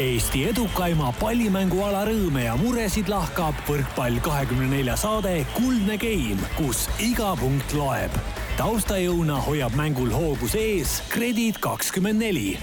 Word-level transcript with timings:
Eesti 0.00 0.46
edukaima 0.48 1.10
pallimänguala 1.20 2.06
rõõme 2.08 2.46
ja 2.46 2.54
muresid 2.56 3.10
lahkab 3.12 3.58
võrkpall 3.68 4.22
kahekümne 4.24 4.70
nelja 4.70 4.94
saade 4.96 5.42
Kuldne 5.52 5.98
Game, 6.00 6.40
kus 6.56 6.86
iga 6.96 7.34
punkt 7.36 7.74
loeb. 7.76 8.14
taustajõuna 8.56 9.36
hoiab 9.44 9.76
mängul 9.76 10.08
hoogus 10.08 10.56
ees 10.56 11.02
Kredit 11.12 11.60
kakskümmend 11.60 12.24
neli 12.24 12.54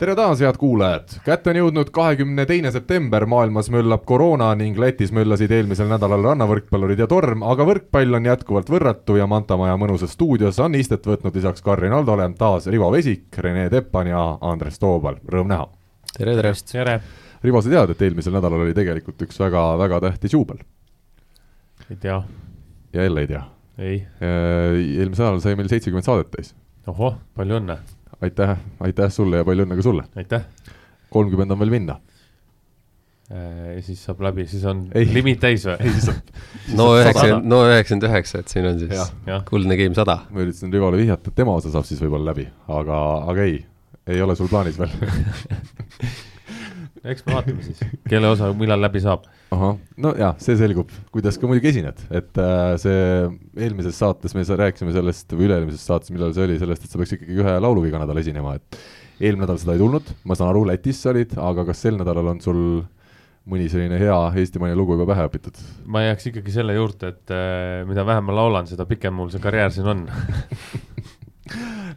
tere 0.00 0.16
taas, 0.18 0.42
head 0.42 0.58
kuulajad! 0.58 1.20
kätte 1.28 1.54
on 1.54 1.60
jõudnud 1.60 1.94
kahekümne 1.94 2.48
teine 2.50 2.74
september, 2.74 3.28
maailmas 3.30 3.70
möllab 3.70 4.02
koroona 4.02 4.50
ning 4.58 4.74
Lätis 4.74 5.14
möllasid 5.14 5.54
eelmisel 5.54 5.86
nädalal 5.86 6.32
rannavõrkpallurid 6.32 6.98
ja 6.98 7.06
torm, 7.06 7.46
aga 7.46 7.62
võrkpall 7.62 8.18
on 8.18 8.26
jätkuvalt 8.26 8.74
võrratu 8.74 9.20
ja 9.22 9.30
Manta 9.30 9.54
Maja 9.54 9.78
mõnusas 9.78 10.18
stuudios 10.18 10.58
on 10.58 10.74
istet 10.74 11.06
võtnud 11.06 11.38
lisaks 11.38 11.62
Karin 11.62 11.94
Aldole 11.94 12.26
taas 12.34 12.66
Rivo 12.66 12.90
Vesik, 12.90 13.30
Rene 13.38 13.70
Teppan 13.70 14.10
ja 14.16 14.28
Andres 14.42 14.82
Toobal, 14.82 15.22
rõõm 15.30 15.54
näha! 15.54 15.75
Tere, 16.16 16.34
tere! 16.36 16.52
tere! 16.72 16.96
Rivo, 17.44 17.60
sa 17.60 17.70
tead, 17.70 17.92
et 17.92 18.02
eelmisel 18.06 18.34
nädalal 18.34 18.64
oli 18.64 18.74
tegelikult 18.76 19.20
üks 19.26 19.36
väga-väga 19.40 20.00
tähtis 20.06 20.32
juubel? 20.32 20.62
ei 21.90 21.98
tea. 22.00 22.16
ja 22.96 23.04
jälle 23.04 23.24
ei 23.26 23.30
tea? 23.30 23.42
ei. 23.78 23.98
eelmisel 24.22 25.26
nädalal 25.26 25.44
sai 25.44 25.58
meil 25.58 25.68
seitsekümmend 25.72 26.08
saadet 26.08 26.32
täis. 26.32 26.54
ohoh, 26.88 27.18
palju 27.36 27.60
õnne! 27.60 27.78
aitäh, 28.24 28.56
aitäh 28.80 29.12
sulle 29.12 29.42
ja 29.42 29.48
palju 29.48 29.66
õnne 29.66 29.78
ka 29.78 29.84
sulle. 29.84 30.06
aitäh. 30.16 30.48
kolmkümmend 31.12 31.52
on 31.52 31.60
veel 31.60 31.74
minna. 31.76 32.00
ja 33.28 33.84
siis 33.84 34.00
saab 34.08 34.24
läbi, 34.24 34.48
siis 34.48 34.64
on 34.64 34.86
ei. 34.96 35.10
limiit 35.12 35.42
täis 35.44 35.68
või? 35.68 35.76
ei, 35.84 35.94
siis 35.98 36.10
on. 36.14 36.20
no 36.80 36.90
üheksakümmend, 36.96 37.52
no 37.52 37.62
üheksakümmend 37.68 38.10
üheksa, 38.10 38.40
et 38.40 38.56
siin 38.56 38.72
on 38.72 38.80
siis 38.80 38.96
ja, 38.96 39.08
ja. 39.28 39.40
kuldne 39.48 39.76
game 39.76 39.98
sada. 39.98 40.22
ma 40.30 40.46
üritasin 40.46 40.72
Rivole 40.72 41.04
vihjata, 41.04 41.28
et 41.28 41.42
tema 41.44 41.60
osa 41.60 41.76
saab 41.76 41.84
siis 41.88 42.00
võib-olla 42.00 42.32
läbi, 42.32 42.48
aga, 42.72 43.02
aga 43.34 43.50
ei, 43.50 43.60
ei 44.06 44.22
ole 44.22 44.36
sul 44.38 44.50
plaanis 44.50 44.78
veel. 44.80 44.92
Eks 47.06 47.22
me 47.22 47.36
vaatame 47.36 47.62
siis, 47.62 47.78
kelle 48.10 48.32
osa 48.32 48.48
millal 48.58 48.80
läbi 48.82 48.98
saab. 49.02 49.28
ahah, 49.54 49.76
no 50.02 50.10
jaa, 50.18 50.32
see 50.42 50.56
selgub, 50.58 50.90
kuidas 51.14 51.38
ka 51.38 51.46
muidugi 51.46 51.70
esined, 51.70 52.00
et 52.10 52.40
äh, 52.42 52.72
see 52.82 53.04
eelmises 53.62 53.98
saates 54.02 54.34
me 54.34 54.42
rääkisime 54.42 54.94
sellest 54.94 55.30
või 55.36 55.46
üle-eelmises 55.46 55.84
saates, 55.86 56.10
millal 56.14 56.34
see 56.34 56.48
oli, 56.48 56.58
sellest, 56.58 56.82
et 56.82 56.90
sa 56.90 56.98
peaks 56.98 57.14
ikkagi 57.14 57.38
ühe 57.44 57.54
lauluga 57.62 57.92
iga 57.92 58.02
nädal 58.02 58.18
esinema, 58.24 58.56
et 58.58 58.80
eelmine 59.20 59.44
nädal 59.44 59.60
seda 59.62 59.76
ei 59.76 59.84
tulnud, 59.84 60.10
ma 60.26 60.38
saan 60.38 60.50
aru, 60.50 60.64
Lätis 60.66 61.04
sa 61.04 61.12
olid, 61.12 61.36
aga 61.38 61.66
kas 61.70 61.86
sel 61.86 62.00
nädalal 62.00 62.32
on 62.34 62.42
sul 62.42 62.60
mõni 63.46 63.68
selline 63.70 64.00
hea 64.00 64.18
eestimaine 64.42 64.74
lugu 64.74 64.96
juba 64.96 65.06
pähe 65.12 65.28
õpitud? 65.28 65.62
ma 65.86 66.02
jääks 66.08 66.32
ikkagi 66.32 66.58
selle 66.58 66.74
juurde, 66.74 67.14
et 67.14 67.34
äh, 67.34 67.86
mida 67.86 68.02
vähem 68.08 68.26
ma 68.26 68.34
laulan, 68.40 68.66
seda 68.66 68.88
pikem 68.90 69.14
mul 69.14 69.30
see 69.30 69.42
karjäär 69.46 69.70
siin 69.74 69.94
on 69.94 70.06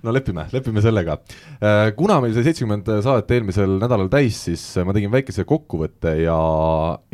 no 0.04 0.14
lepime, 0.14 0.46
lepime 0.54 0.84
sellega. 0.84 1.18
Äh, 1.60 1.90
kuna 1.98 2.20
meil 2.24 2.36
sai 2.36 2.46
seitsekümmend 2.48 2.90
saadet 3.06 3.34
eelmisel 3.36 3.78
nädalal 3.82 4.12
täis, 4.12 4.38
siis 4.48 4.64
ma 4.86 4.96
tegin 4.96 5.12
väikese 5.14 5.46
kokkuvõtte 5.50 6.16
ja, 6.22 6.38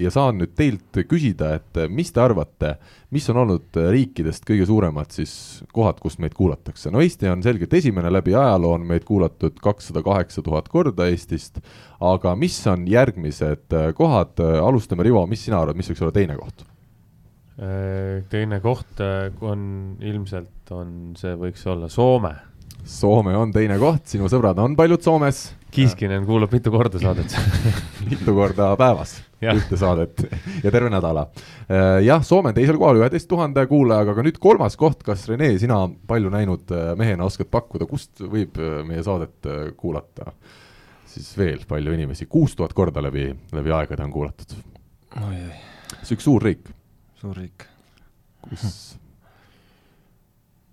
ja 0.01 0.13
saan 0.13 0.39
nüüd 0.41 0.53
teilt 0.57 1.01
küsida, 1.09 1.55
et 1.59 1.81
mis 1.93 2.11
te 2.13 2.23
arvate, 2.23 2.75
mis 3.15 3.27
on 3.31 3.41
olnud 3.45 3.79
riikidest 3.95 4.45
kõige 4.47 4.67
suuremad 4.69 5.15
siis 5.15 5.33
kohad, 5.75 6.01
kust 6.03 6.21
meid 6.23 6.35
kuulatakse? 6.37 6.91
no 6.93 7.03
Eesti 7.03 7.31
on 7.31 7.43
selgelt 7.45 7.73
esimene, 7.73 8.11
läbi 8.13 8.35
ajaloo 8.35 8.75
on 8.77 8.87
meid 8.89 9.07
kuulatud 9.07 9.59
kakssada 9.63 10.03
kaheksa 10.05 10.43
tuhat 10.45 10.69
korda 10.71 11.09
Eestist, 11.09 11.61
aga 12.03 12.35
mis 12.39 12.59
on 12.69 12.87
järgmised 12.91 13.75
kohad, 13.97 14.39
alustame, 14.61 15.05
Rivo, 15.07 15.25
mis 15.29 15.47
sina 15.47 15.61
arvad, 15.61 15.77
mis 15.79 15.91
võiks 15.91 16.03
olla 16.03 16.15
teine 16.15 16.37
koht? 16.39 16.67
Äh, 17.55 18.25
teine 18.27 18.59
koht 18.59 18.99
äh, 18.99 19.31
on 19.39 19.95
ilmselt 20.03 20.71
on, 20.75 21.13
see 21.15 21.37
võiks 21.39 21.61
olla 21.71 21.87
Soome. 21.87 22.33
Soome 22.83 23.31
on 23.39 23.53
teine 23.55 23.77
koht, 23.79 24.03
sinu 24.11 24.27
sõbrad 24.27 24.59
on 24.59 24.75
paljud 24.75 24.99
Soomes. 25.05 25.47
Kiiskinen 25.75 26.27
kuulab 26.27 26.51
mitu 26.51 26.71
korda 26.71 26.99
saadet 26.99 27.31
mitu 28.09 28.35
korda 28.35 28.73
päevas 28.79 29.17
ühte 29.45 29.79
saadet 29.79 30.25
ja 30.65 30.71
terve 30.73 30.91
nädala. 30.91 31.29
Äh, 31.71 32.03
jah, 32.03 32.27
Soome 32.27 32.51
on 32.51 32.59
teisel 32.59 32.79
kohal 32.81 32.99
üheteist 32.99 33.31
tuhande 33.31 33.63
kuulajaga, 33.71 34.17
aga 34.17 34.27
nüüd 34.27 34.43
kolmas 34.43 34.75
koht, 34.79 35.05
kas 35.07 35.23
Rene, 35.31 35.53
sina 35.61 35.79
palju 36.11 36.35
näinud 36.35 36.75
mehena 36.99 37.29
oskad 37.29 37.47
pakkuda, 37.55 37.87
kust 37.87 38.19
võib 38.19 38.59
meie 38.87 39.03
saadet 39.05 39.51
kuulata? 39.79 40.33
siis 41.15 41.31
veel 41.39 41.61
palju 41.63 41.93
inimesi, 41.95 42.25
kuus 42.27 42.57
tuhat 42.59 42.73
korda 42.75 42.99
läbi, 42.99 43.29
läbi 43.55 43.71
aegade 43.71 44.03
on 44.03 44.11
kuulatud. 44.11 44.57
see 45.15 46.09
on 46.11 46.17
üks 46.17 46.27
suur 46.27 46.43
riik 46.43 46.75
suur 47.25 47.39
riik. 47.41 47.65
kus 48.45 48.73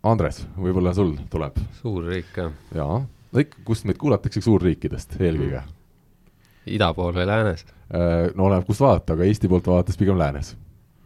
Andres, 0.05 0.43
võib-olla 0.59 0.93
sul 0.97 1.15
tuleb? 1.33 1.57
suur 1.79 2.05
riik, 2.11 2.33
jah. 2.37 2.51
jaa, 2.77 2.99
no 3.07 3.45
ikka, 3.45 3.63
kust 3.65 3.87
meid 3.89 4.01
kuulatakse, 4.01 4.43
suurriikidest 4.45 5.17
eelkõige. 5.21 5.63
ida 6.77 6.91
pool 6.99 7.15
või 7.17 7.25
läänes? 7.31 7.65
Äh, 7.89 8.29
no 8.37 8.51
oleneb, 8.51 8.67
kust 8.69 8.85
vaadata, 8.85 9.17
aga 9.17 9.29
Eesti 9.29 9.49
poolt 9.49 9.71
vaadates 9.73 9.97
pigem 10.01 10.21
läänes. 10.21 10.53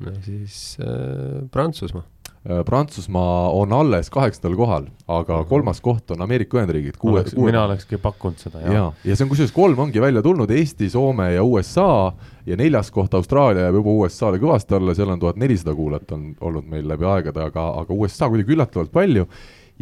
no 0.02 0.16
siis 0.24 0.58
äh, 0.82 1.44
Prantsusmaa 1.52 2.02
Prantsusmaa 2.46 3.50
on 3.50 3.72
alles 3.74 4.06
kaheksandal 4.10 4.54
kohal, 4.56 4.84
aga 5.08 5.40
mhm. 5.40 5.48
kolmas 5.50 5.80
koht 5.82 6.10
on 6.14 6.22
Ameerika 6.22 6.60
Ühendriigid. 6.60 6.94
Oleks, 7.02 7.34
kuue... 7.34 7.48
mina 7.50 7.64
olekski 7.66 7.98
pakkunud 8.02 8.38
seda, 8.38 8.62
jah. 8.62 8.74
ja, 8.74 8.84
ja 9.04 9.16
see 9.16 9.26
on 9.26 9.32
kusjuures 9.32 9.54
kolm 9.54 9.82
ongi 9.86 10.02
välja 10.02 10.22
tulnud, 10.22 10.50
Eesti, 10.54 10.90
Soome 10.92 11.32
ja 11.34 11.42
USA 11.44 12.12
ja 12.46 12.58
neljas 12.58 12.92
koht 12.94 13.14
Austraalia 13.18 13.66
jääb 13.66 13.80
juba 13.80 13.96
USA-le 14.04 14.38
kõvasti 14.42 14.78
alla, 14.78 14.94
seal 14.94 15.10
on 15.10 15.22
tuhat 15.22 15.40
nelisada 15.42 15.74
kuulajat 15.74 16.14
on 16.14 16.28
olnud 16.40 16.68
meil 16.70 16.86
läbi 16.86 17.08
aegade, 17.10 17.48
aga, 17.50 17.66
aga 17.82 17.96
USA 17.96 18.30
kuidagi 18.30 18.54
üllatavalt 18.54 18.94
palju. 18.94 19.26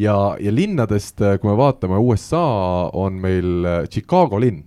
ja, 0.00 0.16
ja 0.40 0.54
linnadest, 0.54 1.20
kui 1.20 1.50
me 1.50 1.58
vaatame, 1.60 2.00
USA 2.00 2.46
on 2.92 3.20
meil 3.20 3.68
Chicago 3.92 4.40
linn. 4.40 4.64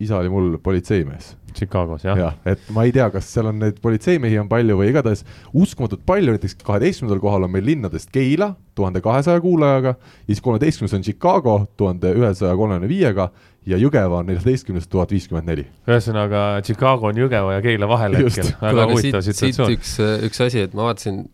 Isa 0.00 0.18
oli 0.18 0.32
mul 0.32 0.56
politseimees 0.62 1.34
Chicagos, 1.54 2.04
jah? 2.04 2.18
jah, 2.18 2.36
et 2.46 2.62
ma 2.74 2.84
ei 2.86 2.92
tea, 2.94 3.08
kas 3.12 3.26
seal 3.34 3.50
on 3.50 3.58
neid 3.60 3.80
politseimehi 3.82 4.38
on 4.40 4.48
palju 4.50 4.76
või 4.78 4.90
igatahes 4.92 5.24
uskumatult 5.56 6.04
palju, 6.06 6.34
näiteks 6.36 6.56
kaheteistkümnendal 6.62 7.22
kohal 7.22 7.46
on 7.46 7.52
meil 7.54 7.66
linnadest 7.66 8.12
Keila 8.14 8.52
tuhande 8.78 9.02
kahesaja 9.04 9.42
kuulajaga, 9.42 9.96
siis 10.28 10.42
kolmeteistkümnes 10.44 10.94
on 10.96 11.04
Chicago 11.06 11.56
tuhande 11.80 12.14
ühesaja 12.16 12.54
kolmekümne 12.56 12.90
viiega 12.90 13.30
ja 13.68 13.80
Jõgeva 13.80 14.22
on 14.22 14.30
neljateistkümnes 14.30 14.88
tuhat 14.90 15.12
viiskümmend 15.12 15.50
neli. 15.50 15.66
ühesõnaga, 15.90 16.46
Chicago 16.66 17.10
on 17.10 17.20
Jõgeva 17.20 17.58
ja 17.58 17.66
Keila 17.66 17.90
vahel 17.90 18.18
hetkel, 18.20 18.54
väga 18.62 18.88
huvitav 18.92 19.26
situatsioon. 19.26 19.76
üks, 19.76 19.94
üks 20.30 20.46
asi, 20.46 20.66
et 20.68 20.76
ma 20.78 20.88
vaatasin 20.88 21.24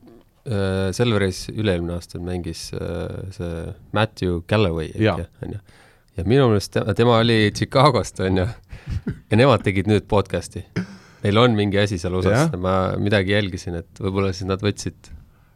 äh,, 0.48 0.93
Selveris 0.97 1.47
üle-eelmine 1.54 1.98
aasta 2.00 2.22
mängis 2.22 2.71
äh, 2.75 3.33
see 3.37 3.66
Matthew 3.97 4.41
Galloway, 4.48 4.94
on 5.12 5.59
ju 5.59 5.65
ja 6.16 6.25
minu 6.25 6.49
meelest 6.50 6.78
tema, 6.97 7.19
oli 7.21 7.50
Chicagost, 7.54 8.21
on 8.25 8.41
ju, 8.43 8.47
ja 9.31 9.38
nemad 9.38 9.65
tegid 9.66 9.91
nüüd 9.91 10.06
podcast'i. 10.10 10.65
Neil 11.25 11.41
on 11.41 11.56
mingi 11.59 11.81
asi 11.81 11.99
seal 12.00 12.15
osas, 12.19 12.53
ma 12.60 12.97
midagi 13.03 13.34
jälgisin, 13.34 13.78
et 13.81 14.03
võib-olla 14.03 14.32
siis 14.37 14.49
nad 14.49 14.62
võtsid, 14.62 15.10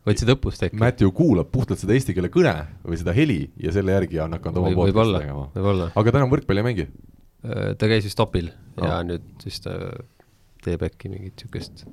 võtsid 0.09 0.33
õppust 0.35 0.65
äkki. 0.67 0.81
Matthew 0.81 1.13
kuulab 1.17 1.51
puhtalt 1.53 1.81
seda 1.83 1.95
eesti 1.97 2.17
keele 2.17 2.33
kõne 2.33 2.55
või 2.85 2.99
seda 3.01 3.15
heli 3.17 3.43
ja 3.61 3.75
selle 3.75 3.95
järgi 3.97 4.21
on 4.25 4.37
hakanud 4.39 4.63
oma 4.65 4.73
podcast'i 4.83 5.21
tegema. 5.21 5.47
võib-olla. 5.55 5.91
aga 5.95 6.15
ta 6.15 6.23
enam 6.23 6.33
võrkpalli 6.35 6.65
ei 6.65 6.69
mängi? 6.71 6.89
Äh, 7.47 7.75
ta 7.81 7.89
käis 7.89 8.09
vist 8.09 8.21
opil 8.21 8.51
oh. 8.51 8.85
ja 8.85 9.01
nüüd 9.07 9.29
siis 9.45 9.63
ta 9.65 9.77
teeb 10.65 10.83
äkki 10.85 11.09
mingit 11.09 11.41
niisugust 11.41 11.87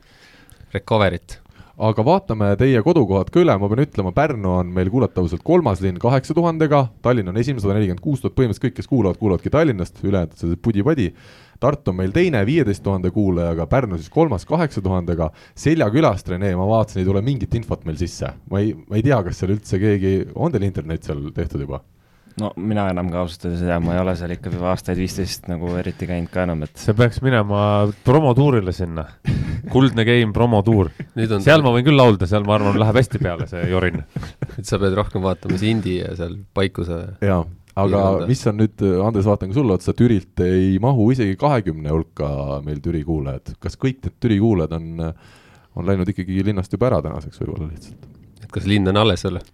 recovery't 0.74 1.38
aga 1.78 2.02
vaatame 2.02 2.50
teie 2.58 2.80
kodukohad 2.82 3.30
ka 3.30 3.42
üle, 3.44 3.54
ma 3.62 3.70
pean 3.70 3.84
ütlema, 3.84 4.12
Pärnu 4.16 4.54
on 4.60 4.70
meil 4.74 4.90
kuulatavuselt 4.90 5.44
kolmas 5.46 5.82
linn 5.84 6.00
kaheksa 6.02 6.34
tuhandega, 6.38 6.88
Tallinn 7.06 7.30
on 7.30 7.38
esimene, 7.38 7.62
sada 7.62 7.76
nelikümmend 7.78 8.02
kuus 8.02 8.24
tuhat, 8.24 8.34
põhimõtteliselt 8.38 8.66
kõik, 8.66 8.78
kes 8.80 8.90
kuulavad, 8.90 9.20
kuulavadki 9.22 9.52
Tallinnast, 9.54 10.02
ülejäänud 10.02 10.40
see 10.42 10.58
pudi-padi. 10.58 11.12
Tartu 11.62 11.94
on 11.94 12.00
meil 12.00 12.14
teine 12.14 12.42
viieteist 12.50 12.84
tuhande 12.86 13.12
kuulajaga, 13.14 13.68
Pärnu 13.70 14.00
siis 14.02 14.10
kolmas 14.14 14.46
kaheksa 14.50 14.82
tuhandega, 14.86 15.30
Seljakülast, 15.58 16.34
Rene, 16.34 16.56
ma 16.58 16.66
vaatasin, 16.70 17.04
ei 17.04 17.10
tule 17.10 17.22
mingit 17.26 17.54
infot 17.62 17.86
meil 17.86 18.02
sisse. 18.02 18.34
ma 18.50 18.64
ei, 18.64 18.74
ma 18.74 18.98
ei 18.98 19.06
tea, 19.06 19.22
kas 19.26 19.44
seal 19.44 19.54
üldse 19.54 19.82
keegi, 19.82 20.18
on 20.36 20.54
teil 20.54 20.66
internet 20.66 21.06
seal 21.06 21.30
tehtud 21.36 21.62
juba? 21.66 21.84
No 22.42 22.52
mina 22.62 22.88
enam 22.92 23.10
ka 23.12 23.24
ausalt 23.24 23.48
öeldes 23.48 23.64
ei 23.64 23.72
tea, 23.72 23.78
ma 23.84 23.96
ei 23.96 24.02
ole 24.02 24.14
seal 24.20 24.34
ikka 24.36 24.52
juba 24.54 24.72
aastaid 24.72 25.00
viisteist 25.00 25.48
nagu 25.50 25.72
eriti 25.80 26.08
käinud 26.10 26.30
ka 26.34 26.46
enam, 26.46 26.64
et. 26.68 26.74
see 26.80 26.96
peaks 26.98 27.20
minema 27.26 27.60
promotuurile 28.06 28.74
sinna, 28.76 29.08
kuldne 29.74 30.06
game 30.08 30.34
promotuur. 30.36 30.92
seal 31.16 31.40
ta... 31.42 31.60
ma 31.66 31.74
võin 31.76 31.88
küll 31.88 31.98
laulda, 31.98 32.30
seal 32.30 32.46
ma 32.48 32.58
arvan, 32.58 32.78
läheb 32.82 33.00
hästi 33.02 33.22
peale 33.24 33.48
see 33.50 33.64
jorin. 33.72 34.04
et 34.54 34.66
sa 34.68 34.80
pead 34.82 34.98
rohkem 34.98 35.26
vaatama 35.26 35.58
Sindi 35.62 35.98
ja 36.00 36.14
seal 36.20 36.38
Paikuse. 36.58 37.00
jaa, 37.26 37.42
aga 37.84 38.04
mis 38.30 38.46
on 38.52 38.62
nüüd, 38.62 38.86
Andres, 39.08 39.30
vaatan 39.30 39.54
ka 39.54 39.58
sulle 39.58 39.78
otsa, 39.80 39.98
Türilt 39.98 40.46
ei 40.46 40.78
mahu 40.84 41.10
isegi 41.16 41.40
kahekümne 41.42 41.94
hulka 41.94 42.62
meil 42.66 42.84
Türi 42.86 43.02
kuulajad. 43.08 43.58
kas 43.64 43.80
kõik 43.82 44.04
need 44.06 44.22
Türi 44.22 44.38
kuulajad 44.44 44.78
on, 44.78 45.10
on 45.74 45.90
läinud 45.90 46.14
ikkagi 46.14 46.46
linnast 46.46 46.78
juba 46.78 46.92
ära 46.92 47.02
tänaseks 47.10 47.42
võib-olla 47.42 47.72
lihtsalt? 47.72 48.14
et 48.44 48.54
kas 48.54 48.70
linn 48.70 48.94
on 48.94 49.02
alles 49.02 49.26
veel 49.26 49.42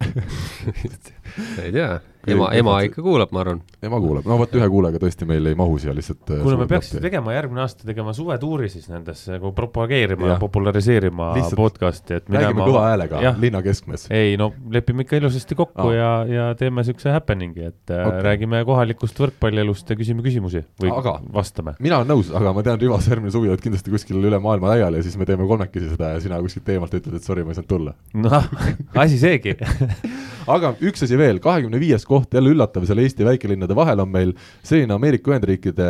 ei 1.62 1.72
tea, 1.72 2.00
ema, 2.30 2.48
ema 2.56 2.74
ikka 2.86 3.02
kuulab, 3.02 3.32
ma 3.34 3.42
arvan. 3.42 3.60
ema 3.84 3.98
kuulab, 4.00 4.26
no 4.28 4.36
vot 4.38 4.54
ühe 4.56 4.66
kuulajaga 4.70 5.00
tõesti 5.02 5.26
meil 5.28 5.50
ei 5.50 5.56
mahu 5.58 5.76
siia 5.82 5.94
lihtsalt. 5.96 6.22
Äh, 6.30 6.42
kuule, 6.44 6.58
me 6.60 6.66
peaksime 6.70 7.02
tegema 7.04 7.34
järgmine 7.34 7.64
aasta 7.64 7.86
tegema 7.88 8.14
suvetuuri 8.16 8.68
siis 8.72 8.86
nendesse 8.90 9.34
nagu 9.34 9.52
propageerima 9.56 10.32
ja, 10.32 10.36
populariseerima 10.40 11.32
lihtsalt 11.38 11.60
podcast'i, 11.60 12.20
et 12.20 12.28
minema. 12.28 12.46
räägime 12.46 12.68
kõva 12.68 12.84
häälega 12.88 13.34
linna 13.42 13.62
keskmes. 13.66 14.06
ei 14.14 14.38
no 14.40 14.50
lepime 14.72 15.06
ikka 15.06 15.18
ilusasti 15.20 15.58
kokku 15.58 15.88
ah. 15.88 15.94
ja, 15.96 16.10
ja 16.30 16.48
teeme 16.58 16.84
siukse 16.86 17.12
happening'i, 17.14 17.70
et 17.72 17.94
äh, 17.94 18.06
okay. 18.06 18.24
räägime 18.28 18.62
kohalikust 18.68 19.20
võrkpallielust 19.20 19.90
ja 19.90 19.98
küsime 19.98 20.24
küsimusi 20.26 20.64
või 20.82 20.94
aga, 20.94 21.18
vastame. 21.34 21.76
mina 21.84 22.00
olen 22.00 22.14
nõus, 22.14 22.32
aga 22.34 22.54
ma 22.56 22.66
tean, 22.66 22.80
Rivo, 22.80 23.00
sa 23.02 23.14
järgmine 23.14 23.34
suvi 23.34 23.50
oled 23.52 23.64
kindlasti 23.64 23.92
kuskil 23.94 24.22
üle 24.22 24.40
maailma 24.42 24.74
laiali 24.74 25.02
ja 25.02 25.06
siis 25.06 25.18
me 25.20 25.28
teeme 25.28 25.48
kolmekesi 25.50 25.92
seda 25.96 26.14
ja 26.14 26.22
sina 26.22 26.40
kuskilt 26.44 26.70
eemalt 26.76 26.94
ütled, 26.94 27.18
et 27.18 27.26
sorry, 27.26 27.44
ma 27.44 27.52
ei 27.52 27.60
saanud 27.60 27.70
tulla. 27.70 27.96
noh, 28.14 28.48
asi 29.04 29.20
seegi 29.20 29.58
aga 30.50 30.74
üks 30.84 31.04
asi 31.04 31.16
veel, 31.18 31.23
kahekümne 31.44 31.80
viies 31.80 32.04
koht, 32.08 32.34
jälle 32.34 32.52
üllatav, 32.54 32.86
seal 32.88 33.00
Eesti 33.02 33.26
väikelinnade 33.26 33.76
vahel 33.76 34.02
on 34.04 34.10
meil 34.12 34.34
selline 34.66 34.96
Ameerika 34.96 35.32
Ühendriikide 35.32 35.88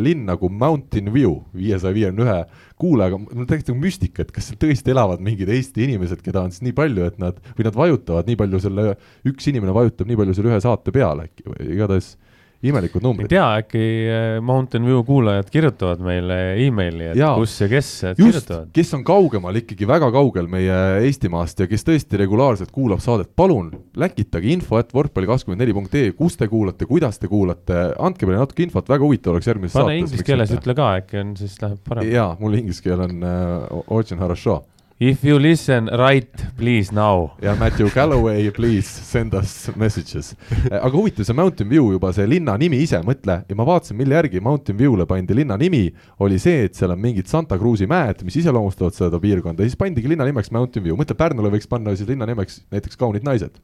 linn 0.00 0.26
nagu 0.28 0.50
Mountain 0.50 1.12
View, 1.14 1.40
viiesaja 1.56 1.94
viiekümne 1.96 2.26
ühe 2.26 2.38
kuulajaga, 2.80 3.18
mul 3.22 3.44
on 3.44 3.48
täiesti 3.48 3.72
nagu 3.72 3.82
müstika, 3.82 4.24
et 4.24 4.32
kas 4.34 4.50
seal 4.50 4.60
tõesti 4.60 4.92
elavad 4.92 5.22
mingid 5.24 5.50
Eesti 5.52 5.86
inimesed, 5.86 6.22
keda 6.24 6.44
on 6.44 6.54
siis 6.54 6.64
nii 6.66 6.76
palju, 6.76 7.08
et 7.08 7.18
nad, 7.22 7.40
või 7.56 7.68
nad 7.68 7.78
vajutavad 7.78 8.28
nii 8.28 8.38
palju 8.42 8.62
selle, 8.66 8.86
üks 9.28 9.50
inimene 9.52 9.74
vajutab 9.76 10.10
nii 10.10 10.20
palju 10.22 10.36
selle 10.36 10.52
ühe 10.52 10.62
saate 10.64 10.94
peale 10.94 11.28
äkki 11.30 11.48
või 11.48 11.70
igatahes 11.76 12.14
imelikud 12.61 13.01
numbrid. 13.01 13.25
ei 13.25 13.33
tea, 13.33 13.45
äkki 13.61 13.83
eh, 14.05 14.35
Mountain 14.45 14.85
View 14.85 15.01
kuulajad 15.05 15.49
kirjutavad 15.53 16.01
meile 16.05 16.37
emaili, 16.61 17.07
et 17.11 17.19
ja, 17.19 17.31
kus 17.37 17.55
ja 17.63 17.67
kes 17.71 17.89
just, 18.11 18.19
kirjutavad. 18.19 18.69
kes 18.75 18.93
on 18.97 19.05
kaugemal, 19.07 19.57
ikkagi 19.63 19.87
väga 19.89 20.11
kaugel 20.13 20.49
meie 20.51 20.77
Eestimaast 21.07 21.63
ja 21.63 21.69
kes 21.71 21.85
tõesti 21.87 22.21
regulaarselt 22.21 22.73
kuulab 22.75 23.01
saadet, 23.03 23.31
palun 23.35 23.71
läkitage 23.97 24.53
info 24.53 24.77
et 24.81 24.93
võrkpalli24.ee, 24.93 26.13
kus 26.17 26.37
te 26.37 26.49
kuulate, 26.51 26.89
kuidas 26.89 27.17
te 27.21 27.31
kuulate, 27.31 27.87
andke 27.97 28.29
meile 28.29 28.43
natuke 28.43 28.67
infot, 28.67 28.93
väga 28.93 29.07
huvitav 29.07 29.35
oleks 29.35 29.49
järgmises 29.49 29.77
saates. 29.77 29.89
pane 29.89 30.03
inglise 30.03 30.27
keeles 30.27 30.53
ütle 30.59 30.77
ka, 30.77 30.91
äkki 31.01 31.23
on, 31.23 31.33
siis 31.41 31.57
läheb 31.63 31.81
paremini. 31.87 32.13
jaa, 32.19 32.35
mul 32.41 32.61
inglise 32.61 32.85
keel 32.85 33.07
on 33.07 33.25
uh, 33.25 33.81
очень 33.89 34.21
хорошо 34.21 34.61
If 34.98 35.24
you 35.24 35.38
listen 35.38 35.90
right, 35.92 36.56
please 36.56 36.94
now. 36.94 37.30
ja 37.42 37.54
Matthew 37.54 37.90
Galloway, 37.94 38.50
please 38.50 38.88
send 38.88 39.34
us 39.34 39.68
messages. 39.76 40.34
Eh, 40.70 40.78
aga 40.84 40.96
huvitav, 40.96 41.26
see 41.28 41.34
Mountain 41.36 41.68
View 41.68 41.90
juba, 41.92 42.14
see 42.16 42.24
linna 42.24 42.54
nimi 42.56 42.78
ise, 42.80 43.02
mõtle, 43.04 43.42
ja 43.44 43.56
ma 43.58 43.66
vaatasin, 43.68 43.98
mille 43.98 44.16
järgi 44.16 44.40
Mountain 44.40 44.78
View'le 44.78 45.04
pandi 45.06 45.36
linna 45.36 45.58
nimi, 45.60 45.90
oli 46.24 46.38
see, 46.40 46.64
et 46.70 46.80
seal 46.80 46.94
on 46.94 47.02
mingid 47.02 47.28
Santa 47.28 47.58
Cruzi 47.60 47.84
mäed, 47.84 48.24
mis 48.24 48.38
iseloomustavad 48.40 48.96
seda 48.96 49.20
piirkonda 49.20 49.60
ja 49.60 49.68
siis 49.68 49.76
pandigi 49.82 50.08
linna 50.08 50.24
nimeks 50.24 50.48
Mountain 50.56 50.86
View, 50.88 50.96
mõtle, 50.96 51.18
Pärnule 51.20 51.52
võiks 51.52 51.68
panna 51.68 51.92
siis 51.92 52.08
linna 52.08 52.24
nimeks 52.32 52.62
näiteks 52.72 52.96
Kaunid 52.96 53.28
naised. 53.28 53.60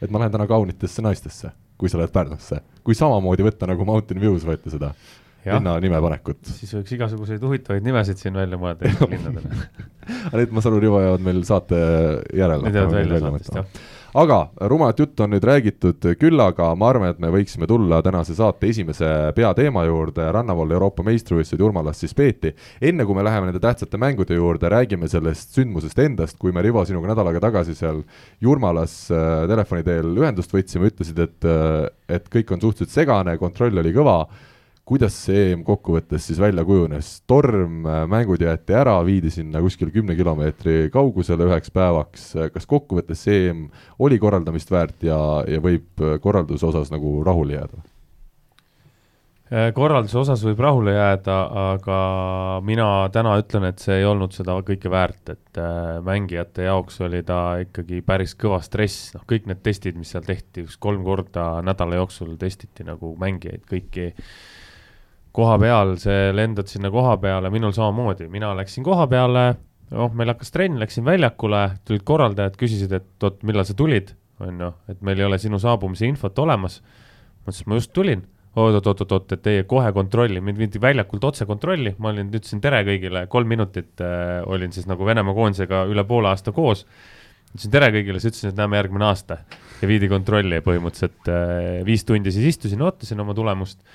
et 0.00 0.08
ma 0.08 0.22
lähen 0.22 0.32
täna 0.32 0.46
kaunitesse 0.46 1.02
naistesse, 1.02 1.50
kui 1.76 1.90
sa 1.90 1.98
lähed 1.98 2.14
Pärnusse, 2.14 2.62
kui 2.86 2.94
samamoodi 2.94 3.42
võtta 3.42 3.66
nagu 3.66 3.84
Mountain 3.84 4.22
View's 4.22 4.46
võeti 4.46 4.70
seda 4.70 4.94
linna 5.46 5.76
nime 5.82 6.02
panekut. 6.02 6.42
siis 6.58 6.74
võiks 6.76 6.96
igasuguseid 6.96 7.46
huvitavaid 7.46 7.86
nimesid 7.86 8.20
siin 8.20 8.36
välja 8.36 8.58
mõelda 8.60 8.86
Eesti 8.90 9.10
linnadele 9.14 9.62
aga 10.10 10.42
need, 10.42 10.52
ma 10.52 10.64
saan 10.64 10.74
aru, 10.74 10.82
Rivo 10.84 11.00
jäävad 11.04 11.24
meil 11.24 11.40
saate 11.46 11.80
järele. 12.34 12.66
Need 12.66 12.78
jäävad 12.80 12.98
välja 12.98 13.24
saatest, 13.24 13.56
jah 13.60 13.88
aga 14.14 14.50
rumalat 14.70 14.98
juttu 14.98 15.22
on 15.22 15.30
nüüd 15.34 15.44
räägitud, 15.46 16.06
küll 16.18 16.42
aga 16.42 16.70
ma 16.78 16.88
arvan, 16.90 17.12
et 17.12 17.20
me 17.22 17.30
võiksime 17.32 17.68
tulla 17.70 18.00
tänase 18.02 18.34
saate 18.34 18.70
esimese 18.70 19.06
peateema 19.36 19.84
juurde, 19.86 20.26
rannavalla 20.34 20.74
Euroopa 20.76 21.04
meistrivõistlused 21.06 21.62
Jurmalas 21.62 22.02
siis 22.02 22.14
peeti. 22.16 22.54
enne 22.82 23.06
kui 23.06 23.14
me 23.14 23.24
läheme 23.24 23.46
nende 23.50 23.62
tähtsate 23.62 24.00
mängude 24.00 24.34
juurde, 24.34 24.68
räägime 24.68 25.08
sellest 25.08 25.54
sündmusest 25.54 25.98
endast, 25.98 26.38
kui 26.38 26.52
me, 26.52 26.62
Rivo, 26.62 26.84
sinuga 26.84 27.12
nädal 27.12 27.30
aega 27.30 27.44
tagasi 27.46 27.74
seal 27.74 28.02
Jurmalas 28.40 28.94
äh, 29.14 29.46
telefoni 29.50 29.86
teel 29.86 30.10
ühendust 30.18 30.54
võtsime, 30.54 30.90
ütlesid, 30.90 31.18
et, 31.18 31.46
äh, 31.46 31.86
et 32.08 32.28
kõik 32.32 32.50
on 32.50 32.60
suhteliselt 32.60 32.94
segane, 32.94 33.38
kontroll 33.38 33.78
oli 33.78 33.94
kõva 33.94 34.24
kuidas 34.88 35.14
see 35.26 35.50
EM 35.52 35.62
kokkuvõttes 35.66 36.24
siis 36.30 36.40
välja 36.42 36.64
kujunes, 36.66 37.12
torm, 37.30 37.84
äh, 37.86 38.02
mängud 38.10 38.42
jäeti 38.42 38.74
ära, 38.76 38.96
viidi 39.06 39.30
sinna 39.30 39.62
kuskil 39.62 39.92
kümne 39.94 40.16
kilomeetri 40.18 40.90
kaugusele 40.92 41.46
üheks 41.46 41.72
päevaks, 41.74 42.32
kas 42.54 42.66
kokkuvõttes 42.70 43.22
see 43.26 43.46
EM 43.50 43.68
oli 44.02 44.18
korraldamist 44.22 44.72
väärt 44.72 45.06
ja, 45.06 45.20
ja 45.46 45.62
võib 45.62 46.02
äh, 46.02 46.18
korralduse 46.22 46.66
osas 46.72 46.92
nagu 46.94 47.20
rahule 47.26 47.58
jääda? 47.58 47.82
Äh, 49.50 49.70
korralduse 49.74 50.18
osas 50.18 50.42
võib 50.46 50.62
rahule 50.62 50.96
jääda, 50.96 51.38
aga 51.70 52.02
mina 52.66 52.90
täna 53.14 53.38
ütlen, 53.38 53.70
et 53.70 53.82
see 53.82 54.00
ei 54.00 54.10
olnud 54.10 54.34
seda 54.34 54.58
kõike 54.66 54.90
väärt, 54.90 55.36
et 55.36 55.60
mängijate 56.06 56.66
jaoks 56.66 56.98
oli 57.06 57.22
ta 57.26 57.60
ikkagi 57.62 58.02
päris 58.06 58.34
kõva 58.38 58.58
stress, 58.66 59.12
noh, 59.14 59.22
kõik 59.28 59.46
need 59.50 59.62
testid, 59.66 59.98
mis 59.98 60.14
seal 60.14 60.26
tehti, 60.26 60.66
üks 60.66 60.78
kolm 60.82 61.06
korda 61.06 61.52
nädala 61.66 62.02
jooksul 62.02 62.34
testiti 62.42 62.86
nagu 62.86 63.14
mängijaid, 63.22 63.66
kõiki 63.70 64.14
koha 65.36 65.58
peal, 65.62 65.94
see 66.00 66.30
lendad 66.34 66.70
sinna 66.70 66.90
koha 66.92 67.16
peale, 67.22 67.50
minul 67.54 67.74
samamoodi, 67.76 68.26
mina 68.32 68.50
läksin 68.58 68.86
koha 68.86 69.06
peale, 69.10 69.44
noh, 69.94 70.10
meil 70.16 70.32
hakkas 70.32 70.52
trenn, 70.54 70.80
läksin 70.80 71.06
väljakule, 71.06 71.62
tulid 71.86 72.04
korraldajad, 72.06 72.58
küsisid, 72.58 72.94
et 72.98 73.26
oot, 73.26 73.40
millal 73.46 73.66
sa 73.68 73.76
tulid, 73.78 74.14
on 74.42 74.66
ju, 74.66 74.72
et 74.90 75.00
meil 75.06 75.20
ei 75.20 75.28
ole 75.28 75.38
sinu 75.42 75.60
saabumise 75.62 76.08
infot 76.08 76.38
olemas. 76.42 76.80
ma 77.40 77.52
ütlesin, 77.52 77.70
ma 77.70 77.80
just 77.80 77.94
tulin. 77.96 78.26
Oot-oot-oot-oot, 78.58 79.30
et 79.36 79.42
teie 79.44 79.62
kohe 79.70 79.92
kontrolli, 79.94 80.40
mind 80.42 80.58
viidi 80.58 80.80
väljakult 80.82 81.22
otse 81.28 81.46
kontrolli, 81.46 81.92
ma 82.02 82.10
olin, 82.10 82.32
ütlesin 82.34 82.58
tere 82.60 82.80
kõigile, 82.82 83.28
kolm 83.30 83.46
minutit 83.46 84.02
äh, 84.02 84.40
olin 84.50 84.74
siis 84.74 84.88
nagu 84.90 85.06
Venemaa 85.06 85.36
koondisega 85.36 85.84
üle 85.86 86.02
poole 86.04 86.32
aasta 86.32 86.50
koos. 86.52 86.82
ütlesin 87.52 87.70
tere 87.70 87.92
kõigile, 87.94 88.18
siis 88.18 88.32
ütlesin, 88.32 88.50
et 88.50 88.58
näeme 88.58 88.80
järgmine 88.80 89.06
aasta. 89.06 89.38
Ja 89.78 89.88
viidi 89.88 90.10
kontrolli 90.10 90.58
põhimõtteliselt 90.66 91.30
äh, 91.30 91.84
viis 91.86 92.02
tundi 92.04 92.34
siis 92.34 92.50
istusin, 92.56 92.82
ootasin 92.82 93.22
oma 93.22 93.38
tulemust 93.38 93.86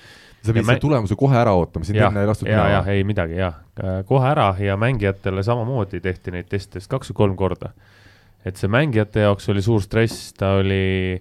sa 0.46 0.54
pidid 0.54 0.68
selle 0.68 0.82
tulemuse 0.82 1.18
kohe 1.18 1.36
ära 1.38 1.52
ootama, 1.58 1.86
sind 1.88 2.00
enne 2.00 2.22
ei 2.22 2.30
lastud 2.30 2.48
minema? 2.48 2.68
jah, 2.78 2.90
ei 2.94 3.04
midagi, 3.08 3.38
jah. 3.40 3.60
kohe 4.08 4.30
ära 4.30 4.52
ja 4.62 4.78
mängijatele 4.80 5.44
samamoodi 5.46 6.00
tehti 6.04 6.34
neid 6.34 6.48
teste 6.52 6.80
kaks 6.80 7.12
või 7.12 7.20
kolm 7.22 7.36
korda. 7.38 7.72
et 8.46 8.56
see 8.56 8.70
mängijate 8.70 9.26
jaoks 9.26 9.48
oli 9.52 9.64
suur 9.64 9.82
stress, 9.84 10.32
ta 10.38 10.56
oli 10.60 11.20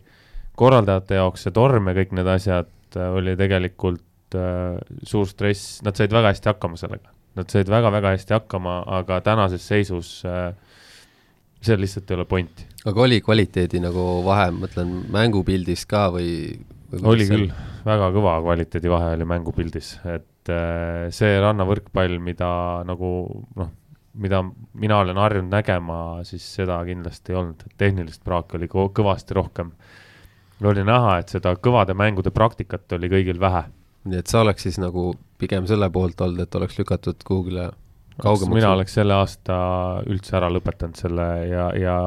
korraldajate 0.56 1.20
jaoks 1.20 1.46
see 1.46 1.56
torm 1.56 1.92
ja 1.92 1.98
kõik 1.98 2.16
need 2.16 2.30
asjad 2.32 2.72
oli 2.96 3.36
tegelikult 3.38 4.38
äh, 4.38 4.78
suur 5.04 5.28
stress, 5.30 5.82
nad 5.86 5.98
said 5.98 6.14
väga 6.14 6.32
hästi 6.34 6.52
hakkama 6.52 6.80
sellega. 6.80 7.12
Nad 7.36 7.52
said 7.52 7.68
väga-väga 7.68 8.14
hästi 8.14 8.32
hakkama, 8.38 8.78
aga 9.02 9.20
tänases 9.26 9.66
seisus 9.68 10.22
äh, 10.28 10.54
seal 11.66 11.82
lihtsalt 11.82 12.12
ei 12.12 12.16
ole 12.20 12.26
pointi. 12.30 12.68
aga 12.86 13.02
oli 13.02 13.20
kvaliteedi 13.22 13.82
nagu 13.82 14.22
vahe, 14.26 14.52
mõtlen 14.54 14.92
mängupildis 15.12 15.86
ka 15.90 16.08
või, 16.14 16.30
oli 17.02 17.28
küll, 17.30 17.48
väga 17.86 18.12
kõva 18.16 18.36
kvaliteedivahe 18.44 19.14
oli 19.18 19.28
mängupildis, 19.30 19.96
et 20.10 20.52
äh, 20.54 21.08
see 21.16 21.40
rannavõrkpall, 21.42 22.20
mida 22.24 22.50
nagu 22.88 23.10
noh, 23.60 23.72
mida 24.16 24.42
mina 24.80 25.00
olen 25.04 25.20
harjunud 25.20 25.52
nägema, 25.52 26.00
siis 26.28 26.46
seda 26.58 26.80
kindlasti 26.88 27.34
ei 27.34 27.40
olnud, 27.40 27.64
tehnilist 27.80 28.24
praaki 28.26 28.60
oli 28.60 28.70
kõvasti 28.72 29.36
rohkem. 29.36 29.72
oli 30.64 30.84
näha, 30.88 31.18
et 31.20 31.30
seda 31.30 31.56
kõvade 31.56 31.94
mängude 31.94 32.32
praktikat 32.32 32.92
oli 32.96 33.10
kõigil 33.12 33.40
vähe. 33.40 33.66
nii 34.06 34.22
et 34.22 34.28
sa 34.28 34.42
oleks 34.46 34.64
siis 34.64 34.78
nagu 34.78 35.16
pigem 35.38 35.68
selle 35.68 35.90
poolt 35.90 36.22
olnud, 36.22 36.40
et 36.40 36.56
oleks 36.56 36.78
lükatud 36.80 37.24
kuhugile 37.26 37.72
kaugemaks? 38.22 38.56
mina 38.56 38.72
oleks 38.72 38.94
selle 38.94 39.14
aasta 39.18 39.58
üldse 40.08 40.38
ära 40.38 40.50
lõpetanud 40.54 40.96
selle 41.00 41.28
ja, 41.50 41.70
ja 41.76 41.98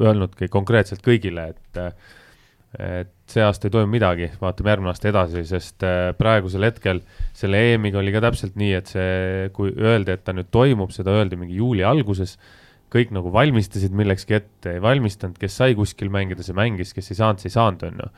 öelnudki 0.00 0.48
konkreetselt 0.52 1.04
kõigile, 1.06 1.54
et 1.54 1.82
et 2.74 3.13
see 3.30 3.44
aasta 3.44 3.68
ei 3.68 3.72
toimu 3.72 3.88
midagi, 3.94 4.28
vaatame 4.40 4.72
järgmine 4.72 4.92
aasta 4.92 5.08
edasi, 5.08 5.44
sest 5.48 5.84
äh, 5.86 6.10
praegusel 6.18 6.66
hetkel 6.66 7.00
selle 7.36 7.62
EM-iga 7.70 8.00
oli 8.02 8.12
ka 8.12 8.20
täpselt 8.26 8.58
nii, 8.60 8.74
et 8.76 8.92
see, 8.92 9.48
kui 9.56 9.72
öeldi, 9.72 10.12
et 10.14 10.24
ta 10.26 10.34
nüüd 10.36 10.50
toimub, 10.52 10.92
seda 10.94 11.14
öeldi 11.16 11.38
mingi 11.40 11.56
juuli 11.60 11.86
alguses, 11.88 12.36
kõik 12.94 13.14
nagu 13.16 13.32
valmistasid 13.34 13.96
millekski 13.96 14.38
ette, 14.38 14.76
ei 14.76 14.84
valmistanud, 14.84 15.38
kes 15.40 15.56
sai 15.62 15.74
kuskil 15.78 16.12
mängida, 16.14 16.44
see 16.46 16.56
mängis, 16.56 16.92
kes 16.94 17.10
ei 17.10 17.18
saanud, 17.18 17.42
see 17.42 17.50
ei 17.50 17.56
saanud, 17.56 17.88
on 17.88 18.04
ju. 18.04 18.12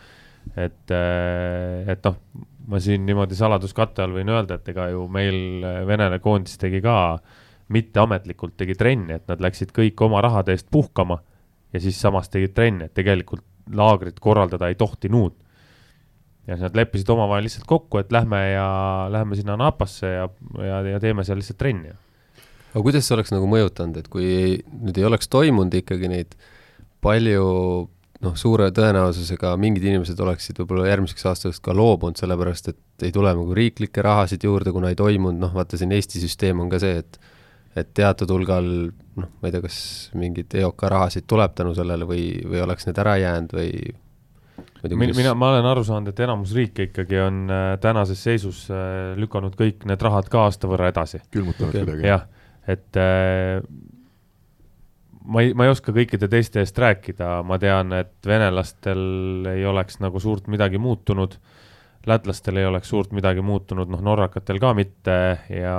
et, 0.67 0.95
äh, 0.95 1.95
et 1.95 2.05
noh, 2.07 2.19
ma 2.67 2.83
siin 2.83 3.07
niimoodi 3.07 3.39
saladuskatte 3.39 4.03
all 4.03 4.15
võin 4.19 4.31
öelda, 4.35 4.59
et 4.59 4.75
ega 4.75 4.91
ju 4.91 5.07
meil 5.13 5.65
äh, 5.65 5.81
Venele 5.87 6.19
koondis 6.23 6.59
tegi 6.59 6.83
ka 6.83 7.17
mitteametlikult 7.75 8.59
tegi 8.59 8.75
trenni, 8.79 9.15
et 9.17 9.27
nad 9.31 9.43
läksid 9.43 9.73
kõik 9.75 10.03
oma 10.07 10.21
rahade 10.23 10.55
eest 10.55 10.67
puhkama 10.71 11.21
ja 11.75 11.83
siis 11.83 11.99
samas 12.01 12.31
tegid 12.31 12.55
trenni, 12.55 12.87
et 12.87 12.95
tegelikult 12.95 13.47
laagrit 13.75 14.21
korraldada 14.21 14.69
ei 14.69 14.75
tohtinud. 14.79 15.35
ja 16.47 16.55
siis 16.55 16.63
nad 16.63 16.77
leppisid 16.79 17.09
omavahel 17.11 17.47
lihtsalt 17.49 17.67
kokku, 17.67 17.99
et 17.99 18.13
lähme 18.13 18.39
ja 18.53 18.67
lähme 19.11 19.37
sinna 19.37 19.57
Napasse 19.57 20.07
ja, 20.07 20.29
ja, 20.63 20.81
ja 20.93 21.01
teeme 21.01 21.25
seal 21.25 21.41
lihtsalt 21.41 21.59
trenni. 21.59 21.95
aga 22.71 22.83
kuidas 22.83 23.09
see 23.09 23.17
oleks 23.17 23.35
nagu 23.35 23.49
mõjutanud, 23.51 23.99
et 23.99 24.09
kui 24.09 24.63
nüüd 24.71 24.99
ei 24.99 25.09
oleks 25.09 25.29
toimunud 25.33 25.75
ikkagi 25.75 26.13
neid 26.13 26.39
palju 27.03 27.47
noh, 28.25 28.37
suure 28.39 28.69
tõenäosusega 28.75 29.53
mingid 29.61 29.85
inimesed 29.87 30.21
oleksid 30.23 30.59
võib-olla 30.61 30.89
järgmiseks 30.91 31.27
aastaks 31.31 31.61
ka 31.65 31.75
loobunud, 31.77 32.19
sellepärast 32.21 32.73
et 32.73 33.07
ei 33.07 33.13
tule 33.15 33.33
nagu 33.35 33.57
riiklikke 33.57 34.05
rahasid 34.05 34.45
juurde, 34.47 34.73
kuna 34.75 34.93
ei 34.93 34.99
toimunud, 34.99 35.41
noh 35.43 35.55
vaata 35.57 35.79
siin 35.81 35.93
Eesti 35.97 36.23
süsteem 36.23 36.63
on 36.63 36.71
ka 36.73 36.81
see, 36.83 37.03
et 37.03 37.19
et 37.76 37.92
teatud 37.95 38.30
hulgal 38.33 38.66
noh, 39.21 39.28
ma 39.40 39.49
ei 39.49 39.54
tea, 39.54 39.62
kas 39.64 39.78
mingeid 40.16 40.54
EOK 40.62 40.87
rahasid 40.92 41.26
tuleb 41.28 41.54
tänu 41.56 41.75
sellele 41.76 42.09
või, 42.09 42.28
või 42.47 42.62
oleks 42.64 42.88
need 42.88 43.00
ära 43.02 43.16
jäänud 43.21 43.56
või 43.56 43.71
mina, 44.97 45.35
ma 45.35 45.50
olen 45.52 45.66
aru 45.68 45.83
saanud, 45.85 46.12
et 46.12 46.23
enamus 46.25 46.54
riike 46.56 46.88
ikkagi 46.90 47.18
on 47.21 47.42
äh, 47.50 47.66
tänases 47.83 48.23
seisus 48.23 48.66
äh, 48.71 49.12
lükanud 49.18 49.56
kõik 49.59 49.85
need 49.88 50.02
rahad 50.02 50.30
ka 50.33 50.47
aasta 50.47 50.71
võrra 50.71 50.90
edasi. 50.92 51.21
külmutanud 51.35 51.75
okay. 51.75 51.85
kuidagi. 51.85 52.09
jah, 52.09 52.26
et 52.68 53.00
äh, 53.00 53.61
ma 55.26 55.45
ei, 55.45 55.52
ma 55.54 55.66
ei 55.66 55.75
oska 55.75 55.95
kõikide 55.97 56.28
teiste 56.33 56.62
eest 56.62 56.78
rääkida, 56.78 57.40
ma 57.47 57.59
tean, 57.62 57.92
et 57.97 58.16
venelastel 58.26 59.50
ei 59.52 59.64
oleks 59.66 60.00
nagu 60.04 60.23
suurt 60.23 60.49
midagi 60.52 60.80
muutunud, 60.83 61.38
lätlastel 62.06 62.61
ei 62.61 62.68
oleks 62.68 62.92
suurt 62.92 63.14
midagi 63.16 63.42
muutunud, 63.45 63.90
noh, 63.90 64.04
norrakatel 64.04 64.61
ka 64.62 64.73
mitte 64.78 65.18
ja 65.50 65.78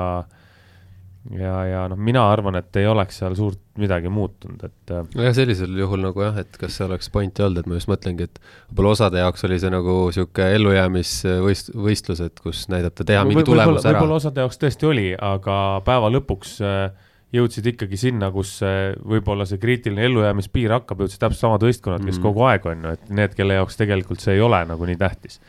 ja, 1.36 1.54
ja 1.68 1.82
noh, 1.92 2.00
mina 2.00 2.24
arvan, 2.32 2.58
et 2.60 2.80
ei 2.80 2.88
oleks 2.88 3.20
seal 3.22 3.36
suurt 3.38 3.60
midagi 3.78 4.10
muutunud, 4.12 4.62
et 4.64 4.94
äh, 4.94 5.08
nojah, 5.18 5.34
sellisel 5.38 5.74
juhul 5.78 6.02
nagu 6.06 6.24
jah, 6.24 6.38
et 6.42 6.60
kas 6.60 6.78
see 6.80 6.86
oleks 6.88 7.12
pointi 7.14 7.44
olnud, 7.46 7.62
et 7.62 7.70
ma 7.70 7.78
just 7.78 7.90
mõtlengi, 7.92 8.28
et 8.30 8.40
võib-olla 8.70 8.94
osade 8.96 9.22
jaoks 9.22 9.48
oli 9.48 9.60
see 9.62 9.74
nagu 9.74 9.98
niisugune 10.08 10.48
ellujäämisvõist-, 10.58 11.74
võistlus, 11.88 12.22
et 12.26 12.40
kus 12.44 12.66
näidata, 12.72 13.06
teha 13.08 13.26
mingi 13.28 13.46
tulemus 13.48 13.82
võib 13.82 13.84
ära. 13.84 14.00
võib-olla 14.00 14.22
osade 14.22 14.46
jaoks 14.46 14.62
tõesti 14.64 14.90
oli, 14.90 15.10
aga 15.30 15.58
päeva 15.88 16.12
lõpuks 16.14 16.56
äh, 16.66 17.12
jõudsid 17.36 17.74
ikkagi 17.74 18.00
sinna, 18.00 18.30
kus 18.32 18.58
võib-olla 18.64 19.46
see 19.50 19.60
kriitiline 19.60 20.06
ellujäämispiir 20.08 20.72
hakkab, 20.78 21.04
jõudsid 21.04 21.20
täpselt 21.20 21.44
samad 21.44 21.66
võistkonnad, 21.68 22.06
kes 22.06 22.16
mm 22.16 22.28
kogu 22.28 22.46
aeg 22.48 22.66
on 22.72 22.86
ju, 22.88 22.94
et 22.96 23.12
need, 23.14 23.36
kelle 23.36 23.60
jaoks 23.60 23.78
tegelikult 23.80 24.24
see 24.24 24.38
ei 24.38 24.42
ole 24.44 24.62
nagu 24.70 24.88
nii 24.88 24.98
tähtis. 25.00 25.42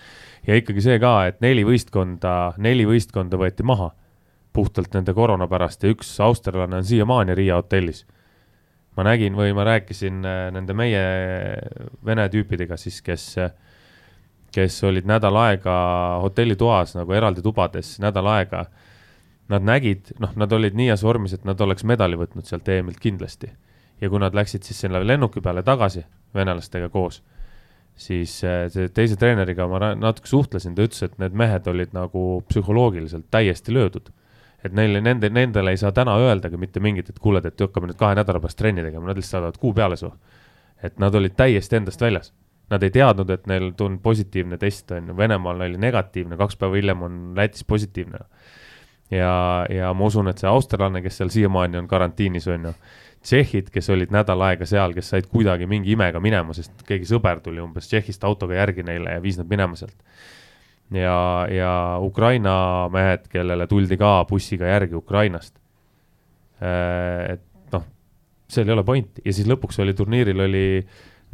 ja 0.46 0.58
ikkagi 0.58 0.82
see 0.82 0.98
ka, 0.98 1.14
et 1.30 1.40
neli 1.44 1.62
võistkonda, 1.66 2.34
neli 2.58 2.86
võistkonda 2.88 3.38
võeti 3.38 3.66
maha 3.66 3.92
puhtalt 4.58 4.94
nende 4.94 5.14
koroona 5.14 5.46
pärast 5.48 5.86
ja 5.86 5.94
üks 5.94 6.10
austerlane 6.24 6.82
on 6.82 6.84
siiamaani 6.84 7.38
Riia 7.38 7.60
hotellis. 7.62 8.04
ma 8.98 9.06
nägin 9.06 9.36
või 9.38 9.54
ma 9.54 9.64
rääkisin 9.64 10.24
äh, 10.26 10.44
nende 10.52 10.74
meie 10.74 11.02
vene 12.04 12.28
tüüpidega 12.28 12.76
siis, 12.76 12.98
kes, 13.02 13.30
kes 14.52 14.82
olid 14.84 15.06
nädal 15.06 15.36
aega 15.38 15.78
hotellitoas 16.22 16.96
nagu 16.98 17.14
eraldi 17.14 17.42
tubades 17.42 17.98
nädal 18.02 18.26
aega 18.34 18.66
nad 19.48 19.64
nägid, 19.64 20.12
noh, 20.20 20.34
nad 20.36 20.52
olid 20.52 20.76
nii 20.76 20.90
heas 20.92 21.02
vormis, 21.04 21.32
et 21.36 21.46
nad 21.48 21.60
oleks 21.64 21.86
medali 21.88 22.18
võtnud 22.20 22.48
sealt 22.48 22.68
EM-ilt 22.68 23.00
kindlasti. 23.00 23.50
ja 24.00 24.06
kui 24.08 24.20
nad 24.22 24.34
läksid 24.34 24.62
siis 24.62 24.78
selle 24.84 25.00
lennuki 25.02 25.40
peale 25.42 25.62
tagasi 25.66 26.04
venelastega 26.34 26.86
koos, 26.88 27.22
siis 27.98 28.36
äh, 28.46 28.68
teise 28.94 29.16
treeneriga 29.18 29.66
ma 29.66 29.94
natuke 29.98 30.30
suhtlesin, 30.30 30.76
ta 30.76 30.86
ütles, 30.86 31.02
et 31.02 31.16
need 31.18 31.34
mehed 31.34 31.66
olid 31.66 31.96
nagu 31.96 32.44
psühholoogiliselt 32.48 33.26
täiesti 33.30 33.74
löödud. 33.74 34.12
Et 34.64 34.74
neile, 34.74 35.00
nende, 35.04 35.30
nendele 35.30 35.70
ei 35.70 35.80
saa 35.80 35.92
täna 35.94 36.16
öeldagi 36.18 36.58
mitte 36.58 36.80
mingit, 36.80 37.08
et 37.10 37.18
kuule, 37.22 37.42
et 37.44 37.60
hakkame 37.60 37.90
nüüd 37.90 37.98
kahe 38.00 38.18
nädala 38.18 38.40
pärast 38.42 38.58
trenni 38.58 38.82
tegema, 38.82 39.06
nad 39.06 39.18
lihtsalt 39.18 39.38
saadavad 39.38 39.58
kuu 39.62 39.72
peale 39.74 39.96
su. 39.96 40.12
et 40.82 40.98
nad 41.02 41.14
olid 41.14 41.34
täiesti 41.34 41.76
endast 41.76 42.00
väljas. 42.00 42.32
Nad 42.70 42.82
ei 42.82 42.90
teadnud, 42.94 43.30
et 43.30 43.46
neil 43.50 43.72
on 43.80 43.96
positiivne 43.98 44.58
test, 44.58 44.90
on 44.94 45.08
ju, 45.08 45.16
Venemaal 45.16 45.60
oli 45.66 45.78
negatiivne, 45.80 46.36
kaks 46.36 46.56
päeva 46.56 46.76
hiljem 46.76 47.02
on 47.02 47.16
Lätis 47.36 47.64
positiivne 47.64 48.18
ja, 49.10 49.66
ja 49.70 49.92
ma 49.94 50.08
usun, 50.08 50.28
et 50.28 50.38
see 50.38 50.48
austerlane, 50.50 51.02
kes 51.04 51.20
seal 51.20 51.32
siiamaani 51.32 51.80
on 51.80 51.88
karantiinis, 51.88 52.48
on 52.52 52.68
ju, 52.68 52.72
tšehhid, 53.24 53.70
kes 53.74 53.90
olid 53.90 54.12
nädal 54.14 54.42
aega 54.46 54.66
seal, 54.68 54.94
kes 54.96 55.12
said 55.14 55.28
kuidagi 55.32 55.66
mingi 55.66 55.94
imega 55.96 56.20
minema, 56.22 56.54
sest 56.56 56.84
keegi 56.86 57.08
sõber 57.08 57.42
tuli 57.44 57.62
umbes 57.62 57.88
Tšehhist 57.90 58.24
autoga 58.28 58.60
järgi 58.60 58.84
neile 58.86 59.16
ja 59.16 59.22
viis 59.22 59.40
nad 59.40 59.48
minema 59.50 59.78
sealt. 59.78 59.96
Ja, 60.94 61.46
ja 61.52 61.72
Ukraina 62.02 62.88
mehed, 62.92 63.28
kellele 63.32 63.66
tuldi 63.70 63.98
ka 64.00 64.22
bussiga 64.28 64.70
järgi 64.70 64.98
Ukrainast. 64.98 65.56
Äh, 66.62 67.36
et 67.36 67.74
noh, 67.74 67.86
seal 68.48 68.68
ei 68.68 68.76
ole 68.76 68.84
pointi 68.86 69.24
ja 69.24 69.34
siis 69.34 69.48
lõpuks 69.50 69.80
oli 69.84 69.94
turniiril 69.94 70.46
oli 70.48 70.66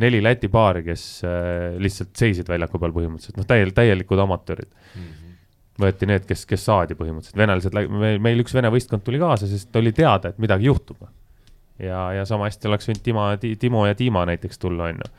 neli 0.02 0.22
Läti 0.22 0.50
paari, 0.50 0.82
kes 0.86 1.04
äh, 1.24 1.74
lihtsalt 1.80 2.16
seisid 2.18 2.48
väljaku 2.50 2.80
peal 2.82 2.94
põhimõtteliselt, 2.96 3.38
noh, 3.38 3.48
täiel-, 3.48 3.74
täielikud 3.76 4.24
amatöörid 4.24 4.70
mm. 4.70 5.02
-hmm 5.02 5.20
võeti 5.80 6.06
need, 6.06 6.26
kes, 6.28 6.44
kes 6.46 6.64
saadi 6.68 6.96
põhimõtteliselt, 6.98 7.38
venelased, 7.40 7.78
meil 8.22 8.42
üks 8.42 8.54
vene 8.54 8.70
võistkond 8.70 9.02
tuli 9.02 9.18
kaasa, 9.22 9.48
sest 9.50 9.74
oli 9.76 9.92
teada, 9.96 10.30
et 10.30 10.38
midagi 10.42 10.68
juhtub. 10.68 11.02
ja, 11.78 12.12
ja 12.14 12.24
sama 12.28 12.46
hästi 12.46 12.70
oleks 12.70 12.88
võinud 12.88 13.02
Timo, 13.02 13.24
Timo 13.58 13.86
ja 13.86 13.96
Dima 13.98 14.24
näiteks 14.30 14.58
tulla, 14.62 14.92
on 14.92 15.02
ju. 15.02 15.10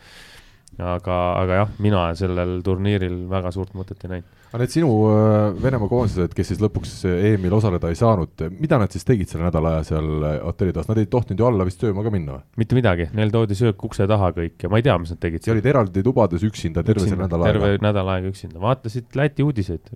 Aga, 0.82 1.18
aga 1.40 1.60
jah, 1.62 1.76
mina 1.84 2.02
sellel 2.18 2.58
turniiril 2.66 3.22
väga 3.32 3.52
suurt 3.56 3.76
mõtet 3.78 4.02
ei 4.06 4.12
näinud. 4.16 4.42
aga 4.50 4.62
need 4.62 4.74
sinu 4.74 4.90
äh, 5.10 5.56
Venemaa 5.64 5.92
koondised, 5.92 6.36
kes 6.36 6.52
siis 6.52 6.62
lõpuks 6.64 6.94
EM-il 7.12 7.56
osaleda 7.56 7.92
ei 7.92 8.00
saanud, 8.00 8.46
mida 8.60 8.80
nad 8.82 8.94
siis 8.94 9.08
tegid 9.08 9.32
selle 9.32 9.48
nädala 9.48 9.76
aja 9.76 9.88
seal 9.92 10.28
äh, 10.28 10.38
hotellitoas, 10.44 10.90
nad 10.92 11.02
ei 11.02 11.10
tohtinud 11.12 11.44
ju 11.44 11.50
alla 11.50 11.68
vist 11.68 11.84
sööma 11.84 12.06
ka 12.06 12.14
minna 12.14 12.38
või? 12.38 12.46
mitte 12.64 12.80
midagi, 12.80 13.10
neil 13.18 13.34
toodi 13.34 13.58
söök 13.58 13.88
ukse 13.88 14.08
taha 14.12 14.32
kõik 14.36 14.68
ja 14.68 14.72
ma 14.72 14.82
ei 14.82 14.88
tea, 14.88 14.98
mis 15.02 15.16
nad 15.16 15.24
tegid. 15.24 15.48
ja 15.48 15.56
olid 15.56 15.72
eraldi 15.74 16.06
tubades 16.06 16.46
üksinda 16.48 16.84
terve 16.86 17.08
selle 17.08 17.24
nädala 17.24 17.50
aega? 17.50 17.60
terve 17.60 17.84
nädal 17.88 18.16
aega 18.18 18.32
üksinda, 18.32 18.62
vaatasid 18.64 19.16
Läti 19.16 19.46
uudiseid 19.46 19.94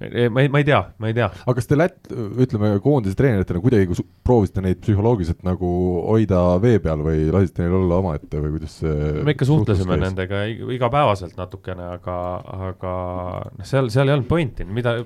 ma 0.00 0.42
ei, 0.42 0.48
ma 0.50 0.60
ei 0.60 0.66
tea, 0.66 0.80
ma 0.98 1.10
ei 1.10 1.16
tea. 1.16 1.28
aga 1.44 1.54
kas 1.58 1.68
te 1.70 1.78
Lätt, 1.78 2.10
ütleme 2.44 2.72
koondise 2.82 3.16
treeneritena 3.18 3.62
kuidagi 3.62 3.98
proovisite 4.26 4.62
neid 4.64 4.80
psühholoogiliselt 4.82 5.44
nagu 5.46 5.70
hoida 6.08 6.42
vee 6.62 6.80
peal 6.82 7.02
või 7.04 7.28
lasite 7.34 7.64
neil 7.64 7.76
olla 7.78 8.00
omaette 8.02 8.42
või 8.42 8.56
kuidas 8.56 8.78
see 8.82 9.24
me 9.26 9.34
ikka 9.36 9.48
suhtlesime 9.48 9.98
nendega 10.00 10.44
igapäevaselt 10.50 11.38
natukene, 11.38 11.90
aga, 11.98 12.16
aga 12.70 12.94
noh, 13.50 13.68
seal, 13.68 13.90
seal 13.94 14.10
ei 14.10 14.16
olnud 14.16 14.30
pointi, 14.30 14.66
mida 14.66 14.98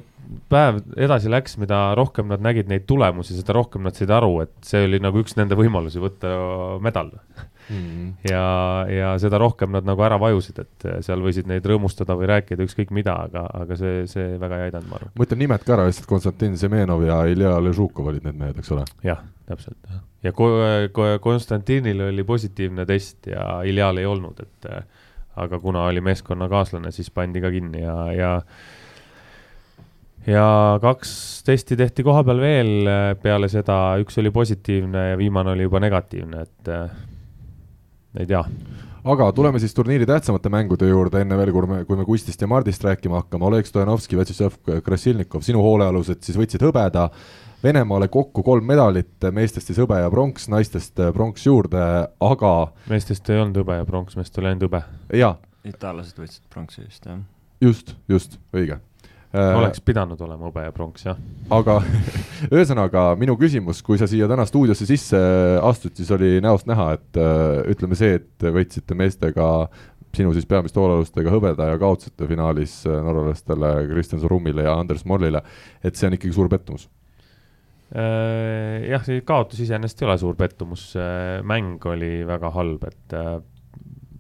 päev 0.53 0.83
edasi 1.01 1.31
läks, 1.33 1.57
mida 1.61 1.93
rohkem 1.99 2.29
nad 2.33 2.43
nägid 2.45 2.69
neid 2.71 2.85
tulemusi, 2.89 3.37
seda 3.39 3.57
rohkem 3.57 3.87
nad 3.87 3.97
said 3.97 4.13
aru, 4.13 4.43
et 4.45 4.55
see 4.67 4.85
oli 4.89 5.01
nagu 5.03 5.23
üks 5.23 5.37
nende 5.39 5.57
võimalusi 5.59 6.03
võtta 6.03 6.33
medal 6.85 7.15
mm. 7.69 8.11
ja, 8.31 8.45
ja 8.93 9.13
seda 9.23 9.41
rohkem 9.41 9.73
nad 9.75 9.87
nagu 9.89 10.05
ära 10.05 10.19
vajusid, 10.21 10.61
et 10.65 10.89
seal 11.07 11.23
võisid 11.25 11.49
neid 11.51 11.67
rõõmustada 11.69 12.17
või 12.19 12.31
rääkida 12.33 12.67
ükskõik 12.67 12.93
mida, 12.97 13.17
aga, 13.29 13.47
aga 13.63 13.79
see, 13.81 14.05
see 14.11 14.37
väga 14.41 14.61
ei 14.61 14.69
aidanud, 14.69 14.91
ma 14.91 15.01
arvan. 15.01 15.15
ma 15.15 15.29
ütlen 15.29 15.43
nimed 15.45 15.67
ka 15.67 15.77
ära, 15.77 15.89
lihtsalt 15.89 16.11
Konstantin 16.11 16.57
Semenov 16.61 17.05
ja 17.07 17.23
Ilja 17.31 17.57
Ležukov 17.65 18.13
olid 18.13 18.27
need 18.27 18.39
mehed, 18.39 18.59
eks 18.63 18.73
ole? 18.77 18.87
jah, 19.07 19.23
täpselt, 19.51 19.93
ja 20.25 20.35
ko-, 20.37 20.89
ko-, 20.95 21.13
Konstantinil 21.25 22.09
oli 22.09 22.27
positiivne 22.27 22.87
test 22.89 23.31
ja 23.33 23.61
Iljal 23.69 24.03
ei 24.03 24.09
olnud, 24.09 24.43
et 24.45 24.73
aga 25.39 25.61
kuna 25.63 25.87
oli 25.87 26.03
meeskonnakaaslane, 26.03 26.91
siis 26.95 27.11
pandi 27.15 27.43
ka 27.43 27.51
kinni 27.55 27.85
ja, 27.85 27.97
ja 28.13 28.33
ja 30.29 30.79
kaks 30.83 31.11
testi 31.47 31.77
tehti 31.79 32.05
kohapeal 32.05 32.41
veel 32.43 32.91
peale 33.23 33.49
seda, 33.49 33.79
üks 34.03 34.19
oli 34.21 34.33
positiivne 34.35 35.11
ja 35.13 35.21
viimane 35.21 35.55
oli 35.55 35.69
juba 35.69 35.81
negatiivne, 35.81 36.43
et 36.43 36.73
ei 38.19 38.27
tea. 38.27 38.45
aga 39.09 39.33
tuleme 39.33 39.61
siis 39.63 39.75
turniiri 39.75 40.07
tähtsamate 40.07 40.51
mängude 40.53 40.89
juurde, 40.89 41.23
enne 41.23 41.37
veel, 41.39 41.53
kui 41.55 41.67
me, 41.71 41.83
kui 41.89 41.97
me 41.97 42.05
Kustist 42.05 42.41
ja 42.43 42.49
Mardist 42.51 42.85
rääkima 42.85 43.23
hakkame, 43.23 43.47
Oleg 43.47 43.67
Stojanovski, 43.67 44.19
Vjatšeslav 44.19 44.59
Krasilnikov, 44.85 45.45
sinu 45.47 45.63
hoolealused 45.65 46.25
siis 46.27 46.39
võtsid 46.41 46.65
hõbeda, 46.67 47.09
Venemaale 47.63 48.07
kokku 48.15 48.45
kolm 48.47 48.69
medalit, 48.71 49.17
meestest 49.35 49.71
siis 49.71 49.81
hõbe 49.83 49.97
ja 49.99 50.11
pronks, 50.13 50.47
naistest 50.53 51.01
pronks 51.15 51.47
juurde, 51.47 51.81
aga 52.23 52.53
meestest 52.91 53.31
ei 53.35 53.41
olnud 53.43 53.63
hõbe 53.65 53.81
ja 53.81 53.89
pronks, 53.89 54.19
meestel 54.19 54.45
oli 54.45 54.53
ainult 54.53 54.69
hõbe. 54.69 54.83
jaa. 55.19 55.35
itaallased 55.67 56.21
võitsid 56.21 56.45
pronksi 56.55 56.85
vist, 56.85 57.07
jah. 57.07 57.25
just, 57.65 57.97
just, 58.11 58.39
õige 58.55 58.79
oleks 59.37 59.83
pidanud 59.85 60.21
olema 60.25 60.49
hõbe 60.49 60.65
ja 60.65 60.73
pronks, 60.73 61.05
jah. 61.05 61.19
aga 61.53 61.79
ühesõnaga 62.55 63.11
minu 63.21 63.37
küsimus, 63.41 63.83
kui 63.85 64.01
sa 64.01 64.09
siia 64.09 64.29
täna 64.31 64.47
stuudiosse 64.49 64.89
sisse 64.89 65.21
astud, 65.65 65.93
siis 65.99 66.11
oli 66.17 66.39
näost 66.45 66.69
näha, 66.71 66.95
et 66.97 67.21
äh, 67.21 67.61
ütleme 67.75 67.99
see, 67.99 68.17
et 68.23 68.49
võitsite 68.55 68.97
meestega 68.97 69.69
sinu 70.17 70.33
siis 70.33 70.49
peamiste 70.49 70.81
hoolealustega 70.81 71.33
hõbeda 71.35 71.69
ja 71.69 71.81
kaotasite 71.81 72.29
finaalis 72.31 72.81
äh, 72.89 73.03
norralastele 73.05 73.75
Kristjan 73.91 74.23
Sorumile 74.25 74.65
ja 74.65 74.79
Anders 74.81 75.05
Mollile, 75.05 75.45
et 75.85 75.99
see 75.99 76.09
on 76.09 76.17
ikkagi 76.17 76.37
suur 76.37 76.49
pettumus. 76.53 76.89
Jah, 77.89 79.01
see 79.01 79.23
kaotus 79.25 79.63
iseenesest 79.65 80.03
ei 80.03 80.07
ole 80.11 80.19
suur 80.21 80.35
pettumus, 80.37 80.91
mäng 81.49 81.87
oli 81.89 82.19
väga 82.29 82.51
halb, 82.53 82.83
et 82.85 83.15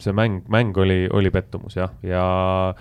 see 0.00 0.14
mäng, 0.16 0.46
mäng 0.48 0.78
oli, 0.80 1.02
oli 1.12 1.28
pettumus 1.34 1.76
jah, 1.76 1.92
ja, 2.00 2.16
ja 2.16 2.78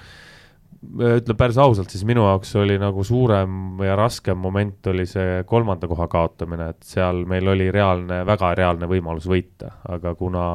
ütlen 0.95 1.37
päris 1.37 1.57
ausalt, 1.61 1.91
siis 1.91 2.05
minu 2.07 2.23
jaoks 2.25 2.53
oli 2.59 2.77
nagu 2.81 3.03
suurem 3.05 3.81
ja 3.85 3.95
raskem 3.99 4.37
moment 4.41 4.87
oli 4.91 5.05
see 5.09 5.43
kolmanda 5.47 5.87
koha 5.89 6.07
kaotamine, 6.11 6.69
et 6.73 6.87
seal 6.87 7.23
meil 7.29 7.47
oli 7.53 7.69
reaalne, 7.73 8.21
väga 8.27 8.53
reaalne 8.57 8.89
võimalus 8.89 9.27
võita, 9.29 9.71
aga 9.89 10.13
kuna 10.15 10.45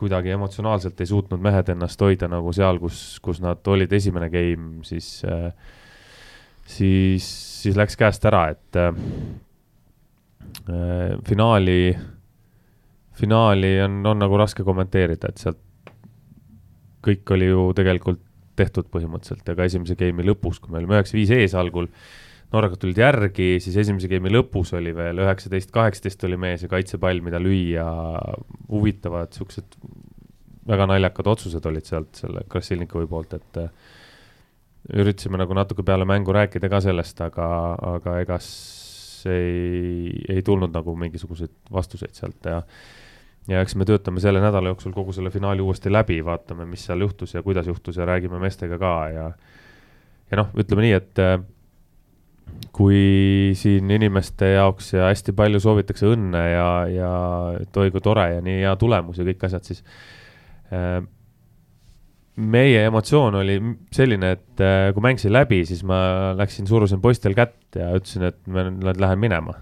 kuidagi 0.00 0.32
emotsionaalselt 0.32 1.00
ei 1.00 1.10
suutnud 1.10 1.42
mehed 1.44 1.68
ennast 1.74 2.00
hoida 2.00 2.28
nagu 2.30 2.52
seal, 2.56 2.80
kus, 2.80 3.18
kus 3.22 3.42
nad 3.44 3.66
olid 3.68 3.92
esimene 3.92 4.30
game, 4.32 4.84
siis, 4.88 5.10
siis, 6.64 7.26
siis 7.60 7.76
läks 7.76 7.98
käest 8.00 8.24
ära, 8.30 8.46
et 8.54 8.80
äh, 8.80 8.94
finaali, 11.28 11.80
finaali 13.20 13.74
on, 13.84 14.00
on 14.14 14.24
nagu 14.24 14.40
raske 14.40 14.64
kommenteerida, 14.64 15.28
et 15.28 15.44
sealt 15.44 15.60
kõik 17.04 17.36
oli 17.36 17.46
ju 17.48 17.70
tegelikult 17.76 18.24
tehtud 18.60 18.90
põhimõtteliselt. 18.92 19.46
Ja 19.48 19.56
ka 19.58 19.68
esimese 19.68 19.96
game'i 19.98 20.26
lõpus, 20.28 20.60
kui 20.60 20.72
me 20.72 20.80
olime 20.80 20.98
üheksa-viis 20.98 21.32
ees 21.36 21.56
algul, 21.58 21.88
norrakad 22.54 22.82
tulid 22.82 23.00
järgi, 23.00 23.52
siis 23.62 23.78
esimese 23.84 24.10
game'i 24.10 24.34
lõpus 24.34 24.74
oli 24.78 24.94
veel 24.96 25.22
üheksateist, 25.24 25.72
kaheksateist 25.74 26.28
oli 26.28 26.38
mees 26.40 26.66
ja 26.66 26.70
kaitsepall, 26.72 27.22
mida 27.24 27.40
lüüa, 27.42 27.86
huvitavad 28.70 29.32
siuksed 29.36 29.78
väga 30.70 30.86
naljakad 30.90 31.30
otsused 31.30 31.66
olid 31.66 31.88
sealt 31.88 32.20
selle 32.22 32.44
Krasilnikovi 32.50 33.08
poolt, 33.10 33.34
et 33.38 33.60
äh, 33.62 33.70
üritasime 35.00 35.40
nagu 35.40 35.54
natuke 35.56 35.84
peale 35.86 36.06
mängu 36.08 36.34
rääkida 36.34 36.70
ka 36.72 36.80
sellest, 36.84 37.20
aga, 37.24 37.48
aga 37.96 38.18
ega 38.24 38.38
ei, 39.30 40.10
ei 40.32 40.42
tulnud 40.46 40.72
nagu 40.72 40.94
mingisuguseid 40.96 41.52
vastuseid 41.72 42.16
sealt 42.16 42.48
ja 42.48 42.62
ja 43.50 43.62
eks 43.64 43.74
me 43.78 43.86
töötame 43.88 44.22
selle 44.22 44.42
nädala 44.42 44.70
jooksul 44.72 44.94
kogu 44.94 45.14
selle 45.16 45.32
finaali 45.34 45.62
uuesti 45.64 45.92
läbi, 45.92 46.20
vaatame, 46.24 46.68
mis 46.70 46.84
seal 46.86 47.02
juhtus 47.02 47.34
ja 47.34 47.42
kuidas 47.42 47.66
juhtus 47.70 47.98
ja 47.98 48.06
räägime 48.08 48.38
meestega 48.42 48.78
ka 48.78 48.94
ja 49.14 49.30
ja 50.30 50.38
noh, 50.38 50.52
ütleme 50.58 50.86
nii, 50.86 50.94
et 50.94 51.22
äh, 51.22 51.38
kui 52.74 53.52
siin 53.58 53.90
inimeste 53.90 54.52
jaoks 54.54 54.92
ja 54.94 55.08
hästi 55.10 55.34
palju 55.36 55.60
soovitakse 55.62 56.10
õnne 56.10 56.42
ja, 56.52 56.68
ja 56.90 57.14
et 57.60 57.80
oi 57.82 57.90
kui 57.94 58.02
tore 58.04 58.26
ja 58.36 58.44
nii 58.44 58.60
hea 58.62 58.74
tulemus 58.78 59.18
ja 59.20 59.26
kõik 59.26 59.48
asjad, 59.48 59.66
siis 59.66 59.82
äh, 60.74 61.00
meie 62.40 62.84
emotsioon 62.88 63.40
oli 63.42 63.58
selline, 63.94 64.34
et 64.38 64.62
äh, 64.64 64.90
kui 64.94 65.04
mängisin 65.04 65.34
läbi, 65.34 65.62
siis 65.68 65.82
ma 65.86 65.98
läksin, 66.38 66.68
surusin 66.70 67.02
poistel 67.02 67.34
kätt 67.38 67.78
ja 67.78 67.90
ütlesin, 67.96 68.28
et 68.30 68.40
ma 68.50 68.68
nüüd 68.70 69.02
lähen 69.02 69.20
minema. 69.20 69.58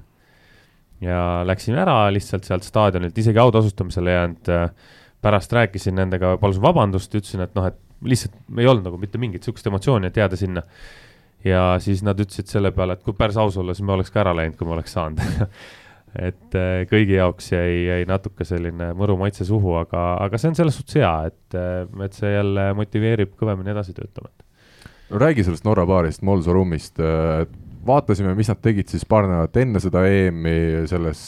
Ja 1.05 1.43
läksin 1.47 1.78
ära 1.78 2.07
lihtsalt 2.12 2.49
sealt 2.49 2.67
staadionilt, 2.67 3.19
isegi 3.19 3.38
autasustamisele 3.38 4.11
ei 4.11 4.17
jäänud. 4.21 4.55
Äh, 4.55 4.95
pärast 5.23 5.52
rääkisin 5.52 5.97
nendega, 5.99 6.37
palusin 6.38 6.62
vabandust, 6.62 7.14
ütlesin, 7.14 7.43
et 7.43 7.55
noh, 7.59 7.64
et 7.67 7.78
lihtsalt 8.07 8.37
ei 8.55 8.69
olnud 8.71 8.87
nagu 8.87 9.00
mitte 9.02 9.19
mingit 9.19 9.43
sihukest 9.43 9.67
emotsiooni, 9.67 10.07
et 10.07 10.17
jääda 10.17 10.38
sinna. 10.38 10.62
ja 11.45 11.76
siis 11.83 12.02
nad 12.02 12.19
ütlesid 12.19 12.50
selle 12.50 12.71
peale, 12.75 12.97
et 12.99 13.02
kui 13.07 13.14
päris 13.14 13.37
aus 13.38 13.57
olla, 13.59 13.75
siis 13.75 13.87
me 13.87 13.93
oleks 13.95 14.11
ka 14.11 14.23
ära 14.25 14.33
läinud, 14.35 14.57
kui 14.59 14.67
me 14.67 14.75
oleks 14.75 14.95
saanud 14.95 15.23
et 16.28 16.57
äh, 16.57 16.83
kõigi 16.90 17.17
jaoks 17.19 17.52
jäi, 17.52 17.85
jäi 17.87 18.07
natuke 18.09 18.47
selline 18.49 18.90
mõru 18.99 19.19
maitse 19.21 19.47
suhu, 19.49 19.75
aga, 19.81 20.17
aga 20.25 20.40
see 20.40 20.52
on 20.52 20.59
selles 20.59 20.78
suhtes 20.78 20.99
hea, 21.00 21.12
et, 21.31 21.59
äh, 21.59 21.85
et 22.05 22.17
see 22.17 22.33
jälle 22.33 22.71
motiveerib 22.78 23.35
kõvemini 23.38 23.75
edasi 23.75 23.95
töötama. 23.97 24.31
no 25.11 25.23
räägi 25.23 25.45
sellest 25.47 25.67
Norra 25.69 25.87
baarist, 25.87 26.23
Molso 26.26 26.55
ruumist, 26.57 26.99
äh, 27.00 27.45
vaatasime, 27.87 28.35
mis 28.38 28.50
nad 28.50 28.61
tegid 28.64 28.90
siis 28.90 29.04
paar 29.08 29.28
nädalat 29.28 29.56
enne 29.62 29.82
seda 29.82 30.04
EM-i 30.08 30.87
selles 30.90 31.23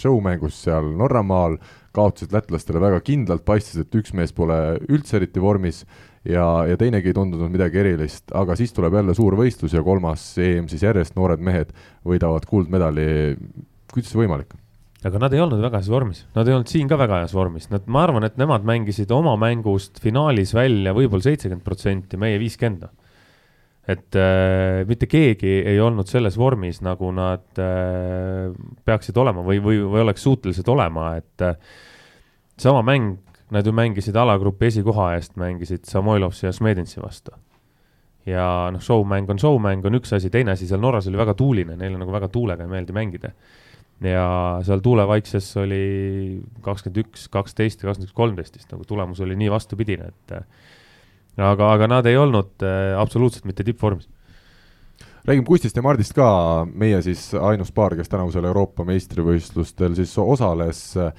show-mängus 0.00 0.62
seal 0.66 0.90
Norramaal, 0.98 1.58
kaotasid 1.94 2.34
lätlastele 2.34 2.82
väga 2.82 2.98
kindlalt, 3.06 3.44
paistis, 3.46 3.84
et 3.84 4.00
üks 4.00 4.14
mees 4.16 4.34
pole 4.34 4.56
üldse 4.88 5.20
eriti 5.20 5.42
vormis 5.42 5.84
ja, 6.26 6.46
ja 6.68 6.78
teinegi 6.80 7.12
ei 7.12 7.16
tundunud 7.16 7.52
midagi 7.52 7.82
erilist, 7.84 8.26
aga 8.34 8.56
siis 8.58 8.74
tuleb 8.74 8.96
jälle 8.98 9.14
suur 9.14 9.36
võistlus 9.38 9.76
ja 9.76 9.84
kolmas 9.86 10.26
EM 10.42 10.66
siis 10.72 10.82
järjest, 10.86 11.14
noored 11.18 11.44
mehed 11.44 11.70
võidavad 12.06 12.48
kuldmedali 12.50 13.06
kuidas 13.94 14.10
see 14.10 14.20
võimalik 14.24 14.54
on? 14.54 14.60
aga 15.04 15.20
nad 15.20 15.34
ei 15.36 15.42
olnud 15.44 15.60
väga 15.60 15.82
heas 15.82 15.90
vormis, 15.92 16.22
nad 16.32 16.48
ei 16.48 16.54
olnud 16.56 16.70
siin 16.72 16.88
ka 16.88 16.96
väga 16.96 17.20
heas 17.22 17.34
vormis, 17.36 17.68
nad, 17.68 17.84
ma 17.92 18.06
arvan, 18.06 18.24
et 18.24 18.38
nemad 18.40 18.64
mängisid 18.64 19.10
oma 19.12 19.34
mängust 19.40 20.00
finaalis 20.00 20.54
välja 20.56 20.94
võib-olla 20.96 21.26
seitsekümmend 21.26 21.64
protsenti, 21.66 22.20
meie 22.20 22.38
viiskümmend. 22.40 22.88
Et 23.88 24.16
äh, 24.16 24.82
mitte 24.88 25.08
keegi 25.10 25.58
ei 25.68 25.80
olnud 25.82 26.08
selles 26.08 26.38
vormis, 26.40 26.80
nagu 26.84 27.10
nad 27.12 27.60
äh, 27.60 28.52
peaksid 28.84 29.16
olema 29.20 29.44
või, 29.44 29.60
või, 29.64 29.82
või 29.84 30.04
oleks 30.06 30.24
suutelised 30.24 30.68
olema, 30.72 31.10
et 31.20 31.44
äh, 31.44 31.58
sama 32.60 32.80
mäng, 32.86 33.18
nad 33.52 33.66
ju 33.66 33.74
mängisid 33.76 34.16
alagrupi 34.16 34.70
esikoha 34.70 35.12
eest, 35.18 35.34
mängisid 35.40 35.84
Samoilovsi 35.88 36.46
ja 36.48 36.54
Smedinsi 36.54 37.02
vastu. 37.02 37.34
Ja 38.24 38.70
noh, 38.72 38.80
show-mäng 38.80 39.28
on 39.28 39.40
show-mäng, 39.40 39.84
on 39.84 39.98
üks 39.98 40.14
asi, 40.16 40.30
teine 40.32 40.54
asi, 40.54 40.64
seal 40.68 40.80
Norras 40.80 41.10
oli 41.10 41.20
väga 41.20 41.34
tuuline, 41.36 41.76
neile 41.76 42.00
nagu 42.00 42.12
väga 42.14 42.30
tuulega 42.32 42.64
ei 42.64 42.70
meeldi 42.72 42.96
mängida. 42.96 43.34
Ja 44.04 44.24
seal 44.64 44.80
tuulevaikses 44.84 45.50
oli 45.60 45.82
kakskümmend 46.64 47.02
üks, 47.04 47.28
kaksteist 47.32 47.84
ja 47.84 47.90
kakskümmend 47.90 48.08
üks, 48.08 48.16
kolmteist 48.16 48.56
vist, 48.56 48.70
nagu 48.72 48.88
tulemus 48.88 49.20
oli 49.24 49.36
nii 49.38 49.52
vastupidine, 49.52 50.08
et 50.08 50.34
aga, 51.36 51.70
aga 51.74 51.88
nad 51.90 52.06
ei 52.06 52.16
olnud 52.16 52.62
äh, 52.62 52.92
absoluutselt 52.98 53.44
mitte 53.44 53.64
tippvormis. 53.64 54.08
räägime 55.24 55.46
Kustist 55.46 55.76
ja 55.76 55.82
Mardist 55.82 56.12
ka, 56.14 56.66
meie 56.74 57.02
siis 57.02 57.32
ainus 57.34 57.72
paar, 57.72 57.96
kes 57.96 58.08
tänavusel 58.08 58.44
Euroopa 58.44 58.84
meistrivõistlustel 58.84 59.96
siis 59.96 60.18
osales 60.18 60.96
äh, 60.96 61.12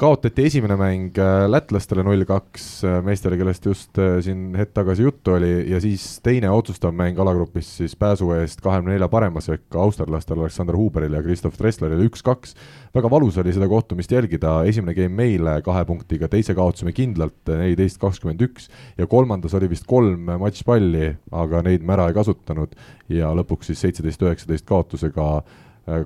kaotati 0.00 0.46
esimene 0.48 0.76
mäng 0.80 1.18
äh, 1.20 1.44
lätlastele 1.50 2.00
null 2.06 2.24
kaks, 2.28 2.66
äh, 2.88 2.98
meestele, 3.04 3.36
kellest 3.36 3.66
just 3.68 3.98
äh, 4.00 4.16
siin 4.24 4.54
hetk 4.56 4.72
tagasi 4.78 5.04
juttu 5.04 5.34
oli, 5.36 5.50
ja 5.68 5.80
siis 5.82 6.04
teine 6.24 6.48
otsustav 6.54 6.94
mäng 6.96 7.20
alagrupis 7.20 7.68
siis 7.82 7.96
pääsu 8.00 8.30
eest 8.38 8.62
kahekümne 8.64 8.94
nelja 8.94 9.10
parema 9.12 9.42
sekka 9.44 9.82
austerlastel 9.84 10.40
Aleksander 10.40 10.78
Huberile 10.78 11.20
ja 11.20 11.26
Christoph 11.26 11.60
Dresslerile 11.60 12.08
üks-kaks. 12.08 12.56
väga 12.96 13.10
valus 13.12 13.36
oli 13.38 13.52
seda 13.52 13.68
kohtumist 13.68 14.12
jälgida, 14.12 14.56
esimene 14.64 14.96
game 14.96 15.14
meile 15.20 15.60
kahe 15.66 15.84
punktiga, 15.84 16.30
teise 16.32 16.56
kaotasime 16.56 16.96
kindlalt 16.96 17.52
neliteist, 17.52 18.00
kakskümmend 18.00 18.40
üks. 18.48 18.70
Ja 18.98 19.06
kolmandas 19.06 19.54
oli 19.54 19.68
vist 19.70 19.84
kolm 19.86 20.32
matšpalli, 20.40 21.16
aga 21.30 21.60
neid 21.66 21.84
me 21.84 21.98
ära 21.98 22.08
ei 22.08 22.16
kasutanud. 22.16 22.72
Ja 23.12 23.34
lõpuks 23.36 23.68
siis 23.68 23.84
seitseteist, 23.84 24.22
üheksateist 24.24 24.66
kaotusega 24.66 25.42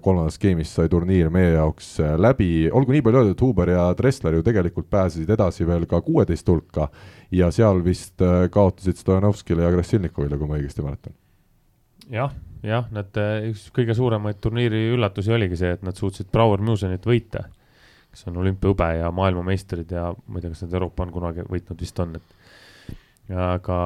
kolmandas 0.00 0.38
skeemis 0.38 0.70
sai 0.76 0.88
turniir 0.88 1.30
meie 1.34 1.54
jaoks 1.56 1.88
äh, 2.02 2.14
läbi, 2.20 2.68
olgu 2.72 2.94
nii 2.94 3.02
palju 3.04 3.20
öeldud, 3.20 3.34
et 3.36 3.42
Huber 3.44 3.72
ja 3.74 3.88
Dressler 3.98 4.38
ju 4.38 4.44
tegelikult 4.46 4.88
pääsesid 4.90 5.30
edasi 5.34 5.66
veel 5.66 5.86
ka 5.90 6.00
kuueteist 6.04 6.48
hulka 6.48 6.88
ja 7.34 7.50
seal 7.54 7.82
vist 7.84 8.22
äh, 8.22 8.46
kaotasid 8.54 9.00
Stojanovskile 9.00 9.66
ja 9.66 9.72
Krassilnikovile, 9.74 10.38
kui 10.38 10.50
ma 10.50 10.60
õigesti 10.60 10.84
mäletan. 10.84 11.16
jah, 12.12 12.32
jah, 12.62 12.86
nad, 12.94 13.20
üks 13.50 13.66
kõige 13.74 13.96
suuremaid 13.96 14.40
turniiri 14.40 14.86
üllatusi 14.94 15.34
oligi 15.34 15.58
see, 15.60 15.74
et 15.76 15.84
nad 15.86 15.98
suutsid 15.98 16.30
Brouwer 16.32 16.62
Musenit 16.62 17.06
võita, 17.08 17.48
kes 18.12 18.28
on 18.30 18.38
olümpiahõbe 18.44 18.92
ja 19.00 19.10
maailmameistrid 19.10 19.90
ja 19.90 20.12
ma 20.14 20.38
ei 20.38 20.44
tea, 20.46 20.54
kas 20.54 20.64
nad 20.66 20.78
Euroopa 20.78 21.06
on 21.06 21.14
kunagi 21.18 21.48
võitnud, 21.50 21.80
vist 21.80 21.98
on, 22.04 22.14
et 22.20 22.43
aga, 23.32 23.78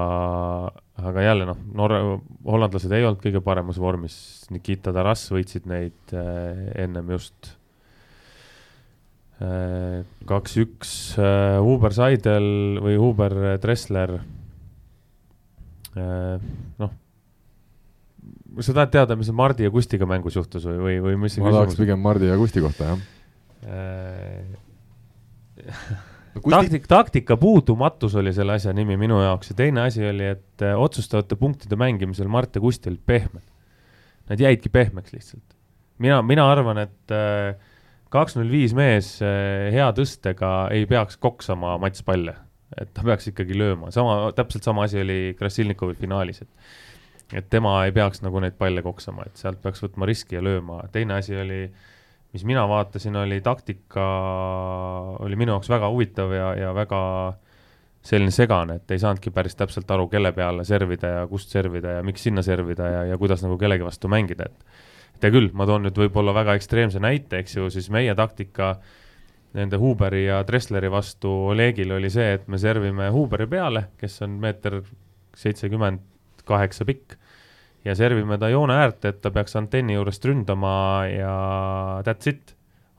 aga 0.99 1.23
jälle 1.23 1.47
noh, 1.47 1.59
Norra, 1.79 2.01
hollandlased 2.49 2.93
ei 2.95 3.05
olnud 3.07 3.23
kõige 3.23 3.43
paremas 3.45 3.79
vormis, 3.79 4.17
Nikita 4.51 4.93
Taras 4.95 5.29
võitsid 5.31 5.69
neid 5.71 6.15
äh, 6.17 6.65
ennem 6.83 7.13
just 7.15 7.53
äh, 9.39 10.03
kaks-üks 10.27 10.95
äh, 11.23 11.59
Huber 11.63 11.95
Seidel 11.95 12.81
või 12.83 12.99
Huber 12.99 13.37
Dressler 13.63 14.19
äh,. 15.95 16.49
noh, 16.83 16.91
sa 18.59 18.75
tahad 18.75 18.91
teada, 18.97 19.19
mis 19.19 19.31
Mardi 19.31 19.69
ja 19.69 19.71
Kustiga 19.75 20.09
mängus 20.09 20.35
juhtus 20.41 20.67
või, 20.67 20.83
või, 20.83 20.99
või 21.07 21.17
mis? 21.29 21.39
ma 21.39 21.55
tahaks 21.61 21.79
pigem 21.79 22.03
Mardi 22.03 22.27
ja 22.27 22.41
Kusti 22.41 22.65
kohta, 22.65 22.91
jah 22.91 22.99
äh. 23.71 24.43
taktik, 26.51 26.87
taktika 26.89 27.37
puudumatus 27.37 28.15
oli 28.19 28.33
selle 28.33 28.57
asja 28.59 28.73
nimi 28.77 28.97
minu 29.01 29.21
jaoks 29.23 29.53
ja 29.53 29.59
teine 29.59 29.85
asi 29.87 30.05
oli, 30.09 30.27
et 30.35 30.65
äh, 30.65 30.79
otsustavate 30.79 31.37
punktide 31.37 31.77
mängimisel 31.77 32.29
Mart 32.29 32.57
ja 32.57 32.63
Kusti 32.63 32.91
olid 32.93 33.05
pehmed. 33.07 33.45
Nad 34.29 34.41
jäidki 34.41 34.69
pehmeks 34.69 35.13
lihtsalt. 35.13 35.57
mina, 35.99 36.23
mina 36.23 36.51
arvan, 36.53 36.79
et 36.79 37.15
äh, 37.15 37.55
kaks 38.13 38.37
null 38.37 38.51
viis 38.53 38.75
mees 38.77 39.17
äh, 39.23 39.71
hea 39.75 39.89
tõstega 39.97 40.69
ei 40.75 40.87
peaks 40.87 41.17
koksama 41.17 41.77
matšpalle, 41.83 42.37
et 42.79 42.93
ta 42.95 43.05
peaks 43.07 43.33
ikkagi 43.33 43.57
lööma, 43.59 43.91
sama, 43.95 44.33
täpselt 44.37 44.69
sama 44.69 44.85
asi 44.87 45.01
oli 45.03 45.35
Krasilnikovil 45.39 45.99
finaalis, 45.99 46.43
et 46.45 47.37
et 47.37 47.45
tema 47.53 47.75
ei 47.85 47.93
peaks 47.93 48.23
nagu 48.25 48.41
neid 48.41 48.55
palle 48.57 48.81
koksama, 48.81 49.27
et 49.29 49.37
sealt 49.37 49.59
peaks 49.61 49.83
võtma 49.85 50.07
riski 50.09 50.39
ja 50.39 50.41
lööma, 50.41 50.79
teine 50.93 51.19
asi 51.19 51.37
oli 51.37 51.59
äh, 51.67 51.89
mis 52.33 52.45
mina 52.45 52.65
vaatasin, 52.69 53.17
oli 53.17 53.41
taktika, 53.45 54.07
oli 55.25 55.37
minu 55.37 55.55
jaoks 55.57 55.71
väga 55.73 55.89
huvitav 55.93 56.33
ja, 56.35 56.53
ja 56.59 56.75
väga 56.77 57.01
selline 58.05 58.33
segane, 58.33 58.79
et 58.79 58.95
ei 58.95 59.01
saanudki 59.03 59.33
päris 59.35 59.57
täpselt 59.59 59.91
aru, 59.91 60.07
kelle 60.13 60.33
peale 60.37 60.65
servida 60.65 61.11
ja 61.17 61.25
kust 61.29 61.53
servida 61.53 61.99
ja 61.99 62.05
miks 62.07 62.23
sinna 62.25 62.45
servida 62.47 62.87
ja, 62.89 63.03
ja 63.11 63.19
kuidas 63.21 63.43
nagu 63.45 63.59
kellegi 63.61 63.85
vastu 63.85 64.11
mängida, 64.13 64.49
et 64.49 65.25
hea 65.25 65.35
küll, 65.35 65.51
ma 65.57 65.67
toon 65.67 65.89
nüüd 65.89 65.99
võib-olla 65.99 66.35
väga 66.37 66.55
ekstreemse 66.59 67.03
näite, 67.03 67.43
eks 67.43 67.59
ju, 67.59 67.69
siis 67.75 67.91
meie 67.93 68.15
taktika 68.17 68.77
nende 69.59 69.81
Huberi 69.81 70.27
ja 70.27 70.43
Dressleri 70.47 70.91
vastu 70.93 71.31
Olegil 71.51 71.97
oli 71.97 72.11
see, 72.13 72.37
et 72.37 72.47
me 72.49 72.61
servime 72.61 73.09
Huberi 73.15 73.49
peale, 73.51 73.89
kes 73.99 74.21
on 74.27 74.37
meeter 74.41 74.83
seitsekümmend 75.39 76.05
kaheksa 76.49 76.87
pikk 76.89 77.19
ja 77.89 77.97
servime 77.97 78.39
ta 78.39 78.51
joone 78.53 78.77
äärde, 78.77 79.13
et 79.13 79.21
ta 79.25 79.33
peaks 79.33 79.57
antenni 79.59 79.97
juurest 79.97 80.25
ründama 80.29 80.73
ja 81.11 81.35
that's 82.07 82.29
it. 82.31 82.55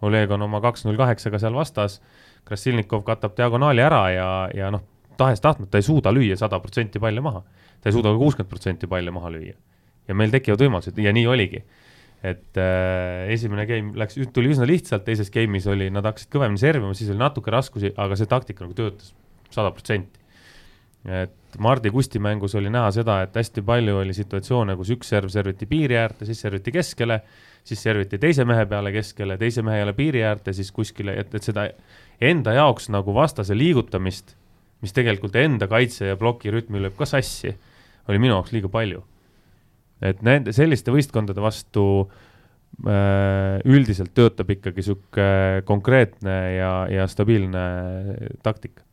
Oleg 0.06 0.32
on 0.32 0.46
oma 0.46 0.62
kaks 0.64 0.86
null 0.88 0.98
kaheksaga 1.00 1.42
seal 1.42 1.58
vastas, 1.58 2.00
Krasilnikov 2.48 3.04
katab 3.06 3.36
diagonaali 3.38 3.84
ära 3.84 4.04
ja, 4.14 4.30
ja 4.56 4.70
noh, 4.74 4.86
tahes-tahtmata 5.20 5.78
ei 5.78 5.86
suuda 5.86 6.14
lüüa 6.16 6.38
sada 6.40 6.62
protsenti 6.64 7.02
palle 7.04 7.22
maha. 7.22 7.44
ta 7.80 7.92
ei 7.92 7.96
suuda 7.96 8.14
ka 8.14 8.22
kuuskümmend 8.22 8.50
protsenti 8.50 8.88
palle 8.88 9.12
maha 9.12 9.34
lüüa. 9.36 9.58
ja 10.08 10.16
meil 10.16 10.32
tekivad 10.34 10.64
võimalused 10.64 10.98
ja 10.98 11.14
nii 11.14 11.28
oligi. 11.28 11.64
et 12.24 12.58
äh, 12.58 13.28
esimene 13.36 13.68
game 13.68 13.92
läks, 14.00 14.18
tuli 14.34 14.56
üsna 14.56 14.68
lihtsalt, 14.68 15.06
teises 15.06 15.30
game'is 15.32 15.68
oli, 15.72 15.92
nad 15.92 16.08
hakkasid 16.08 16.32
kõvemini 16.32 16.60
servima, 16.60 16.94
siis 16.96 17.12
oli 17.12 17.20
natuke 17.20 17.52
raskusi, 17.52 17.94
aga 17.96 18.16
see 18.20 18.28
taktika 18.28 18.66
nagu 18.66 18.76
töötas 18.76 19.14
sada 19.52 19.72
protsenti 19.76 20.19
et 21.06 21.60
Mardi 21.60 21.90
Kusti 21.90 22.20
mängus 22.20 22.56
oli 22.60 22.70
näha 22.70 22.90
seda, 22.94 23.22
et 23.24 23.36
hästi 23.36 23.64
palju 23.66 24.02
oli 24.02 24.14
situatsioone, 24.14 24.76
kus 24.78 24.92
üks 24.94 25.10
serv 25.14 25.32
serviti 25.34 25.66
piiri 25.70 25.98
äärde, 25.98 26.28
siis 26.28 26.42
serviti 26.44 26.74
keskele, 26.76 27.22
siis 27.66 27.82
serviti 27.84 28.20
teise 28.22 28.46
mehe 28.48 28.66
peale 28.70 28.92
keskele, 28.94 29.38
teise 29.40 29.64
mehe 29.66 29.80
jälle 29.80 29.94
piiri 29.98 30.24
äärde, 30.28 30.54
siis 30.54 30.72
kuskile, 30.76 31.16
et, 31.22 31.34
et 31.36 31.46
seda 31.46 31.70
enda 32.22 32.54
jaoks 32.58 32.90
nagu 32.94 33.16
vastase 33.16 33.58
liigutamist, 33.58 34.36
mis 34.84 34.96
tegelikult 34.96 35.36
enda 35.40 35.68
kaitse 35.72 36.12
ja 36.12 36.20
ploki 36.20 36.52
rütmi 36.54 36.84
lööb 36.84 36.98
ka 37.00 37.08
sassi, 37.10 37.56
oli 38.10 38.20
minu 38.20 38.36
jaoks 38.36 38.54
liiga 38.56 38.72
palju. 38.72 39.04
et 40.02 40.22
nende, 40.24 40.54
selliste 40.56 40.94
võistkondade 40.96 41.42
vastu 41.44 41.86
äh, 42.88 43.60
üldiselt 43.68 44.14
töötab 44.16 44.52
ikkagi 44.56 44.86
sihuke 44.86 45.32
konkreetne 45.68 46.38
ja, 46.56 46.72
ja 46.92 47.08
stabiilne 47.12 47.66
taktika 48.44 48.84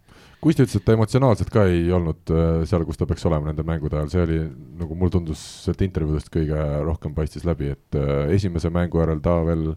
Kusti 0.46 0.62
ütles, 0.62 0.78
et 0.78 0.84
ta 0.86 0.94
emotsionaalselt 0.94 1.48
ka 1.50 1.64
ei 1.66 1.88
olnud 1.90 2.30
äh, 2.30 2.60
seal, 2.70 2.84
kus 2.86 3.00
ta 3.00 3.06
peaks 3.08 3.24
olema 3.26 3.48
nende 3.48 3.64
mängude 3.66 3.96
ajal, 3.98 4.10
see 4.12 4.20
oli 4.22 4.36
nagu 4.78 4.94
mulle 4.94 5.16
tundus 5.16 5.40
sealt 5.64 5.80
intervjuudest 5.82 6.30
kõige 6.30 6.66
rohkem 6.86 7.16
paistis 7.16 7.42
läbi, 7.48 7.72
et 7.74 7.98
äh, 7.98 8.28
esimese 8.36 8.70
mängu 8.70 9.00
järel 9.02 9.18
ta 9.24 9.40
veel 9.48 9.72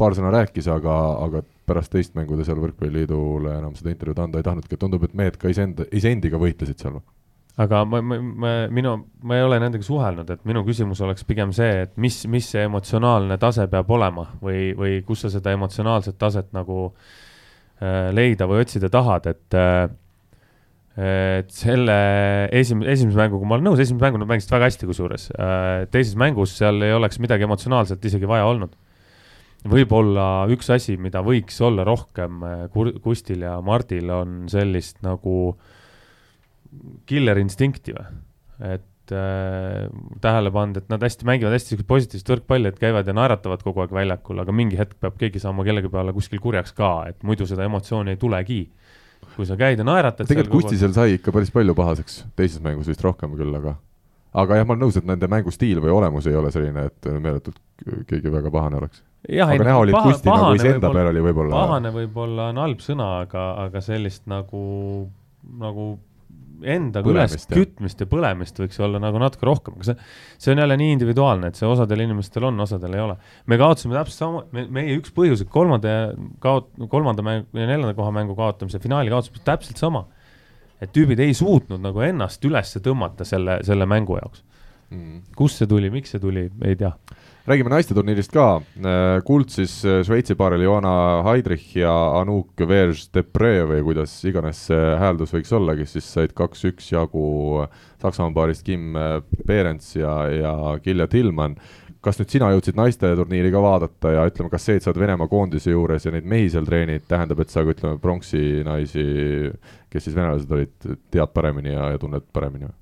paar 0.00 0.16
sõna 0.16 0.30
rääkis, 0.32 0.70
aga, 0.72 0.94
aga 1.26 1.42
pärast 1.68 1.92
teist 1.92 2.16
mängu 2.16 2.38
ta 2.38 2.46
seal 2.48 2.62
Võrkpalliliidule 2.62 3.58
enam 3.58 3.74
seda 3.76 3.92
intervjuud 3.92 4.22
anda 4.24 4.40
ei 4.40 4.46
tahtnudki, 4.46 4.72
et 4.78 4.82
tundub, 4.86 5.04
et 5.04 5.18
mehed 5.20 5.36
ka 5.42 5.52
iseenda, 5.52 5.84
iseendiga 5.92 6.40
võitlesid 6.40 6.80
seal. 6.80 6.96
aga 7.60 7.82
ma, 7.84 8.00
ma, 8.00 8.18
ma, 8.20 8.54
minu, 8.72 8.94
ma 9.20 9.36
ei 9.36 9.44
ole 9.44 9.60
nendega 9.60 9.84
suhelnud, 9.84 10.32
et 10.32 10.48
minu 10.48 10.64
küsimus 10.64 11.04
oleks 11.04 11.28
pigem 11.28 11.52
see, 11.56 11.84
et 11.84 11.92
mis, 12.00 12.22
mis 12.24 12.48
see 12.56 12.64
emotsionaalne 12.64 13.36
tase 13.40 13.68
peab 13.68 13.92
olema 13.92 14.30
või, 14.40 14.72
või 14.80 14.96
kus 15.04 15.26
sa 15.26 15.34
seda 15.36 15.52
emotsionaalset 15.56 16.16
taset 16.16 16.56
nagu 16.56 16.80
äh, 16.88 18.08
leida 18.16 18.48
või 18.48 18.64
otsida 18.64 18.92
tahad, 18.92 19.28
et 19.32 19.60
äh, 19.60 19.86
et 20.96 21.50
selle 21.52 21.94
esimese, 22.56 22.94
esimese 22.94 23.18
mänguga 23.20 23.44
ma 23.44 23.58
olen 23.58 23.66
nõus, 23.68 23.80
esimese 23.82 24.00
mängu 24.06 24.20
nad 24.22 24.30
mängisid 24.30 24.52
väga 24.54 24.70
hästi, 24.70 24.88
kusjuures. 24.88 25.28
Äh, 25.36 25.84
teises 25.92 26.16
mängus 26.16 26.54
seal 26.56 26.80
ei 26.86 26.94
oleks 26.96 27.20
midagi 27.20 27.44
emotsionaalselt 27.44 28.04
isegi 28.08 28.28
vaja 28.28 28.48
olnud. 28.48 28.72
võib-olla 29.66 30.46
üks 30.52 30.68
asi, 30.70 30.94
mida 30.96 31.20
võiks 31.26 31.56
olla 31.64 31.84
rohkem 31.84 32.42
äh, 32.46 32.66
Kustil 33.02 33.44
ja 33.44 33.58
Mardil, 33.60 34.08
on 34.14 34.44
sellist 34.48 35.02
nagu 35.04 35.56
killer 37.08 37.40
instinkti 37.40 37.92
või, 37.96 38.06
et 38.72 39.12
äh, 39.12 39.90
tähele 40.24 40.52
pannud, 40.54 40.80
et 40.80 40.88
nad 40.92 41.02
hästi 41.02 41.28
mängivad 41.28 41.56
hästi 41.58 41.74
siukest 41.74 41.90
positiivset 41.92 42.32
võrkpalli, 42.32 42.72
et 42.72 42.80
käivad 42.80 43.08
ja 43.08 43.16
naeratavad 43.16 43.64
kogu 43.66 43.84
aeg 43.84 43.92
väljakul, 43.92 44.40
aga 44.40 44.54
mingi 44.54 44.80
hetk 44.80 44.96
peab 45.02 45.20
keegi 45.20 45.44
saama 45.44 45.66
kellegi 45.66 45.92
peale 45.92 46.16
kuskil 46.16 46.40
kurjaks 46.40 46.72
ka, 46.76 46.92
et 47.10 47.26
muidu 47.26 47.48
seda 47.48 47.68
emotsiooni 47.68 48.16
ei 48.16 48.22
tulegi 48.22 48.62
kui 49.36 49.48
sa 49.48 49.58
käid 49.60 49.80
ja 49.80 49.86
naeratad. 49.86 50.28
tegelikult 50.28 50.66
Kusti 50.66 50.80
seal 50.80 50.94
sai 50.96 51.18
ikka 51.18 51.34
päris 51.34 51.52
palju 51.54 51.74
pahaseks, 51.76 52.22
teises 52.38 52.62
mängus 52.64 52.88
vist 52.90 53.04
rohkem 53.04 53.36
küll, 53.38 53.52
aga 53.58 53.76
aga 54.36 54.58
jah, 54.60 54.66
ma 54.68 54.74
olen 54.74 54.86
nõus, 54.86 54.96
et 55.00 55.06
nende 55.08 55.28
mängustiil 55.32 55.80
või 55.84 55.92
olemus 55.94 56.26
ei 56.28 56.36
ole 56.36 56.50
selline, 56.54 56.88
et 56.90 57.10
meeletult 57.14 57.60
keegi 58.08 58.32
väga 58.32 58.52
pahane 58.52 58.80
oleks. 58.80 59.02
jah, 59.28 59.52
oli, 59.52 59.94
et 59.94 60.08
Kusti 60.10 60.32
nagu 60.32 60.92
peal 60.92 61.12
oli 61.12 61.24
võib-olla 61.28 61.62
pahane 61.62 61.94
võib-olla 61.94 62.50
on 62.52 62.60
halb 62.64 62.84
sõna, 62.84 63.12
aga, 63.24 63.48
aga 63.66 63.84
sellist 63.84 64.26
nagu, 64.30 64.64
nagu 65.60 65.88
endaga 66.64 67.10
üles 67.12 67.46
kütmist 67.50 68.00
ja 68.00 68.08
põlemist 68.10 68.58
võiks 68.60 68.78
olla 68.82 69.00
nagu 69.02 69.20
natuke 69.20 69.46
rohkem, 69.48 69.76
aga 69.76 69.88
see, 69.90 69.96
see 70.42 70.54
on 70.54 70.62
jälle 70.62 70.78
nii 70.80 70.96
individuaalne, 70.96 71.50
et 71.50 71.60
see 71.60 71.68
osadel 71.68 72.04
inimestel 72.06 72.48
on, 72.48 72.60
osadel 72.64 72.96
ei 72.96 73.04
ole. 73.04 73.16
me 73.46 73.58
kaotasime 73.60 73.96
täpselt 73.98 74.18
sama, 74.18 74.42
me, 74.56 74.66
meie 74.78 74.96
üks 75.00 75.14
põhjus, 75.16 75.44
et 75.44 75.52
kolmanda 75.52 75.94
kaot-, 76.42 76.72
kolmanda 76.92 77.24
mängu 77.26 77.60
ja 77.60 77.68
neljanda 77.68 77.94
koha 77.98 78.12
mängu 78.14 78.36
kaotamise 78.38 78.80
finaali 78.82 79.12
kaotasime 79.12 79.44
täpselt 79.46 79.82
sama. 79.82 80.06
et 80.80 80.92
tüübid 80.92 81.20
ei 81.24 81.34
suutnud 81.34 81.80
nagu 81.80 82.04
ennast 82.04 82.44
üles 82.44 82.76
tõmmata 82.84 83.24
selle, 83.28 83.60
selle 83.64 83.88
mängu 83.88 84.18
jaoks 84.20 84.44
mm.. 84.90 85.22
kust 85.36 85.62
see 85.62 85.70
tuli, 85.70 85.90
miks 85.92 86.14
see 86.14 86.22
tuli, 86.22 86.48
ei 86.64 86.76
tea 86.76 86.92
räägime 87.46 87.70
naisteturniirist 87.70 88.32
ka, 88.34 88.46
äh, 88.82 89.20
kuld 89.26 89.52
siis 89.54 89.78
äh, 89.86 90.00
Šveitsi 90.06 90.34
paaril 90.38 90.64
Johanna 90.66 91.22
Heidrich 91.26 91.76
ja 91.78 91.92
Anouk 92.20 92.58
Verge-Depre 92.58 93.54
või 93.70 93.82
kuidas 93.86 94.16
iganes 94.26 94.66
see 94.68 94.92
hääldus 95.00 95.34
võiks 95.36 95.54
olla, 95.54 95.76
kes 95.78 95.96
siis 95.96 96.10
said 96.18 96.34
kaks-üks 96.36 96.90
jagu 96.92 97.66
Saksamaa 98.02 98.34
paarist 98.36 98.66
Kim 98.66 98.96
Berends 99.46 99.94
ja, 99.96 100.14
ja 100.30 100.54
Kilja 100.82 101.06
Tillmann 101.10 101.58
kas 102.06 102.20
nüüd 102.20 102.30
sina 102.30 102.52
jõudsid 102.54 102.76
naisteturniiri 102.78 103.50
ka 103.50 103.60
vaadata 103.62 104.12
ja 104.14 104.24
ütleme, 104.28 104.50
kas 104.52 104.66
see, 104.68 104.78
et 104.78 104.84
sa 104.84 104.92
oled 104.92 105.02
Venemaa 105.02 105.30
koondise 105.30 105.72
juures 105.74 106.06
ja 106.06 106.12
neid 106.14 106.26
mehi 106.28 106.48
seal 106.52 106.66
treenid, 106.68 107.06
tähendab, 107.10 107.42
et 107.42 107.50
sa 107.50 107.64
ka 107.66 107.74
ütleme, 107.74 107.98
pronksi 108.02 108.62
naisi, 108.66 109.06
kes 109.90 110.06
siis 110.06 110.14
venelased 110.14 110.52
olid, 110.54 110.74
tead 111.10 111.34
paremini 111.34 111.74
ja, 111.74 111.92
ja 111.94 112.02
tunned 112.02 112.28
paremini 112.34 112.68
või? 112.68 112.76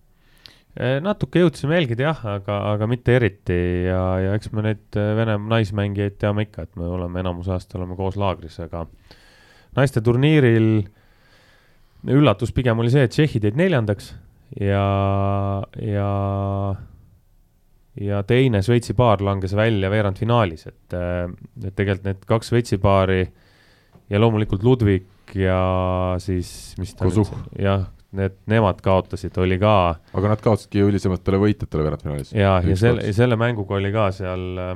Eh, 0.74 0.96
natuke 0.98 1.38
jõudsime 1.38 1.76
jälgida 1.76 2.08
jah, 2.08 2.20
aga, 2.26 2.56
aga 2.72 2.86
mitte 2.90 3.14
eriti 3.14 3.56
ja, 3.86 4.00
ja 4.18 4.32
eks 4.34 4.50
me 4.50 4.64
neid 4.66 4.96
eh, 4.98 5.12
Venemaa 5.14 5.52
naismängijaid 5.52 6.16
teame 6.18 6.48
ikka, 6.48 6.64
et 6.66 6.80
me 6.80 6.88
oleme 6.90 7.22
enamus 7.22 7.46
ajast 7.46 7.76
oleme 7.78 7.94
koos 7.94 8.18
laagris, 8.18 8.56
aga 8.64 8.82
naiste 9.78 10.02
turniiril 10.02 10.82
üllatus 12.10 12.50
pigem 12.56 12.82
oli 12.82 12.90
see, 12.90 13.06
et 13.06 13.14
tšehhid 13.14 13.46
jäid 13.46 13.60
neljandaks 13.60 14.10
ja, 14.58 14.82
ja, 15.78 16.10
ja 18.02 18.26
teine 18.26 18.66
Šveitsi 18.66 18.98
paar 18.98 19.22
langes 19.22 19.54
välja 19.54 19.94
veerandfinaalis, 19.94 20.66
et, 20.72 20.98
eh, 20.98 21.30
et 21.62 21.78
tegelikult 21.78 22.10
need 22.10 22.30
kaks 22.34 22.50
Šveitsi 22.50 22.82
paari 22.82 23.22
ja 24.10 24.18
loomulikult 24.18 24.66
Ludvig 24.66 25.38
ja 25.38 25.62
siis, 26.18 26.74
mis 26.82 26.98
ta 26.98 27.06
Kozuh. 27.06 27.30
nüüd, 27.30 27.62
jah, 27.62 27.86
need, 28.14 28.36
nemad 28.50 28.80
kaotasid, 28.84 29.36
oli 29.42 29.58
ka. 29.60 29.74
aga 30.14 30.32
nad 30.32 30.42
kaotasidki 30.44 30.82
ju 30.82 30.88
hilisematele 30.90 31.40
võitjatele 31.42 31.86
veerandfinaalis. 31.86 32.32
ja, 32.36 32.56
ja 32.64 32.76
selle, 32.78 33.12
selle 33.16 33.38
mänguga 33.40 33.78
oli 33.78 33.92
ka 33.94 34.08
seal 34.14 34.44
äh, 34.62 34.74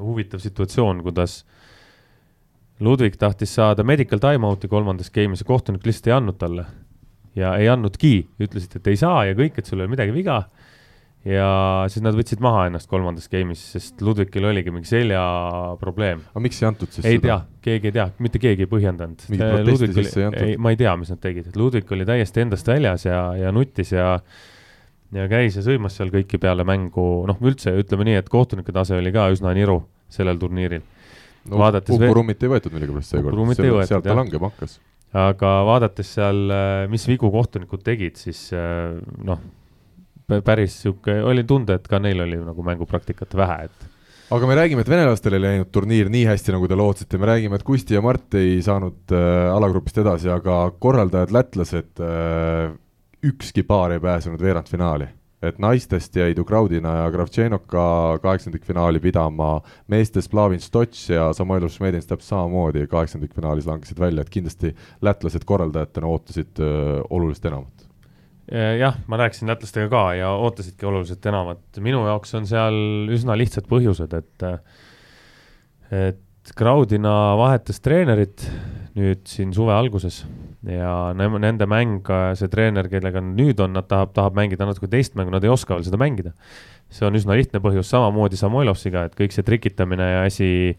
huvitav 0.00 0.42
situatsioon, 0.44 1.02
kuidas 1.06 1.42
Ludvig 2.82 3.14
tahtis 3.16 3.52
saada 3.54 3.84
medical 3.86 4.18
time-out'i 4.18 4.68
kolmandas 4.68 5.12
game'is 5.14 5.44
ja 5.44 5.46
kohtunik 5.46 5.84
lihtsalt 5.86 6.10
ei 6.10 6.16
andnud 6.16 6.38
talle. 6.40 6.66
ja 7.34 7.56
ei 7.58 7.68
andnudki, 7.70 8.28
ütlesid, 8.42 8.76
et 8.78 8.86
ei 8.92 8.98
saa 8.98 9.24
ja 9.26 9.34
kõik, 9.38 9.58
et 9.58 9.66
sul 9.66 9.80
ei 9.80 9.86
ole 9.86 9.94
midagi 9.94 10.14
viga 10.14 10.44
ja 11.24 11.48
siis 11.88 12.04
nad 12.04 12.16
võtsid 12.16 12.42
maha 12.44 12.66
ennast 12.68 12.88
kolmandas 12.90 13.30
game'is, 13.32 13.62
sest 13.74 14.02
Ludwigil 14.04 14.44
oligi 14.50 14.72
mingi 14.74 14.90
seljaprobleem. 14.90 16.24
aga 16.30 16.42
miks 16.44 16.60
ei 16.60 16.68
antud 16.68 16.92
siis 16.92 17.06
ei 17.06 17.16
seda? 17.16 17.24
tea, 17.24 17.38
keegi 17.64 17.90
ei 17.90 17.96
tea, 17.96 18.06
mitte 18.26 18.40
keegi 18.42 18.66
ei 18.66 18.70
põhjendanud. 18.70 19.24
Ludwig 19.64 20.00
oli, 20.02 20.12
ei, 20.44 20.58
ma 20.60 20.74
ei 20.74 20.80
tea, 20.80 20.92
mis 21.00 21.14
nad 21.14 21.22
tegid, 21.22 21.48
et 21.48 21.56
Ludwig 21.60 21.94
oli 21.96 22.08
täiesti 22.08 22.44
endast 22.44 22.68
väljas 22.68 23.08
ja, 23.08 23.22
ja 23.40 23.54
nuttis 23.56 23.94
ja 23.96 24.18
ja 25.14 25.26
käis 25.30 25.56
ja 25.56 25.64
sõimas 25.64 25.96
seal 25.96 26.10
kõiki 26.12 26.40
peale 26.42 26.66
mängu, 26.66 27.06
noh, 27.30 27.40
üldse 27.44 27.72
ütleme 27.78 28.08
nii, 28.08 28.18
et 28.20 28.28
kohtunike 28.32 28.74
tase 28.74 28.98
oli 28.98 29.12
ka 29.14 29.28
üsna 29.32 29.54
niru 29.56 29.80
sellel 30.12 30.40
turniiril 30.40 30.82
no,. 31.48 31.60
Uku-Rummit 31.60 32.42
ei 32.44 32.50
võetud 32.52 32.74
millegipärast 32.74 33.14
seekord, 33.14 33.56
sealt 33.88 34.04
ta 34.04 34.16
langema 34.16 34.50
hakkas. 34.50 34.80
aga 35.24 35.58
vaadates 35.70 36.16
seal, 36.18 36.48
mis 36.92 37.08
vigu 37.08 37.32
kohtunikud 37.32 37.84
tegid, 37.86 38.20
siis 38.20 38.50
noh 38.52 39.40
päris 40.44 40.78
sihuke, 40.82 41.18
oli 41.22 41.44
tunda, 41.48 41.78
et 41.78 41.88
ka 41.88 42.00
neil 42.02 42.22
oli 42.24 42.38
nagu 42.40 42.64
mängupraktikat 42.64 43.36
vähe, 43.36 43.66
et 43.68 43.90
aga 44.34 44.48
me 44.48 44.56
räägime, 44.56 44.82
et 44.82 44.90
venelastel 44.90 45.36
ei 45.36 45.42
läinud 45.42 45.70
turniir 45.72 46.08
nii 46.12 46.24
hästi, 46.26 46.54
nagu 46.54 46.68
te 46.70 46.78
lootsite, 46.78 47.18
me 47.20 47.28
räägime, 47.28 47.58
et 47.58 47.66
Kusti 47.66 47.96
ja 47.96 48.00
Mart 48.04 48.34
ei 48.40 48.56
saanud 48.64 49.12
äh, 49.14 49.50
alagrupist 49.52 50.00
edasi, 50.00 50.30
aga 50.32 50.62
korraldajad, 50.80 51.34
lätlased 51.34 52.02
äh,, 52.02 52.72
ükski 53.24 53.64
paar 53.68 53.94
ei 53.94 54.02
pääsenud 54.02 54.40
veerandfinaali. 54.40 55.10
et 55.44 55.58
naistest 55.60 56.14
jäid 56.16 56.38
Ukraudina 56.40 56.94
ja 57.02 57.10
Kravtšenoka 57.12 57.82
kaheksandikfinaali 58.22 59.00
pidama, 59.00 59.58
meestest 59.92 60.30
Plavin 60.32 60.60
Stots 60.60 61.10
ja 61.10 61.26
Samoilov 61.36 61.68
Šmedins 61.68 62.08
täpselt 62.08 62.30
samamoodi 62.30 62.86
kaheksandikfinaalis 62.88 63.68
langesid 63.68 64.00
välja, 64.00 64.24
et 64.24 64.32
kindlasti 64.32 64.72
lätlased 65.04 65.44
korraldajatena 65.44 66.08
ootasid 66.08 66.64
äh, 66.64 67.02
oluliselt 67.10 67.52
enamat 67.52 67.83
jah, 68.52 68.98
ma 69.08 69.18
rääkisin 69.20 69.48
lätlastega 69.48 69.88
ka 69.92 70.04
ja 70.18 70.30
ootasidki 70.36 70.86
oluliselt 70.86 71.26
enamat. 71.26 71.62
minu 71.80 72.04
jaoks 72.06 72.34
on 72.34 72.46
seal 72.46 72.76
üsna 73.12 73.36
lihtsad 73.38 73.68
põhjused, 73.70 74.12
et, 74.18 74.46
et 75.90 76.52
Graudina 76.56 77.34
vahetas 77.40 77.80
treenerit 77.80 78.44
nüüd 78.94 79.22
siin 79.26 79.54
suve 79.56 79.72
alguses 79.72 80.20
ja 80.68 81.12
nende 81.16 81.66
mäng, 81.68 82.04
see 82.38 82.50
treener, 82.52 82.88
kellega 82.92 83.22
nüüd 83.24 83.60
on, 83.64 83.72
nad 83.76 83.88
tahab, 83.88 84.12
tahab 84.16 84.36
mängida 84.36 84.68
natuke 84.68 84.88
teist 84.92 85.16
mängu, 85.18 85.32
nad 85.32 85.44
ei 85.44 85.52
oska 85.52 85.76
veel 85.76 85.86
seda 85.86 86.00
mängida. 86.00 86.34
see 86.94 87.06
on 87.08 87.16
üsna 87.16 87.34
lihtne 87.34 87.58
põhjus, 87.64 87.88
samamoodi 87.90 88.38
Samoilovsiga, 88.38 89.06
et 89.08 89.16
kõik 89.18 89.32
see 89.34 89.44
trikitamine 89.44 90.04
ja 90.04 90.20
asi, 90.28 90.76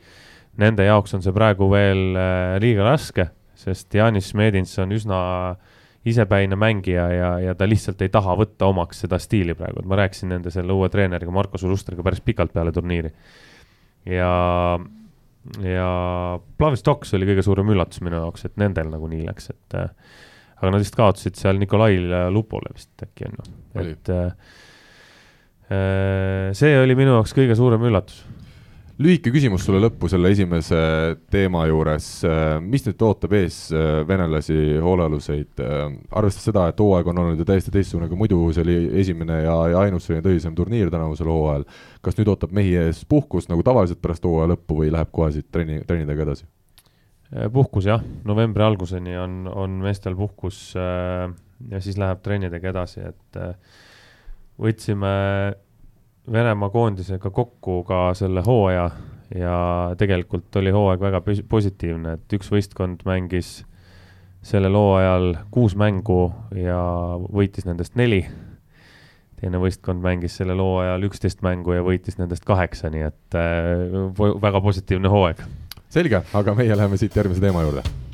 nende 0.62 0.86
jaoks 0.86 1.18
on 1.18 1.26
see 1.26 1.34
praegu 1.36 1.68
veel 1.74 2.16
äh, 2.16 2.56
liiga 2.64 2.86
raske, 2.86 3.28
sest 3.58 3.94
Janis 3.94 4.32
Medins 4.38 4.78
on 4.80 4.94
üsna 4.96 5.20
äh, 5.50 5.75
isepäine 6.06 6.58
mängija 6.60 7.06
ja, 7.14 7.30
ja 7.40 7.56
ta 7.58 7.68
lihtsalt 7.70 8.02
ei 8.06 8.12
taha 8.14 8.36
võtta 8.38 8.70
omaks 8.70 9.02
seda 9.06 9.18
stiili 9.22 9.56
praegu, 9.58 9.82
et 9.82 9.90
ma 9.90 9.98
rääkisin 10.00 10.30
nende 10.36 10.54
selle 10.54 10.76
uue 10.76 10.90
treeneriga 10.94 11.34
Marko 11.34 11.58
Sulustriga 11.62 12.06
päris 12.06 12.22
pikalt 12.26 12.54
peale 12.54 12.74
turniiri. 12.76 13.10
ja, 14.14 14.30
ja 15.66 15.90
Plavis 16.58 16.86
Toks 16.86 17.16
oli 17.18 17.30
kõige 17.32 17.46
suurem 17.46 17.74
üllatus 17.74 18.04
minu 18.06 18.22
jaoks, 18.22 18.46
et 18.46 18.62
nendel 18.62 18.92
nagu 18.94 19.10
nii 19.10 19.26
läks, 19.26 19.50
et 19.56 19.80
aga 19.80 20.72
nad 20.72 20.84
vist 20.84 20.96
kaotasid 20.98 21.40
seal 21.40 21.60
Nikolaile 21.62 22.28
Lupole 22.34 22.72
vist 22.74 23.06
äkki 23.06 23.28
on 23.28 23.40
ju, 23.40 23.58
et 23.82 24.14
äh, 24.14 24.54
äh, 25.74 26.50
see 26.58 26.78
oli 26.80 26.98
minu 26.98 27.18
jaoks 27.18 27.34
kõige 27.36 27.58
suurem 27.58 27.84
üllatus 27.90 28.24
lühike 29.02 29.32
küsimus 29.34 29.66
sulle 29.66 29.82
lõppu 29.84 30.08
selle 30.12 30.30
esimese 30.32 30.78
teema 31.32 31.66
juures. 31.68 32.08
mis 32.64 32.86
nüüd 32.86 33.02
ootab 33.04 33.34
ees 33.36 33.58
äh, 33.76 34.02
venelasi 34.08 34.78
hoolealuseid, 34.84 35.60
äh, 35.60 35.82
arvestades 36.16 36.48
seda, 36.50 36.68
et 36.72 36.80
hooaeg 36.80 37.10
on 37.12 37.20
olnud 37.24 37.42
ju 37.42 37.48
täiesti 37.48 37.74
teistsugune 37.74 38.08
kui 38.12 38.20
muidu, 38.20 38.40
see 38.56 38.64
oli 38.64 38.78
esimene 39.02 39.42
ja, 39.44 39.56
ja 39.74 39.82
ainus 39.84 40.08
selline 40.08 40.24
tõsisem 40.26 40.56
turniir 40.56 40.92
tänavusel 40.94 41.28
hooajal. 41.32 41.66
kas 42.06 42.20
nüüd 42.20 42.32
ootab 42.32 42.54
mehi 42.56 42.76
ees 42.86 43.04
puhkus 43.10 43.50
nagu 43.52 43.66
tavaliselt 43.68 44.00
pärast 44.04 44.24
hooaja 44.28 44.54
lõppu 44.54 44.80
või 44.84 44.94
läheb 44.96 45.12
kohe 45.12 45.34
siit 45.36 45.50
trenni, 45.52 45.82
trennidega 45.88 46.30
edasi? 46.30 46.48
Äh, 47.36 47.50
puhkus 47.52 47.90
jah, 47.92 48.04
novembri 48.24 48.64
alguseni 48.64 49.18
on, 49.20 49.44
on 49.52 49.82
meestel 49.84 50.16
puhkus 50.16 50.72
ja 50.76 51.84
siis 51.84 52.00
läheb 52.00 52.24
trennidega 52.24 52.72
edasi, 52.72 53.04
et 53.12 53.44
võtsime 54.62 55.12
Venemaa 56.32 56.70
koondisega 56.70 57.30
kokku 57.30 57.84
ka 57.84 58.14
selle 58.18 58.42
hooaja 58.46 58.90
ja 59.36 59.58
tegelikult 59.98 60.56
oli 60.56 60.72
hooaeg 60.74 61.02
väga 61.02 61.22
positiivne, 61.50 62.16
et 62.18 62.34
üks 62.38 62.50
võistkond 62.54 63.04
mängis 63.06 63.60
sellel 64.46 64.78
hooajal 64.78 65.36
kuus 65.54 65.76
mängu 65.78 66.30
ja 66.58 66.80
võitis 67.34 67.66
nendest 67.66 67.96
neli. 67.96 68.26
teine 69.36 69.60
võistkond 69.62 70.02
mängis 70.02 70.38
sellel 70.38 70.62
hooajal 70.62 71.04
üksteist 71.10 71.44
mängu 71.46 71.76
ja 71.76 71.84
võitis 71.84 72.18
nendest 72.18 72.46
kaheksa, 72.46 72.90
nii 72.90 73.06
et 73.10 73.38
äh, 73.38 74.42
väga 74.42 74.62
positiivne 74.62 75.12
hooaeg. 75.12 75.46
selge, 75.90 76.24
aga 76.34 76.56
meie 76.56 76.78
läheme 76.78 76.98
siit 76.98 77.16
järgmise 77.16 77.42
teema 77.42 77.66
juurde 77.66 78.05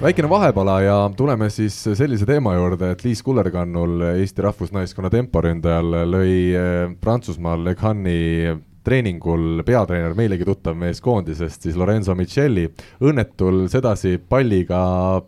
väikene 0.00 0.28
vahepala 0.30 0.78
ja 0.80 0.96
tuleme 1.16 1.50
siis 1.52 1.74
sellise 1.84 2.24
teema 2.28 2.54
juurde, 2.56 2.94
et 2.94 3.02
Liis 3.04 3.20
Kullerkannul, 3.22 4.00
Eesti 4.14 4.44
rahvusnaiskonna 4.46 5.10
temporündajal, 5.12 5.96
lõi 6.08 6.32
eh, 6.56 6.94
Prantsusmaal 7.00 7.66
Le 7.66 7.74
Cannes'i 7.76 8.54
treeningul 8.86 9.62
peatreener, 9.66 10.14
meilegi 10.16 10.46
tuttav 10.48 10.76
mees 10.78 11.02
koondisest, 11.04 11.66
siis 11.66 11.76
Lorenzo 11.78 12.14
Micheli, 12.16 12.66
õnnetul 13.04 13.66
sedasi 13.72 14.16
palliga 14.30 14.80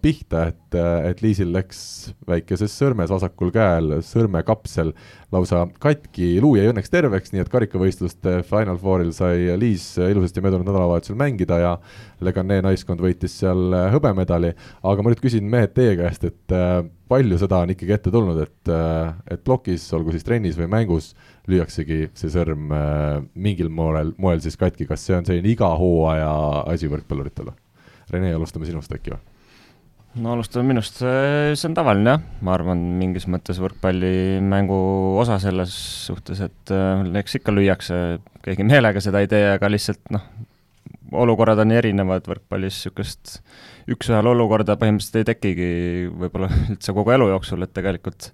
pihta, 0.02 0.46
et, 0.52 0.78
et 1.10 1.20
Liisil 1.24 1.52
läks 1.52 1.82
väikeses 2.28 2.72
sõrmes, 2.78 3.12
vasakul 3.12 3.52
käel 3.52 3.98
sõrmekapsel 4.06 4.94
lausa 5.32 5.66
katki, 5.82 6.34
luu 6.44 6.56
jäi 6.56 6.70
õnneks 6.70 6.92
terveks, 6.92 7.32
nii 7.32 7.44
et 7.44 7.52
karikavõistluste 7.52 8.38
Final 8.48 8.80
Fouril 8.80 9.12
sai 9.16 9.52
Liis 9.60 9.90
ilusasti 10.00 10.44
möödunud 10.44 10.68
nädalavahetusel 10.68 11.18
mängida 11.20 11.60
ja 11.60 11.76
Le 12.22 12.32
Cannet 12.32 12.64
naiskond 12.64 13.04
võitis 13.04 13.36
seal 13.42 13.76
hõbemedali, 13.92 14.54
aga 14.80 15.04
ma 15.04 15.12
nüüd 15.12 15.22
küsin, 15.22 15.48
mehed, 15.52 15.74
teie 15.76 15.96
käest, 16.00 16.24
et 16.28 16.56
palju 17.12 17.36
seda 17.40 17.60
on 17.64 17.72
ikkagi 17.74 17.96
ette 17.96 18.12
tulnud, 18.12 18.40
et, 18.40 18.72
et 19.34 19.44
plokis, 19.44 19.84
olgu 19.96 20.14
siis 20.14 20.24
trennis 20.24 20.56
või 20.56 20.70
mängus, 20.72 21.12
lüüaksegi 21.50 22.12
see 22.18 22.30
sõrm 22.32 22.70
äh, 22.76 23.18
mingil 23.34 23.70
moel, 23.72 24.12
moel 24.22 24.42
siis 24.44 24.58
katki, 24.60 24.86
kas 24.90 25.04
see 25.06 25.16
on 25.18 25.26
selline 25.26 25.50
iga 25.52 25.72
hooaja 25.78 26.30
asi 26.70 26.90
võrkpalluritel 26.90 27.50
või? 27.50 27.58
Rene, 28.12 28.32
alustame 28.36 28.68
sinust 28.68 28.92
äkki 28.94 29.14
või? 29.14 29.22
no 30.22 30.34
alustame 30.34 30.68
minust, 30.68 31.00
see 31.00 31.68
on 31.68 31.74
tavaline 31.76 32.16
jah, 32.16 32.24
ma 32.44 32.52
arvan, 32.56 32.80
mingis 33.00 33.24
mõttes 33.32 33.60
võrkpallimängu 33.62 34.78
osa 35.22 35.38
selles 35.42 35.72
suhtes, 36.06 36.42
et 36.44 36.72
äh, 36.74 37.04
eks 37.22 37.38
ikka 37.40 37.54
lüüakse, 37.54 38.00
keegi 38.44 38.66
meelega 38.68 39.00
seda 39.04 39.22
ei 39.24 39.30
tee, 39.30 39.46
aga 39.54 39.70
lihtsalt 39.72 40.12
noh, 40.12 40.26
olukorrad 41.22 41.62
on 41.64 41.72
erinevad 41.74 42.28
võrkpallis, 42.28 42.76
niisugust 42.82 43.38
üks-ühele 43.90 44.32
olukorda 44.32 44.76
põhimõtteliselt 44.80 45.22
ei 45.22 45.28
tekigi 45.32 45.70
võib-olla 46.12 46.50
üldse 46.72 46.94
kogu 46.96 47.14
elu 47.16 47.32
jooksul, 47.32 47.64
et 47.64 47.74
tegelikult 47.74 48.30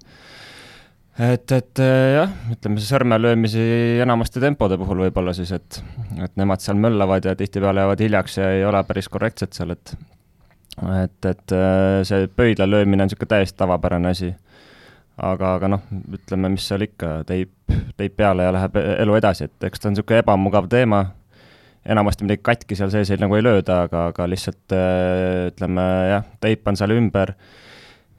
et, 1.18 1.52
et 1.52 1.83
äh, 1.83 2.12
jah, 2.14 2.35
ütleme 2.54 2.78
see 2.78 2.92
sõrmelöömisi 2.92 3.64
enamasti 4.04 4.42
tempode 4.42 4.78
puhul 4.81 5.02
võib-olla 5.07 5.35
siis, 5.37 5.50
et, 5.57 5.81
et 6.22 6.38
nemad 6.38 6.62
seal 6.62 6.78
möllavad 6.81 7.26
ja 7.26 7.35
tihtipeale 7.38 7.85
jäävad 7.85 8.04
hiljaks 8.07 8.38
ja 8.38 8.52
ei 8.54 8.64
ole 8.68 8.83
päris 8.87 9.11
korrektsed 9.11 9.57
seal, 9.57 9.74
et 9.74 9.94
et, 10.78 11.26
et 11.26 11.54
äh, 11.57 12.00
see 12.07 12.28
pöidla 12.37 12.68
löömine 12.70 13.02
on 13.02 13.11
niisugune 13.11 13.33
täiesti 13.33 13.59
tavapärane 13.59 14.12
asi. 14.14 14.35
aga, 15.18 15.54
aga 15.57 15.68
noh, 15.72 15.87
ütleme, 16.14 16.52
mis 16.54 16.68
seal 16.68 16.85
ikka, 16.87 17.24
teip, 17.26 17.50
teip 17.98 18.14
peale 18.16 18.44
ja 18.46 18.52
läheb 18.54 18.76
elu 18.78 19.16
edasi, 19.18 19.48
et 19.48 19.64
eks 19.66 19.83
ta 19.83 19.88
on 19.88 19.96
niisugune 19.96 20.20
ebamugav 20.22 20.68
teema, 20.70 21.00
enamasti 21.88 22.26
midagi 22.26 22.44
katki 22.46 22.78
seal 22.78 22.92
sees 22.94 23.11
nagu 23.18 23.35
ei 23.35 23.42
lööda, 23.42 23.83
aga, 23.88 24.04
aga 24.12 24.28
lihtsalt 24.31 24.76
äh, 24.76 25.48
ütleme 25.50 25.88
jah, 26.12 26.28
teip 26.38 26.70
on 26.70 26.78
seal 26.78 26.94
ümber 26.94 27.35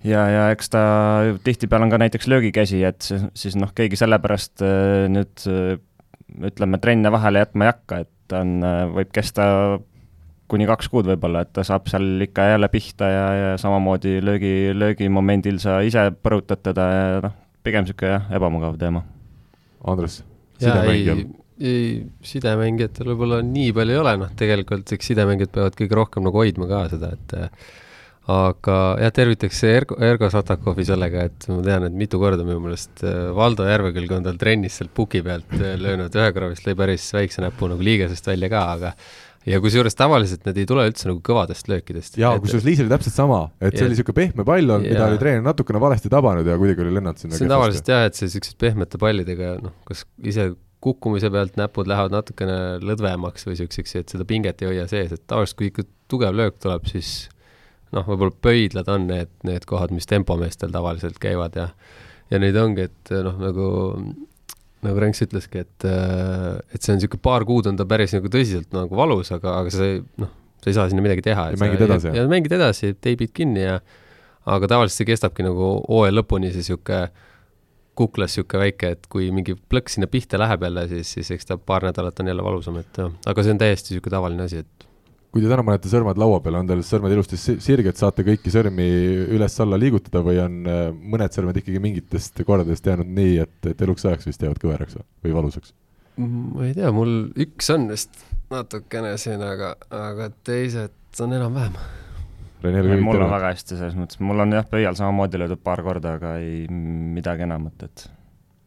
ja, 0.08 0.24
ja 0.32 0.48
eks 0.54 0.72
ta 0.74 0.82
tihtipeale 1.44 1.88
on 1.88 1.94
ka 1.94 2.00
näiteks 2.02 2.30
löögikäsi, 2.32 2.84
et 2.88 3.02
siis, 3.06 3.26
siis 3.38 3.58
noh, 3.60 3.72
keegi 3.76 4.00
sellepärast 4.00 4.64
äh, 4.66 5.08
nüüd 5.12 5.46
äh, 5.52 5.76
ütleme, 6.50 6.80
trenne 6.82 7.12
vahele 7.12 7.44
jätma 7.44 7.68
ei 7.68 7.74
hakka, 7.74 8.02
et 8.06 8.38
on, 8.38 8.60
äh, 8.64 8.84
võib 8.94 9.12
kesta 9.16 9.46
kuni 10.50 10.66
kaks 10.70 10.90
kuud 10.90 11.10
võib-olla, 11.10 11.44
et 11.46 11.52
ta 11.54 11.66
saab 11.68 11.90
seal 11.92 12.24
ikka 12.26 12.48
jälle 12.54 12.70
pihta 12.74 13.10
ja, 13.12 13.26
ja 13.38 13.52
samamoodi 13.62 14.18
löögi, 14.24 14.54
löögimomendil 14.74 15.60
sa 15.62 15.80
ise 15.86 16.10
põrutad 16.16 16.64
teda 16.66 16.88
ja 16.94 17.20
noh, 17.28 17.36
pigem 17.66 17.86
niisugune 17.86 18.16
jah, 18.16 18.32
ebamugav 18.40 18.80
teema. 18.82 19.04
Andres, 19.90 20.24
sidemängijal? 20.60 21.28
ei, 21.60 22.08
sidemängijatel 22.24 23.12
võib-olla 23.12 23.42
nii 23.44 23.74
palju 23.76 23.94
ei 23.94 24.00
ole, 24.00 24.16
noh 24.22 24.32
tegelikult 24.40 24.94
eks 24.96 25.12
sidemängijad 25.12 25.52
peavad 25.54 25.76
kõige 25.76 25.98
rohkem 26.00 26.26
nagu 26.26 26.40
hoidma 26.40 26.70
ka 26.70 26.86
seda, 26.94 27.12
et 27.18 27.36
aga 28.30 28.76
jah, 29.02 29.14
tervitaks 29.16 29.62
Ergo, 29.70 29.96
Ergo 30.06 30.30
Satakovi 30.32 30.86
sellega, 30.88 31.26
et 31.30 31.48
ma 31.50 31.62
tean, 31.66 31.88
et 31.88 31.96
mitu 31.98 32.20
korda 32.22 32.46
minu 32.46 32.60
meelest 32.64 33.02
äh, 33.08 33.30
Valdo 33.36 33.66
Järvekülg 33.68 34.14
on 34.18 34.28
tal 34.28 34.38
trennis 34.42 34.78
sealt 34.80 34.94
puki 34.96 35.24
pealt 35.26 35.56
äh, 35.58 35.74
löönud, 35.80 36.14
ühe 36.14 36.30
korra 36.36 36.52
vist 36.52 36.68
lõi 36.68 36.78
päris 36.78 37.08
väikse 37.16 37.44
näpu 37.46 37.72
nagu 37.72 37.86
liigesest 37.86 38.30
välja 38.30 38.52
ka, 38.52 38.64
aga 38.76 38.94
ja 39.50 39.60
kusjuures 39.64 39.96
tavaliselt 39.98 40.46
need 40.46 40.62
ei 40.62 40.68
tule 40.70 40.86
üldse 40.90 41.08
nagu 41.10 41.22
kõvadest 41.26 41.70
löökidest. 41.72 42.20
jaa, 42.20 42.36
kusjuures 42.44 42.68
Liis 42.68 42.84
oli 42.84 42.92
täpselt 42.92 43.16
sama, 43.16 43.42
et 43.58 43.74
see 43.74 43.86
ja, 43.86 43.88
oli 43.88 43.96
niisugune 43.96 44.18
pehme 44.20 44.46
pall 44.48 44.76
olnud, 44.76 44.90
mida 44.92 45.08
oli 45.08 45.22
treener 45.22 45.46
natukene 45.46 45.82
valesti 45.82 46.12
tabanud 46.12 46.48
ja 46.48 46.58
kuidagi 46.60 46.86
oli 46.86 46.96
lennanud 47.00 47.22
sinna 47.22 47.40
see 47.40 47.48
on 47.48 47.56
tavaliselt 47.56 47.94
jah, 47.94 48.06
et 48.10 48.20
see 48.20 48.28
niisugused 48.28 48.60
pehmete 48.62 49.00
pallidega 49.02 49.56
noh, 49.64 49.74
kas 49.88 50.04
ise 50.22 50.52
kukkumise 50.84 51.32
pealt 51.34 51.58
näpud 51.60 51.90
lähevad 51.92 52.14
natukene 52.14 52.60
lõdvemaks 52.84 53.48
või 53.48 53.56
niisuguseks, 53.56 53.96
et 54.04 54.16
seda 54.16 54.28
pinget 54.28 54.62
ei 54.64 54.74
hoia 54.74 54.86
sees, 54.92 55.16
et 55.16 55.26
tavaliselt 55.28 55.60
kui 55.60 55.72
ikka 55.72 55.88
tugev 56.12 56.36
löök 56.36 56.60
tuleb, 56.62 56.88
siis 56.92 57.30
noh, 57.96 58.06
võib-olla 58.06 58.36
pöidlad 58.42 58.90
on 58.92 59.08
need, 59.10 59.32
need 59.48 59.66
kohad, 59.70 59.94
mis 59.96 60.10
tempomeestel 60.10 60.74
tavaliselt 60.74 61.20
käivad 61.22 61.58
ja 61.60 61.70
ja 62.30 62.38
neid 62.42 62.58
ongi, 62.62 62.86
et 62.90 63.14
noh, 63.26 63.38
nagu 63.42 63.70
nagu 64.86 65.02
Renks 65.02 65.24
ütleski, 65.26 65.64
et, 65.66 65.86
et 65.86 66.80
see 66.80 66.94
on 66.94 67.00
niisugune 67.00 67.24
paar 67.24 67.44
kuud 67.48 67.68
on 67.68 67.80
ta 67.80 67.88
päris 67.90 68.14
nagu 68.16 68.30
tõsiselt 68.32 68.70
nagu 68.76 68.96
valus, 68.96 69.32
aga, 69.36 69.58
aga 69.64 69.74
see 69.74 69.98
noh, 70.22 70.30
sa 70.60 70.72
ei 70.72 70.78
saa 70.78 70.92
sinna 70.92 71.04
midagi 71.04 71.24
teha. 71.26 71.50
ja 71.54 71.60
mängid 71.60 71.84
edasi. 71.84 72.14
ja 72.16 72.28
mängid 72.32 72.56
edasi, 72.56 72.94
teibid 73.02 73.34
kinni 73.36 73.66
ja 73.66 73.80
aga 74.50 74.70
tavaliselt 74.72 75.02
see 75.02 75.10
kestabki 75.10 75.44
nagu 75.46 75.74
hooaja 75.88 76.16
lõpuni, 76.16 76.54
see 76.54 76.64
niisugune 76.64 77.10
kuklas 78.00 78.32
niisugune 78.32 78.64
väike, 78.70 78.94
et 78.96 79.10
kui 79.12 79.28
mingi 79.36 79.58
plõks 79.60 79.98
sinna 79.98 80.08
pihta 80.12 80.40
läheb 80.40 80.64
jälle, 80.64 80.86
siis, 80.94 81.12
siis 81.18 81.34
eks 81.36 81.50
ta 81.50 81.60
paar 81.60 81.84
nädalat 81.90 82.24
on 82.24 82.32
jälle 82.32 82.46
valusam, 82.46 82.80
et 82.80 83.02
aga 83.04 83.44
see 83.44 83.56
on 83.56 83.60
täiesti 83.60 83.94
niisugune 83.94 84.16
tavaline 84.16 84.48
asi, 84.48 84.64
et 84.64 84.89
kui 85.30 85.44
te 85.44 85.50
täna 85.50 85.64
panete 85.66 85.90
sõrmed 85.92 86.18
laua 86.20 86.40
peale, 86.42 86.62
on 86.64 86.70
teil 86.70 86.82
sõrmed 86.86 87.14
ilusti 87.14 87.38
sirged, 87.38 87.98
saate 88.00 88.26
kõiki 88.26 88.52
sõrmi 88.54 88.88
üles-alla 89.36 89.78
liigutada 89.80 90.24
või 90.26 90.40
on 90.42 90.58
äh, 90.66 90.82
mõned 90.94 91.36
sõrmed 91.36 91.60
ikkagi 91.62 91.82
mingitest 91.84 92.42
kordadest 92.48 92.90
jäänud 92.90 93.12
nii, 93.20 93.36
et, 93.46 93.60
et 93.74 93.86
eluks 93.86 94.08
ajaks 94.10 94.30
vist 94.30 94.46
jäävad 94.46 94.62
kõveraks 94.64 94.98
või 95.26 95.36
valusaks? 95.38 95.76
ma 96.20 96.66
ei 96.66 96.74
tea, 96.76 96.90
mul 96.92 97.14
üks 97.40 97.70
on 97.72 97.88
vist 97.92 98.24
natukene 98.52 99.14
siin, 99.22 99.44
aga, 99.46 99.76
aga 99.94 100.32
teised 100.44 101.22
on 101.24 101.36
enam-vähem. 101.38 101.78
mul 103.06 103.22
on 103.22 103.30
väga 103.32 103.54
hästi 103.54 103.78
selles 103.78 103.96
mõttes, 104.00 104.20
mul 104.26 104.44
on 104.44 104.58
jah, 104.58 104.66
pöial 104.68 104.98
samamoodi 104.98 105.40
löödud 105.40 105.62
paar 105.64 105.86
korda, 105.86 106.18
aga 106.18 106.40
ei 106.42 106.66
midagi 106.70 107.46
enamat, 107.46 107.86
et. 107.86 108.10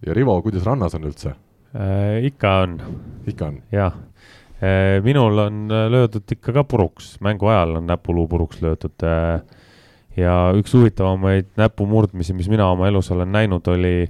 ja 0.07 0.15
Rivo, 0.15 0.39
kuidas 0.47 0.65
rannas 0.69 0.95
on 0.95 1.11
üldse 1.11 1.35
äh,? 1.75 2.23
ikka 2.31 2.57
on. 2.63 2.79
ikka 3.27 3.51
on? 3.51 3.61
jah 3.75 3.99
minul 5.03 5.39
on 5.39 5.71
eh, 5.71 5.89
löödud 5.91 6.37
ikka 6.37 6.53
ka 6.53 6.65
puruks, 6.65 7.17
mängu 7.21 7.49
ajal 7.51 7.77
on 7.81 7.87
näpuluu 7.87 8.29
puruks 8.29 8.63
löödud. 8.63 9.03
Eh, 9.03 9.41
ja 10.17 10.37
üks 10.55 10.75
huvitavamaid 10.77 11.51
näpumurdmisi, 11.57 12.35
mis 12.37 12.51
mina 12.53 12.69
oma 12.71 12.89
elus 12.89 13.11
olen 13.11 13.33
näinud, 13.33 13.67
oli 13.69 14.07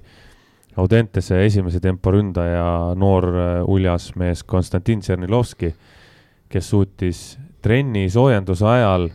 Audentese 0.77 1.43
esimese 1.45 1.81
tempo 1.85 2.11
ründaja, 2.11 2.95
noor 2.97 3.27
uljas 3.69 4.15
mees 4.17 4.41
Konstantin 4.43 5.03
Tšernilovski, 5.05 5.69
kes 6.49 6.71
suutis 6.71 7.21
trenni 7.63 8.07
soojenduse 8.11 8.65
ajal 8.67 9.11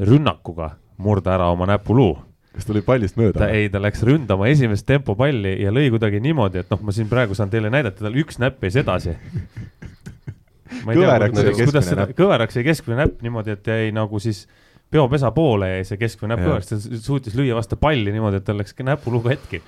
rünnakuga 0.00 0.70
murda 0.96 1.34
ära 1.36 1.50
oma 1.52 1.68
näpuluu 1.68 2.14
kas 2.56 2.64
ta 2.64 2.72
oli 2.72 2.82
pallist 2.84 3.18
mööda? 3.20 3.50
ei, 3.52 3.68
ta 3.68 3.80
läks 3.82 4.00
ründama 4.08 4.48
esimest 4.48 4.86
tempopalli 4.88 5.52
ja 5.60 5.72
lõi 5.74 5.90
kuidagi 5.92 6.22
niimoodi, 6.24 6.62
et 6.64 6.72
noh, 6.72 6.80
ma 6.88 6.94
siin 6.96 7.10
praegu 7.10 7.36
saan 7.36 7.52
teile 7.52 7.68
näidata, 7.72 8.06
tal 8.06 8.16
üks 8.16 8.40
näpp 8.40 8.64
jäi 8.64 8.72
sedasi 8.78 9.16
Kõveraks 10.86 11.42
kuidas 11.42 11.74
keskmine 11.74 12.00
näpp., 12.02 12.14
kõveraks 12.18 12.58
jäi 12.58 12.66
keskmine 12.66 13.00
näpp 13.02 13.24
niimoodi, 13.24 13.56
et 13.56 13.70
jäi 13.70 13.90
nagu 13.94 14.20
siis 14.22 14.44
peopesa 14.92 15.32
poole 15.34 15.72
jäi 15.76 15.88
see 15.88 16.00
keskmine 16.00 16.34
näpp 16.34 16.46
kõveraks, 16.46 16.70
ta 16.70 17.02
suutis 17.02 17.36
lüüa 17.38 17.56
vastu 17.58 17.78
palli 17.80 18.14
niimoodi, 18.14 18.40
et 18.40 18.46
tal 18.46 18.58
läks 18.60 18.76
näpulugu 18.86 19.32
hetki 19.32 19.62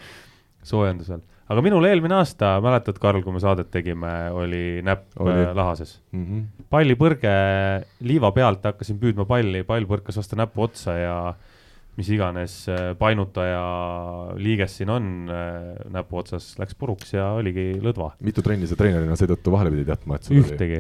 soojendusel. 0.67 1.21
aga 1.49 1.63
minul 1.65 1.87
eelmine 1.89 2.19
aasta, 2.19 2.57
mäletad, 2.65 2.99
Karl, 3.01 3.23
kui 3.25 3.33
me 3.33 3.41
saadet 3.43 3.71
tegime, 3.73 4.15
oli 4.37 4.83
näpp 4.85 5.07
Oli. 5.19 5.33
oli. 5.33 5.55
lahases. 5.55 6.01
Mhm. 6.13 6.43
pallipõrge 6.71 7.35
liiva 8.01 8.33
pealt 8.33 8.67
hakkasin 8.69 8.99
püüdma 9.01 9.25
palli, 9.27 9.63
pall 9.65 9.89
põrkas 9.89 10.21
vastu 10.21 10.37
näpu 10.37 10.67
otsa 10.67 10.97
ja 10.99 11.19
mis 11.99 12.09
iganes 12.15 12.53
äh, 12.71 12.93
painutaja 12.99 13.63
liiges 14.39 14.77
siin 14.79 14.91
on 14.95 15.09
äh, 15.33 15.57
näpu 15.95 16.21
otsas, 16.21 16.53
läks 16.61 16.77
puruks 16.79 17.11
ja 17.17 17.33
oligi 17.39 17.73
lõdva. 17.83 18.13
mitu 18.25 18.45
trenni 18.47 18.69
sa 18.71 18.79
treenerina 18.79 19.17
seetõttu 19.19 19.53
vahele 19.55 19.73
pidid 19.75 19.91
jätma, 19.91 20.19
et 20.19 20.29
sul 20.29 20.39
oli? 20.39 20.45
ühtegi, 20.47 20.79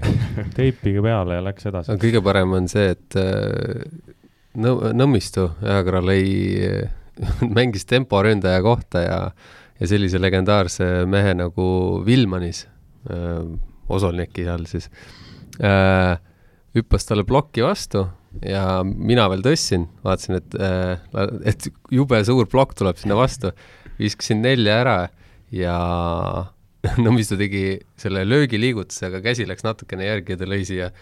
teipiga 0.59 1.03
peale 1.09 1.41
ja 1.41 1.45
läks 1.49 1.67
edasi. 1.71 1.93
aga 1.95 2.05
kõige 2.05 2.23
parem 2.25 2.55
on 2.61 2.71
see, 2.71 2.95
et 2.95 3.19
äh, 3.19 4.15
Nõm-, 4.59 4.81
Nõmmistu 4.97 5.45
Jääkara 5.63 6.01
lõi, 6.03 6.23
mängis 7.59 7.85
temporündaja 7.87 8.63
kohta 8.65 9.03
ja, 9.05 9.19
ja 9.79 9.91
sellise 9.91 10.19
legendaarse 10.23 10.89
mehe 11.11 11.35
nagu 11.39 11.67
Vilmanis 12.07 12.65
äh,, 13.11 13.43
Osolniki 13.89 14.47
all 14.53 14.67
siis 14.69 14.91
äh,, 15.65 16.15
hüppas 16.77 17.09
talle 17.09 17.27
plokki 17.27 17.65
vastu 17.65 18.07
ja 18.45 18.83
mina 18.85 19.29
veel 19.33 19.43
tõstsin, 19.45 19.89
vaatasin, 20.05 20.41
et 20.41 20.59
äh,, 20.61 21.07
et 21.49 21.71
jube 21.95 22.21
suur 22.29 22.49
plokk 22.51 22.77
tuleb 22.79 23.01
sinna 23.01 23.17
vastu, 23.19 23.53
viskasin 23.99 24.45
nelja 24.45 24.81
ära 24.85 25.01
ja 25.55 25.79
Nõmmistu 27.03 27.35
tegi 27.35 27.81
selle 27.99 28.21
löögiliigutuse, 28.23 29.09
aga 29.09 29.19
käsi 29.25 29.43
läks 29.49 29.65
natukene 29.67 30.07
järgi 30.07 30.37
ja 30.37 30.39
ta 30.39 30.47
lõi 30.47 30.61
siia 30.63 30.93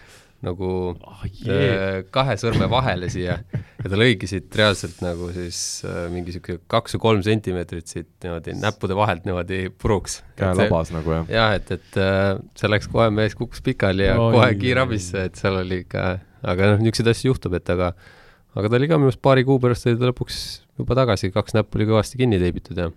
nagu 0.44 0.68
Ah, 1.06 1.22
äh, 1.48 2.02
kahe 2.12 2.36
sõrme 2.40 2.68
vahele 2.70 3.08
siia 3.12 3.38
ja 3.40 3.88
ta 3.88 3.98
lõigi 3.98 4.28
siit 4.28 4.52
reaalselt 4.58 5.00
nagu 5.04 5.30
siis 5.34 5.58
äh, 5.88 6.06
mingi 6.12 6.34
sihuke 6.34 6.58
kaks 6.70 6.96
või 6.96 7.02
kolm 7.06 7.22
sentimeetrit 7.24 7.88
siit 7.88 8.10
niimoodi 8.24 8.56
näppude 8.60 8.96
vahelt 8.98 9.24
niimoodi 9.28 9.62
puruks. 9.72 10.20
käelabas 10.36 10.92
nagu 10.94 11.14
jah? 11.16 11.30
jah, 11.32 11.56
et, 11.56 11.72
et 11.78 12.00
see 12.58 12.70
läks 12.72 12.90
kohe, 12.92 13.08
mees 13.14 13.36
kukkus 13.38 13.64
pikali 13.64 14.10
ja 14.10 14.18
Oi, 14.20 14.34
kohe 14.36 14.50
kiirabisse, 14.60 15.26
et 15.30 15.40
seal 15.40 15.60
oli 15.62 15.82
ikka, 15.86 16.06
aga 16.46 16.72
noh, 16.72 16.84
niisuguseid 16.84 17.12
asju 17.12 17.32
juhtub, 17.32 17.56
et 17.58 17.74
aga 17.74 17.92
aga 18.56 18.70
ta 18.70 18.78
oli 18.78 18.88
ka 18.88 18.98
minu 19.00 19.10
arust 19.10 19.22
paari 19.24 19.44
kuu 19.46 19.58
pärast 19.62 19.88
oli 19.90 19.98
ta 20.00 20.10
lõpuks 20.10 20.38
juba 20.80 20.96
tagasi, 20.98 21.32
kaks 21.34 21.56
näppu 21.58 21.80
oli 21.80 21.88
kõvasti 21.90 22.20
kinni 22.20 22.40
teibitud 22.40 22.78
ja 22.80 22.90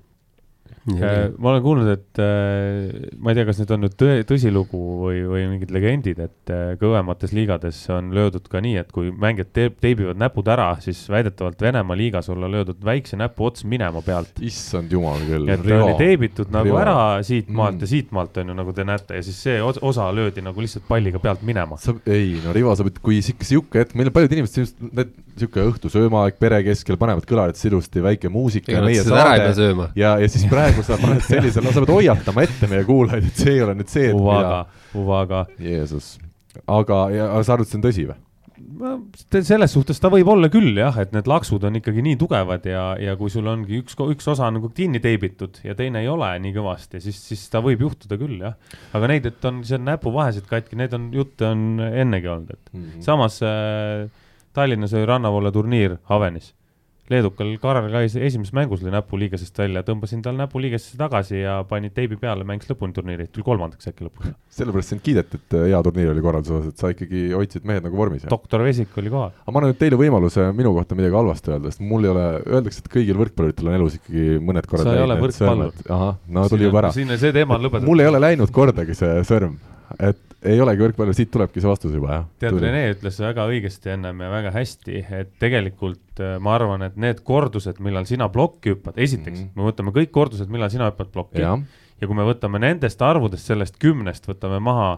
ma 1.38 1.50
olen 1.52 1.62
kuulnud, 1.64 1.90
et 1.92 2.20
äh, 2.24 3.10
ma 3.20 3.32
ei 3.32 3.36
tea, 3.38 3.46
kas 3.50 3.60
need 3.62 3.72
on 3.76 3.82
nüüd 3.86 3.96
tõe, 4.00 4.24
tõsilugu 4.30 4.80
või, 5.04 5.20
või 5.28 5.44
mingid 5.52 5.72
legendid, 5.76 6.20
et 6.24 6.54
äh, 6.54 6.74
kõvemates 6.82 7.34
liigades 7.36 7.80
on 7.94 8.12
löödud 8.16 8.48
ka 8.50 8.62
nii, 8.64 8.78
et 8.82 8.92
kui 8.96 9.12
mängijad 9.12 9.52
teeb, 9.54 9.76
teibivad 9.84 10.18
näpud 10.22 10.48
ära, 10.50 10.70
siis 10.84 11.04
väidetavalt 11.12 11.62
Venemaa 11.62 11.98
liigas 12.00 12.30
olla 12.30 12.48
löödud 12.52 12.80
väikse 12.86 13.18
näpu 13.20 13.46
ots 13.50 13.66
minema 13.66 14.02
pealt. 14.06 14.32
issand 14.42 14.92
jumal 14.92 15.20
küll. 15.28 15.50
et 15.50 15.64
ta 15.66 15.84
oli 15.84 15.98
teibitud 16.00 16.52
nagu 16.52 16.66
Rivo. 16.72 16.78
ära 16.80 17.24
siitmaalt 17.24 17.76
Mm. 17.76 17.82
ja 17.82 17.88
siitmaalt 17.88 18.38
on 18.38 18.48
ju, 18.48 18.54
nagu 18.54 18.74
te 18.74 18.84
näete, 18.84 19.16
ja 19.16 19.22
siis 19.24 19.38
see 19.44 19.60
os- 19.62 19.80
osa 19.82 20.12
löödi 20.16 20.42
nagu 20.42 20.60
lihtsalt 20.62 20.88
palliga 20.88 21.20
pealt 21.20 21.42
minema. 21.44 21.78
sa, 21.78 21.94
ei 22.08 22.40
no 22.44 22.54
Rivo, 22.54 22.76
sa 22.76 22.84
pead, 22.84 23.00
kui 23.02 23.22
sihuke, 23.22 23.46
sihuke 23.46 23.80
hetk, 23.80 23.96
meil 23.96 24.08
on 24.08 24.14
paljud 24.14 24.32
inimesed, 24.32 24.74
need 24.92 25.12
sihuke 25.40 25.64
õhtusöömaaeg 25.72 26.38
pere 26.40 26.64
keskel 26.64 26.98
panevad 26.98 27.26
kõlarid 27.26 27.60
ilusti, 27.70 28.02
väike 28.04 28.30
muusika 28.30 28.72
ja 28.72 28.82
ja, 29.96 30.18
ja 30.20 30.28
siis 30.28 30.46
praegu 30.54 30.69
sa 30.86 30.98
paned 31.02 31.22
sellisel, 31.26 31.64
no 31.66 31.72
sa 31.76 31.84
pead 31.84 31.94
hoiatama 31.98 32.46
ette 32.46 32.68
meie 32.72 32.86
kuulajaid, 32.88 33.28
et 33.32 33.44
see 33.44 33.54
ei 33.58 33.62
ole 33.66 33.76
nüüd 33.80 33.92
see, 33.92 34.10
et 34.12 34.18
Uvaga, 34.18 34.64
Uvaga. 34.98 35.44
Jeesus, 35.60 36.18
aga, 36.68 37.04
ja 37.14 37.30
aga 37.34 37.44
sa 37.48 37.56
arvad, 37.58 37.70
see 37.70 37.80
on 37.82 37.86
tõsi 37.90 38.08
või? 38.10 38.18
selles 39.44 39.72
suhtes 39.72 40.00
ta 40.04 40.10
võib 40.12 40.28
olla 40.34 40.50
küll 40.52 40.76
jah, 40.78 40.96
et 41.00 41.14
need 41.16 41.28
laksud 41.32 41.64
on 41.68 41.78
ikkagi 41.80 42.04
nii 42.04 42.18
tugevad 42.20 42.66
ja, 42.68 42.84
ja 43.00 43.16
kui 43.20 43.32
sul 43.32 43.48
ongi 43.48 43.80
üks, 43.82 43.96
üks 44.12 44.28
osa 44.32 44.50
nagu 44.52 44.70
kinni 44.76 45.00
teibitud 45.04 45.62
ja 45.64 45.76
teine 45.80 46.02
ei 46.04 46.10
ole 46.12 46.30
nii 46.44 46.54
kõvasti, 46.58 47.00
siis, 47.04 47.20
siis 47.32 47.46
ta 47.52 47.62
võib 47.64 47.82
juhtuda 47.86 48.18
küll 48.20 48.38
jah. 48.44 48.56
aga 48.96 49.10
neid, 49.12 49.30
et 49.32 49.48
on 49.48 49.62
seal 49.68 49.84
näpuvahesid 49.88 50.48
katki, 50.50 50.76
need 50.80 50.96
on, 50.96 51.10
jutte 51.16 51.48
on 51.50 51.66
ennegi 51.90 52.28
olnud, 52.32 52.52
et 52.56 52.74
Mhm. 52.76 53.02
samas 53.06 53.40
äh, 53.44 54.10
Tallinnas 54.54 54.94
oli 54.98 55.06
rannavoole 55.06 55.52
turniir 55.56 55.98
Havenis. 56.10 56.54
Leedukal 57.10 57.50
Karel 57.62 57.90
Kais 57.92 58.16
esimeses 58.16 58.54
mängus 58.56 58.84
lõi 58.84 58.94
näpuliigesest 58.94 59.58
välja, 59.60 59.82
tõmbasin 59.88 60.22
tal 60.26 60.38
näpuliigesesse 60.40 60.98
tagasi 61.00 61.42
ja 61.42 61.60
panin 61.70 61.94
teibi 61.96 62.20
peale, 62.22 62.46
mängis 62.48 62.70
lõpuni 62.70 62.94
turniiri, 62.96 63.28
tuli 63.34 63.46
kolmandaks 63.48 63.90
äkki 63.90 64.06
lõpuks. 64.06 64.34
sellepärast 64.60 64.94
sind 64.94 65.04
kiideti, 65.06 65.40
et 65.40 65.58
hea 65.72 65.80
turniir 65.86 66.12
oli 66.14 66.24
korralduse 66.26 66.56
osas, 66.60 66.74
et 66.74 66.84
sa 66.84 66.92
ikkagi 66.94 67.24
hoidsid 67.34 67.66
mehed 67.70 67.88
nagu 67.88 67.98
vormis. 67.98 68.26
aga 68.26 68.34
doktor 68.36 68.64
Vesik 68.66 68.98
oli 69.02 69.14
kohal. 69.14 69.34
ma 69.48 69.56
annan 69.56 69.74
nüüd 69.74 69.82
teile 69.82 70.00
võimaluse 70.00 70.50
minu 70.58 70.74
kohta 70.78 70.98
midagi 71.00 71.18
halvasti 71.18 71.56
öelda, 71.56 71.74
sest 71.74 71.86
mul 71.86 72.06
ei 72.06 72.14
ole, 72.14 72.28
öeldakse, 72.46 72.84
et 72.86 72.92
kõigil 72.94 73.18
võrkpalluritel 73.24 73.72
on 73.72 73.80
elus 73.80 73.98
ikkagi 73.98 74.38
mõned 74.52 74.70
korrad 74.70 74.90
Sa 74.90 74.96
ei 74.98 75.06
ole 75.08 75.18
need 75.18 75.26
võrkpallur. 75.26 75.82
ahah, 75.98 76.22
no 76.28 76.46
tuli 76.52 76.70
juba 76.70 76.84
ära. 76.84 76.94
siin 76.94 77.18
see 77.18 77.34
teema 77.34 77.58
on 77.58 77.66
lõpetatud. 77.66 77.90
mul 77.90 78.06
ei 78.06 78.12
ole 78.12 78.22
läinud 78.22 78.54
kordagi 78.54 78.98
see 78.98 79.26
sõrm, 79.26 79.58
et 80.00 80.20
ei 80.46 80.60
olegi 80.64 80.84
võrkpallur, 80.84 81.16
siit 81.16 81.32
tulebki 81.34 81.60
see 81.60 81.68
vastus 81.68 81.96
juba, 81.96 82.12
jah. 82.14 82.28
tead, 82.40 82.58
Rene 82.64 82.84
ütles 82.94 83.18
väga 83.20 83.46
õigesti 83.52 83.92
ennem 83.96 84.22
ja 84.24 84.30
väga 84.32 84.54
hästi, 84.56 85.02
et 85.20 85.34
tegelikult 85.42 86.22
äh, 86.24 86.38
ma 86.44 86.54
arvan, 86.56 86.86
et 86.88 87.00
need 87.00 87.20
kordused, 87.28 87.82
millal 87.84 88.08
sina 88.08 88.30
plokki 88.32 88.76
hüppad, 88.76 88.96
esiteks 88.96 89.36
mm. 89.36 89.50
-hmm. 89.50 89.60
me 89.60 89.68
võtame 89.68 89.96
kõik 89.96 90.14
kordused, 90.16 90.52
millal 90.52 90.72
sina 90.72 90.88
hüppad 90.92 91.12
plokki 91.16 91.44
ja. 91.44 91.58
ja 92.00 92.08
kui 92.08 92.16
me 92.16 92.28
võtame 92.28 92.62
nendest 92.64 93.02
arvudest, 93.04 93.52
sellest 93.52 93.80
kümnest 93.84 94.30
võtame 94.30 94.62
maha, 94.64 94.94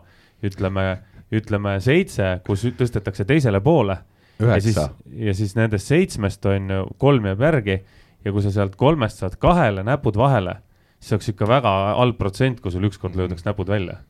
ütleme, 0.45 0.85
ütleme 1.33 1.79
seitse, 1.81 2.37
kus 2.45 2.67
tõstetakse 2.77 3.25
teisele 3.25 3.61
poole 3.65 3.97
ja 4.41 4.61
siis 4.61 4.77
ja 5.15 5.33
siis 5.37 5.55
nendest 5.55 5.89
seitsmest 5.89 6.45
on 6.45 6.69
ju 6.69 6.85
kolm 7.01 7.25
jääb 7.29 7.41
järgi 7.41 7.81
ja 8.25 8.31
kui 8.31 8.41
sa 8.45 8.53
sealt 8.53 8.75
kolmest 8.75 9.21
saad 9.21 9.37
kahele 9.41 9.83
näpud 9.83 10.17
vahele, 10.17 10.59
siis 10.99 11.17
oleks 11.17 11.33
ikka 11.33 11.49
väga 11.49 11.73
halb 11.97 12.17
protsent, 12.17 12.61
kui 12.61 12.71
sul 12.71 12.85
ükskord 12.85 13.17
löödaks 13.17 13.45
näpud 13.45 13.69
välja 13.69 14.01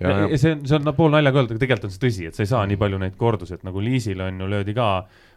ja, 0.00 0.14
ja 0.30 0.38
see 0.40 0.54
on, 0.56 0.64
see 0.66 0.78
on 0.78 0.94
pool 0.96 1.12
naljaga 1.14 1.42
öelda, 1.42 1.54
aga 1.54 1.64
tegelikult 1.64 1.88
on 1.88 1.94
see 1.94 2.04
tõsi, 2.06 2.28
et 2.30 2.36
sa 2.38 2.44
ei 2.44 2.50
saa 2.50 2.64
nii 2.70 2.80
palju 2.80 3.00
neid 3.02 3.18
kordusi, 3.20 3.58
et 3.58 3.66
nagu 3.66 3.82
Liisil 3.82 4.22
on 4.24 4.40
ju 4.42 4.50
löödi 4.50 4.74
ka 4.76 4.88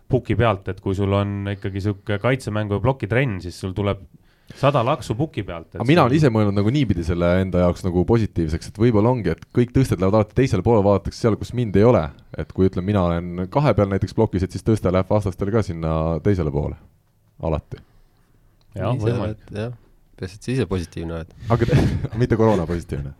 puki 0.08 0.38
pealt, 0.40 0.70
et 0.72 0.80
kui 0.84 0.96
sul 0.96 1.14
on 1.14 1.52
ikkagi 1.52 1.84
sihuke 1.84 2.18
kaitsemängu 2.24 2.78
ja 2.78 2.84
plokitrenn, 2.84 3.42
siis 3.44 3.60
sul 3.60 3.76
tuleb 3.78 4.06
sada 4.56 4.84
laksu 4.86 5.16
puki 5.20 5.44
pealt. 5.44 5.76
aga 5.76 5.88
mina 5.88 6.06
olen 6.06 6.16
ise 6.16 6.30
mõelnud 6.32 6.56
nagu 6.56 6.72
niipidi 6.72 7.04
selle 7.06 7.34
enda 7.42 7.66
jaoks 7.66 7.84
nagu 7.86 8.04
positiivseks, 8.08 8.72
et 8.72 8.80
võib-olla 8.80 9.12
ongi, 9.12 9.34
et 9.36 9.44
kõik 9.56 9.74
tõsted 9.76 10.00
lähevad 10.00 10.22
alati 10.22 10.38
teisele 10.38 10.64
poole, 10.64 10.84
vaadatakse 10.86 11.26
seal, 11.26 11.36
kus 11.40 11.52
mind 11.58 11.76
ei 11.76 11.88
ole. 11.88 12.06
et 12.38 12.54
kui 12.54 12.70
ütleme, 12.70 12.88
mina 12.88 13.04
olen 13.10 13.50
kahe 13.52 13.74
peal 13.76 13.92
näiteks 13.92 14.16
plokis, 14.16 14.46
et 14.46 14.56
siis 14.56 14.64
tõste 14.64 14.94
läheb 14.94 15.10
vastastel 15.10 15.52
ka 15.52 15.66
sinna 15.66 15.92
teisele 16.24 16.54
poole, 16.54 16.80
alati. 17.44 17.82
jah, 18.78 18.96
võimalik. 18.96 19.44
jah, 19.52 19.76
peaasi, 20.20 20.38
et 20.40 20.44
sa 20.48 20.52
ise 20.52 20.66
positiivne 20.70 21.14
oled. 21.20 21.34
aga 21.54 21.66
te- 21.70 21.88
mitte 22.22 22.36
koroona 22.40 22.66
positiivne. 22.70 23.14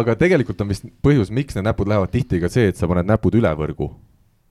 aga 0.00 0.16
tegelikult 0.20 0.60
on 0.64 0.68
vist 0.72 0.86
põhjus, 1.04 1.30
miks 1.34 1.54
need 1.58 1.66
näpud 1.68 1.88
lähevad 1.90 2.10
tihti 2.14 2.40
ka 2.42 2.50
see, 2.52 2.68
et 2.72 2.76
sa 2.80 2.88
paned 2.90 3.06
näpud 3.08 3.34
üle 3.38 3.52
võrgu. 3.58 3.90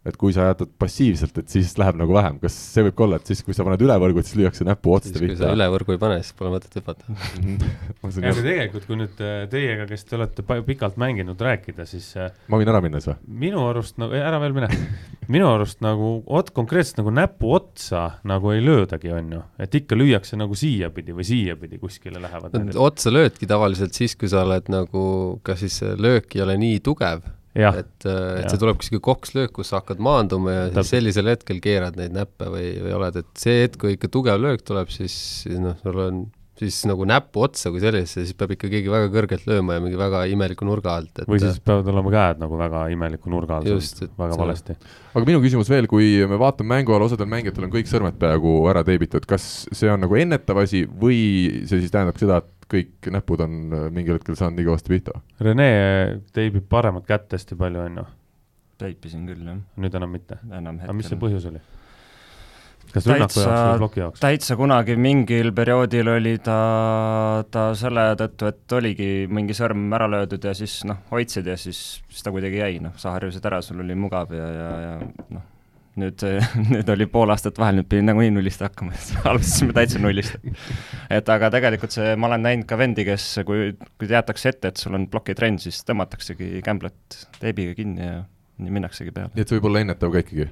Et 0.02 0.16
kui 0.18 0.34
sa 0.34 0.48
jätad 0.48 0.70
passiivselt, 0.82 1.36
et 1.38 1.52
siis 1.54 1.76
läheb 1.78 2.00
nagu 2.00 2.14
vähem, 2.16 2.40
kas 2.42 2.56
see 2.58 2.82
võib 2.88 2.96
ka 2.98 3.04
olla, 3.06 3.20
et 3.22 3.30
siis, 3.30 3.44
kui 3.46 3.54
sa 3.54 3.66
paned 3.68 3.84
üle 3.86 3.98
võrgu, 4.02 4.22
et 4.22 4.30
siis 4.30 4.40
lüüakse 4.40 4.66
näpu 4.66 4.96
otste 4.96 5.12
siis 5.12 5.20
kui 5.22 5.36
sa 5.36 5.44
pihta? 5.44 5.52
üle 5.54 5.68
võrgu 5.76 5.94
ei 5.94 6.00
pane, 6.02 6.16
siis 6.24 6.34
pole 6.40 6.54
mõtet 6.56 6.78
hüpata. 6.80 7.18
ja 8.24 8.32
aga 8.32 8.32
tegelikult, 8.40 8.88
kui 8.90 8.98
nüüd 8.98 9.22
äh, 9.22 9.44
teiega, 9.52 9.86
kes 9.90 10.08
te 10.10 10.18
olete 10.18 10.46
pikalt 10.66 10.98
mänginud, 11.02 11.44
rääkida, 11.46 11.86
siis 11.90 12.08
äh, 12.18 12.32
ma 12.50 12.58
võin 12.58 12.72
ära 12.74 12.82
minna 12.82 13.02
siis 13.02 13.12
või? 13.12 13.36
minu 13.44 13.66
arust 13.68 14.02
nagu, 14.02 14.18
ära 14.18 14.40
veel 14.42 14.56
mine, 14.58 14.72
minu 15.36 15.52
arust 15.52 15.86
nagu 15.86 16.10
ot-, 16.26 16.50
konkreetselt 16.56 17.04
nagu 17.04 17.14
näpu 17.14 17.54
otsa 17.60 18.08
nagu 18.32 18.56
ei 18.56 18.64
löödagi, 18.66 19.12
on 19.14 19.36
ju, 19.38 19.44
et 19.62 19.78
ikka 19.84 20.00
lüüakse 20.00 20.40
nagu 20.40 20.58
siiapidi 20.58 21.14
või 21.14 21.28
siiapidi 21.30 21.78
kuskile 21.84 22.24
lähevad. 22.24 22.58
otsa 22.74 23.14
löödki 23.14 23.46
tavaliselt 23.50 23.94
siis, 23.94 24.18
kui 24.18 24.34
sa 24.34 24.42
oled 24.48 24.74
nagu, 24.74 25.06
kas 25.46 25.62
siis 25.62 25.78
löök 26.02 26.40
ei 26.40 26.42
ole 26.48 26.58
nii 26.58 26.82
tugev, 26.90 27.22
jah, 27.58 27.80
et, 27.82 27.94
et 28.06 28.10
jah. 28.12 28.50
see 28.50 28.62
tuleb 28.62 28.80
kuskil 28.82 29.02
kokslöök, 29.04 29.54
kus 29.58 29.72
sa 29.72 29.82
hakkad 29.82 30.02
maanduma 30.04 30.54
ja 30.54 30.68
siis 30.76 30.94
sellisel 30.96 31.32
hetkel 31.32 31.60
keerad 31.64 31.98
neid 32.00 32.16
näppe 32.16 32.50
või, 32.52 32.74
või 32.84 32.94
oled, 33.00 33.22
et 33.24 33.32
see 33.40 33.64
hetk, 33.66 33.80
kui 33.84 33.98
ikka 33.98 34.12
tugev 34.14 34.40
löök 34.42 34.64
tuleb, 34.68 34.92
siis 34.94 35.16
siis 35.44 35.60
noh, 35.62 35.76
sul 35.84 36.00
on 36.06 36.24
siis 36.62 36.78
nagu 36.89 37.06
näpu 37.10 37.41
otsa 37.45 37.71
kui 37.74 37.82
sellisesse, 37.82 38.26
siis 38.28 38.38
peab 38.38 38.54
ikka 38.56 38.69
keegi 38.71 38.91
väga 38.91 39.10
kõrgelt 39.13 39.47
lööma 39.50 39.78
ja 39.78 39.84
mingi 39.84 39.97
väga 40.00 40.24
imeliku 40.30 40.67
nurga 40.67 40.95
alt, 41.00 41.24
et 41.24 41.30
või 41.30 41.41
siis 41.41 41.60
peavad 41.65 41.89
olema 41.91 42.13
käed 42.13 42.41
nagu 42.43 42.60
väga 42.60 42.86
imeliku 42.93 43.34
nurga 43.34 43.58
all, 43.58 43.67
väga 43.67 43.82
see- 43.82 44.41
valesti. 44.43 44.78
aga 45.12 45.26
minu 45.28 45.41
küsimus 45.43 45.71
veel, 45.71 45.89
kui 45.91 46.13
me 46.30 46.39
vaatame 46.41 46.76
mängu 46.76 46.95
all, 46.95 47.08
osadel 47.08 47.30
mängijatel 47.32 47.67
on 47.67 47.74
kõik 47.74 47.89
sõrmed 47.89 48.19
peaaegu 48.21 48.56
ära 48.71 48.86
teibitud, 48.88 49.26
kas 49.30 49.50
see 49.71 49.89
on 49.91 50.04
nagu 50.06 50.17
ennetav 50.21 50.62
asi 50.63 50.86
või 50.86 51.19
see 51.65 51.82
siis 51.82 51.93
tähendab 51.93 52.21
seda, 52.21 52.41
et 52.45 52.69
kõik 52.71 53.12
näpud 53.12 53.43
on 53.43 53.60
äh, 53.76 53.86
mingil 53.91 54.15
hetkel 54.15 54.38
saanud 54.39 54.60
nii 54.60 54.69
kõvasti 54.69 54.93
pihta? 54.93 55.17
Rene 55.43 55.67
teibib 56.36 56.69
paremat 56.71 57.03
kätt 57.09 57.34
hästi 57.36 57.57
palju, 57.59 57.84
on 57.84 58.01
ju, 58.01 58.07
teipisin 58.82 59.28
küll 59.28 59.43
jah, 59.49 59.59
nüüd 59.82 59.97
enam 59.99 60.14
mitte. 60.16 60.39
enam 60.47 60.80
aga 60.86 60.95
mis 60.95 61.09
see 61.12 61.20
põhjus 61.20 61.49
oli? 61.51 61.59
Kas 62.96 63.08
rünnaku 63.10 63.44
jaoks 63.44 63.62
või 63.62 63.80
ploki 63.84 64.04
jaoks? 64.04 64.24
täitsa 64.24 64.58
kunagi 64.60 64.98
mingil 65.00 65.52
perioodil 65.56 66.12
oli 66.16 66.36
ta, 66.44 66.58
ta 67.52 67.70
selle 67.78 68.12
tõttu, 68.20 68.52
et 68.52 68.78
oligi 68.80 69.12
mingi 69.32 69.56
sõrm 69.58 69.88
ära 69.98 70.10
löödud 70.12 70.50
ja 70.50 70.56
siis 70.58 70.82
noh, 70.89 71.02
hoidsid 71.12 71.48
ja 71.52 71.58
siis, 71.60 72.02
siis 72.10 72.26
ta 72.26 72.34
kuidagi 72.34 72.62
jäi, 72.62 72.82
noh, 72.84 72.96
sa 73.02 73.16
harjusid 73.16 73.48
ära, 73.48 73.62
sul 73.66 73.84
oli 73.84 73.98
mugav 73.98 74.34
ja, 74.36 74.48
ja, 74.58 74.70
ja 74.86 74.94
noh, 75.38 75.48
nüüd, 76.00 76.26
nüüd 76.72 76.92
oli 76.94 77.08
pool 77.12 77.34
aastat 77.34 77.60
vahel, 77.62 77.80
nüüd 77.80 77.89
pidin 77.92 78.10
nagunii 78.12 78.34
nullist 78.36 78.64
hakkama, 78.64 78.96
alustasime 79.32 79.76
täitsa 79.78 80.02
nullist. 80.02 80.38
et 81.12 81.32
aga 81.36 81.52
tegelikult 81.54 81.96
see, 81.96 82.16
ma 82.16 82.32
olen 82.32 82.46
näinud 82.48 82.70
ka 82.70 82.80
vendi, 82.80 83.06
kes, 83.08 83.28
kui, 83.48 83.72
kui 83.98 84.12
teatakse 84.12 84.54
ette, 84.54 84.74
et 84.74 84.84
sul 84.84 84.98
on 84.98 85.08
plokitrenn, 85.12 85.60
siis 85.62 85.84
tõmmataksegi 85.88 86.64
kämblat 86.66 87.22
teibiga 87.39 87.76
kinni 87.78 88.08
ja 88.08 88.20
nii 88.62 88.76
minnaksegi 88.78 89.14
peale. 89.16 89.34
nii 89.36 89.46
et 89.46 89.50
see 89.50 89.60
võib 89.60 89.72
olla 89.72 89.86
ennetav 89.86 90.14
ka 90.14 90.24
ikkagi? 90.24 90.50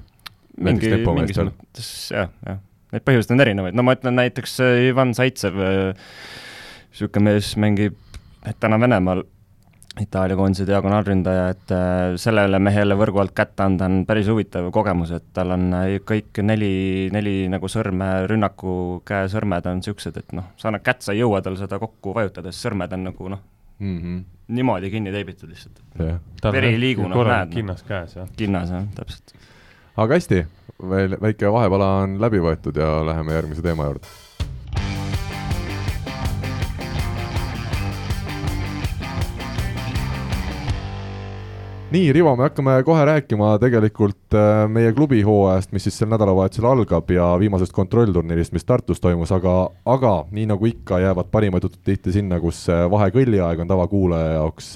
Mingi, 0.63 0.91
mingis 1.05 1.39
mõttes 1.41 1.89
jah, 2.13 2.29
jah. 2.45 2.61
Neid 2.89 3.05
põhjuseid 3.05 3.35
on 3.35 3.43
erinevaid, 3.43 3.75
no 3.77 3.85
ma 3.85 3.93
ütlen 3.97 4.15
näiteks 4.17 4.55
äh, 4.65 4.85
Ivan 4.89 5.11
Zaitsev, 5.17 5.59
niisugune 5.59 7.21
äh, 7.21 7.27
mees 7.27 7.51
mängib 7.61 7.99
täna 8.61 8.79
Venemaal, 8.81 9.21
Itaalia 9.99 10.37
koondise 10.37 10.65
diagonaalründaja, 10.65 11.43
et 11.53 11.73
äh, 11.75 12.15
sellele 12.21 12.57
mehele 12.63 12.95
võrgu 12.97 13.21
alt 13.21 13.35
kätte 13.37 13.65
anda 13.65 13.85
on 13.89 14.01
päris 14.09 14.29
huvitav 14.31 14.71
kogemus, 14.73 15.11
et 15.17 15.27
tal 15.35 15.53
on 15.53 15.67
kõik 16.07 16.41
neli, 16.45 16.71
neli 17.13 17.35
nagu 17.51 17.69
sõrme, 17.69 18.09
rünnaku 18.31 18.73
käesõrmed 19.05 19.69
on 19.69 19.83
niisugused, 19.83 20.17
et 20.23 20.33
noh, 20.37 20.49
sa 20.57 20.71
annad 20.71 20.85
kätt, 20.85 21.05
sa 21.05 21.13
ei 21.13 21.21
jõua 21.21 21.43
tal 21.45 21.59
seda 21.61 21.81
kokku 21.81 22.15
vajutada, 22.17 22.53
sest 22.53 22.69
sõrmed 22.69 22.97
on 22.97 23.05
nagu 23.11 23.33
noh 23.35 23.45
mm, 23.79 23.99
-hmm. 23.99 24.25
niimoodi 24.57 24.89
kinni 24.89 25.13
teibitud 25.13 25.49
lihtsalt. 25.49 25.83
veri 26.53 26.73
ei 26.73 26.79
liigu, 26.79 27.05
noh 27.07 27.21
näed. 27.27 27.53
kinnas 27.53 27.83
käes, 27.83 28.15
jah. 28.15 28.33
kinnas, 28.37 28.73
jah, 28.73 28.89
täpselt 28.95 29.35
aga 29.99 30.15
hästi, 30.15 30.39
veel 30.89 31.17
väike 31.19 31.51
vahepala 31.51 31.91
on 32.05 32.17
läbi 32.23 32.39
võetud 32.43 32.77
ja 32.79 32.99
läheme 33.03 33.35
järgmise 33.35 33.63
teema 33.65 33.89
juurde 33.89 34.07
nii, 41.89 42.13
Rivo, 42.13 42.31
me 42.37 42.45
hakkame 42.45 42.77
kohe 42.87 43.03
rääkima 43.09 43.51
tegelikult 43.59 44.37
äh, 44.37 44.63
meie 44.71 44.93
klubi 44.95 45.19
hooajast, 45.25 45.73
mis 45.75 45.87
siis 45.89 45.99
sel 45.99 46.11
nädalavahetusel 46.13 46.69
algab 46.69 47.11
ja 47.11 47.33
viimasest 47.41 47.75
kontrollturniirist, 47.75 48.55
mis 48.55 48.67
Tartus 48.67 49.01
toimus, 49.03 49.33
aga, 49.35 49.57
aga 49.89 50.15
nii 50.31 50.47
nagu 50.53 50.69
ikka, 50.69 51.01
jäävad 51.03 51.31
parimad 51.33 51.65
jutud 51.65 51.81
tihti 51.83 52.13
sinna, 52.15 52.39
kus 52.39 52.67
vahekõlliaeg 52.69 53.65
on 53.65 53.73
tavakuulaja 53.73 54.35
jaoks. 54.37 54.75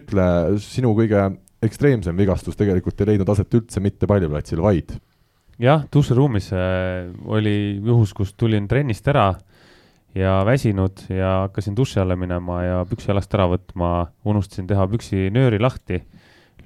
ütle, 0.00 0.30
sinu 0.64 0.96
kõige 0.96 1.28
ekstreemsem 1.62 2.16
vigastus 2.16 2.56
tegelikult 2.58 3.00
ei 3.00 3.12
leidnud 3.12 3.30
aset 3.32 3.54
üldse 3.58 3.82
mitte 3.84 4.08
palliplatsil, 4.10 4.60
vaid? 4.62 4.96
jah, 5.62 5.86
duširuumis 5.92 6.50
äh, 6.52 7.08
oli 7.24 7.56
juhus, 7.84 8.12
kus 8.16 8.34
tulin 8.36 8.68
trennist 8.68 9.06
ära 9.08 9.30
ja 10.16 10.38
väsinud 10.44 11.06
ja 11.12 11.32
hakkasin 11.46 11.76
duši 11.76 12.00
alla 12.02 12.16
minema 12.16 12.62
ja 12.64 12.84
püksi 12.88 13.10
jalast 13.10 13.34
ära 13.36 13.48
võtma, 13.52 13.90
unustasin 14.24 14.68
teha 14.68 14.84
püksinööri 14.92 15.60
lahti, 15.60 16.02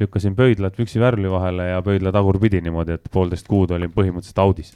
lükkasin 0.00 0.34
pöidlad 0.38 0.74
püksivärvli 0.78 1.30
vahele 1.30 1.70
ja 1.70 1.82
pöidla 1.86 2.12
tagurpidi 2.14 2.62
niimoodi, 2.64 2.98
et 2.98 3.10
poolteist 3.12 3.50
kuud 3.50 3.70
olin 3.76 3.92
põhimõtteliselt 3.94 4.42
audis 4.42 4.74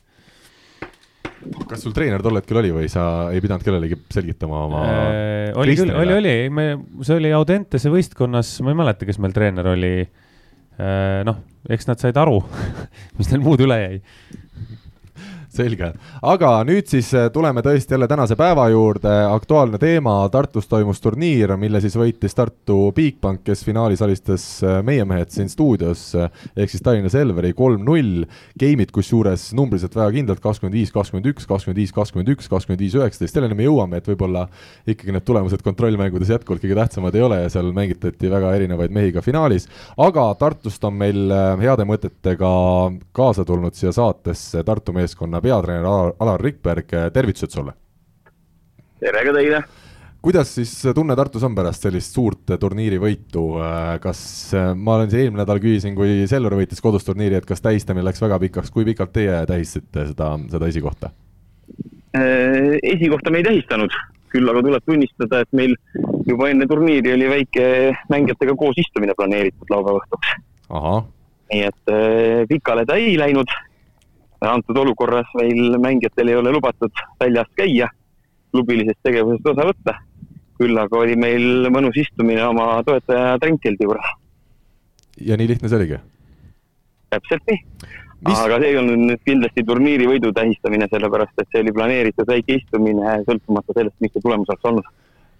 kas 1.69 1.85
sul 1.85 1.95
treener 1.97 2.23
tol 2.25 2.39
hetkel 2.39 2.61
oli 2.61 2.73
või 2.75 2.91
sa 2.93 3.31
ei 3.33 3.43
pidanud 3.45 3.65
kellelegi 3.67 3.99
selgitama 4.13 4.61
oma 4.67 4.85
äh, 4.89 5.51
oli 5.61 5.77
küll, 5.79 5.93
oli, 5.93 6.15
oli, 6.19 6.37
me, 6.53 6.69
see 7.05 7.19
oli 7.21 7.33
Audentese 7.37 7.93
võistkonnas, 7.93 8.57
ma 8.65 8.73
ei 8.73 8.79
mäleta, 8.81 9.09
kes 9.09 9.21
meil 9.23 9.35
treener 9.37 9.69
oli. 9.75 9.97
Äh,. 10.75 11.21
noh, 11.27 11.37
eks 11.71 11.87
nad 11.87 12.01
said 12.03 12.17
aru 12.19 12.41
mis 13.19 13.31
neil 13.31 13.45
muud 13.45 13.63
üle 13.63 13.77
jäi 13.79 14.01
selge, 15.57 15.91
aga 16.25 16.51
nüüd 16.67 16.89
siis 16.91 17.11
äh, 17.15 17.29
tuleme 17.33 17.63
tõesti 17.65 17.95
jälle 17.95 18.09
tänase 18.11 18.37
päeva 18.39 18.67
juurde, 18.73 19.13
aktuaalne 19.31 19.79
teema, 19.81 20.17
Tartus 20.33 20.67
toimus 20.71 21.01
turniir, 21.05 21.55
mille 21.61 21.81
siis 21.85 21.95
võitis 21.99 22.35
Tartu 22.35 22.91
Bigbank, 22.97 23.45
kes 23.47 23.65
finaalis 23.67 24.03
alistas 24.05 24.47
äh, 24.65 24.81
meie 24.87 25.05
mehed 25.09 25.31
siin 25.35 25.51
stuudios, 25.53 26.07
äh, 26.19 26.33
ehk 26.57 26.73
siis 26.73 26.83
Tallinna 26.85 27.13
Selveri 27.13 27.53
kolm-null, 27.57 28.25
game'id 28.61 28.91
kusjuures 28.95 29.53
numbriliselt 29.57 29.95
väga 29.99 30.11
kindlalt, 30.17 30.43
kakskümmend 30.43 30.79
viis, 30.79 30.93
kakskümmend 30.95 31.31
üks, 31.31 31.47
kakskümmend 31.51 31.83
viis, 31.83 31.95
kakskümmend 31.95 32.35
üks, 32.35 32.51
kakskümmend 32.51 32.85
viis, 32.85 32.99
üheksateist, 32.99 33.37
selleni 33.37 33.59
me 33.59 33.69
jõuame, 33.69 34.03
et 34.03 34.11
võib-olla 34.11 34.49
ikkagi 34.91 35.15
need 35.15 35.27
tulemused 35.29 35.63
kontrollmängudes 35.65 36.35
jätkuvalt 36.35 36.65
kõige 36.65 36.79
tähtsamad 36.81 37.15
ei 37.15 37.27
ole 37.29 37.41
ja 37.45 37.53
seal 37.53 37.71
mängitati 37.77 38.33
väga 38.33 38.55
erinevaid 38.59 38.95
mehi 38.95 39.15
ka 39.15 39.23
finaalis, 39.25 39.69
aga 40.01 40.27
Tartust 40.41 40.83
on 40.85 40.99
meil 40.99 41.31
heade 41.61 41.87
mõtetega 41.89 42.51
kaasa 43.15 43.45
tulnud 43.47 43.77
siia 43.79 43.93
saatesse 43.95 44.65
Tartu 44.67 44.95
meeskonna 44.97 45.44
peatreener 45.45 45.87
Alar 46.19 46.41
Rikberg, 46.41 46.93
tervitused 47.13 47.53
sulle! 47.53 47.75
tere 49.05 49.25
ka 49.27 49.35
teile! 49.37 49.65
kuidas 50.25 50.55
siis 50.57 50.71
tunne 50.97 51.17
Tartus 51.19 51.43
on 51.45 51.53
pärast 51.57 51.85
sellist 51.85 52.15
suurt 52.17 52.55
turniirivõitu, 52.61 53.43
kas, 54.01 54.23
ma 54.81 54.95
olen 54.97 55.11
siin 55.13 55.27
eelmine 55.27 55.43
nädal 55.43 55.61
küsisin, 55.61 55.93
kui 55.99 56.25
Selver 56.31 56.57
võitis 56.57 56.81
kodus 56.81 57.05
turniiri, 57.05 57.37
et 57.37 57.49
kas 57.49 57.61
tähistamine 57.65 58.07
läks 58.07 58.25
väga 58.25 58.39
pikaks, 58.47 58.73
kui 58.73 58.87
pikalt 58.89 59.13
teie 59.13 59.43
tähistasite 59.51 60.07
seda, 60.15 60.31
seda 60.55 60.71
esikohta? 60.73 61.13
Esikohta 62.15 63.35
me 63.35 63.43
ei 63.43 63.49
tähistanud, 63.51 63.93
küll 64.33 64.49
aga 64.49 64.65
tuleb 64.65 64.89
tunnistada, 64.89 65.43
et 65.45 65.61
meil 65.61 65.77
juba 66.25 66.49
enne 66.55 66.71
turniiri 66.73 67.13
oli 67.19 67.29
väike 67.35 67.69
mängijatega 68.15 68.57
koos 68.65 68.81
istumine 68.81 69.13
planeeritud 69.19 69.77
laupäeva 69.77 70.01
õhtuks. 70.01 70.35
nii 71.53 71.69
et 71.69 71.95
pikale 72.49 72.89
ta 72.89 72.97
ei 72.97 73.19
läinud 73.21 73.53
antud 74.51 74.79
olukorras 74.79 75.29
meil 75.39 75.79
mängijatel 75.83 76.33
ei 76.33 76.39
ole 76.41 76.53
lubatud 76.55 77.05
väljas 77.21 77.51
käia, 77.59 77.89
klubilisest 78.53 79.01
tegevusest 79.03 79.53
osa 79.55 79.69
võtta. 79.71 80.01
küll 80.55 80.79
aga 80.79 80.99
oli 81.03 81.17
meil 81.19 81.67
mõnus 81.75 81.97
istumine 81.99 82.45
oma 82.47 82.79
toetaja 82.87 83.39
Trentsildi 83.43 83.89
juures. 83.89 84.11
ja 85.21 85.37
nii 85.37 85.49
lihtne 85.49 85.69
see 85.69 85.81
oligi? 85.81 86.01
täpselt 87.11 87.43
nii 87.51 87.61
Mis.... 88.25 88.39
aga 88.39 88.59
see 88.61 88.71
ei 88.73 88.77
olnud 88.81 89.03
nüüd 89.09 89.23
kindlasti 89.27 89.65
turniiri 89.69 90.07
võidu 90.09 90.31
tähistamine, 90.33 90.87
sellepärast 90.89 91.43
et 91.43 91.49
see 91.53 91.61
oli 91.65 91.75
planeeritud 91.77 92.29
väike 92.31 92.57
istumine, 92.61 93.19
sõltumata 93.27 93.77
sellest, 93.77 93.99
mis 94.01 94.15
see 94.15 94.23
tulemus 94.25 94.49
oleks 94.49 94.71
olnud 94.71 94.87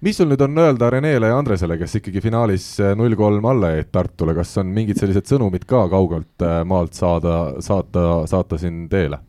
mis 0.05 0.19
sul 0.21 0.29
nüüd 0.29 0.43
on 0.45 0.59
öelda 0.61 0.91
Renele 0.93 1.31
ja 1.31 1.37
Andresele, 1.39 1.79
kes 1.81 1.97
ikkagi 1.97 2.21
finaalis 2.21 2.67
eh, 2.83 2.93
null 2.99 3.17
kolm 3.17 3.47
alla 3.49 3.71
jäid 3.73 3.89
Tartule, 3.95 4.35
kas 4.37 4.51
on 4.61 4.69
mingid 4.77 5.01
sellised 5.01 5.31
sõnumid 5.31 5.65
ka 5.69 5.87
kaugelt 5.93 6.45
eh, 6.45 6.59
maalt 6.69 6.97
saada, 6.99 7.39
saata, 7.65 8.03
saata 8.29 8.59
siin 8.61 8.85
teele? 8.93 9.21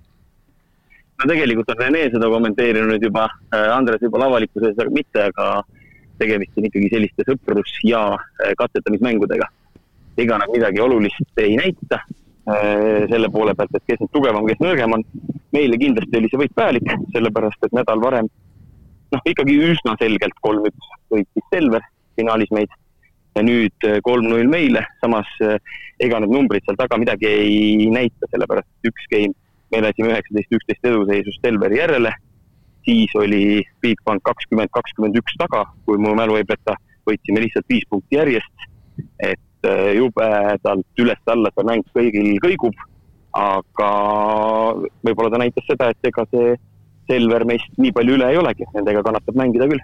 no 1.16 1.30
tegelikult 1.32 1.72
on 1.72 1.80
Rene 1.80 2.02
seda 2.12 2.28
kommenteerinud 2.34 3.08
juba, 3.08 3.30
eh, 3.56 3.70
Andres 3.72 4.04
võib-olla 4.04 4.28
avalikkuse 4.34 4.74
ees 4.74 4.92
mitte, 4.92 5.30
aga 5.30 5.50
tegemist 6.20 6.60
on 6.60 6.68
ikkagi 6.68 6.92
selliste 6.92 7.28
sõprus- 7.30 7.80
ja 7.88 8.04
katsetamismängudega. 8.60 9.48
ega 10.18 10.38
nad 10.40 10.52
midagi 10.52 10.80
olulist 10.80 11.44
ei 11.44 11.56
näita 11.60 12.00
selle 13.10 13.28
poole 13.34 13.56
pealt, 13.58 13.74
et 13.74 13.84
kes 13.90 14.00
nüüd 14.00 14.12
tugevam, 14.14 14.46
kes 14.48 14.60
nõrgem 14.62 14.92
on. 14.94 15.04
meile 15.52 15.80
kindlasti 15.82 16.20
oli 16.20 16.30
see 16.30 16.40
võit 16.44 16.54
vajalik, 16.56 16.92
sellepärast 17.16 17.64
et 17.66 17.74
nädal 17.74 18.04
varem 18.04 18.30
noh, 19.16 19.24
ikkagi 19.32 19.56
üsna 19.72 19.96
selgelt 20.02 20.36
kolm-üks 20.46 20.92
võitis 21.14 21.48
Selver 21.54 21.86
finaalis 22.20 22.52
meid. 22.56 22.76
Ja 23.36 23.44
nüüd 23.44 23.88
äh, 23.88 23.98
kolm-null 24.04 24.48
meile, 24.52 24.86
samas 25.04 25.28
äh, 25.44 25.58
ega 26.04 26.22
need 26.24 26.32
numbrid 26.32 26.64
seal 26.64 26.78
taga 26.80 27.00
midagi 27.00 27.28
ei 27.28 27.90
näita, 27.92 28.30
sellepärast 28.32 28.70
et 28.70 28.92
üks 28.92 29.10
game 29.12 29.36
me 29.74 29.82
lasime 29.84 30.14
üheksateist, 30.14 30.56
üksteist 30.56 30.88
eduseisus 30.88 31.40
Selveri 31.44 31.80
järele, 31.82 32.14
siis 32.86 33.12
oli 33.20 33.64
Bigbank 33.84 34.24
kakskümmend, 34.28 34.72
kakskümmend 34.76 35.18
üks 35.20 35.36
taga, 35.42 35.66
kui 35.88 36.00
mu 36.02 36.14
mälu 36.18 36.38
ei 36.40 36.48
peta, 36.48 36.78
võitsime 37.10 37.44
lihtsalt 37.44 37.68
viis 37.70 37.84
punkti 37.90 38.20
järjest, 38.20 38.68
et 39.20 39.68
äh, 39.68 39.90
jubedalt 39.98 41.04
üles-alla 41.04 41.52
see 41.56 41.68
mäng 41.68 41.92
kõigil 41.98 42.32
kõigub, 42.46 42.86
aga 43.36 43.92
võib-olla 45.04 45.34
ta 45.34 45.42
näitas 45.42 45.68
seda, 45.68 45.92
et 45.92 46.12
ega 46.12 46.24
see 46.32 46.56
Selver 47.10 47.46
meist 47.48 47.78
nii 47.78 47.94
palju 47.96 48.18
üle 48.18 48.32
ei 48.32 48.40
olegi, 48.42 48.68
nendega 48.74 49.04
kannatab 49.06 49.38
mängida 49.38 49.70
küll. 49.70 49.84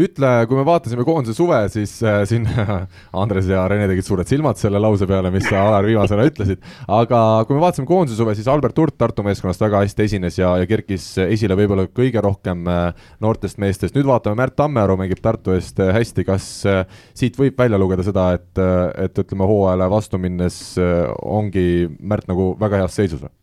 Ütle, 0.00 0.28
kui 0.48 0.56
me 0.56 0.62
vaatasime 0.64 1.04
koondise 1.04 1.34
suve, 1.36 1.58
siis 1.72 1.92
äh, 2.06 2.22
siin 2.28 2.46
Andres 3.22 3.48
ja 3.50 3.66
Rene 3.68 3.88
tegid 3.90 4.06
suured 4.06 4.28
silmad 4.30 4.56
selle 4.60 4.80
lause 4.80 5.04
peale, 5.08 5.32
mis 5.34 5.44
sa 5.48 5.64
Alar 5.66 5.84
viimasena 5.88 6.24
ütlesid, 6.28 6.62
aga 6.88 7.20
kui 7.48 7.56
me 7.56 7.64
vaatasime 7.64 7.88
koondise 7.88 8.16
suve, 8.16 8.36
siis 8.38 8.48
Albert 8.48 8.78
Hurt 8.80 8.96
Tartu 9.00 9.24
meeskonnast 9.26 9.60
väga 9.60 9.82
hästi 9.84 10.06
esines 10.06 10.38
ja, 10.38 10.54
ja 10.62 10.68
kerkis 10.70 11.06
esile 11.26 11.58
võib-olla 11.58 11.88
kõige 11.92 12.22
rohkem 12.24 12.64
äh, 12.70 13.08
noortest 13.20 13.60
meestest, 13.60 13.98
nüüd 13.98 14.08
vaatame, 14.08 14.38
Märt 14.40 14.56
Tammearu 14.60 14.96
mängib 15.00 15.20
Tartu 15.24 15.56
eest 15.56 15.82
äh, 15.82 15.92
hästi, 15.98 16.24
kas 16.28 16.48
äh, 16.70 16.84
siit 17.18 17.36
võib 17.40 17.58
välja 17.60 17.80
lugeda 17.80 18.06
seda, 18.06 18.30
et, 18.38 18.52
äh, 18.62 18.86
et 19.08 19.20
ütleme, 19.20 19.48
hooajale 19.50 19.90
vastu 19.92 20.22
minnes 20.22 20.60
äh, 20.80 21.02
ongi 21.20 21.90
Märt 22.00 22.30
nagu 22.30 22.54
väga 22.60 22.84
heas 22.84 22.96
seisus 22.96 23.26
või? 23.26 23.34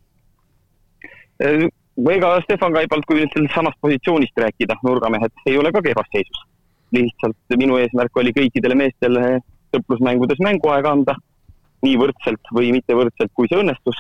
Ega 1.97 2.35
Stefan 2.43 2.75
Kaibalt, 2.75 3.05
kui 3.07 3.17
nüüd 3.17 3.33
sellest 3.33 3.55
samast 3.57 3.79
positsioonist 3.81 4.37
rääkida, 4.37 4.77
nurgamehed 4.85 5.33
ei 5.49 5.57
ole 5.57 5.71
ka 5.73 5.81
kehvas 5.81 6.09
seisus. 6.13 6.43
lihtsalt 6.95 7.55
minu 7.59 7.75
eesmärk 7.75 8.15
oli 8.15 8.31
kõikidele 8.31 8.75
meestele 8.79 9.39
sõprusmängudes 9.75 10.39
mänguaega 10.39 10.93
anda, 10.95 11.15
nii 11.83 11.97
võrdselt 11.99 12.53
või 12.55 12.69
mitte 12.71 12.95
võrdselt, 12.95 13.33
kui 13.33 13.49
see 13.49 13.59
õnnestus. 13.59 13.97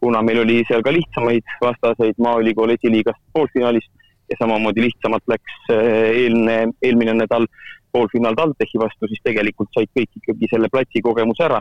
kuna 0.00 0.22
meil 0.22 0.38
oli 0.44 0.62
seal 0.68 0.82
ka 0.84 0.92
lihtsamaid 0.92 1.44
vastaseid 1.60 2.18
Maaülikool 2.18 2.70
esiliigast 2.70 3.20
poolfinaalis 3.32 3.84
ja 4.30 4.36
samamoodi 4.38 4.82
lihtsamalt 4.84 5.24
läks 5.26 5.70
eelne, 5.70 6.56
eelmine 6.82 7.14
nädal 7.14 7.46
poolfinaal 7.92 8.36
TalTechi 8.36 8.78
vastu, 8.78 9.08
siis 9.08 9.22
tegelikult 9.24 9.68
said 9.74 9.88
kõik 9.96 10.20
ikkagi 10.20 10.48
selle 10.52 10.68
platsi 10.68 11.02
kogemuse 11.02 11.44
ära, 11.48 11.60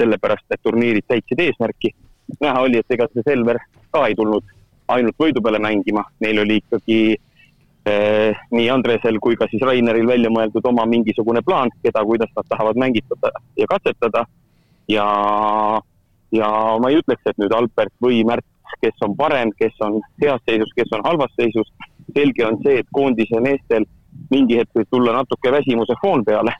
sellepärast 0.00 0.50
et 0.50 0.62
turniirid 0.62 1.06
täitsid 1.06 1.40
eesmärki. 1.46 1.94
näha 2.40 2.60
oli, 2.60 2.78
et 2.78 2.90
ega 2.90 3.06
see 3.12 3.22
Selver 3.22 3.58
ka 3.92 4.06
ei 4.08 4.14
tulnud 4.14 4.44
ainult 4.88 5.16
võidu 5.20 5.42
peale 5.42 5.60
mängima, 5.62 6.04
neil 6.20 6.40
oli 6.42 6.58
ikkagi 6.60 6.98
eh, 7.88 8.42
nii 8.52 8.68
Andresel 8.72 9.18
kui 9.22 9.36
ka 9.40 9.48
siis 9.50 9.62
Raineril 9.64 10.08
välja 10.08 10.32
mõeldud 10.32 10.66
oma 10.68 10.86
mingisugune 10.88 11.42
plaan, 11.46 11.72
keda, 11.84 12.04
kuidas 12.04 12.32
nad 12.36 12.48
tahavad 12.48 12.80
mängitada 12.80 13.32
ja 13.56 13.68
katsetada. 13.70 14.24
ja, 14.88 15.06
ja 16.32 16.48
ma 16.80 16.90
ei 16.90 17.00
ütleks, 17.00 17.22
et 17.26 17.38
nüüd 17.40 17.54
Albert 17.56 17.94
või 18.04 18.24
Märt, 18.28 18.46
kes 18.82 19.06
on 19.06 19.14
parem, 19.16 19.52
kes 19.58 19.76
on 19.86 20.00
heas 20.22 20.42
seisus, 20.48 20.72
kes 20.76 20.92
on 20.92 21.04
halvas 21.04 21.32
seisus. 21.40 21.70
selge 22.14 22.44
on 22.46 22.58
see, 22.62 22.78
et 22.78 22.88
koondise 22.92 23.40
meestel 23.40 23.86
mingi 24.30 24.58
hetk 24.58 24.76
võib 24.76 24.90
tulla 24.90 25.14
natuke 25.16 25.50
väsimuse 25.52 25.96
foon 26.02 26.24
peale. 26.24 26.52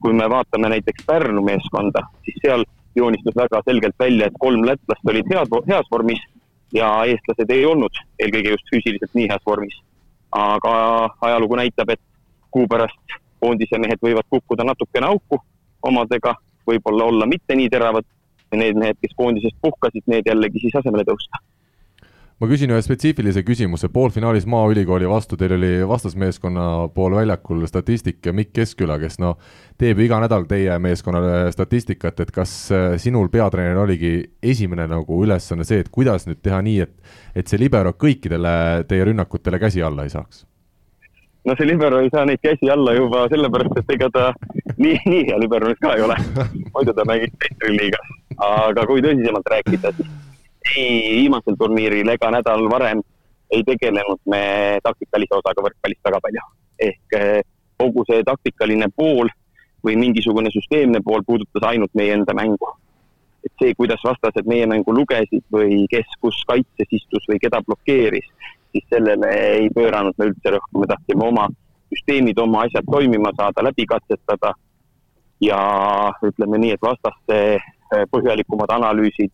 kui 0.00 0.12
me 0.16 0.28
vaatame 0.30 0.68
näiteks 0.68 1.04
Pärnu 1.04 1.42
meeskonda, 1.44 2.00
siis 2.24 2.36
seal 2.42 2.62
joonistus 2.96 3.34
väga 3.36 3.60
selgelt 3.64 3.98
välja, 3.98 4.26
et 4.26 4.38
kolm 4.38 4.62
lätlast 4.64 5.10
olid 5.12 5.26
head, 5.28 5.56
heas 5.68 5.88
vormis 5.92 6.22
ja 6.72 6.90
eestlased 7.06 7.50
ei 7.50 7.64
olnud 7.66 8.02
eelkõige 8.18 8.54
just 8.54 8.70
füüsiliselt 8.72 9.14
nii 9.14 9.28
heas 9.30 9.42
vormis. 9.46 9.76
aga 10.30 10.72
ajalugu 11.26 11.56
näitab, 11.58 11.90
et 11.90 12.00
kuu 12.54 12.66
pärast 12.70 13.16
koondise 13.40 13.78
mehed 13.78 13.98
võivad 14.02 14.26
kukkuda 14.30 14.64
natukene 14.64 15.06
auku 15.06 15.40
omadega, 15.82 16.34
võib-olla 16.66 17.04
olla 17.04 17.26
mitte 17.26 17.56
nii 17.56 17.68
teravad 17.68 18.06
ja 18.52 18.58
need 18.58 18.78
mehed, 18.78 18.98
kes 19.02 19.16
koondisest 19.16 19.56
puhkasid, 19.62 20.06
need 20.06 20.26
jällegi 20.26 20.62
siis 20.62 20.76
asemele 20.78 21.06
tõusta 21.08 21.42
ma 22.40 22.48
küsin 22.48 22.72
ühe 22.72 22.80
spetsiifilise 22.80 23.42
küsimuse, 23.44 23.90
poolfinaalis 23.92 24.46
Maaülikooli 24.48 25.08
vastu, 25.08 25.36
teil 25.36 25.52
oli 25.58 25.72
vastasmeeskonna 25.88 26.66
pool 26.94 27.18
väljakul 27.18 27.66
statistik 27.68 28.24
ja 28.26 28.32
Mikk 28.32 28.54
Keskküla, 28.56 28.96
kes 29.02 29.18
noh, 29.20 29.36
teeb 29.80 30.00
ju 30.00 30.06
iga 30.06 30.22
nädal 30.24 30.46
teie 30.48 30.78
meeskonnale 30.80 31.50
statistikat, 31.52 32.22
et 32.24 32.32
kas 32.32 32.54
äh, 32.72 32.86
sinul 33.02 33.28
peatreener 33.32 33.82
oligi 33.82 34.14
esimene 34.42 34.88
nagu 34.88 35.20
ülesanne 35.24 35.66
see, 35.68 35.82
et 35.84 35.90
kuidas 35.92 36.24
nüüd 36.28 36.40
teha 36.40 36.62
nii, 36.64 36.86
et 36.86 36.96
et 37.36 37.50
see 37.50 37.60
libero 37.60 37.92
kõikidele 37.92 38.86
teie 38.88 39.04
rünnakutele 39.06 39.60
käsi 39.60 39.84
alla 39.84 40.08
ei 40.08 40.14
saaks? 40.14 40.46
no 41.44 41.54
see 41.56 41.68
libero 41.68 42.00
ei 42.00 42.08
saa 42.12 42.24
neid 42.28 42.40
käsi 42.40 42.72
alla 42.72 42.96
juba 42.96 43.26
sellepärast, 43.32 43.82
et 43.82 43.94
ega 43.98 44.08
ta 44.16 44.24
nii, 44.82 44.96
nii 45.04 45.28
hea 45.28 45.38
libero 45.44 45.68
nüüd 45.68 45.84
ka 45.84 45.92
ei 45.92 46.08
ole. 46.08 46.16
muidu 46.72 46.96
ta 46.96 47.04
mängib 47.04 47.36
meistriliigas, 47.44 48.10
aga 48.48 48.88
kui 48.88 49.04
tõsisemalt 49.04 49.54
rääkida, 49.58 49.92
siis 50.00 50.29
ei 50.76 51.16
viimasel 51.22 51.56
turniiril 51.58 52.08
ega 52.14 52.30
nädal 52.30 52.68
varem 52.70 53.02
ei 53.50 53.62
tegelenud 53.66 54.20
me 54.30 54.42
taktikalise 54.84 55.34
osaga 55.38 55.64
võrkpallist 55.66 56.04
väga 56.06 56.20
palju. 56.26 56.44
ehk 56.80 57.16
eh, 57.18 57.42
kogu 57.78 58.04
see 58.08 58.22
taktikaline 58.24 58.88
pool 58.96 59.28
või 59.84 59.96
mingisugune 59.96 60.52
süsteemne 60.52 61.00
pool 61.04 61.24
puudutas 61.26 61.66
ainult 61.70 61.92
meie 61.94 62.14
enda 62.14 62.34
mängu. 62.34 62.70
et 63.44 63.52
see, 63.62 63.74
kuidas 63.74 64.02
vastased 64.04 64.46
meie 64.46 64.66
mängu 64.66 64.92
lugesid 64.92 65.44
või 65.52 65.86
kes 65.90 66.06
kus 66.20 66.42
kaitses 66.46 66.90
istus 66.92 67.24
või 67.28 67.38
keda 67.40 67.62
blokeeris, 67.66 68.26
siis 68.72 68.84
sellele 68.92 69.30
ei 69.56 69.70
pööranud 69.74 70.14
me 70.18 70.28
üldse 70.30 70.52
rõhku, 70.54 70.82
me 70.82 70.88
tahtsime 70.90 71.24
oma 71.24 71.46
süsteemid, 71.90 72.38
oma 72.38 72.66
asjad 72.66 72.84
toimima 72.90 73.32
saada, 73.38 73.64
läbi 73.64 73.86
katsetada 73.88 74.52
ja 75.40 75.60
ütleme 76.22 76.60
nii, 76.60 76.74
et 76.76 76.84
vastaste 76.84 77.38
eh, 77.56 78.04
põhjalikumad 78.12 78.76
analüüsid 78.76 79.32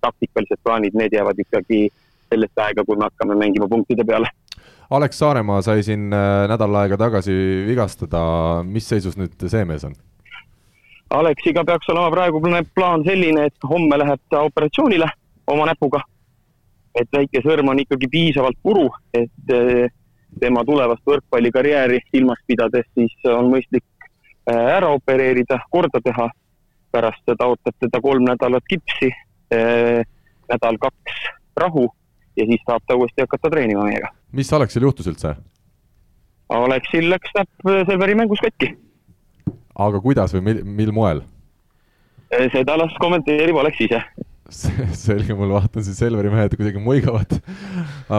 taktikalised 0.00 0.60
plaanid, 0.62 0.96
need 0.98 1.12
jäävad 1.16 1.38
ikkagi 1.40 1.86
sellesse 2.34 2.64
aega, 2.66 2.84
kui 2.84 2.96
me 2.98 3.08
hakkame 3.08 3.36
mängima 3.38 3.68
punktide 3.68 4.04
peale. 4.04 4.28
Alex 4.90 5.18
Saaremaa 5.18 5.62
sai 5.62 5.82
siin 5.82 6.12
äh, 6.12 6.44
nädal 6.48 6.74
aega 6.82 6.98
tagasi 7.00 7.34
vigastada, 7.66 8.20
mis 8.64 8.88
seisus 8.88 9.16
nüüd 9.18 9.46
see 9.48 9.64
mees 9.68 9.86
on? 9.88 9.94
Aleksiga 11.14 11.64
peaks 11.64 11.88
olema 11.92 12.10
praegu 12.12 12.40
plaan 12.74 13.04
selline, 13.06 13.46
et 13.48 13.68
homme 13.70 13.98
läheb 13.98 14.20
ta 14.30 14.42
operatsioonile 14.48 15.08
oma 15.46 15.66
näpuga. 15.70 16.02
et 16.94 17.08
väike 17.10 17.40
sõrm 17.42 17.68
on 17.72 17.78
ikkagi 17.82 18.06
piisavalt 18.06 18.58
puru, 18.62 18.86
et 19.14 19.50
äh, 19.52 19.90
tema 20.40 20.64
tulevast 20.64 21.02
võrkpallikarjääri 21.06 22.00
silmas 22.10 22.38
pidades 22.46 22.86
siis 22.94 23.14
on 23.26 23.50
mõistlik 23.50 23.84
ära 24.46 24.90
opereerida, 24.92 25.58
korda 25.70 26.00
teha. 26.04 26.28
pärast 26.92 27.22
seda 27.26 27.46
ootab 27.50 27.74
teda 27.80 28.00
kolm 28.00 28.22
nädalat 28.22 28.62
kipsi 28.70 29.08
nädal-kaks 30.50 31.20
rahu 31.60 31.88
ja 32.36 32.46
siis 32.48 32.62
saab 32.66 32.82
ta 32.86 32.96
uuesti 32.98 33.24
hakata 33.24 33.50
treenima 33.50 33.86
meiega. 33.88 34.10
mis 34.32 34.52
Aleksil 34.52 34.86
juhtus 34.88 35.08
üldse? 35.10 35.36
Aleksil 36.54 37.08
läks 37.10 37.32
näpp 37.38 37.70
Selveri 37.88 38.14
mängus 38.18 38.42
katki. 38.44 38.74
aga 39.74 40.00
kuidas 40.00 40.34
või 40.36 40.44
mil, 40.50 40.62
mil 40.64 40.92
moel? 40.92 41.24
seda 42.52 42.76
las 42.78 42.94
kommenteerib 43.00 43.56
Aleks 43.62 43.84
ise 43.86 44.02
selge, 45.06 45.34
mul 45.34 45.54
vaatan 45.54 45.84
siin 45.84 45.96
Selveri 45.96 46.30
mehed 46.32 46.56
kuidagi 46.58 46.82
muigavad. 46.82 47.38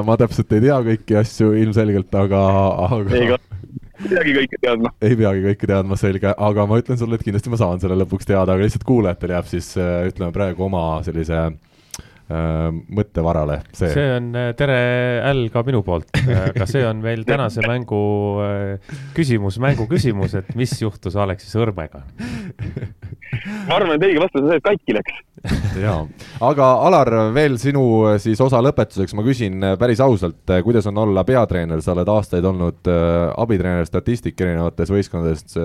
ma 0.08 0.16
täpselt 0.20 0.52
ei 0.58 0.64
tea 0.66 0.80
kõiki 0.88 1.20
asju 1.20 1.52
ilmselgelt, 1.62 2.16
aga, 2.18 2.42
aga. 2.88 3.38
Ei 4.04 4.10
peagi 4.12 4.36
kõike 4.40 4.62
teadma. 4.62 4.92
ei 5.02 5.20
peagi 5.20 5.46
kõike 5.50 5.70
teadma, 5.72 6.00
selge, 6.00 6.34
aga 6.50 6.66
ma 6.70 6.82
ütlen 6.82 7.00
sulle, 7.00 7.20
et 7.20 7.28
kindlasti 7.28 7.54
ma 7.54 7.62
saan 7.62 7.84
selle 7.84 8.00
lõpuks 8.04 8.28
teada, 8.28 8.56
aga 8.56 8.66
lihtsalt 8.66 8.88
kuulajatel 8.88 9.36
jääb 9.38 9.48
siis 9.54 9.72
ütleme 9.80 10.34
praegu 10.36 10.68
oma 10.68 10.86
sellise 11.06 11.46
Äh, 11.46 11.75
mõttevarale 12.26 13.60
see. 13.70 13.92
see 13.94 14.06
on 14.16 14.32
äh, 14.34 14.48
tere 14.58 14.78
Äll 15.30 15.50
ka 15.54 15.62
minu 15.68 15.84
poolt, 15.86 16.10
aga 16.26 16.66
see 16.70 16.82
on 16.88 17.04
meil 17.04 17.22
tänase 17.28 17.62
mängu 17.66 18.02
äh, 18.42 18.96
küsimus, 19.14 19.60
mängu 19.62 19.86
küsimus, 19.92 20.34
et 20.40 20.50
mis 20.58 20.74
juhtus 20.82 21.18
Aleksi 21.22 21.52
sõrmega? 21.52 22.02
ma 23.68 23.78
arvan, 23.78 23.94
et 23.94 24.08
õige 24.08 24.24
vastus 24.24 24.42
on 24.42 24.50
see, 24.50 24.58
et 24.58 24.66
katki 24.66 24.96
läks. 24.98 25.22
jaa, 25.86 26.00
aga 26.48 26.72
Alar, 26.88 27.12
veel 27.36 27.60
sinu 27.62 27.84
siis 28.22 28.42
osa 28.42 28.58
lõpetuseks 28.66 29.14
ma 29.14 29.26
küsin 29.26 29.62
päris 29.78 30.02
ausalt, 30.02 30.42
kuidas 30.66 30.90
on 30.90 30.98
olla 31.04 31.22
peatreener, 31.28 31.84
sa 31.86 31.94
oled 31.94 32.10
aastaid 32.10 32.48
olnud 32.50 32.90
abitreener, 32.90 33.86
statistik 33.86 34.42
erinevates 34.42 34.90
võistkondades 34.90 35.60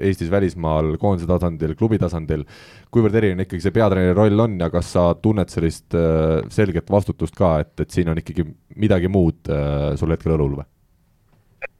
Eestis, 0.00 0.30
välismaal, 0.32 0.94
koondise 1.00 1.28
tasandil, 1.28 1.76
klubi 1.76 2.00
tasandil. 2.00 2.46
kuivõrd 2.92 3.16
erinev 3.18 3.44
ikkagi 3.44 3.60
see 3.60 3.74
peatreeneri 3.76 4.16
roll 4.16 4.40
on 4.40 4.56
ja 4.60 4.70
kas 4.72 4.94
sa 4.94 5.10
tunned 5.20 5.50
selle 5.52 5.65
sellist 5.66 5.94
äh, 5.94 6.48
selget 6.48 6.90
vastutust 6.90 7.34
ka, 7.36 7.60
et, 7.60 7.80
et 7.80 7.90
siin 7.90 8.08
on 8.08 8.18
ikkagi 8.18 8.44
midagi 8.76 9.08
muud 9.08 9.48
äh, 9.50 9.96
sul 9.96 10.12
hetkel 10.14 10.36
õlul 10.36 10.58
või? 10.60 10.66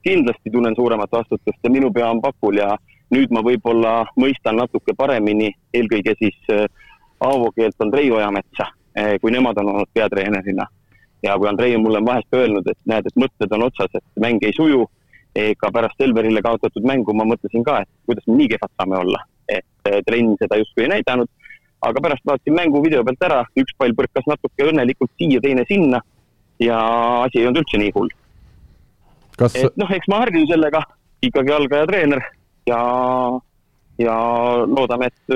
kindlasti 0.06 0.50
tunnen 0.50 0.74
suuremat 0.74 1.10
vastutust 1.12 1.58
ja 1.62 1.70
minu 1.70 1.90
pea 1.92 2.08
on 2.10 2.20
pakul 2.22 2.58
ja 2.58 2.76
nüüd 3.10 3.30
ma 3.34 3.42
võib-olla 3.42 4.04
mõistan 4.18 4.56
natuke 4.58 4.94
paremini, 4.98 5.50
eelkõige 5.74 6.14
siis 6.18 6.36
äh, 6.54 6.66
Aavo 7.20 7.50
keelt 7.56 7.80
Andrei 7.80 8.10
Ojametsa, 8.12 8.66
kui 9.22 9.30
nemad 9.32 9.56
on 9.56 9.70
olnud 9.72 9.88
peatreenerina. 9.94 10.66
ja 11.24 11.36
kui 11.40 11.48
Andrei 11.48 11.72
on 11.76 11.82
mulle 11.82 12.02
vahest 12.04 12.34
öelnud, 12.36 12.66
et 12.68 12.78
näed, 12.84 13.06
et 13.08 13.16
mõtted 13.16 13.54
on 13.56 13.62
otsas, 13.64 13.88
et 13.94 14.20
mäng 14.20 14.44
ei 14.44 14.52
suju, 14.52 14.82
ega 15.34 15.70
pärast 15.72 15.96
Selverile 15.96 16.42
kaotatud 16.44 16.84
mängu 16.84 17.14
ma 17.16 17.24
mõtlesin 17.24 17.64
ka, 17.64 17.78
et 17.80 17.88
kuidas 18.04 18.28
me 18.28 18.36
nii 18.36 18.50
kehvad 18.52 18.74
saame 18.76 19.00
olla. 19.00 19.22
et 19.48 20.04
trenn 20.04 20.34
seda 20.40 20.58
justkui 20.58 20.84
ei 20.84 20.92
näidanud 20.96 21.30
aga 21.84 22.02
pärast 22.02 22.24
vaatasin 22.26 22.56
mängu 22.56 22.82
video 22.84 23.04
pealt 23.04 23.24
ära, 23.28 23.42
üks 23.58 23.74
pall 23.78 23.94
põrkas 23.96 24.26
natuke 24.30 24.68
õnnelikult 24.70 25.12
siia, 25.20 25.40
teine 25.44 25.64
sinna 25.68 26.00
ja 26.62 26.78
asi 27.26 27.42
ei 27.42 27.48
olnud 27.48 27.62
üldse 27.64 27.80
nii 27.80 27.92
hull 27.96 28.12
Kas.... 29.36 29.56
et 29.60 29.76
noh, 29.76 29.90
eks 29.92 30.08
ma 30.08 30.22
harjun 30.22 30.46
sellega, 30.48 30.80
ikkagi 31.26 31.52
algaja 31.52 31.88
treener 31.90 32.22
ja, 32.68 32.78
ja 34.00 34.14
loodame, 34.64 35.10
et 35.12 35.34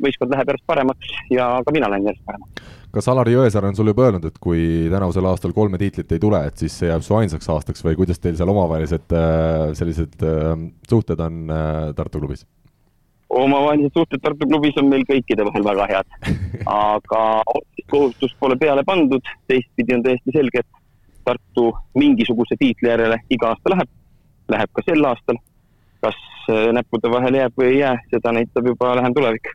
võistkond 0.00 0.32
läheb 0.32 0.54
järjest 0.54 0.68
paremaks 0.70 1.18
ja 1.32 1.54
ka 1.66 1.74
mina 1.76 1.90
lähen 1.92 2.08
järjest 2.08 2.24
paremaks. 2.30 2.72
kas 2.96 3.10
Alari 3.12 3.36
Jõesaar 3.36 3.68
on 3.68 3.76
sulle 3.76 3.92
juba 3.92 4.08
öelnud, 4.08 4.24
et 4.30 4.40
kui 4.40 4.88
tänavusel 4.92 5.28
aastal 5.28 5.52
kolme 5.56 5.80
tiitlit 5.80 6.16
ei 6.16 6.22
tule, 6.22 6.40
et 6.48 6.64
siis 6.64 6.78
see 6.80 6.88
jääb 6.88 7.04
su 7.04 7.18
ainsaks 7.20 7.52
aastaks 7.52 7.84
või 7.84 8.00
kuidas 8.00 8.24
teil 8.24 8.40
seal 8.40 8.54
omavahelised 8.54 9.12
sellised 9.76 10.26
suhted 10.88 11.20
on 11.28 11.44
Tartu 11.98 12.24
klubis? 12.24 12.48
Omavahelised 13.32 13.96
suhted 13.96 14.20
Tartu 14.22 14.48
klubis 14.48 14.76
on 14.80 14.90
meil 14.92 15.04
kõikide 15.08 15.46
vahel 15.48 15.64
väga 15.64 15.88
head. 15.90 16.18
aga 16.66 17.22
kohustust 17.90 18.36
pole 18.40 18.58
peale 18.60 18.84
pandud, 18.84 19.32
teistpidi 19.48 19.96
on 19.96 20.04
täiesti 20.04 20.36
selge, 20.36 20.62
et 20.64 20.82
Tartu 21.24 21.70
mingisuguse 21.94 22.58
tiitli 22.58 22.90
järele 22.90 23.20
iga 23.30 23.52
aasta 23.52 23.74
läheb, 23.74 23.90
läheb 24.52 24.72
ka 24.74 24.84
sel 24.88 25.08
aastal. 25.08 25.40
kas 26.02 26.16
äh, 26.50 26.72
näppude 26.74 27.10
vahele 27.10 27.44
jääb 27.44 27.58
või 27.58 27.68
ei 27.70 27.76
jää, 27.78 27.96
seda 28.10 28.32
näitab 28.34 28.66
juba 28.66 28.96
lähem 28.98 29.14
tulevik 29.14 29.52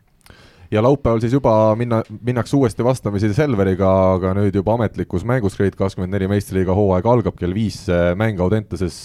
ja 0.72 0.84
laupäeval 0.84 1.22
siis 1.24 1.34
juba 1.34 1.76
minna, 1.80 2.02
minnakse 2.24 2.56
uuesti 2.58 2.84
vastamisi 2.84 3.30
Selveriga, 3.34 3.90
aga 4.16 4.34
nüüd 4.38 4.56
juba 4.56 4.76
ametlikus 4.76 5.26
mängus 5.28 5.58
Grade 5.58 5.78
kakskümmend 5.80 6.14
neli 6.14 6.28
meistriliiga 6.32 6.76
hooaeg 6.76 7.08
algab. 7.08 7.38
Kell 7.40 7.56
viis, 7.56 7.84
mäng 8.20 8.40
Audentases 8.44 9.00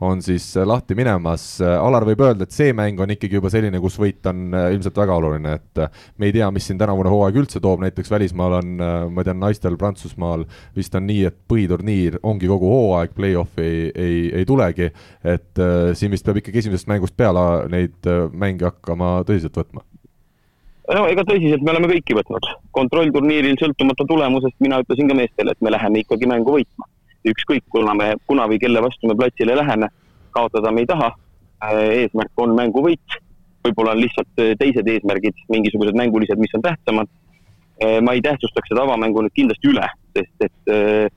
on 0.00 0.22
siis 0.24 0.52
lahti 0.64 0.96
minemas. 0.98 1.44
Alar 1.60 2.04
võib 2.08 2.24
öelda, 2.24 2.46
et 2.46 2.56
see 2.56 2.74
mäng 2.76 3.00
on 3.00 3.12
ikkagi 3.14 3.38
juba 3.38 3.52
selline, 3.52 3.80
kus 3.82 3.98
võit 4.00 4.26
on 4.30 4.54
ilmselt 4.60 5.00
väga 5.00 5.16
oluline, 5.20 5.56
et 5.60 5.82
me 6.18 6.30
ei 6.30 6.36
tea, 6.36 6.50
mis 6.54 6.68
siin 6.68 6.80
tänavune 6.80 7.12
hooaeg 7.12 7.40
üldse 7.42 7.62
toob, 7.62 7.82
näiteks 7.84 8.10
välismaal 8.12 8.58
on, 8.60 8.74
ma 9.14 9.26
tean, 9.26 9.40
naistel 9.42 9.78
Prantsusmaal 9.80 10.46
vist 10.76 10.94
on 10.98 11.06
nii, 11.08 11.24
et 11.30 11.38
põhiturniir 11.50 12.20
ongi 12.22 12.50
kogu 12.50 12.70
hooaeg, 12.70 13.14
play-off'i 13.16 13.64
ei, 13.64 13.86
ei, 13.94 14.18
ei 14.40 14.48
tulegi, 14.48 14.90
et 15.24 15.60
äh, 15.60 15.92
siin 15.98 16.12
vist 16.12 16.26
peab 16.26 16.40
ikkagi 16.40 16.64
esimesest 16.64 16.90
mängust 16.90 17.16
peale 17.16 17.46
neid 17.72 18.08
mänge 18.32 18.68
hakkama 18.70 19.20
tõsiselt 19.28 19.56
võtma 19.60 19.84
no 20.96 21.06
ega 21.10 21.24
tõsiselt 21.26 21.62
me 21.64 21.72
oleme 21.74 21.90
kõiki 21.92 22.16
võtnud. 22.18 22.46
kontrollturniiril 22.76 23.58
sõltumata 23.60 24.06
tulemusest 24.08 24.56
mina 24.64 24.80
ütlesin 24.82 25.10
ka 25.10 25.16
meestele, 25.18 25.54
et 25.54 25.62
me 25.62 25.72
läheme 25.74 26.02
ikkagi 26.02 26.28
mängu 26.30 26.56
võitma. 26.58 26.88
ükskõik, 27.30 27.66
kuna 27.68 27.94
me, 27.94 28.14
kuna 28.26 28.46
või 28.48 28.58
kelle 28.58 28.80
vastu 28.80 29.08
me 29.08 29.14
platsile 29.14 29.56
läheme, 29.56 29.90
kaotada 30.32 30.70
me 30.72 30.80
ei 30.80 30.88
taha. 30.88 31.10
Äh, 31.60 31.80
eesmärk 32.04 32.40
on 32.40 32.54
mänguvõit, 32.56 33.18
võib-olla 33.66 33.92
on 33.92 34.00
lihtsalt 34.00 34.40
äh, 34.40 34.54
teised 34.56 34.88
eesmärgid, 34.88 35.36
mingisugused 35.52 35.98
mängulised, 36.00 36.40
mis 36.40 36.54
on 36.56 36.64
tähtsamad. 36.64 37.10
Äh, 37.84 37.98
ma 38.00 38.16
ei 38.16 38.24
tähtsustaks 38.24 38.72
seda 38.72 38.86
avamängu 38.88 39.26
nüüd 39.26 39.36
kindlasti 39.36 39.68
üle, 39.68 39.84
sest 40.16 40.48
et 40.48 41.12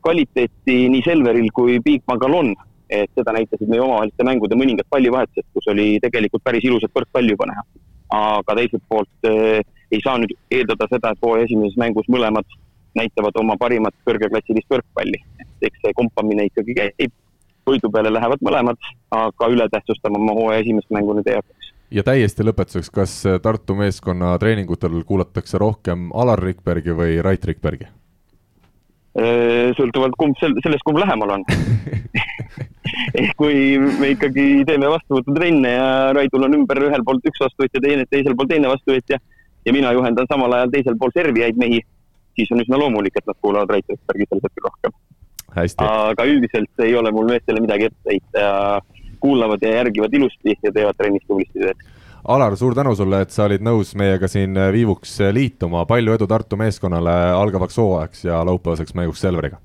kvaliteeti 0.00 0.76
nii 0.94 1.02
Selveril 1.04 1.50
kui 1.52 1.80
Bigbangal 1.82 2.38
on, 2.38 2.54
et 2.88 3.10
seda 3.18 3.34
näitasid 3.34 3.68
meie 3.68 3.82
omavaheliste 3.82 4.24
mängude 4.24 4.54
mõningad 4.54 4.86
pallivahetused, 4.90 5.50
kus 5.52 5.66
oli 5.74 5.96
tegelikult 6.02 6.46
päris 6.46 6.64
ilusat 6.70 6.94
võrkpalli 6.94 7.34
juba 7.34 7.50
näha 7.50 7.66
aga 8.10 8.56
teiselt 8.58 8.82
poolt 8.88 9.28
eh, 9.28 9.62
ei 9.90 10.00
saa 10.04 10.18
nüüd 10.18 10.34
eeldada 10.50 10.88
seda, 10.90 11.12
et 11.12 11.22
hooaja 11.22 11.46
esimeses 11.48 11.78
mängus 11.80 12.08
mõlemad 12.10 12.46
näitavad 12.98 13.36
oma 13.38 13.56
parimat 13.58 13.94
kõrgeklassilist 14.06 14.70
võrkpalli. 14.70 15.20
eks 15.62 15.82
see 15.84 15.92
kompamine 15.94 16.46
ikkagi 16.48 16.74
käib, 16.74 17.12
võidu 17.68 17.90
peale 17.92 18.12
lähevad 18.12 18.42
mõlemad, 18.42 18.90
aga 19.14 19.50
ületähtsustama 19.54 20.18
ma 20.18 20.34
hooaja 20.34 20.64
esimest 20.64 20.90
mängu 20.90 21.14
nüüd 21.14 21.28
ei 21.30 21.38
hakkaks. 21.38 21.72
ja 21.90 22.02
täiesti 22.02 22.46
lõpetuseks, 22.46 22.90
kas 22.90 23.16
Tartu 23.42 23.78
meeskonna 23.78 24.36
treeningutel 24.38 25.02
kuulatakse 25.06 25.58
rohkem 25.58 26.10
Alar 26.14 26.42
Rikbergi 26.42 26.96
või 26.96 27.22
Rait 27.22 27.44
Rikbergi? 27.44 27.90
Äh, 29.18 29.72
sõltuvalt 29.74 30.14
kumb 30.14 30.36
sel-, 30.38 30.54
sellest, 30.62 30.84
kumb 30.86 31.00
lähemal 31.02 31.32
on. 31.34 31.44
Ehk 33.18 33.32
kui 33.38 33.74
me 33.98 34.12
ikkagi 34.14 34.62
teeme 34.68 34.90
vastuvõtutrenne 34.92 35.72
ja 35.72 35.88
Raidul 36.14 36.46
on 36.46 36.54
ümber 36.60 36.78
ühel 36.86 37.02
poolt 37.06 37.26
üks 37.26 37.42
vastuvõtja, 37.42 37.82
teine, 37.82 38.06
teisel 38.10 38.36
pool 38.38 38.50
teine 38.50 38.70
vastuvõtja 38.70 39.18
ja 39.66 39.74
mina 39.74 39.90
juhendan 39.96 40.30
samal 40.30 40.54
ajal 40.54 40.70
teisel 40.74 40.98
pool 41.00 41.10
servijaid 41.14 41.58
mehi, 41.58 41.80
siis 42.38 42.50
on 42.54 42.62
üsna 42.62 42.78
loomulik, 42.78 43.18
et 43.18 43.26
nad 43.26 43.38
kuulavad 43.42 43.74
Rait 43.74 43.90
Rikbergi 43.90 44.28
sel 44.30 44.42
hetkel 44.46 44.68
rohkem. 44.68 44.96
aga 45.90 46.26
üldiselt 46.30 46.84
ei 46.86 46.94
ole 46.94 47.10
mul 47.14 47.32
meestele 47.32 47.62
midagi 47.62 47.90
ette 47.90 48.14
heita 48.14 48.44
ja 48.46 48.54
kuulavad 49.20 49.62
ja 49.66 49.74
järgivad 49.80 50.14
ilusti 50.14 50.54
ja 50.62 50.70
teevad 50.70 50.98
trennis 50.98 51.26
tublisti 51.26 51.66
tööd 51.66 51.82
Alar, 52.24 52.56
suur 52.56 52.74
tänu 52.76 52.92
sulle, 52.96 53.22
et 53.24 53.32
sa 53.32 53.46
olid 53.48 53.62
nõus 53.64 53.94
meiega 53.96 54.28
siin 54.28 54.58
Viivuks 54.72 55.16
liituma, 55.32 55.86
palju 55.88 56.18
edu 56.18 56.28
Tartu 56.28 56.58
meeskonnale 56.60 57.16
algavaks 57.32 57.78
hooajaks 57.80 58.24
ja 58.28 58.44
laupäevaseks 58.44 58.94
mänguks 58.94 59.24
Selveriga! 59.24 59.60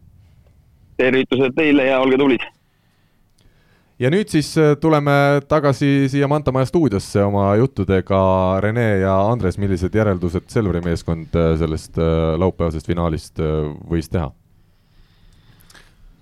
tervitused 0.97 1.55
teile 1.57 1.89
ja 1.89 1.99
olge 2.03 2.19
tublid! 2.19 2.45
ja 3.99 4.11
nüüd 4.11 4.31
siis 4.31 4.49
äh, 4.59 4.73
tuleme 4.81 5.41
tagasi 5.47 6.07
siia 6.11 6.27
Manta 6.31 6.51
Maja 6.55 6.67
stuudiosse 6.67 7.23
oma 7.23 7.47
juttudega, 7.59 8.21
Rene 8.63 8.87
ja 9.03 9.15
Andres, 9.29 9.59
millised 9.61 9.95
järeldused 9.95 10.49
Selveri 10.51 10.81
meeskond 10.83 11.35
äh, 11.39 11.53
sellest 11.59 11.99
äh, 11.99 12.33
laupäevasest 12.39 12.91
finaalist 12.91 13.43
võis 13.89 14.11
teha? 14.11 14.31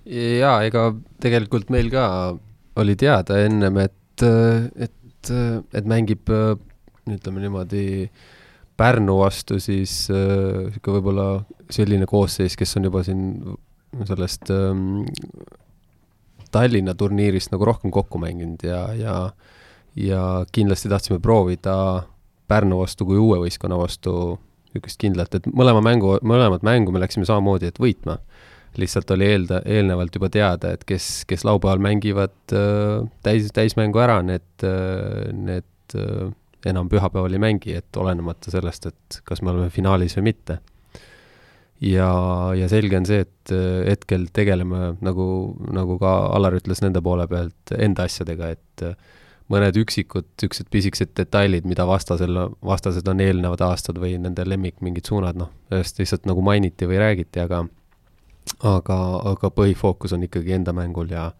jaa, 0.04 0.58
ega 0.68 0.90
tegelikult 1.24 1.70
meil 1.72 1.88
ka 1.94 2.06
oli 2.82 2.96
teada 3.00 3.38
ennem, 3.46 3.78
et, 3.86 4.24
et 4.76 4.92
et, 5.24 5.76
et 5.80 5.90
mängib 5.90 6.30
ütleme 7.10 7.44
niimoodi 7.44 8.10
Pärnu 8.78 9.20
vastu 9.20 9.60
siis 9.62 10.08
niisugune 10.10 10.80
äh, 10.82 10.96
võib-olla 10.96 11.26
selline 11.72 12.08
koosseis, 12.10 12.56
kes 12.58 12.78
on 12.80 12.88
juba 12.90 13.04
siin 13.06 13.28
sellest 14.10 14.50
ähm, 14.54 15.04
Tallinna 16.54 16.96
turniirist 16.98 17.54
nagu 17.54 17.68
rohkem 17.70 17.94
kokku 17.94 18.22
mänginud 18.22 18.66
ja, 18.66 18.88
ja 18.98 19.18
ja 19.96 20.46
kindlasti 20.52 20.90
tahtsime 20.90 21.20
proovida 21.22 21.76
Pärnu 22.48 22.80
vastu 22.82 23.06
kui 23.06 23.18
uue 23.22 23.38
võistkonna 23.46 23.78
vastu 23.78 24.40
niisugust 24.74 24.98
kindlat, 25.00 25.36
et 25.38 25.46
mõlema 25.54 25.84
mängu, 25.86 26.16
mõlemat 26.26 26.66
mängu 26.66 26.92
me 26.92 27.02
läksime 27.04 27.28
samamoodi, 27.30 27.70
et 27.70 27.78
võitma 27.80 28.18
lihtsalt 28.82 29.12
oli 29.16 29.28
eelda, 29.30 29.62
eelnevalt 29.70 30.16
juba 30.18 30.30
teada, 30.34 30.74
et 30.74 30.84
kes, 30.88 31.24
kes 31.30 31.46
laupäeval 31.48 31.82
mängivad 31.84 32.56
äh, 32.56 33.06
täis, 33.26 33.50
täismängu 33.56 34.02
ära, 34.04 34.20
need, 34.26 34.48
äh, 34.66 35.32
need 35.34 35.98
äh, 35.98 36.30
enam 36.70 36.90
pühapäeval 36.92 37.36
ei 37.36 37.42
mängi, 37.44 37.76
et 37.80 38.00
olenemata 38.00 38.54
sellest, 38.54 38.88
et 38.92 39.20
kas 39.28 39.44
me 39.44 39.52
oleme 39.54 39.70
finaalis 39.74 40.18
või 40.20 40.30
mitte. 40.32 40.60
ja, 41.84 42.10
ja 42.56 42.70
selge 42.72 42.98
on 42.98 43.06
see, 43.06 43.26
et 43.26 43.52
hetkel 43.90 44.30
tegeleme, 44.34 44.94
nagu, 45.04 45.26
nagu 45.76 45.98
ka 46.00 46.14
Alar 46.38 46.56
ütles 46.56 46.80
nende 46.82 47.02
poole 47.04 47.28
pealt, 47.28 47.74
enda 47.76 48.06
asjadega, 48.08 48.54
et 48.56 48.86
mõned 49.52 49.76
üksikud 49.82 50.26
niisugused 50.40 50.70
pisikesed 50.72 51.12
detailid, 51.20 51.68
mida 51.68 51.86
vastasel, 51.88 52.40
vastased 52.64 53.08
on 53.12 53.20
eelnevad 53.22 53.62
aastad 53.68 54.00
või 54.00 54.16
nende 54.22 54.46
lemmik 54.48 54.80
mingid 54.86 55.10
suunad, 55.10 55.38
noh, 55.40 55.52
sellest 55.70 56.00
lihtsalt 56.00 56.30
nagu 56.30 56.46
mainiti 56.46 56.88
või 56.90 57.02
räägiti, 57.04 57.44
aga 57.44 57.66
aga, 58.64 59.00
aga 59.34 59.52
põhifookus 59.56 60.14
on 60.16 60.24
ikkagi 60.28 60.56
enda 60.58 60.74
mängul 60.76 61.12
ja 61.12 61.32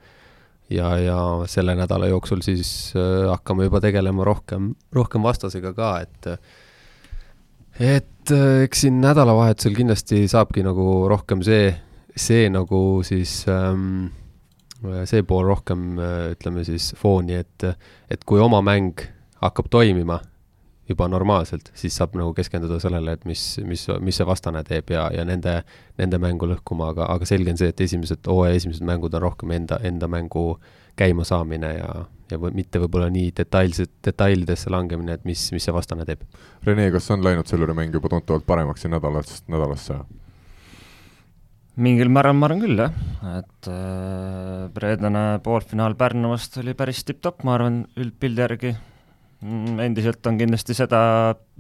ja, 0.72 0.90
ja 0.98 1.20
selle 1.50 1.76
nädala 1.78 2.08
jooksul 2.12 2.42
siis 2.46 2.94
äh, 2.98 3.30
hakkame 3.30 3.68
juba 3.68 3.82
tegelema 3.84 4.26
rohkem, 4.26 4.74
rohkem 4.96 5.24
vastasega 5.24 5.74
ka, 5.78 5.94
et 6.02 6.30
et 7.80 8.34
äh, 8.34 8.64
eks 8.68 8.86
siin 8.86 9.00
nädalavahetusel 9.04 9.76
kindlasti 9.78 10.24
saabki 10.32 10.64
nagu 10.66 11.08
rohkem 11.12 11.44
see, 11.46 11.74
see 12.16 12.48
nagu 12.54 13.02
siis 13.06 13.44
ähm, 13.52 14.12
see 15.10 15.24
pool 15.28 15.48
rohkem 15.50 15.98
äh, 16.00 16.32
ütleme 16.36 16.66
siis 16.68 16.94
fooni, 17.00 17.40
et, 17.44 17.68
et 18.12 18.24
kui 18.26 18.42
oma 18.44 18.62
mäng 18.66 19.04
hakkab 19.44 19.70
toimima 19.74 20.22
juba 20.94 21.10
normaalselt, 21.12 21.72
siis 21.78 21.98
saab 21.98 22.16
nagu 22.20 22.34
keskenduda 22.38 22.80
sellele, 22.82 23.18
et 23.18 23.28
mis, 23.30 23.42
mis, 23.68 23.86
mis 24.04 24.20
see 24.20 24.28
vastane 24.30 24.64
teeb 24.68 24.94
ja, 24.94 25.08
ja 25.14 25.26
nende, 25.28 25.60
nende 26.00 26.20
mängu 26.22 26.50
lõhkuma, 26.50 26.94
aga, 26.94 27.10
aga 27.14 27.28
selge 27.30 27.54
on 27.54 27.60
see, 27.60 27.74
et 27.74 27.86
esimesed, 27.86 28.24
hooaja 28.30 28.62
esimesed 28.62 28.86
mängud 28.88 29.14
on 29.18 29.26
rohkem 29.28 29.54
enda, 29.58 29.82
enda 29.86 30.10
mängu 30.12 30.46
käimasaamine 31.00 31.72
ja, 31.76 31.94
ja 32.32 32.40
või, 32.40 32.54
mitte 32.62 32.82
võib-olla 32.82 33.10
nii 33.14 33.32
detailselt, 33.38 33.94
detailidesse 34.06 34.74
langemine, 34.74 35.18
et 35.18 35.26
mis, 35.28 35.46
mis 35.56 35.66
see 35.66 35.76
vastane 35.76 36.06
teeb. 36.08 36.26
Rene, 36.66 36.90
kas 36.94 37.10
on 37.14 37.26
läinud 37.26 37.50
Selveri 37.50 37.76
mäng 37.78 37.96
juba 37.96 38.12
tuntavalt 38.14 38.46
paremaks 38.48 38.86
siin 38.86 38.94
nädalast 38.96 39.50
nädalasse? 39.52 40.04
mingil 41.74 42.10
määral 42.14 42.36
ma 42.38 42.46
arvan 42.46 42.60
küll, 42.62 42.78
jah, 42.78 42.94
et 43.40 43.70
äh, 43.72 44.68
reedene 44.78 45.24
poolfinaal 45.42 45.96
Pärnu 45.98 46.30
vastu 46.30 46.62
oli 46.62 46.76
päris 46.78 47.02
tipp-topp, 47.08 47.42
ma 47.48 47.56
arvan, 47.58 47.80
üldpildi 47.98 48.44
järgi 48.44 48.74
endiselt 49.84 50.26
on 50.30 50.38
kindlasti 50.40 50.76
seda 50.78 51.02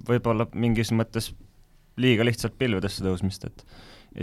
võib-olla 0.07 0.47
mingis 0.55 0.93
mõttes 0.95 1.31
liiga 1.99 2.25
lihtsalt 2.25 2.55
pilvedesse 2.57 3.03
tõusmist, 3.05 3.45
et 3.49 3.65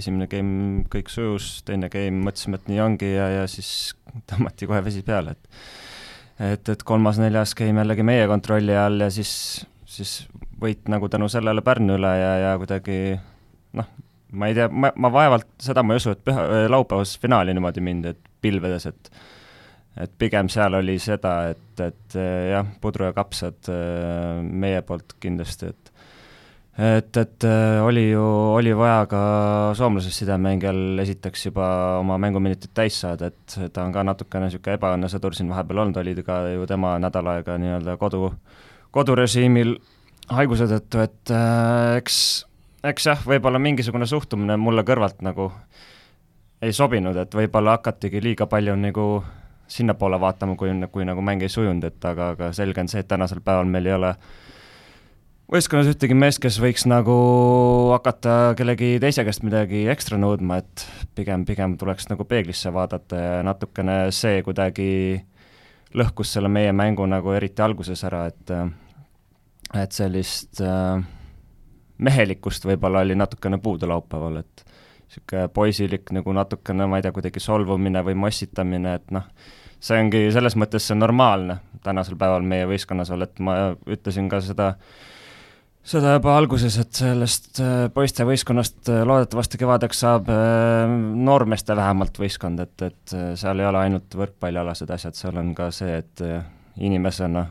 esimene 0.00 0.26
game 0.30 0.84
kõik 0.90 1.10
sujus, 1.12 1.60
teine 1.66 1.90
game 1.92 2.24
mõtlesime, 2.24 2.58
et 2.60 2.70
nii 2.70 2.82
ongi 2.82 3.12
ja, 3.14 3.28
ja 3.40 3.46
siis 3.50 3.92
tõmmati 4.30 4.68
kohe 4.70 4.82
vesi 4.86 5.04
peale, 5.06 5.36
et 5.36 6.52
et, 6.54 6.68
et 6.72 6.84
kolmas-neljas 6.88 7.52
game 7.58 7.82
jällegi 7.82 8.04
meie 8.06 8.28
kontrolli 8.30 8.76
all 8.78 9.02
ja 9.04 9.10
siis, 9.12 9.32
siis 9.84 10.14
võit 10.60 10.88
nagu 10.88 11.10
tänu 11.12 11.28
sellele 11.28 11.60
Pärnu 11.64 11.98
üle 11.98 12.12
ja, 12.16 12.30
ja 12.46 12.54
kuidagi 12.60 12.96
noh, 13.76 13.90
ma 14.32 14.48
ei 14.48 14.56
tea, 14.56 14.70
ma, 14.72 14.92
ma 14.96 15.10
vaevalt, 15.12 15.50
seda 15.62 15.84
ma 15.84 15.94
ei 15.94 16.00
usu, 16.00 16.14
et 16.14 16.22
püha, 16.24 16.46
laupäevas 16.72 17.16
finaali 17.20 17.54
niimoodi 17.56 17.84
mindi, 17.84 18.14
et 18.14 18.32
pilvedes, 18.40 18.88
et 18.88 19.12
et 19.98 20.12
pigem 20.18 20.48
seal 20.52 20.74
oli 20.78 20.98
seda, 21.02 21.50
et, 21.50 21.82
et 21.82 22.18
eh, 22.18 22.50
jah, 22.54 22.66
pudru 22.82 23.08
ja 23.08 23.14
kapsad 23.16 23.70
eh, 23.72 24.42
meie 24.42 24.82
poolt 24.86 25.16
kindlasti, 25.22 25.70
et 25.72 25.90
et, 26.80 27.16
et 27.18 27.44
eh, 27.44 27.78
oli 27.84 28.06
ju, 28.12 28.24
oli 28.56 28.72
vaja 28.76 29.04
ka 29.10 29.20
soomlasest 29.76 30.22
sidemängijal 30.22 31.02
esiteks 31.02 31.48
juba 31.50 31.66
oma 32.00 32.16
mänguminutid 32.22 32.72
täis 32.74 33.00
saada, 33.02 33.28
et 33.32 33.72
ta 33.74 33.84
on 33.84 33.92
ka 33.92 34.04
natukene 34.06 34.48
niisugune 34.48 34.78
ebaõnnesõdur 34.78 35.36
siin 35.36 35.50
vahepeal 35.50 35.84
olnud, 35.84 35.98
oli 36.00 36.14
ka 36.24 36.42
ju 36.54 36.68
tema 36.70 36.94
nädal 37.02 37.32
aega 37.34 37.58
nii-öelda 37.60 37.96
kodu, 38.00 38.30
kodurežiimil 38.94 39.74
haiguse 40.30 40.68
tõttu, 40.70 41.02
et 41.02 41.34
äh, 41.34 41.98
eks, 41.98 42.16
eks 42.86 43.10
jah, 43.10 43.26
võib-olla 43.26 43.60
mingisugune 43.62 44.06
suhtumine 44.08 44.56
mulle 44.60 44.86
kõrvalt 44.86 45.20
nagu 45.26 45.50
ei 46.62 46.72
sobinud, 46.76 47.16
et 47.16 47.34
võib-olla 47.34 47.78
hakatigi 47.78 48.22
liiga 48.22 48.46
palju 48.50 48.76
nagu 48.78 49.06
sinnapoole 49.70 50.18
vaatama, 50.20 50.56
kui, 50.58 50.72
kui 50.92 51.06
nagu 51.06 51.22
mäng 51.24 51.42
ei 51.46 51.52
sujunud, 51.52 51.84
et 51.86 52.04
aga, 52.04 52.32
aga 52.34 52.52
selge 52.56 52.82
on 52.82 52.90
see, 52.90 53.02
et 53.04 53.08
tänasel 53.10 53.42
päeval 53.44 53.68
meil 53.70 53.86
ei 53.86 53.94
ole 53.96 54.14
võistkonnas 55.50 55.90
ühtegi 55.90 56.14
meest, 56.14 56.40
kes 56.42 56.58
võiks 56.62 56.86
nagu 56.90 57.14
hakata 57.94 58.54
kellegi 58.58 58.96
teise 59.02 59.24
käest 59.26 59.44
midagi 59.46 59.84
ekstra 59.90 60.18
nõudma, 60.20 60.60
et 60.62 60.86
pigem, 61.18 61.46
pigem 61.46 61.76
tuleks 61.78 62.10
nagu 62.10 62.26
peeglisse 62.28 62.72
vaadata 62.74 63.22
ja 63.22 63.40
natukene 63.46 64.02
see 64.14 64.42
kuidagi 64.46 64.90
lõhkus 65.98 66.36
selle 66.36 66.50
meie 66.52 66.74
mängu 66.76 67.06
nagu 67.10 67.34
eriti 67.34 67.62
alguses 67.62 68.04
ära, 68.06 68.26
et 68.30 68.54
et 69.70 69.94
sellist 69.94 70.58
äh, 70.66 70.98
mehelikkust 72.02 72.66
võib-olla 72.66 73.04
oli 73.04 73.14
natukene 73.18 73.58
puudu 73.62 73.88
laupäeval, 73.90 74.40
et 74.42 74.64
niisugune 75.10 75.48
poisilik 75.54 76.10
nagu 76.14 76.34
natukene, 76.34 76.86
ma 76.86 76.98
ei 76.98 77.04
tea, 77.06 77.14
kuidagi 77.14 77.42
solvumine 77.42 78.02
või 78.06 78.16
mossitamine, 78.18 78.94
et 79.00 79.10
noh, 79.14 79.26
see 79.80 80.00
ongi 80.00 80.26
selles 80.34 80.56
mõttes 80.60 80.86
see 80.90 80.98
normaalne 80.98 81.60
tänasel 81.84 82.18
päeval 82.20 82.44
meie 82.44 82.66
võistkonnas 82.68 83.10
olla, 83.14 83.28
et 83.28 83.40
ma 83.40 83.56
ütlesin 83.88 84.28
ka 84.30 84.42
seda 84.44 84.74
seda 85.90 86.14
juba 86.18 86.34
alguses, 86.36 86.76
et 86.80 86.92
sellest 86.92 87.60
äh, 87.64 87.86
poiste 87.94 88.26
võistkonnast 88.28 88.90
äh, 88.92 89.02
loodetavasti 89.08 89.60
kevadeks 89.60 90.02
saab 90.04 90.28
äh, 90.32 90.84
noormeeste 91.28 91.76
vähemalt 91.76 92.20
võistkond, 92.20 92.60
et, 92.66 92.76
et 92.84 93.16
seal 93.40 93.62
ei 93.62 93.68
ole 93.68 93.80
ainult 93.86 94.18
võrkpallialased 94.20 94.92
asjad, 94.92 95.16
seal 95.18 95.40
on 95.40 95.54
ka 95.56 95.70
see, 95.74 96.02
et 96.02 96.24
inimesena 96.80 97.46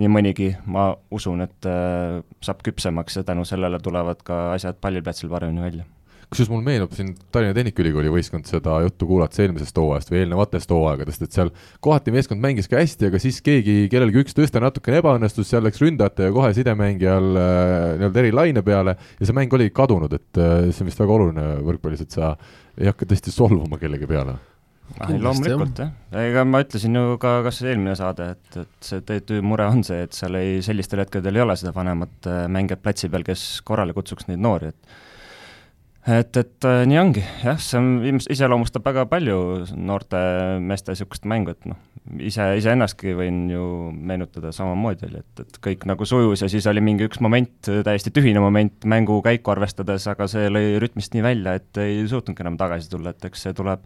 nii 0.00 0.08
mõnigi, 0.08 0.48
ma 0.72 0.88
usun, 1.12 1.44
et 1.44 1.66
saab 2.40 2.62
küpsemaks 2.64 3.20
ja 3.20 3.24
tänu 3.28 3.44
sellele 3.44 3.78
tulevad 3.84 4.22
ka 4.24 4.46
asjad 4.54 4.80
palliplatsil 4.80 5.28
paremini 5.28 5.60
välja 5.60 5.84
kusjuures 6.30 6.50
mul 6.52 6.62
meenub 6.62 6.92
siin 6.94 7.08
Tallinna 7.34 7.54
Tehnikaülikooli 7.56 8.10
võistkond 8.14 8.46
seda 8.46 8.76
juttu 8.84 9.08
kuulates 9.08 9.40
eelmisest 9.42 9.78
hooajast 9.80 10.12
või 10.12 10.20
eelnevatest 10.22 10.70
hooaegadest, 10.70 11.24
et 11.26 11.34
seal 11.34 11.50
kohati 11.82 12.14
meeskond 12.14 12.42
mängis 12.42 12.70
ka 12.70 12.78
hästi, 12.78 13.08
aga 13.10 13.20
siis 13.22 13.40
keegi, 13.42 13.88
kellelgi 13.90 14.22
üks 14.22 14.36
tõste 14.38 14.62
natukene 14.62 15.00
ebaõnnestus, 15.02 15.50
seal 15.50 15.66
läks 15.66 15.82
ründajate 15.82 16.28
ja 16.28 16.34
kohe 16.36 16.52
sidemängijal 16.54 17.26
äh, 17.34 17.72
nii-öelda 17.98 18.22
eri 18.22 18.30
laine 18.36 18.62
peale 18.66 18.94
ja 18.94 19.26
see 19.26 19.36
mäng 19.40 19.58
oligi 19.58 19.74
kadunud, 19.74 20.14
et 20.14 20.38
äh, 20.38 20.70
see 20.70 20.86
on 20.86 20.92
vist 20.92 21.02
väga 21.02 21.18
oluline 21.18 21.48
võrkpallis, 21.66 22.06
et 22.06 22.14
sa 22.14 22.36
ei 22.78 22.92
hakka 22.92 23.10
tõesti 23.10 23.34
solvuma 23.34 23.80
kellegi 23.82 24.06
peale. 24.10 24.38
Ah, 24.98 25.10
loomulikult 25.10 25.82
jah, 25.82 25.92
ega 26.18 26.42
ma 26.46 26.62
ütlesin 26.62 26.94
ju 26.98 27.18
ka 27.22 27.36
kas 27.46 27.60
eelmine 27.62 27.98
saade, 27.98 28.32
et, 28.36 28.62
et 28.64 28.86
see 28.86 29.02
TTÜ 29.06 29.42
mure 29.46 29.66
on 29.70 29.82
see, 29.86 30.02
et 30.06 30.14
seal 30.14 30.38
ei, 30.38 30.58
sellistel 30.66 31.02
hetkedel 31.02 31.38
ei 31.38 31.44
ole 31.44 31.58
seda 31.58 31.74
vanemat 31.74 32.30
äh, 32.30 32.42
mängijat 32.50 32.82
platsi 32.86 33.10
peal, 33.10 33.26
kes 33.26 33.64
korrale 33.66 33.94
kutsuks 33.94 34.30
neid 34.30 34.42
noori, 34.42 34.70
et 34.70 34.98
et, 36.08 36.36
et 36.36 36.64
äh, 36.64 36.82
nii 36.88 36.98
ongi, 37.00 37.22
jah, 37.44 37.58
see 37.60 37.78
on, 37.80 38.18
iseloomustab 38.32 38.84
väga 38.86 39.04
palju 39.10 39.36
noorte 39.76 40.20
meeste 40.64 40.94
niisugust 40.94 41.26
mängu, 41.28 41.52
et 41.52 41.68
noh, 41.68 41.78
ise, 42.24 42.46
iseennastki 42.60 43.12
võin 43.18 43.42
ju 43.52 43.64
meenutada 43.92 44.52
samamoodi 44.56 45.08
oli, 45.10 45.20
et, 45.20 45.44
et 45.44 45.58
kõik 45.66 45.84
nagu 45.90 46.08
sujus 46.08 46.44
ja 46.44 46.48
siis 46.52 46.68
oli 46.70 46.82
mingi 46.84 47.04
üks 47.08 47.20
moment, 47.24 47.52
täiesti 47.68 48.12
tühine 48.16 48.40
moment 48.42 48.88
mängu 48.88 49.20
käiku 49.24 49.52
arvestades, 49.52 50.06
aga 50.10 50.28
see 50.30 50.48
lõi 50.52 50.78
rütmist 50.82 51.16
nii 51.16 51.26
välja, 51.26 51.58
et 51.60 51.82
ei 51.82 52.00
suutnudki 52.08 52.46
enam 52.46 52.56
tagasi 52.60 52.90
tulla, 52.92 53.12
et 53.12 53.28
eks 53.28 53.44
see 53.46 53.56
tuleb, 53.56 53.84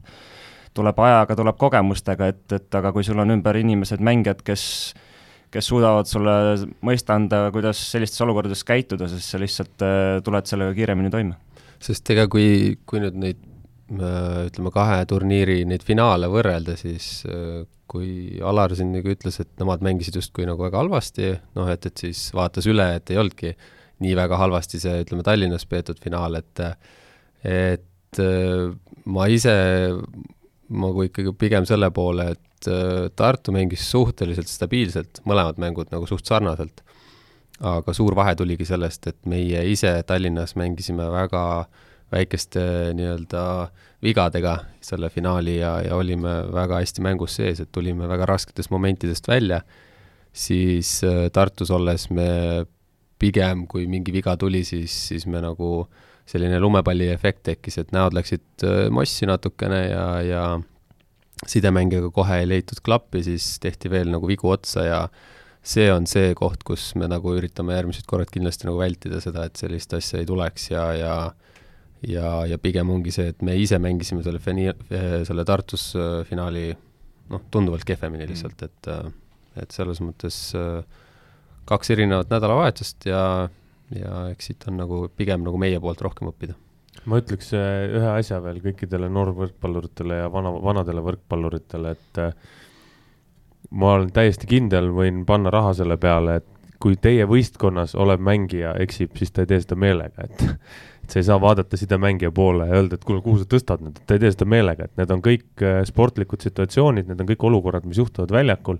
tuleb 0.75 1.03
ajaga, 1.07 1.39
tuleb 1.41 1.59
kogemustega, 1.59 2.31
et, 2.31 2.45
et 2.55 2.79
aga 2.79 2.95
kui 2.95 3.07
sul 3.07 3.19
on 3.23 3.35
ümber 3.35 3.59
inimesed, 3.59 4.05
mängijad, 4.05 4.47
kes 4.47 4.69
kes 5.55 5.69
suudavad 5.71 6.09
sulle 6.11 6.33
mõista 6.83 7.15
anda, 7.15 7.45
kuidas 7.55 7.79
sellistes 7.93 8.19
olukordades 8.25 8.65
käituda, 8.67 9.07
siis 9.07 9.29
sa 9.31 9.39
lihtsalt 9.39 9.85
äh, 9.87 10.17
tuled 10.27 10.51
sellega 10.51 10.75
kiiremini 10.75 11.13
toime 11.15 11.37
sest 11.85 12.11
ega 12.15 12.27
kui, 12.33 12.77
kui 12.89 13.03
nüüd 13.03 13.17
neid 13.21 13.41
äh, 13.93 14.47
ütleme, 14.49 14.73
kahe 14.75 15.03
turniiri 15.11 15.63
neid 15.69 15.85
finaale 15.87 16.31
võrrelda, 16.33 16.77
siis 16.81 17.23
äh, 17.29 17.65
kui 17.91 18.41
Alar 18.45 18.75
siin 18.77 18.95
nagu 18.95 19.13
ütles, 19.13 19.39
et 19.43 19.51
nemad 19.61 19.85
mängisid 19.85 20.17
justkui 20.19 20.49
nagu 20.49 20.65
väga 20.65 20.81
halvasti, 20.81 21.35
noh 21.59 21.71
et, 21.73 21.87
et 21.91 22.05
siis 22.07 22.27
vaatas 22.37 22.69
üle, 22.71 22.87
et 22.99 23.13
ei 23.13 23.21
olnudki 23.21 23.55
nii 24.05 24.15
väga 24.19 24.39
halvasti 24.41 24.81
see, 24.83 25.03
ütleme, 25.05 25.25
Tallinnas 25.27 25.69
peetud 25.71 26.01
finaal, 26.03 26.41
et 26.41 26.65
et 27.45 28.23
äh, 28.23 28.73
ma 29.05 29.29
ise 29.29 29.55
nagu 30.75 31.05
ikkagi 31.05 31.37
pigem 31.39 31.69
selle 31.69 31.93
poole, 31.95 32.33
et 32.33 32.41
Tartu 32.65 33.53
mängis 33.53 33.83
suhteliselt 33.93 34.49
stabiilselt, 34.49 35.19
mõlemad 35.29 35.59
mängud 35.61 35.91
nagu 35.93 36.07
suht 36.09 36.25
sarnaselt 36.25 36.81
aga 37.61 37.95
suur 37.95 38.17
vahe 38.17 38.35
tuligi 38.35 38.67
sellest, 38.67 39.07
et 39.07 39.19
meie 39.31 39.63
ise 39.71 39.93
Tallinnas 40.07 40.57
mängisime 40.59 41.07
väga 41.13 41.45
väikeste 42.15 42.63
nii-öelda 42.95 43.45
vigadega 44.05 44.59
selle 44.85 45.09
finaali 45.11 45.59
ja, 45.59 45.79
ja 45.83 45.97
olime 45.97 46.35
väga 46.53 46.81
hästi 46.83 47.05
mängus 47.05 47.39
sees, 47.39 47.63
et 47.63 47.73
tulime 47.73 48.09
väga 48.11 48.27
rasketest 48.29 48.71
momentidest 48.75 49.29
välja, 49.29 49.63
siis 50.33 50.99
äh, 51.07 51.29
Tartus 51.33 51.71
olles 51.75 52.09
me 52.11 52.67
pigem, 53.19 53.67
kui 53.71 53.87
mingi 53.91 54.13
viga 54.13 54.37
tuli, 54.37 54.65
siis, 54.67 54.95
siis 55.09 55.27
me 55.31 55.41
nagu 55.43 55.87
selline 56.29 56.59
lumepalliefekt 56.61 57.43
tekkis, 57.51 57.79
et 57.81 57.93
näod 57.95 58.17
läksid 58.17 58.67
äh, 58.67 58.87
mossi 58.93 59.29
natukene 59.31 59.81
ja, 59.89 60.07
ja 60.25 60.45
sidemängijaga 61.47 62.11
kohe 62.15 62.41
ei 62.43 62.49
leitud 62.49 62.81
klappi, 62.85 63.23
siis 63.27 63.55
tehti 63.63 63.91
veel 63.93 64.11
nagu 64.13 64.29
vigu 64.29 64.51
otsa 64.53 64.85
ja 64.87 65.01
see 65.65 65.89
on 65.93 66.05
see 66.11 66.35
koht, 66.37 66.63
kus 66.67 66.93
me 67.01 67.09
nagu 67.09 67.33
üritame 67.39 67.77
järgmised 67.79 68.07
korrad 68.09 68.31
kindlasti 68.33 68.69
nagu 68.69 68.79
vältida 68.83 69.21
seda, 69.25 69.47
et 69.49 69.57
sellist 69.61 69.95
asja 69.97 70.21
ei 70.21 70.29
tuleks 70.29 70.71
ja, 70.75 70.85
ja 70.99 71.15
ja, 72.09 72.31
ja 72.49 72.59
pigem 72.61 72.91
ongi 72.93 73.13
see, 73.15 73.31
et 73.33 73.43
me 73.45 73.55
ise 73.61 73.79
mängisime 73.83 74.25
selle 74.25 74.41
fini-, 74.43 74.73
selle 75.27 75.45
Tartus 75.49 75.91
äh, 75.99 76.21
finaali 76.29 76.69
noh, 77.33 77.45
tunduvalt 77.53 77.87
kehvemini 77.89 78.29
lihtsalt, 78.29 78.61
mm. 78.61 78.71
et 78.71 78.91
äh, 78.93 79.13
et 79.63 79.71
selles 79.71 80.01
mõttes 80.03 80.37
äh, 80.59 80.83
kaks 81.71 81.93
erinevat 81.95 82.33
nädalavahetust 82.33 83.07
ja, 83.07 83.23
ja 83.95 84.25
eks 84.33 84.51
siit 84.51 84.67
on 84.67 84.81
nagu 84.81 85.05
pigem 85.15 85.45
nagu 85.47 85.61
meie 85.63 85.79
poolt 85.81 86.03
rohkem 86.03 86.33
õppida 86.33 86.57
ma 87.11 87.21
ütleks 87.21 87.53
ühe 87.55 88.11
asja 88.11 88.41
veel 88.43 88.59
kõikidele 88.65 89.07
noorvõrkpalluritele 89.15 90.25
ja 90.25 90.29
vana, 90.33 90.53
vanadele 90.63 91.03
võrkpalluritele, 91.07 91.95
et 91.95 92.21
ma 93.75 93.95
olen 93.99 94.11
täiesti 94.15 94.49
kindel, 94.51 94.91
võin 94.95 95.25
panna 95.27 95.53
raha 95.53 95.73
selle 95.77 95.97
peale, 96.01 96.39
et 96.41 96.75
kui 96.83 96.99
teie 97.01 97.27
võistkonnas 97.29 97.95
olev 97.99 98.23
mängija 98.23 98.75
eksib, 98.83 99.15
siis 99.19 99.33
ta 99.33 99.45
ei 99.45 99.51
tee 99.51 99.63
seda 99.63 99.79
meelega, 99.81 100.27
et 100.29 100.45
et 101.05 101.13
sa 101.13 101.21
ei 101.21 101.27
saa 101.27 101.37
vaadata 101.41 101.77
sidemängija 101.77 102.31
poole 102.33 102.65
ja 102.69 102.79
öelda, 102.79 102.97
et 102.97 103.03
kuule, 103.05 103.21
kuhu 103.21 103.43
sa 103.43 103.49
tõstad 103.51 103.83
nüüd, 103.85 103.99
et 103.99 104.07
ta 104.09 104.17
ei 104.17 104.23
tee 104.23 104.31
seda 104.33 104.47
meelega, 104.49 104.87
et 104.87 105.01
need 105.01 105.11
on 105.13 105.21
kõik 105.25 105.65
äh, 105.65 105.83
sportlikud 105.85 106.45
situatsioonid, 106.47 107.11
need 107.11 107.21
on 107.21 107.29
kõik 107.29 107.45
olukorrad, 107.45 107.85
mis 107.89 108.01
juhtuvad 108.01 108.33
väljakul. 108.33 108.79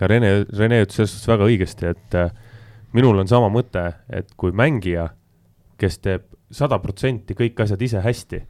ja 0.00 0.08
Rene, 0.10 0.32
Rene 0.50 0.80
ütles 0.82 0.98
selles 0.98 1.14
suhtes 1.14 1.30
väga 1.30 1.46
õigesti, 1.50 1.92
et 1.94 2.18
äh, 2.18 2.32
minul 2.96 3.22
on 3.22 3.30
sama 3.30 3.52
mõte, 3.54 3.84
et 4.10 4.34
kui 4.36 4.50
mängija, 4.50 5.12
kes 5.78 6.00
teeb 6.02 6.26
sada 6.50 6.80
protsenti 6.82 7.38
kõik 7.38 7.62
asjad 7.62 7.82
ise 7.82 8.02
hästi 8.02 8.42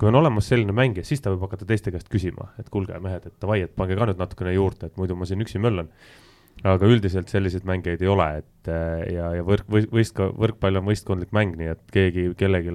kui 0.00 0.08
on 0.08 0.16
olemas 0.16 0.48
selline 0.48 0.72
mängija, 0.72 1.04
siis 1.04 1.20
ta 1.20 1.32
võib 1.34 1.44
hakata 1.44 1.68
teiste 1.68 1.92
käest 1.92 2.08
küsima, 2.08 2.48
et 2.60 2.70
kuulge, 2.72 2.96
mehed, 3.04 3.26
et 3.28 3.36
davai, 3.42 3.60
et 3.66 3.76
pange 3.76 3.98
ka 3.98 4.08
nüüd 4.08 4.20
natukene 4.20 4.54
juurde, 4.56 4.88
et 4.88 4.96
muidu 4.96 5.16
ma 5.18 5.28
siin 5.28 5.44
üksi 5.44 5.60
möllan. 5.60 5.92
aga 6.64 6.88
üldiselt 6.92 7.30
selliseid 7.32 7.64
mängijaid 7.64 8.02
ei 8.04 8.08
ole, 8.12 8.24
et 8.42 8.68
ja, 9.14 9.30
ja 9.38 9.44
võrk, 9.44 9.68
võist, 9.70 10.18
võrkpall 10.18 10.76
on 10.80 10.88
võistkondlik 10.88 11.30
mäng, 11.32 11.54
nii 11.56 11.70
et 11.72 11.84
keegi 11.92 12.26
kellelegi 12.36 12.74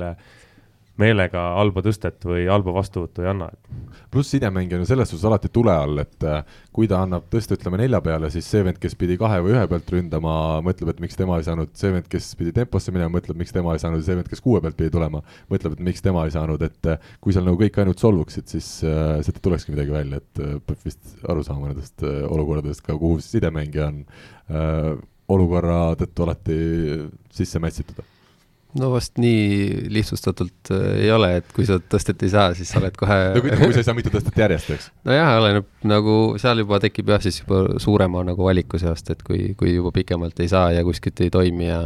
meelega 1.01 1.41
halba 1.57 1.83
tõstet 1.83 2.23
või 2.23 2.45
halba 2.47 2.73
vastuvõttu 2.77 3.23
ei 3.23 3.29
anna. 3.31 3.49
pluss 4.11 4.31
sidemängija 4.31 4.77
on 4.77 4.85
ju 4.85 4.87
selles 4.87 5.09
suhtes 5.11 5.25
alati 5.27 5.49
tule 5.51 5.73
all, 5.75 5.99
et 5.99 6.23
äh, 6.23 6.43
kui 6.75 6.87
ta 6.87 7.01
annab 7.03 7.27
tõste, 7.31 7.57
ütleme 7.57 7.79
nelja 7.81 7.99
peale, 8.01 8.29
siis 8.31 8.47
see 8.47 8.63
vend, 8.63 8.79
kes 8.79 8.95
pidi 8.99 9.17
kahe 9.19 9.41
või 9.43 9.55
ühe 9.55 9.65
pealt 9.71 9.91
ründama, 9.91 10.35
mõtleb, 10.63 10.93
et 10.93 11.01
miks 11.03 11.19
tema 11.19 11.39
ei 11.39 11.47
saanud, 11.47 11.73
see 11.75 11.91
vend, 11.91 12.07
kes 12.11 12.31
pidi 12.39 12.55
temposse 12.55 12.95
minema, 12.95 13.11
mõtleb, 13.17 13.39
miks 13.41 13.51
tema 13.55 13.75
ei 13.75 13.83
saanud 13.83 14.05
see 14.07 14.15
vend, 14.15 14.31
kes 14.31 14.43
kuue 14.45 14.63
pealt 14.63 14.79
pidi 14.79 14.93
tulema, 14.95 15.23
mõtleb, 15.51 15.75
et 15.75 15.83
miks 15.89 16.05
tema 16.05 16.23
ei 16.25 16.33
saanud, 16.35 16.63
et 16.63 16.91
äh, 16.93 17.11
kui 17.19 17.35
seal 17.35 17.47
nagu 17.47 17.59
kõik 17.59 17.81
ainult 17.83 18.03
solvuksid, 18.03 18.47
siis 18.55 18.71
äh, 18.87 19.19
sealt 19.25 19.43
tulekski 19.43 19.75
midagi 19.75 19.95
välja, 19.95 20.23
et 20.23 20.43
äh, 20.43 20.57
peab 20.63 20.87
vist 20.87 21.15
aru 21.27 21.43
saama 21.43 21.73
nendest 21.73 22.07
äh, 22.07 22.23
olukordadest 22.29 22.87
ka, 22.87 22.95
kuhu 22.95 23.19
sidemängija 23.23 23.91
on 23.91 24.03
äh, 24.47 24.91
olukorra 25.27 25.79
tõttu 25.99 26.23
alati 26.23 26.59
sisse 27.35 27.59
mätsitud 27.59 28.14
no 28.79 28.89
vast 28.91 29.19
nii 29.21 29.89
lihtsustatult 29.93 30.71
äh, 30.75 30.87
ei 31.05 31.11
ole, 31.15 31.31
et 31.39 31.51
kui 31.55 31.67
sa 31.67 31.77
tõstet 31.79 32.23
ei 32.25 32.31
saa, 32.33 32.49
siis 32.57 32.71
sa 32.71 32.81
oled 32.81 32.97
kohe 32.99 33.19
no 33.35 33.43
kui, 33.43 33.53
kui 33.61 33.75
sa 33.75 33.83
ei 33.83 33.87
saa 33.87 33.97
mitu 33.97 34.11
tõstet 34.13 34.39
järjest, 34.39 34.73
eks? 34.75 34.89
nojah, 35.07 35.31
oleneb 35.39 35.69
nagu, 35.87 36.17
seal 36.41 36.63
juba 36.63 36.81
tekib 36.83 37.13
jah, 37.13 37.23
siis 37.23 37.41
juba 37.43 37.79
suurema 37.81 38.25
nagu 38.27 38.47
valiku 38.47 38.81
seast, 38.81 39.13
et 39.15 39.23
kui, 39.25 39.53
kui 39.59 39.75
juba 39.77 39.93
pikemalt 39.95 40.43
ei 40.43 40.51
saa 40.51 40.73
ja 40.75 40.83
kuskilt 40.87 41.23
ei 41.23 41.33
toimi 41.33 41.69
ja, 41.69 41.81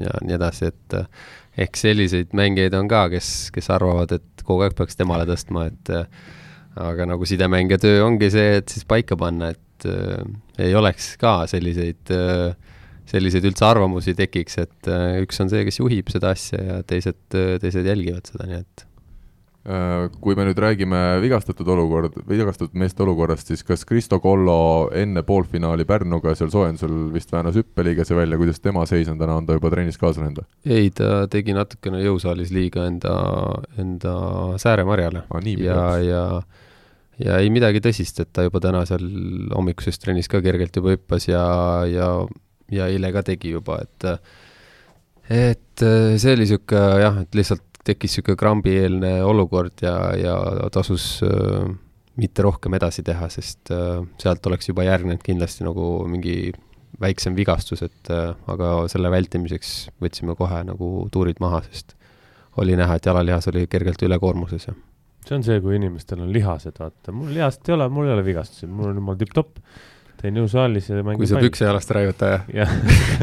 ja 0.00 0.18
nii 0.26 0.38
edasi, 0.38 0.72
et 0.72 0.98
äh, 0.98 1.08
ehk 1.66 1.78
selliseid 1.78 2.32
mängijaid 2.36 2.74
on 2.78 2.88
ka, 2.90 3.06
kes, 3.12 3.50
kes 3.54 3.68
arvavad, 3.74 4.14
et 4.16 4.46
kogu 4.46 4.64
aeg 4.66 4.76
peaks 4.78 4.98
temale 4.98 5.26
tõstma, 5.28 5.68
et 5.70 5.92
äh, 5.92 6.06
aga 6.80 7.06
nagu 7.08 7.28
sidemängija 7.28 7.80
töö 7.82 8.02
ongi 8.06 8.30
see, 8.32 8.58
et 8.62 8.72
siis 8.72 8.86
paika 8.88 9.18
panna, 9.20 9.52
et 9.52 9.88
äh, 9.88 10.22
ei 10.62 10.74
oleks 10.78 11.14
ka 11.20 11.42
selliseid 11.50 12.12
äh, 12.14 12.71
selliseid 13.10 13.44
üldse 13.48 13.66
arvamusi 13.66 14.14
tekiks, 14.18 14.58
et 14.62 14.90
äh, 14.90 15.18
üks 15.24 15.42
on 15.42 15.50
see, 15.52 15.64
kes 15.68 15.82
juhib 15.82 16.10
seda 16.12 16.32
asja 16.36 16.62
ja 16.62 16.80
teised, 16.86 17.22
äh, 17.36 17.58
teised 17.62 17.86
jälgivad 17.88 18.30
seda, 18.30 18.48
nii 18.48 18.62
et 18.62 18.86
Äh, 19.62 20.08
kui 20.18 20.34
me 20.34 20.42
nüüd 20.42 20.58
räägime 20.58 20.98
vigastatud 21.22 21.68
olukord, 21.70 22.16
vigastatud 22.26 22.74
meeste 22.74 23.04
olukorrast, 23.04 23.52
siis 23.52 23.60
kas 23.62 23.84
Kristo 23.86 24.18
Kollo 24.18 24.88
enne 24.98 25.22
poolfinaali 25.22 25.86
Pärnuga 25.86 26.32
seal 26.34 26.50
soojendusel 26.50 26.96
vist 27.14 27.30
väänas 27.30 27.54
hüppeliigese 27.60 28.16
välja, 28.18 28.40
kuidas 28.40 28.58
tema 28.58 28.82
seis 28.90 29.06
on 29.12 29.20
täna, 29.20 29.36
on 29.38 29.46
ta 29.46 29.54
juba 29.54 29.70
trennis 29.70 30.00
kaasa 30.02 30.24
läinud? 30.24 30.42
ei, 30.66 30.90
ta 30.90 31.28
tegi 31.30 31.54
natukene 31.54 32.02
jõusaalis 32.02 32.50
liiga 32.50 32.88
enda, 32.90 33.14
enda 33.78 34.16
Sääre-Marjale 34.58 35.22
ah,. 35.30 35.46
ja, 35.62 35.78
ja 36.02 36.24
ja 37.22 37.38
ei 37.38 37.54
midagi 37.54 37.78
tõsist, 37.84 38.18
et 38.18 38.34
ta 38.34 38.42
juba 38.48 38.58
täna 38.64 38.82
seal 38.88 39.06
hommikuses 39.54 40.02
trennis 40.02 40.26
ka 40.32 40.42
kergelt 40.42 40.74
juba 40.74 40.96
hüppas 40.96 41.30
ja, 41.30 41.46
ja, 41.86 42.10
ja 42.72 42.88
eile 42.90 43.12
ka 43.14 43.22
tegi 43.26 43.52
juba, 43.56 43.80
et 43.84 44.08
et 45.32 45.82
see 45.82 46.32
oli 46.34 46.44
niisugune 46.44 47.02
jah, 47.02 47.20
et 47.22 47.38
lihtsalt 47.38 47.62
tekkis 47.86 48.12
niisugune 48.16 48.38
krambieelne 48.38 49.12
olukord 49.26 49.82
ja, 49.82 49.94
ja 50.18 50.34
tasus 50.74 51.06
äh, 51.26 51.70
mitte 52.20 52.44
rohkem 52.44 52.76
edasi 52.78 53.04
teha, 53.06 53.28
sest 53.32 53.72
äh, 53.74 54.02
sealt 54.22 54.46
oleks 54.46 54.70
juba 54.70 54.86
järgnenud 54.86 55.22
kindlasti 55.24 55.66
nagu 55.66 56.04
mingi 56.10 56.52
väiksem 57.02 57.36
vigastus, 57.38 57.82
et 57.86 58.12
äh, 58.12 58.30
aga 58.52 58.74
selle 58.92 59.10
vältimiseks 59.12 59.74
võtsime 60.02 60.36
kohe 60.38 60.62
nagu 60.68 60.92
tuurid 61.12 61.42
maha, 61.42 61.62
sest 61.70 61.96
oli 62.60 62.76
näha, 62.78 62.98
et 62.98 63.06
jalalihas 63.08 63.48
oli 63.50 63.66
kergelt 63.70 64.02
ülekoormuses 64.04 64.68
ja 64.68 64.76
see 65.22 65.36
on 65.38 65.44
see, 65.46 65.60
kui 65.62 65.76
inimestel 65.78 66.22
on 66.24 66.32
lihased, 66.34 66.76
vaata, 66.82 67.14
mul 67.14 67.30
lihast 67.32 67.68
ei 67.68 67.76
ole, 67.76 67.86
mul 67.94 68.08
ei 68.08 68.14
ole 68.16 68.24
vigastusi, 68.26 68.66
mul 68.66 68.90
on 68.90 68.98
jumal 68.98 69.18
tipp-topp 69.18 69.60
teen 70.22 70.38
jõusaalis 70.38 70.88
ja 70.90 71.02
mängin 71.02 71.18
kui 71.18 71.28
sa 71.30 71.40
pükse 71.42 71.66
jalast 71.66 71.90
ära 71.92 72.02
ei 72.04 72.08
võta, 72.10 72.28
jah? 72.30 72.44
jah 72.54 72.72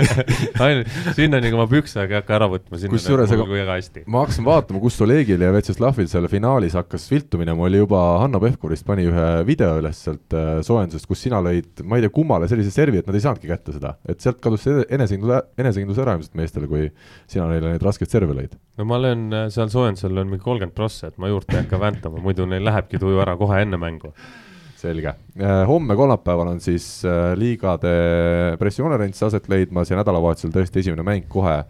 ainult 0.65 0.89
sinnani, 1.15 1.51
kui 1.51 1.59
ma 1.59 1.65
pükse 1.71 2.01
ei 2.03 2.11
hakka 2.11 2.35
ära 2.35 2.49
võtma, 2.51 2.79
sinna 2.81 2.93
kusjuures 2.93 3.31
aga 3.35 3.45
väga 3.47 3.77
hästi. 3.77 4.03
ma 4.11 4.23
hakkasin 4.25 4.47
vaatama, 4.47 4.81
kus 4.83 4.99
Olegil 5.05 5.45
ja 5.45 5.51
Vjatšeslavil 5.55 6.09
seal 6.11 6.27
finaalis 6.31 6.75
hakkas 6.79 7.07
viltu 7.11 7.39
minema, 7.39 7.63
oli 7.69 7.79
juba 7.79 8.01
Hanno 8.23 8.41
Pevkurist 8.43 8.87
pani 8.87 9.07
ühe 9.07 9.27
video 9.47 9.77
üles 9.79 10.01
sealt 10.07 10.35
äh, 10.35 10.59
soojendusest, 10.65 11.07
kus 11.09 11.23
sina 11.23 11.39
lõid, 11.45 11.85
ma 11.87 11.99
ei 11.99 12.05
tea, 12.05 12.13
kummale 12.19 12.49
sellise 12.51 12.73
servi, 12.75 12.99
et 12.99 13.07
nad 13.07 13.15
ei 13.15 13.23
saanudki 13.23 13.51
kätte 13.51 13.77
seda, 13.77 13.95
et 14.09 14.19
sealt 14.25 14.43
kadus 14.43 14.67
see 14.67 14.83
enesekindlus, 14.89 15.47
enesekindlus 15.61 16.03
ära 16.03 16.17
ilmselt 16.17 16.35
meestele, 16.39 16.67
kui 16.71 16.91
sina 17.31 17.47
neile 17.51 17.75
neid 17.75 17.87
raskeid 17.87 18.11
serve 18.11 18.35
lõid. 18.35 18.59
no 18.79 18.89
ma 18.89 18.99
löön 18.99 19.29
äh, 19.31 19.47
seal 19.55 19.71
soojendusel 19.71 20.13
löön 20.19 20.33
mingi 20.33 20.43
kolmkümmend 20.43 20.75
prossa, 20.75 21.13
et 21.13 21.17
ma 21.21 21.31
juurde 21.31 21.55
ei 21.55 21.63
hakka 21.63 21.79
väntama, 21.79 22.19
muidu 22.23 22.49
neil 22.49 22.67
lähebki 22.67 22.99
tuju 22.99 23.23
ära 23.23 23.39
kohe 23.39 23.63
enne 23.63 23.79
mängu 23.79 24.11
selge. 24.79 25.13
Äh, 25.39 25.67
homme 25.67 25.95
kolmapäeval 25.95 26.53
on 26.53 26.59
siis 26.63 27.05
äh, 27.05 27.33
liigade 27.39 27.91
pressikonverents 28.59 29.23
aset 29.27 29.49
leidmas 29.51 29.91
ja 29.91 29.99
nädalavahetusel 29.99 30.53
tõesti 30.55 30.83
esimene 30.83 31.05
mäng 31.05 31.27
kohe 31.31 31.57
äh, 31.59 31.65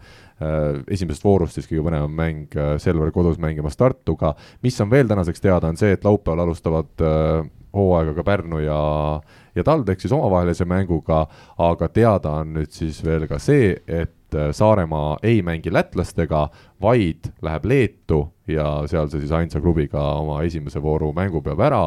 esimesest 0.88 1.24
voorust 1.26 1.58
siis 1.58 1.68
kõige 1.70 1.84
põnevam 1.88 2.14
mäng, 2.16 2.58
Selver 2.82 3.10
kodus 3.14 3.40
mängimas 3.42 3.78
Tartuga. 3.80 4.34
mis 4.62 4.80
on 4.80 4.90
veel 4.90 5.10
tänaseks 5.10 5.40
teada, 5.40 5.68
on 5.68 5.80
see, 5.80 5.92
et 5.96 6.04
laupäeval 6.04 6.46
alustavad 6.46 7.04
hooaega 7.74 8.14
ka 8.14 8.24
Pärnu 8.26 8.62
ja, 8.64 8.78
ja 9.54 9.64
TalTech 9.64 10.02
siis 10.02 10.14
omavahelise 10.14 10.64
mänguga, 10.64 11.26
aga 11.58 11.88
teada 11.88 12.38
on 12.42 12.56
nüüd 12.58 12.72
siis 12.74 13.02
veel 13.04 13.28
ka 13.30 13.38
see, 13.42 13.76
et 13.86 14.14
Saaremaa 14.34 15.18
ei 15.26 15.42
mängi 15.42 15.72
lätlastega, 15.72 16.48
vaid 16.80 17.30
läheb 17.42 17.66
Leetu 17.68 18.20
ja 18.50 18.66
seal 18.90 19.08
see 19.10 19.22
siis 19.22 19.32
ainsa 19.34 19.60
klubiga 19.62 20.00
oma 20.18 20.40
esimese 20.46 20.80
vooru 20.82 21.10
mängu 21.16 21.42
peab 21.44 21.60
ära 21.64 21.82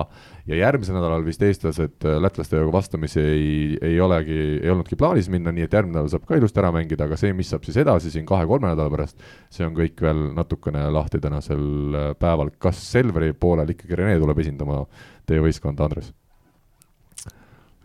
ja 0.50 0.58
järgmisel 0.60 0.98
nädalal 0.98 1.24
vist 1.26 1.44
eestlased 1.44 2.06
äh, 2.08 2.18
lätlastega 2.22 2.66
vastamisi 2.72 3.22
ei, 3.22 3.52
ei 3.82 4.00
olegi, 4.02 4.40
ei 4.62 4.72
olnudki 4.72 4.98
plaanis 5.00 5.30
minna, 5.32 5.54
nii 5.56 5.68
et 5.68 5.76
järgmine 5.76 6.00
nädal 6.00 6.12
saab 6.14 6.28
ka 6.28 6.38
ilusti 6.40 6.62
ära 6.62 6.72
mängida, 6.76 7.08
aga 7.08 7.20
see, 7.20 7.34
mis 7.38 7.52
saab 7.54 7.68
siis 7.68 7.80
edasi 7.84 8.12
siin 8.14 8.28
kahe-kolme 8.30 8.72
nädala 8.72 8.92
pärast, 8.94 9.24
see 9.54 9.68
on 9.68 9.76
kõik 9.78 10.04
veel 10.04 10.26
natukene 10.38 10.86
lahti 10.94 11.22
tänasel 11.24 11.64
äh, 12.00 12.10
päeval. 12.20 12.52
kas 12.60 12.82
Selveri 12.94 13.34
poolel 13.34 13.76
ikkagi 13.76 14.00
Rene 14.00 14.20
tuleb 14.22 14.44
esindama 14.44 14.84
teie 15.30 15.44
võistkonda, 15.44 15.88
Andres? 15.88 16.12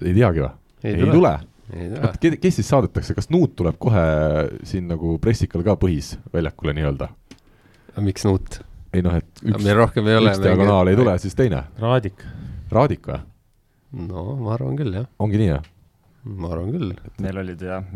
ei 0.02 0.14
teagi 0.14 0.44
või? 0.44 0.52
ei 0.84 0.98
tule, 0.98 1.14
tule.? 1.14 1.38
Kes 1.68 2.60
siis 2.60 2.68
saadetakse, 2.68 3.16
kas 3.16 3.30
Nuut 3.34 3.54
tuleb 3.58 3.78
kohe 3.80 4.04
siin 4.66 4.88
nagu 4.90 5.16
pressikal 5.22 5.64
ka 5.66 5.76
põhis 5.80 6.16
väljakule 6.34 6.74
nii-öelda? 6.78 7.10
miks 8.04 8.24
Nuut? 8.28 8.60
ei 8.94 9.02
noh, 9.04 9.16
et 9.18 9.42
üks, 9.44 9.64
meil 9.64 9.76
rohkem 9.76 10.06
ei 10.08 10.20
ole. 10.20 10.32
üks 10.32 10.44
diagonaal 10.44 10.88
ei 10.90 10.96
tule, 10.98 11.16
siis 11.22 11.36
teine. 11.38 11.64
Raadik 11.82 12.24
Raadik 12.72 13.08
või? 13.08 13.18
no 14.08 14.24
ma 14.42 14.54
arvan 14.56 14.76
küll, 14.78 14.94
jah. 15.00 15.08
ongi 15.22 15.40
nii, 15.40 15.50
jah? 15.50 15.68
ma 16.28 16.52
arvan 16.52 16.72
küll. 16.74 16.94
Neil 17.24 17.42
olid 17.42 17.64
jah, 17.64 17.92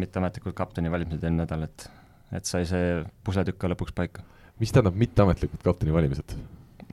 mitteametlikud 0.00 0.56
kapteni 0.56 0.92
valimised 0.92 1.24
eelmine 1.24 1.44
nädal, 1.44 1.66
et, 1.68 1.88
et 2.34 2.48
sai 2.48 2.64
see 2.68 3.00
pusletükk 3.26 3.60
ka 3.60 3.72
lõpuks 3.72 3.96
paika. 3.96 4.24
mis 4.60 4.72
tähendab 4.72 4.96
mitteametlikud 5.00 5.64
kapteni 5.64 5.94
valimised? 5.94 6.36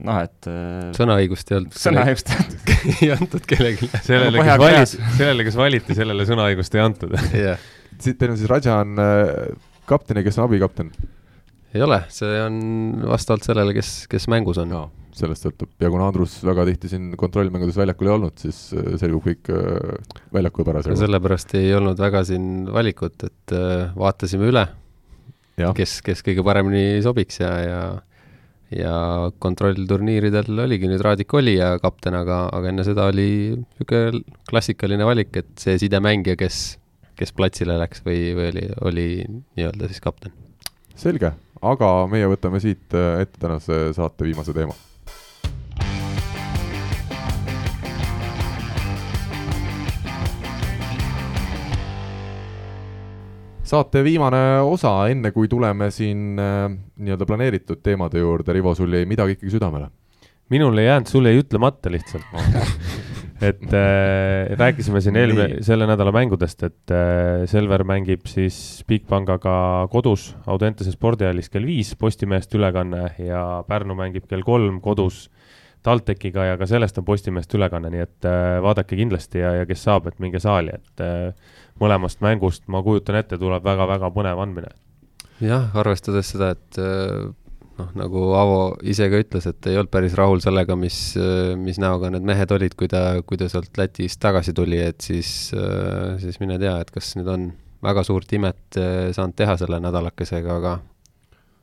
Noh, 0.06 0.20
et 0.22 0.48
äh, 0.50 0.90
sõnaõigust 0.96 1.52
ei 1.52 1.58
olnud. 1.60 1.76
sõnaõigust 1.78 2.32
ei 2.92 3.10
antud 3.16 3.44
kellelegi. 3.48 3.88
sellele, 4.04 4.42
kes 4.42 4.62
valiti, 4.62 5.02
sellele, 5.18 5.46
kes 5.48 5.58
valiti, 5.58 5.98
sellele 5.98 6.28
sõnaõigust 6.28 6.78
ei 6.78 6.84
antud 6.84 7.14
jah. 7.46 7.68
siit 8.02 8.18
teil 8.20 8.34
on 8.34 8.40
siis 8.40 8.50
Raja 8.50 8.80
on 8.82 9.02
äh, 9.02 9.28
kapten 9.88 10.20
ja 10.20 10.26
kes 10.26 10.40
on 10.40 10.48
abikapten? 10.48 10.90
ei 11.72 11.84
ole, 11.84 12.02
see 12.12 12.42
on 12.42 12.58
vastavalt 13.08 13.46
sellele, 13.46 13.74
kes, 13.76 13.94
kes 14.10 14.28
mängus 14.32 14.60
on 14.62 14.72
no 14.72 14.82
sellest 15.16 15.44
sõltub 15.44 15.72
ja 15.82 15.90
kuna 15.92 16.06
Andrus 16.08 16.38
väga 16.44 16.64
tihti 16.70 16.88
siin 16.88 17.10
kontrollmängudes 17.20 17.76
väljakul 17.76 18.08
ei 18.08 18.14
olnud, 18.14 18.36
siis 18.40 18.62
äh, 18.76 18.94
selgub 19.00 19.26
kõik 19.28 19.50
väljaku 20.34 20.66
parasjagu. 20.68 20.98
sellepärast 21.00 21.58
ei 21.60 21.74
olnud 21.76 22.00
väga 22.00 22.24
siin 22.28 22.70
valikut, 22.72 23.28
et 23.28 23.58
vaatasime 23.96 24.48
üle, 24.48 24.64
kes, 25.76 26.00
kes 26.04 26.24
kõige 26.24 26.44
paremini 26.46 27.02
sobiks 27.04 27.42
ja, 27.44 27.52
ja 27.60 27.82
ja 28.76 28.94
kontrollturniiridel 29.42 30.62
oligi 30.64 30.90
nüüd 30.90 31.02
Raadik 31.04 31.34
Olija 31.34 31.74
kapten, 31.82 32.16
aga, 32.18 32.44
aga 32.52 32.72
enne 32.72 32.84
seda 32.86 33.08
oli 33.12 33.28
niisugune 33.56 34.22
klassikaline 34.50 35.08
valik, 35.08 35.34
et 35.42 35.52
see 35.60 35.78
sidemängija, 35.82 36.38
kes, 36.40 36.60
kes 37.18 37.34
platsile 37.36 37.78
läks 37.80 38.04
või, 38.06 38.30
või 38.38 38.52
oli, 38.52 38.68
oli 38.90 39.08
nii-öelda 39.26 39.90
siis 39.90 40.04
kapten. 40.04 40.32
selge, 40.94 41.34
aga 41.62 41.92
meie 42.12 42.30
võtame 42.30 42.62
siit 42.62 42.94
ette 42.94 43.38
tänase 43.40 43.84
saate 43.96 44.28
viimase 44.28 44.54
teema 44.56 44.76
saate 53.72 54.02
viimane 54.04 54.60
osa, 54.68 54.92
enne 55.12 55.32
kui 55.32 55.48
tuleme 55.48 55.88
siin 55.94 56.36
äh, 56.40 56.68
nii-öelda 57.00 57.28
planeeritud 57.28 57.80
teemade 57.84 58.20
juurde, 58.20 58.52
Rivo, 58.52 58.74
sul 58.76 58.92
jäi 58.92 59.08
midagi 59.08 59.38
ikkagi 59.38 59.56
südamele? 59.56 59.88
minul 60.52 60.76
ei 60.76 60.84
jäänud, 60.90 61.08
sul 61.08 61.24
jäi 61.24 61.38
ütlemata 61.40 61.88
lihtsalt. 61.92 62.26
Et 63.42 63.72
äh, 63.74 64.52
rääkisime 64.54 65.00
siin 65.02 65.16
eelmine, 65.18 65.62
selle 65.66 65.86
nädala 65.88 66.12
mängudest, 66.14 66.60
et 66.62 66.92
äh, 66.94 67.40
Selver 67.50 67.82
mängib 67.88 68.28
siis 68.30 68.84
Bigbangaga 68.86 69.88
kodus 69.90 70.28
Audentese 70.46 70.92
spordihallis 70.94 71.50
kell 71.50 71.66
viis, 71.66 71.90
Postimehest 71.98 72.54
ülekanne 72.54 73.08
ja 73.18 73.42
Pärnu 73.66 73.96
mängib 73.98 74.28
kell 74.30 74.46
kolm 74.46 74.78
kodus 74.84 75.24
TalTechiga 75.86 76.46
ja 76.46 76.56
ka 76.60 76.66
sellest 76.70 76.98
on 77.00 77.06
Postimehest 77.06 77.54
ülekanne, 77.58 77.90
nii 77.92 78.04
et 78.04 78.28
äh, 78.28 78.56
vaadake 78.62 78.98
kindlasti 78.98 79.42
ja, 79.42 79.52
ja 79.60 79.68
kes 79.68 79.82
saab, 79.88 80.08
et 80.08 80.18
minge 80.22 80.40
saali, 80.42 80.74
et 80.78 81.02
äh, 81.02 81.58
mõlemast 81.82 82.22
mängust, 82.22 82.64
ma 82.70 82.82
kujutan 82.86 83.18
ette, 83.18 83.38
tuleb 83.40 83.64
väga-väga 83.66 84.10
põnev 84.14 84.42
andmine. 84.42 84.72
jah, 85.42 85.70
arvestades 85.78 86.30
seda, 86.34 86.52
et 86.54 86.78
äh, 86.78 87.26
noh, 87.80 87.90
nagu 87.98 88.28
Avo 88.38 88.60
ise 88.86 89.08
ka 89.10 89.22
ütles, 89.24 89.48
et 89.50 89.70
ei 89.70 89.80
olnud 89.80 89.90
päris 89.90 90.14
rahul 90.18 90.44
sellega, 90.44 90.76
mis, 90.78 91.00
mis 91.58 91.82
näoga 91.82 92.12
need 92.14 92.30
mehed 92.30 92.54
olid, 92.54 92.78
kui 92.78 92.90
ta, 92.92 93.22
kui 93.26 93.40
ta 93.40 93.50
sealt 93.50 93.74
Lätist 93.80 94.22
tagasi 94.22 94.54
tuli, 94.54 94.78
et 94.78 95.02
siis, 95.02 95.50
siis 96.22 96.40
mine 96.42 96.60
tea, 96.62 96.78
et 96.78 96.94
kas 96.94 97.16
nüüd 97.18 97.30
on 97.32 97.50
väga 97.82 98.04
suurt 98.06 98.30
imet 98.38 98.78
saanud 98.78 99.34
teha 99.34 99.58
selle 99.58 99.82
nädalakesega, 99.82 100.60
aga 100.60 100.76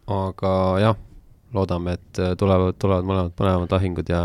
aga 0.10 0.52
jah, 0.82 0.98
loodame, 1.54 1.98
et 1.98 2.24
tulevad, 2.38 2.76
tulevad 2.80 3.06
mõlemad 3.08 3.36
põnevad 3.38 3.72
lahingud 3.74 4.10
ja 4.10 4.24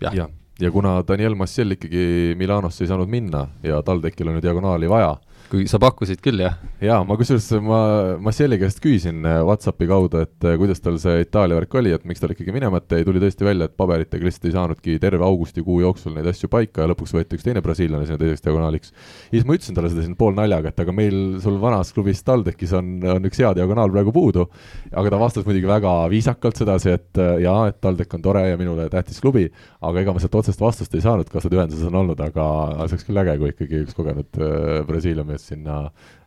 jah. 0.00 0.14
Ja 0.14 0.28
ja 0.60 0.70
kuna 0.70 1.02
Daniel 1.02 1.34
Massiel 1.34 1.74
ikkagi 1.74 2.34
Milanosse 2.38 2.84
ei 2.84 2.90
saanud 2.90 3.10
minna 3.10 3.46
ja 3.62 3.80
TalTechil 3.82 4.28
on 4.28 4.38
ju 4.38 4.42
diagonaali 4.44 4.90
vaja 4.90 5.16
kui 5.54 5.68
sa 5.70 5.78
pakkusid 5.82 6.18
küll, 6.24 6.40
jah? 6.42 6.56
jaa, 6.82 6.98
ma 7.06 7.14
kusjuures, 7.18 7.46
ma 7.62 7.78
Marcelli 8.22 8.56
käest 8.58 8.80
küsisin 8.82 9.22
äh, 9.28 9.38
Whatsappi 9.46 9.86
kaudu, 9.86 10.24
et 10.24 10.46
äh, 10.46 10.56
kuidas 10.58 10.82
tal 10.82 10.96
see 11.02 11.22
Itaalia 11.22 11.58
värk 11.60 11.76
oli, 11.78 11.92
et 11.94 12.06
miks 12.08 12.22
tal 12.22 12.32
ikkagi 12.34 12.54
minemata 12.54 12.98
jäi, 12.98 13.06
tuli 13.06 13.22
tõesti 13.22 13.46
välja, 13.46 13.68
et 13.68 13.76
paberitega 13.78 14.26
lihtsalt 14.26 14.48
ei 14.48 14.54
saanudki 14.56 14.96
terve 15.02 15.22
augustikuu 15.26 15.78
jooksul 15.84 16.16
neid 16.16 16.26
asju 16.30 16.50
paika 16.50 16.82
ja 16.84 16.90
lõpuks 16.90 17.14
võeti 17.14 17.38
üks 17.38 17.46
teine 17.46 17.62
brasiillane 17.64 18.08
sinna 18.08 18.18
teiseks 18.20 18.42
diagonaaliks. 18.46 18.94
ja 19.28 19.36
siis 19.36 19.46
ma 19.46 19.58
ütlesin 19.58 19.78
talle 19.78 19.92
seda 19.92 20.06
siin 20.06 20.16
poolnaljaga, 20.18 20.72
et 20.74 20.82
aga 20.84 20.96
meil 20.96 21.20
sul 21.44 21.60
vanas 21.62 21.94
klubis 21.94 22.24
TalTechis 22.26 22.74
on, 22.80 22.90
on 23.14 23.30
üks 23.30 23.42
hea 23.42 23.54
diagonaal 23.60 23.94
praegu 23.94 24.14
puudu, 24.16 24.48
aga 24.90 25.14
ta 25.14 25.22
vastas 25.22 25.46
muidugi 25.46 25.70
väga 25.70 25.94
viisakalt 26.12 26.58
sedasi, 26.58 26.96
et 26.98 27.22
äh, 27.22 27.36
jaa, 27.46 27.70
et 27.70 27.78
TalTech 27.84 28.18
on 28.18 28.26
tore 28.26 28.46
ja 28.48 28.58
minule 28.60 28.88
tähtis 28.92 29.22
klubi, 29.22 29.46
aga 29.84 30.02
ega 30.02 30.16
ma 30.16 30.24
sealt 30.24 30.40
otsest 30.42 30.66
vastust 30.66 30.98
ei 30.98 31.04
saanud, 31.04 31.30
kas 31.30 31.46
nad 31.46 31.58
ühenduses 31.60 31.86
on 31.92 32.02
olnud, 32.02 32.26
aga 32.26 32.50
see 32.88 32.98
oleks 32.98 33.08
küll 33.08 33.22
äge, 33.22 33.38
kui 33.38 33.54
ikkagi 33.54 33.84
üks 33.84 33.96
kogenud 33.96 34.42
Brasiilia 34.88 35.24
mees 35.26 35.43
sinna 35.52 35.80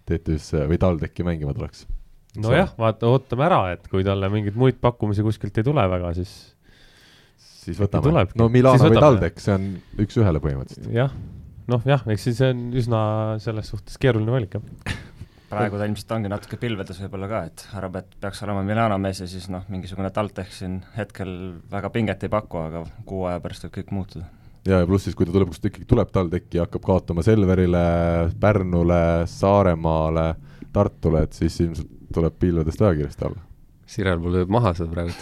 TTÜ-sse 0.08 0.66
või 0.70 0.80
TalTechi 0.82 1.26
mängima 1.28 1.56
tuleks. 1.58 1.86
nojah, 2.42 2.74
vaata, 2.78 3.10
ootame 3.12 3.48
ära, 3.48 3.64
et 3.76 3.88
kui 3.92 4.06
talle 4.08 4.30
mingeid 4.34 4.58
muid 4.60 4.78
pakkumisi 4.84 5.26
kuskilt 5.26 5.58
ei 5.58 5.66
tule 5.68 5.88
väga, 5.90 6.14
siis 6.18 6.36
siis 7.38 7.82
võtame. 7.82 8.28
no 8.38 8.50
Milano 8.54 8.92
või 8.92 9.02
TalTech, 9.02 9.42
see 9.44 9.58
on 9.58 9.68
üks-ühele 10.06 10.44
põhimõtteliselt. 10.44 10.94
jah, 10.96 11.14
noh 11.72 11.90
jah, 11.90 12.06
eks 12.14 12.30
siis 12.30 12.42
on 12.46 12.70
üsna 12.78 13.02
selles 13.44 13.74
suhtes 13.74 14.00
keeruline 14.02 14.34
valik, 14.34 14.60
jah 14.60 15.04
praegu 15.48 15.80
ta 15.80 15.88
ilmselt 15.88 16.12
ongi 16.12 16.32
natuke 16.32 16.60
pilvedes 16.60 16.98
võib-olla 17.06 17.30
ka, 17.32 17.44
et 17.48 17.62
arvab, 17.80 18.02
et 18.02 18.18
peaks 18.24 18.42
olema 18.44 18.64
Milano 18.68 18.98
mees 19.00 19.22
ja 19.24 19.28
siis 19.32 19.48
noh, 19.52 19.64
mingisugune 19.72 20.12
TalTech 20.14 20.52
siin 20.52 20.82
hetkel 20.98 21.32
väga 21.72 21.92
pinget 21.94 22.26
ei 22.28 22.32
paku, 22.34 22.66
aga 22.66 22.84
kuu 23.08 23.24
aja 23.30 23.40
pärast 23.44 23.68
võib 23.68 23.78
kõik 23.80 23.94
muutuda 23.96 24.28
ja, 24.68 24.82
ja 24.82 24.88
pluss 24.90 25.08
siis, 25.08 25.16
kui 25.18 25.28
ta 25.28 25.36
tuleb, 25.36 25.52
kus 25.52 25.64
ta 25.64 25.72
ikkagi 25.72 25.88
tuleb 25.90 26.14
TalTechi 26.14 26.60
ja 26.60 26.68
hakkab 26.68 26.86
kaotama 26.86 27.26
Selverile, 27.26 27.84
Pärnule, 28.42 29.02
Saaremaale, 29.32 30.30
Tartule, 30.76 31.26
et 31.28 31.38
siis 31.38 31.60
ilmselt 31.64 31.94
tuleb 32.14 32.36
pilvedest 32.40 32.82
väga 32.84 33.00
kiiresti 33.02 33.30
alla. 33.30 33.46
Sirer 33.88 34.20
mul 34.20 34.34
lööb 34.36 34.50
maha 34.52 34.74
seda 34.76 34.92
praegu 34.92 35.14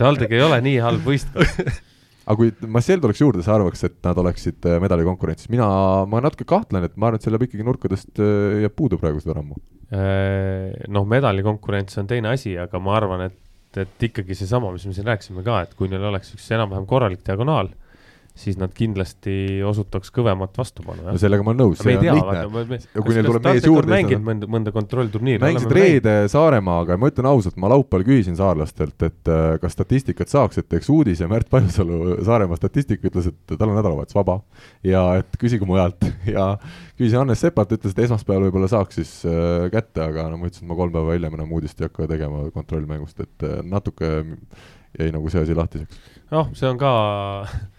TalTech 0.00 0.32
ei 0.32 0.40
ole 0.46 0.62
nii 0.64 0.78
halb 0.80 1.04
võistkond 1.04 1.84
aga 2.26 2.36
kui 2.40 2.70
Massiel 2.74 3.02
tuleks 3.02 3.22
juurde, 3.22 3.44
sa 3.46 3.54
arvaks, 3.54 3.84
et 3.86 3.96
nad 4.04 4.18
oleksid 4.18 4.66
äh, 4.66 4.80
medalikonkurentsis, 4.82 5.50
mina, 5.52 5.68
ma 6.10 6.22
natuke 6.24 6.46
kahtlen, 6.48 6.86
et 6.86 6.96
ma 6.98 7.10
arvan, 7.10 7.20
et 7.20 7.26
seal 7.26 7.36
jääb 7.36 7.46
ikkagi 7.46 7.66
nurkadest, 7.66 8.12
äh, 8.18 8.62
jääb 8.64 8.74
puudu 8.78 8.98
praegu 9.00 9.22
seda 9.22 9.38
rammu. 9.38 9.58
Äh, 9.94 10.74
noh, 10.92 11.06
medalikonkurents 11.08 12.02
on 12.02 12.10
teine 12.10 12.32
asi, 12.34 12.56
aga 12.58 12.80
ma 12.82 12.96
arvan, 12.98 13.28
et, 13.28 13.38
et 13.82 14.06
ikkagi 14.08 14.36
seesama, 14.38 14.72
mis 14.74 14.86
me 14.86 14.94
siin 14.96 15.06
rääkisime 15.08 15.44
ka, 15.46 15.60
et 15.66 15.74
kui 15.78 15.90
neil 15.92 16.04
oleks 16.10 16.34
üks 16.36 16.46
enam-vähem 16.56 16.86
korralik 16.88 17.24
diagonaal 17.26 17.72
siis 18.36 18.58
nad 18.60 18.72
kindlasti 18.76 19.62
osutaks 19.64 20.10
kõvemat 20.14 20.58
vastupanu. 20.58 21.06
no 21.08 21.16
sellega 21.20 21.44
ma 21.44 21.52
olen 21.52 21.60
nõus. 21.62 21.82
me 21.86 21.94
ei 21.94 22.00
tea, 22.02 22.14
vaata, 22.14 22.78
ja 22.84 23.04
kui 23.04 23.16
neil 23.16 23.28
tuleb 23.30 23.48
mees 23.48 23.68
juurde. 23.68 23.92
mänginud 23.94 24.26
mõnda, 24.26 24.48
mõnda 24.56 24.72
kontrollturniiri. 24.74 25.40
mängisid 25.42 25.72
reede 25.72 26.14
Saaremaaga 26.32 26.96
ja 26.96 27.00
ma 27.00 27.10
ütlen 27.12 27.28
ausalt, 27.30 27.56
ma 27.60 27.70
laupäeval 27.72 28.04
küsisin 28.08 28.36
saarlastelt, 28.38 28.96
et 29.08 29.32
äh, 29.32 29.46
kas 29.62 29.76
statistikat 29.78 30.32
saaks, 30.32 30.60
et 30.60 30.68
teeks 30.68 30.90
uudise 30.92 31.28
Märt 31.30 31.48
Paljusalu, 31.52 32.18
Saaremaa 32.26 32.60
statistik 32.60 33.04
ütles, 33.08 33.30
et 33.32 33.56
tal 33.56 33.70
on 33.70 33.78
nädalavahetus 33.78 34.18
vaba 34.18 34.40
ja 34.84 35.06
et 35.22 35.40
küsige 35.40 35.68
mujalt 35.68 36.04
ja 36.36 36.52
küsisin 36.98 37.22
Hannes 37.22 37.40
Sepalt, 37.40 37.72
ütles, 37.78 37.96
et 37.96 38.04
esmaspäeval 38.04 38.50
võib-olla 38.50 38.68
saaks 38.72 39.00
siis 39.00 39.14
äh, 39.28 39.70
kätte, 39.72 40.04
aga 40.04 40.28
no 40.28 40.40
ma 40.40 40.50
ütlesin, 40.50 40.66
et 40.68 40.72
ma 40.74 40.78
kolm 40.78 40.92
päeva 40.92 41.16
hiljem 41.16 41.40
enam 41.40 41.56
uudist 41.56 41.80
ei 41.80 41.88
hakka 41.88 42.10
tegema 42.12 42.44
kontrollmängust, 42.52 43.24
et 43.24 43.48
äh, 43.48 43.62
natuke 43.64 44.12
jäi 44.96 45.08
nagu 45.12 45.32
see 45.32 45.42
asi 45.44 45.56
lahtiseks. 45.56 46.04
noh, 46.32 46.52
see 46.56 46.68
on 46.68 46.78
ka 46.80 46.92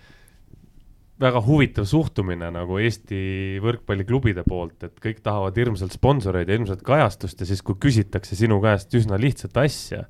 väga 1.22 1.42
huvitav 1.42 1.88
suhtumine 1.90 2.50
nagu 2.54 2.78
Eesti 2.82 3.20
võrkpalliklubide 3.64 4.44
poolt, 4.48 4.84
et 4.86 5.00
kõik 5.02 5.24
tahavad 5.26 5.58
hirmsalt 5.58 5.96
sponsoreid 5.98 6.50
ja 6.50 6.58
hirmsat 6.58 6.84
kajastust 6.86 7.42
ja 7.42 7.50
siis, 7.50 7.64
kui 7.66 7.78
küsitakse 7.88 8.38
sinu 8.38 8.60
käest 8.62 8.94
üsna 8.98 9.18
lihtsat 9.22 9.58
asja, 9.64 10.04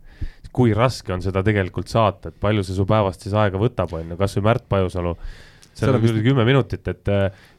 kui 0.52 0.74
raske 0.76 1.14
on 1.14 1.24
seda 1.24 1.44
tegelikult 1.46 1.92
saata, 1.92 2.32
et 2.32 2.40
palju 2.42 2.66
see 2.66 2.76
su 2.76 2.88
päevast 2.90 3.24
siis 3.24 3.36
aega 3.38 3.60
võtab, 3.62 3.94
on 3.96 4.14
ju, 4.14 4.20
kasvõi 4.20 4.48
Märt 4.50 4.68
Pajusalu 4.70 5.16
seal 5.78 5.96
on 5.96 6.04
küll 6.04 6.20
kümme 6.26 6.46
minutit, 6.48 6.88
et, 6.90 7.12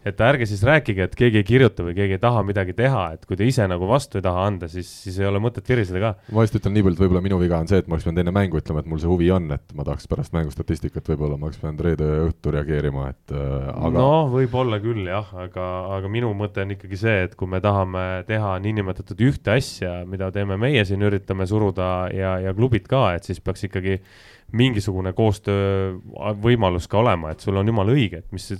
et 0.09 0.23
ärge 0.25 0.49
siis 0.49 0.63
rääkige, 0.67 1.09
et 1.09 1.15
keegi 1.19 1.41
ei 1.41 1.47
kirjuta 1.47 1.87
või 1.87 1.95
keegi 1.97 2.17
ei 2.17 2.23
taha 2.23 2.43
midagi 2.47 2.75
teha, 2.77 3.05
et 3.17 3.27
kui 3.29 3.39
te 3.39 3.47
ise 3.49 3.67
nagu 3.71 3.89
vastu 3.91 4.21
ei 4.21 4.25
taha 4.27 4.47
anda, 4.49 4.69
siis, 4.71 4.91
siis 5.05 5.19
ei 5.23 5.29
ole 5.29 5.41
mõtet 5.43 5.69
viriseda 5.69 6.03
ka. 6.03 6.13
ma 6.35 6.45
just 6.47 6.59
ütlen 6.59 6.75
nii 6.77 6.87
palju, 6.87 6.99
et 6.99 7.03
võib-olla 7.05 7.25
minu 7.25 7.41
viga 7.43 7.61
on 7.63 7.71
see, 7.71 7.81
et 7.83 7.89
ma 7.89 7.97
oleks 7.97 8.09
pidanud 8.09 8.23
enne 8.25 8.35
mängu 8.35 8.61
ütlema, 8.61 8.83
et 8.83 8.91
mul 8.91 9.03
see 9.03 9.11
huvi 9.11 9.31
on, 9.35 9.51
et 9.57 9.77
ma 9.79 9.87
tahaks 9.89 10.09
pärast 10.11 10.35
mängustatistikat, 10.37 11.13
võib-olla 11.13 11.39
ma 11.39 11.49
oleks 11.49 11.61
pidanud 11.63 11.85
reede 11.87 12.09
õhtu 12.29 12.55
reageerima, 12.55 13.11
et 13.15 13.35
äh, 13.37 13.69
aga 13.75 13.93
no 13.97 14.11
võib-olla 14.35 14.81
küll 14.83 15.09
jah, 15.09 15.35
aga, 15.47 15.69
aga 15.99 16.13
minu 16.13 16.33
mõte 16.39 16.65
on 16.65 16.75
ikkagi 16.77 17.01
see, 17.01 17.19
et 17.29 17.37
kui 17.39 17.51
me 17.51 17.63
tahame 17.65 18.07
teha 18.29 18.57
niinimetatud 18.65 19.23
ühte 19.29 19.55
asja, 19.59 20.01
mida 20.09 20.33
teeme 20.35 20.59
meie 20.61 20.85
siin, 20.89 21.05
üritame 21.07 21.47
suruda 21.49 22.09
ja, 22.15 22.39
ja 22.43 22.57
klubid 22.57 22.89
ka, 22.91 23.13
et 23.19 23.29
siis 23.29 23.43
peaks 23.45 23.69
ikkagi 23.69 24.01
mingisugune 24.57 25.13
koostöövõimalus 25.17 26.89
ka 26.89 27.03
olema, 27.03 27.33
et 27.33 27.45
sul 27.45 27.57
on 27.61 27.69
jumala 27.69 27.95
õige, 27.95 28.23
et 28.23 28.33
mis 28.33 28.53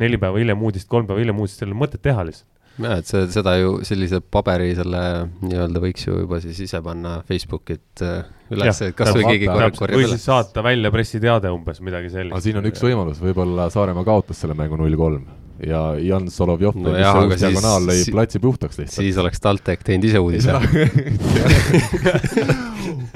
neli 0.00 0.20
päeva 0.20 0.40
hiljem 0.40 0.62
uudist, 0.62 0.88
kolm 0.88 1.08
päeva 1.08 1.22
hiljem 1.22 1.40
uudist, 1.42 1.62
ei 1.62 1.68
ole 1.68 1.78
mõtet 1.78 2.02
teha 2.04 2.24
lihtsalt. 2.28 2.52
Jah, 2.76 2.98
et 3.00 3.08
see, 3.08 3.22
seda 3.32 3.54
ju 3.56 3.78
sellise 3.88 4.18
paberi 4.20 4.74
selle 4.76 5.00
nii-öelda 5.40 5.80
võiks 5.80 6.02
ju 6.04 6.18
juba 6.18 6.42
siis 6.44 6.58
ise 6.66 6.82
panna 6.84 7.14
Facebookit 7.24 8.04
äh, 8.04 8.26
üles, 8.52 8.82
et 8.84 8.92
kas 8.98 9.14
või 9.16 9.24
keegi 9.30 9.48
korjab, 9.48 9.78
korjab 9.78 10.02
või 10.02 10.10
siis 10.10 10.26
saata 10.28 10.64
välja 10.64 10.92
pressiteade 10.92 11.52
umbes, 11.56 11.80
midagi 11.80 12.12
sellist. 12.12 12.36
aga 12.36 12.44
siin 12.44 12.60
on 12.60 12.68
üks 12.68 12.84
võimalus, 12.84 13.22
võib-olla 13.24 13.70
Saaremaa 13.72 14.04
kaotas 14.04 14.44
selle 14.44 14.58
mängu 14.58 14.76
null 14.76 15.00
kolm 15.00 15.24
ja 15.64 15.80
Jan 16.02 16.28
Solovjov 16.32 16.76
no 16.80 16.92
jah, 16.96 17.16
uus 17.22 17.40
diagonaal 17.40 17.86
lõi 17.88 18.02
platsi 18.12 18.40
puhtaks 18.42 18.80
lihtsalt. 18.80 19.00
siis 19.00 19.16
oleks 19.22 19.40
TalTech 19.40 19.86
teinud 19.86 20.04
ise 20.08 20.20
uudise 20.20 20.52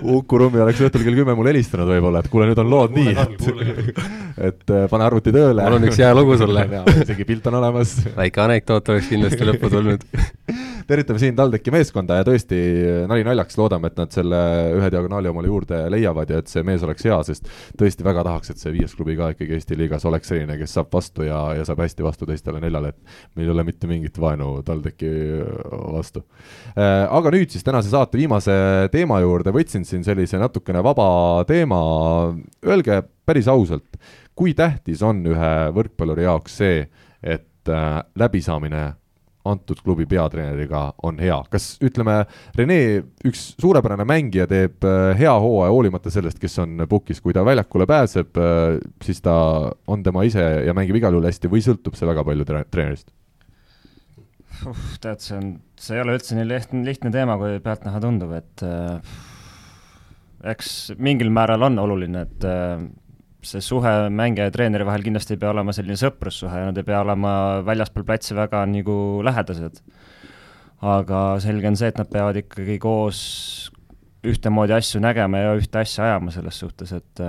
Uku 0.01 0.39
Rummi 0.41 0.63
oleks 0.65 0.81
õhtul 0.81 1.05
kell 1.05 1.19
kümme 1.19 1.35
mulle 1.37 1.53
helistanud 1.53 1.91
võib-olla, 1.91 2.23
et 2.25 2.31
kuule, 2.33 2.47
nüüd 2.49 2.61
on 2.63 2.71
lood 2.73 2.97
nii, 2.97 3.13
et 3.21 3.41
et 4.51 4.73
äh, 4.73 4.87
pane 4.91 5.05
arvuti 5.07 5.35
tööle. 5.35 5.61
mul 5.61 5.79
on 5.79 5.89
üks 5.91 6.01
hea 6.01 6.11
lugu 6.17 6.39
sulle 6.41 6.67
isegi 7.05 7.29
pilt 7.29 7.47
on 7.51 7.61
olemas. 7.61 7.97
väike 8.17 8.45
anekdoot 8.47 8.93
oleks 8.95 9.11
kindlasti 9.13 9.49
lõppu 9.49 9.73
tulnud 9.73 10.07
tervitame 10.91 11.21
siin 11.23 11.37
TalTechi 11.39 11.73
meeskonda 11.75 12.19
ja 12.19 12.25
tõesti 12.27 12.59
nali 13.09 13.25
naljaks, 13.27 13.57
loodame, 13.61 13.91
et 13.91 13.99
nad 14.01 14.11
selle 14.15 14.41
ühe 14.75 14.89
diagonaali 14.93 15.31
omale 15.31 15.51
juurde 15.51 15.81
leiavad 15.93 16.33
ja 16.33 16.41
et 16.43 16.51
see 16.51 16.65
mees 16.67 16.83
oleks 16.87 17.07
hea, 17.07 17.19
sest 17.29 17.51
tõesti 17.79 18.07
väga 18.07 18.25
tahaks, 18.27 18.53
et 18.53 18.63
see 18.63 18.73
viies 18.75 18.95
klubi 18.99 19.15
ka 19.19 19.31
ikkagi 19.35 19.57
Eesti 19.59 19.79
liigas 19.79 20.07
oleks 20.11 20.33
selline, 20.33 20.57
kes 20.61 20.75
saab 20.77 20.91
vastu 20.95 21.27
ja, 21.27 21.39
ja 21.59 21.67
saab 21.69 21.85
hästi 21.85 22.07
vastu 22.07 22.29
teistele 22.29 22.63
neljale, 22.63 22.93
et 22.95 23.39
meil 23.39 23.49
ei 23.49 23.55
ole 23.55 23.67
mitte 23.69 23.91
mingit 23.91 24.19
vaenu 24.21 24.51
TalTechi 24.67 25.13
vastu. 25.95 26.25
Äh, 26.75 27.07
aga 27.07 27.35
nüüd 27.35 27.55
siis 27.55 27.67
tänase 27.67 27.93
saate 27.93 28.19
viimase 28.21 28.55
teema 28.93 29.21
juurde, 29.23 29.55
võtsin 29.55 29.87
siin 29.87 30.07
sellise 30.07 30.41
natukene 30.43 30.83
vaba 30.85 31.11
teema, 31.49 31.81
öelge 32.67 33.03
päris 33.27 33.51
ausalt, 33.51 34.01
kui 34.35 34.57
tähtis 34.59 35.05
on 35.07 35.23
ühe 35.29 35.53
võrkpalluri 35.77 36.27
jaoks 36.27 36.59
see, 36.63 36.83
et 37.23 37.71
äh, 37.71 38.01
läbisaamine 38.19 38.89
antud 39.49 39.81
klubi 39.85 40.05
peatreeneriga 40.09 40.83
on 41.07 41.21
hea, 41.23 41.39
kas 41.53 41.73
ütleme, 41.85 42.19
Rene, 42.59 42.81
üks 43.27 43.55
suurepärane 43.61 44.05
mängija 44.09 44.47
teeb 44.51 44.85
äh, 44.85 45.15
hea 45.19 45.33
hooaja 45.33 45.73
hoolimata 45.73 46.13
sellest, 46.13 46.41
kes 46.43 46.59
on 46.61 46.85
pukis, 46.91 47.23
kui 47.25 47.35
ta 47.37 47.45
väljakule 47.47 47.87
pääseb, 47.89 48.37
äh, 48.37 48.77
siis 49.05 49.23
ta 49.25 49.35
on 49.89 50.05
tema 50.05 50.27
ise 50.29 50.45
ja 50.67 50.77
mängib 50.77 51.01
igal 51.01 51.17
juhul 51.17 51.31
hästi 51.31 51.53
või 51.53 51.65
sõltub 51.65 51.97
see 51.97 52.09
väga 52.11 52.27
palju 52.27 52.49
tre 52.49 52.65
treenerist? 52.71 53.11
tead, 55.01 55.23
see 55.25 55.37
on, 55.39 55.53
see 55.81 55.97
ei 55.97 56.03
ole 56.05 56.19
üldse 56.19 56.37
nii 56.37 56.49
lihtne, 56.49 56.85
lihtne 56.85 57.13
teema, 57.15 57.39
kui 57.41 57.61
pealtnäha 57.65 58.01
tundub, 58.03 58.35
et 58.37 58.65
äh, 58.67 59.15
eks 60.53 60.93
mingil 61.01 61.33
määral 61.33 61.65
on 61.71 61.81
oluline, 61.81 62.27
et 62.29 62.45
äh, 62.45 62.83
see 63.47 63.63
suhe 63.65 63.93
mängija 64.13 64.49
ja 64.49 64.55
treeneri 64.55 64.85
vahel 64.87 65.05
kindlasti 65.05 65.37
ei 65.37 65.41
pea 65.41 65.53
olema 65.55 65.73
selline 65.77 65.97
sõprussuhe 66.01 66.65
nad 66.67 66.77
ei 66.77 66.87
pea 66.87 67.01
olema 67.01 67.33
väljaspool 67.67 68.05
platsi 68.09 68.37
väga 68.37 68.65
nagu 68.69 68.97
lähedased. 69.25 69.81
aga 70.81 71.21
selge 71.41 71.69
on 71.69 71.77
see, 71.77 71.89
et 71.93 71.99
nad 72.01 72.09
peavad 72.09 72.37
ikkagi 72.41 72.79
koos 72.81 73.21
ühtemoodi 74.25 74.73
asju 74.77 75.01
nägema 75.01 75.43
ja 75.43 75.57
ühte 75.57 75.81
asja 75.81 76.07
ajama 76.07 76.33
selles 76.33 76.61
suhtes, 76.61 76.93
et 76.93 77.25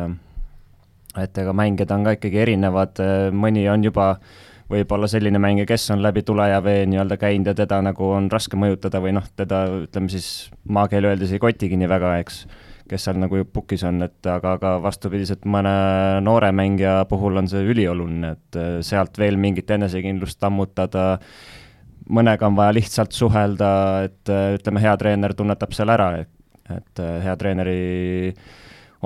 et 1.20 1.38
ega 1.38 1.54
mängijad 1.56 1.92
on 1.92 2.06
ka 2.08 2.16
ikkagi 2.16 2.40
erinevad, 2.46 3.02
mõni 3.36 3.66
on 3.72 3.84
juba 3.84 4.14
võib-olla 4.72 5.08
selline 5.12 5.40
mängija, 5.44 5.68
kes 5.68 5.90
on 5.92 6.04
läbi 6.04 6.24
tule 6.24 6.46
ja 6.48 6.62
vee 6.64 6.86
nii-öelda 6.88 7.18
käinud 7.20 7.50
ja 7.52 7.56
teda 7.56 7.82
nagu 7.84 8.12
on 8.16 8.30
raske 8.32 8.60
mõjutada 8.60 9.02
või 9.04 9.12
noh, 9.18 9.26
teda 9.36 9.66
ütleme 9.84 10.12
siis 10.12 10.52
maakeeli 10.64 11.12
öeldes 11.12 11.34
ei 11.36 11.44
kotigi 11.44 11.80
nii 11.80 11.90
väga, 11.92 12.14
eks 12.24 12.46
kes 12.92 13.08
seal 13.08 13.20
nagu 13.22 13.40
pukis 13.54 13.84
on, 13.88 14.04
et 14.04 14.28
aga, 14.28 14.58
aga 14.58 14.76
vastupidiselt 14.84 15.46
mõne 15.50 15.72
noore 16.26 16.52
mängija 16.56 17.02
puhul 17.10 17.40
on 17.40 17.48
see 17.52 17.64
ülioluline, 17.72 18.34
et 18.36 18.60
äh, 18.60 18.72
sealt 18.86 19.18
veel 19.22 19.40
mingit 19.40 19.72
enesekindlust 19.72 20.44
ammutada, 20.48 21.06
mõnega 22.12 22.50
on 22.50 22.58
vaja 22.60 22.76
lihtsalt 22.76 23.16
suhelda, 23.16 23.70
et 24.10 24.32
äh, 24.32 24.58
ütleme, 24.58 24.84
hea 24.84 24.96
treener 25.00 25.36
tunnetab 25.38 25.76
seal 25.78 25.94
ära, 25.94 26.10
et, 26.26 26.32
et 26.76 27.04
äh, 27.04 27.14
hea 27.24 27.36
treeneri 27.40 27.78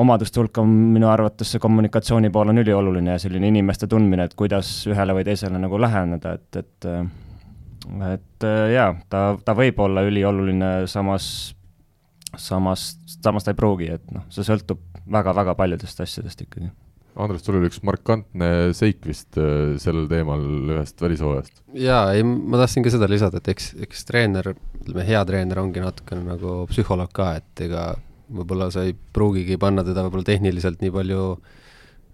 omaduste 0.01 0.41
hulka 0.41 0.63
on 0.65 0.71
minu 0.95 1.07
arvates 1.07 1.53
see 1.53 1.61
kommunikatsiooni 1.63 2.31
pool 2.33 2.49
on 2.51 2.59
ülioluline 2.59 3.13
ja 3.13 3.21
selline 3.21 3.47
inimeste 3.53 3.87
tundmine, 3.91 4.25
et 4.25 4.33
kuidas 4.35 4.71
ühele 4.89 5.13
või 5.15 5.27
teisele 5.27 5.61
nagu 5.61 5.79
läheneda, 5.79 6.33
et, 6.39 6.63
et 6.63 6.89
et 8.01 8.45
jaa, 8.73 8.89
ta, 9.13 9.21
ta 9.45 9.53
võib 9.53 9.77
olla 9.85 10.01
ülioluline, 10.07 10.71
samas 10.89 11.27
samas, 12.41 12.95
samas 13.21 13.45
ta 13.45 13.53
ei 13.53 13.59
pruugi, 13.59 13.91
et 13.97 14.09
noh, 14.15 14.25
see 14.33 14.45
sõltub 14.47 14.81
väga-väga 15.11 15.55
paljudest 15.57 16.01
asjadest 16.05 16.45
ikkagi. 16.45 16.71
Andres, 17.15 17.45
sul 17.45 17.55
oli 17.55 17.69
üks 17.69 17.79
markantne 17.87 18.73
seik 18.75 19.05
vist 19.07 19.37
äh, 19.39 19.77
sellel 19.79 20.09
teemal 20.11 20.41
ühest 20.75 20.99
välishooajast. 20.99 21.61
jaa, 21.79 22.09
ei 22.11 22.25
ma 22.27 22.59
tahtsin 22.59 22.83
ka 22.83 22.91
seda 22.91 23.07
lisada, 23.07 23.39
et 23.39 23.53
eks, 23.53 23.69
eks 23.87 24.03
treener, 24.09 24.51
ütleme 24.81 25.05
hea 25.07 25.21
treener 25.27 25.61
ongi 25.63 25.83
natukene 25.83 26.25
nagu 26.27 26.57
psühholoog 26.71 27.13
ka, 27.15 27.29
et 27.39 27.63
ega 27.69 27.93
võib-olla 28.35 28.67
sa 28.73 28.83
ei 28.83 28.95
pruugigi 28.95 29.55
panna 29.61 29.85
teda 29.87 30.03
võib-olla 30.05 30.27
tehniliselt 30.27 30.83
nii 30.83 30.91
palju 30.91 31.21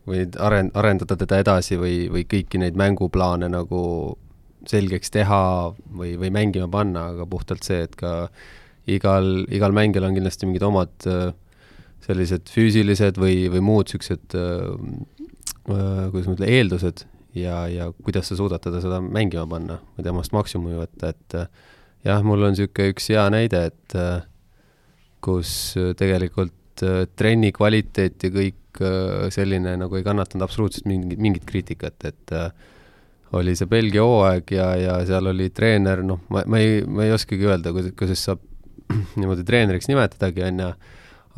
või 0.10 0.26
aren-, 0.38 0.72
arendada 0.78 1.18
teda 1.18 1.40
edasi 1.42 1.78
või, 1.82 2.06
või 2.12 2.26
kõiki 2.30 2.62
neid 2.62 2.78
mänguplaane 2.78 3.50
nagu 3.50 3.82
selgeks 4.70 5.14
teha 5.14 5.44
või, 5.98 6.16
või 6.22 6.30
mängima 6.34 6.70
panna, 6.70 7.08
aga 7.16 7.26
puhtalt 7.30 7.66
see, 7.66 7.82
et 7.88 7.96
ka 7.98 8.30
igal, 8.90 9.46
igal 9.54 9.76
mängijal 9.76 10.08
on 10.10 10.18
kindlasti 10.18 10.50
mingid 10.50 10.66
omad 10.66 11.10
äh, 11.10 11.32
sellised 12.06 12.50
füüsilised 12.50 13.20
või, 13.22 13.46
või 13.54 13.62
muud 13.66 13.92
niisugused 13.92 14.38
kuidas 15.62 16.26
ma 16.28 16.34
ütlen, 16.34 16.50
eeldused 16.50 17.04
ja, 17.38 17.66
ja 17.70 17.92
kuidas 18.04 18.32
sa 18.32 18.38
suudad 18.40 18.64
teda 18.64 18.82
seda 18.84 18.98
mängima 19.04 19.46
panna 19.50 19.78
või 19.96 20.08
temast 20.08 20.34
maksimumi 20.34 20.80
võtta, 20.80 21.12
et 21.14 21.38
jah, 22.08 22.24
mul 22.26 22.48
on 22.48 22.56
niisugune 22.56 22.96
üks 22.96 23.12
hea 23.14 23.28
näide, 23.34 23.68
et 23.70 23.98
kus 25.22 25.54
tegelikult 26.00 26.84
trenni 27.14 27.52
kvaliteet 27.54 28.26
ja 28.26 28.34
kõik 28.34 28.82
selline 29.36 29.76
nagu 29.78 30.00
ei 30.00 30.06
kannatanud 30.06 30.48
absoluutselt 30.48 30.88
mingit, 30.90 31.20
mingit 31.22 31.46
kriitikat, 31.46 32.10
et 32.10 32.36
oli 33.38 33.54
see 33.56 33.70
Belgia 33.70 34.04
hooaeg 34.04 34.56
ja, 34.56 34.70
ja 34.80 34.96
seal 35.08 35.30
oli 35.32 35.50
treener, 35.56 36.02
noh, 36.04 36.24
ma, 36.34 36.44
ma 36.50 36.60
ei, 36.60 36.82
ma 36.88 37.06
ei 37.06 37.14
oskagi 37.16 37.48
öelda, 37.48 37.72
kuidas, 37.76 37.94
kuidas 38.00 38.24
saab 38.28 38.42
niimoodi 39.20 39.46
treeneriks 39.48 39.90
nimetadagi, 39.92 40.44
on 40.48 40.64
ju, 40.66 40.72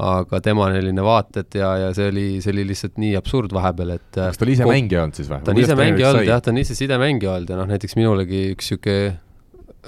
aga 0.04 0.40
tema 0.46 0.70
selline 0.74 1.06
vaated 1.06 1.60
ja, 1.60 1.74
ja 1.84 1.92
see 1.94 2.08
oli, 2.10 2.28
see 2.44 2.54
oli 2.56 2.66
lihtsalt 2.72 2.98
nii 3.02 3.14
absurd 3.20 3.54
vahepeal, 3.54 3.94
et 4.00 4.18
kas 4.18 4.40
ta 4.40 4.48
oli 4.48 4.56
ise 4.58 4.70
mängija 4.70 5.04
olnud 5.04 5.20
siis 5.20 5.30
või? 5.30 5.44
ta 5.46 5.54
on 5.54 5.62
ise 5.62 5.78
mängija 5.78 6.10
olnud 6.10 6.30
jah, 6.30 6.42
ta 6.42 6.54
on 6.54 6.62
ise 6.64 6.78
sidemängija 6.78 7.36
olnud 7.36 7.54
ja 7.54 7.60
noh, 7.60 7.70
näiteks 7.70 7.98
minulegi 8.00 8.48
üks 8.56 8.74
niisugune 8.74 9.20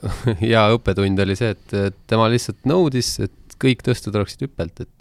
hea 0.44 0.62
õppetund 0.76 1.22
oli 1.24 1.38
see, 1.40 1.54
et 1.56 1.98
tema 2.10 2.28
lihtsalt 2.32 2.68
nõudis, 2.68 3.16
et 3.24 3.58
kõik 3.62 3.84
tõstud 3.86 4.16
oleksid 4.20 4.46
hüppelt, 4.46 4.84
et 4.84 4.92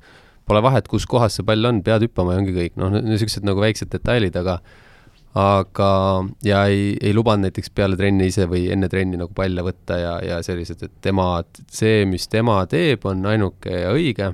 pole 0.49 0.61
vahet, 0.65 0.89
kus 0.91 1.07
kohas 1.11 1.39
see 1.39 1.47
pall 1.47 1.69
on, 1.69 1.81
pead 1.85 2.05
hüppama 2.07 2.37
ja 2.37 2.43
ongi 2.43 2.55
kõik, 2.57 2.77
noh, 2.81 2.93
niisugused 2.95 3.47
nagu 3.47 3.62
väiksed 3.65 3.91
detailid, 3.93 4.37
aga 4.41 4.59
aga, 5.35 5.89
ja 6.47 6.61
ei, 6.70 6.93
ei 7.03 7.14
lubanud 7.14 7.49
näiteks 7.49 7.72
peale 7.74 7.99
trenni 7.99 8.28
ise 8.30 8.47
või 8.51 8.68
enne 8.70 8.89
trenni 8.91 9.18
nagu 9.18 9.35
palle 9.35 9.64
võtta 9.66 9.99
ja, 9.99 10.14
ja 10.22 10.39
sellised, 10.47 10.85
et 10.87 10.95
tema, 11.03 11.26
see, 11.74 12.05
mis 12.07 12.28
tema 12.30 12.61
teeb, 12.70 13.03
on 13.11 13.26
ainuke 13.26 13.82
ja 13.82 13.91
õige. 13.95 14.30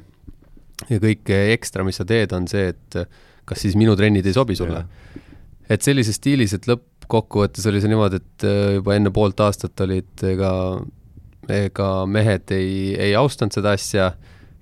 ja 0.90 1.01
kõik 1.01 1.32
ekstra, 1.57 1.84
mis 1.88 1.96
sa 2.01 2.05
teed, 2.05 2.34
on 2.36 2.48
see, 2.51 2.68
et 2.74 3.01
kas 3.48 3.64
siis 3.64 3.76
minu 3.80 3.96
trennid 3.96 4.26
ei 4.26 4.36
sobi 4.36 4.57
sulle. 4.57 4.84
et 5.70 5.82
sellises 5.82 6.18
stiilis, 6.20 6.53
et 6.53 6.68
lõppkokkuvõttes 6.68 7.66
oli 7.70 7.80
see 7.80 7.92
niimoodi, 7.92 8.20
et 8.20 8.44
äh, 8.44 8.74
juba 8.76 8.96
enne 8.98 9.12
poolt 9.14 9.40
aastat 9.40 9.80
olid 9.80 10.24
ega, 10.26 10.53
ega 11.48 11.88
mehed 12.07 12.53
ei, 12.53 12.92
ei 12.98 13.14
austanud 13.16 13.57
seda 13.57 13.72
asja 13.78 14.11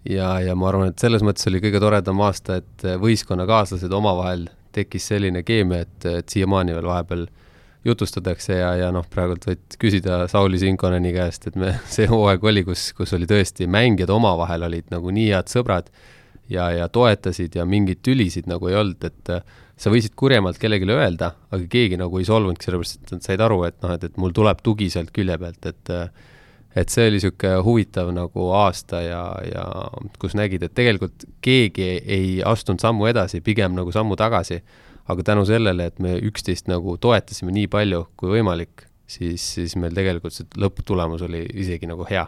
ja, 0.07 0.29
ja 0.45 0.55
ma 0.55 0.71
arvan, 0.71 0.93
et 0.93 1.03
selles 1.03 1.25
mõttes 1.27 1.51
oli 1.51 1.65
kõige 1.65 1.83
toredam 1.83 2.23
aasta, 2.23 2.61
et 2.63 2.87
võistkonnakaaslased 3.03 3.93
omavahel 3.99 4.47
tekkis 4.79 5.11
selline 5.13 5.45
keemia, 5.47 5.85
et, 5.87 6.09
et 6.23 6.35
siiamaani 6.35 6.77
veel 6.77 6.89
vahepeal 6.89 7.27
jutustatakse 7.87 8.59
ja, 8.59 8.73
ja 8.79 8.91
noh, 8.95 9.07
praegult 9.11 9.47
võid 9.49 9.79
küsida 9.81 10.25
Sauli 10.31 10.59
Sinkoneni 10.61 11.13
käest, 11.15 11.49
et 11.51 11.59
me, 11.59 11.75
see 11.95 12.09
hooaeg 12.11 12.45
oli, 12.51 12.65
kus, 12.67 12.91
kus 12.97 13.15
oli 13.17 13.29
tõesti, 13.31 13.69
mängijad 13.71 14.13
omavahel 14.15 14.67
olid 14.69 14.91
nagu 14.95 15.13
nii 15.15 15.31
head 15.33 15.53
sõbrad 15.53 15.91
ja, 16.51 16.71
ja 16.75 16.89
toetasid 16.93 17.59
ja 17.59 17.67
mingeid 17.69 18.03
tülisid 18.05 18.49
nagu 18.51 18.71
ei 18.71 18.79
olnud, 18.81 19.05
et 19.09 19.33
sa 19.79 19.93
võisid 19.93 20.17
kurjemalt 20.19 20.59
kellelegi 20.59 20.89
öelda, 20.91 21.33
aga 21.53 21.63
keegi 21.71 22.01
nagu 22.01 22.19
ei 22.19 22.27
solvunudki, 22.27 22.67
sellepärast 22.67 22.99
et 23.05 23.15
nad 23.15 23.29
said 23.29 23.45
aru, 23.45 23.63
et 23.69 23.79
noh, 23.85 23.95
et, 23.95 24.09
et 24.09 24.19
mul 24.21 24.35
tuleb 24.35 24.63
tugi 24.65 24.91
sealt 24.93 25.13
külje 25.15 25.39
pealt, 25.39 25.71
et 25.71 25.95
et 26.81 26.93
see 26.93 27.09
oli 27.09 27.19
niisugune 27.19 27.63
huvitav 27.67 28.11
nagu 28.15 28.49
aasta 28.59 29.03
ja, 29.05 29.23
ja 29.45 29.65
kus 30.23 30.37
nägid, 30.39 30.65
et 30.65 30.75
tegelikult 30.79 31.27
keegi 31.45 31.89
ei 32.05 32.39
astunud 32.47 32.83
sammu 32.83 33.09
edasi, 33.11 33.43
pigem 33.45 33.77
nagu 33.79 33.93
sammu 33.95 34.17
tagasi, 34.19 34.61
aga 35.09 35.25
tänu 35.33 35.47
sellele, 35.49 35.89
et 35.89 36.03
me 36.05 36.17
üksteist 36.31 36.69
nagu 36.71 36.97
toetasime 37.01 37.55
nii 37.55 37.69
palju 37.73 38.05
kui 38.17 38.37
võimalik, 38.37 38.87
siis, 39.09 39.45
siis 39.59 39.77
meil 39.81 39.97
tegelikult 39.97 40.37
see 40.37 40.49
lõpptulemus 40.61 41.25
oli 41.27 41.47
isegi 41.65 41.89
nagu 41.91 42.07
hea 42.09 42.27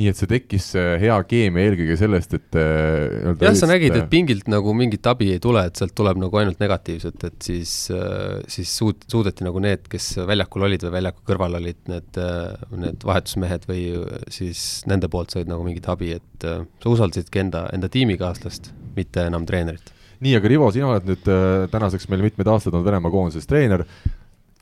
nii 0.00 0.08
et 0.08 0.16
see 0.16 0.28
tekkis 0.30 0.66
hea 1.02 1.16
keemia 1.28 1.68
eelkõige 1.68 1.96
sellest, 2.00 2.32
et 2.38 2.56
äh, 2.58 3.34
jah, 3.42 3.56
sa 3.58 3.68
nägid, 3.68 3.94
et 3.98 4.08
pingilt 4.12 4.48
nagu 4.50 4.72
mingit 4.76 5.04
abi 5.10 5.30
ei 5.34 5.42
tule, 5.42 5.62
et 5.68 5.76
sealt 5.76 5.92
tuleb 5.98 6.20
nagu 6.22 6.40
ainult 6.40 6.60
negatiivset, 6.62 7.26
et 7.28 7.48
siis, 7.50 7.74
äh, 7.94 8.40
siis 8.50 8.72
suut-, 8.80 9.04
suudeti 9.10 9.44
nagu 9.46 9.60
need, 9.62 9.84
kes 9.92 10.12
väljakul 10.28 10.64
olid 10.68 10.86
või 10.86 10.94
väljaku 10.96 11.24
kõrval 11.28 11.58
olid, 11.60 11.80
need, 11.92 12.20
äh, 12.20 12.66
need 12.80 13.06
vahetusmehed 13.06 13.68
või 13.68 13.84
siis 14.32 14.64
nende 14.90 15.10
poolt 15.12 15.36
said 15.36 15.50
nagu 15.50 15.64
mingit 15.66 15.88
abi, 15.92 16.14
et 16.16 16.46
sa 16.48 16.92
usaldasidki 16.92 17.44
enda, 17.44 17.66
enda 17.74 17.90
tiimikaaslast, 17.92 18.72
mitte 18.96 19.26
enam 19.28 19.44
treenerit. 19.48 19.92
nii, 20.20 20.34
aga 20.36 20.48
Rivo, 20.52 20.70
sina 20.72 20.88
oled 20.94 21.06
nüüd 21.08 21.28
tänaseks 21.72 22.08
meil 22.12 22.24
mitmed 22.24 22.48
aastad 22.52 22.74
olnud 22.74 22.88
Venemaa 22.88 23.12
koondises 23.12 23.48
treener, 23.48 23.86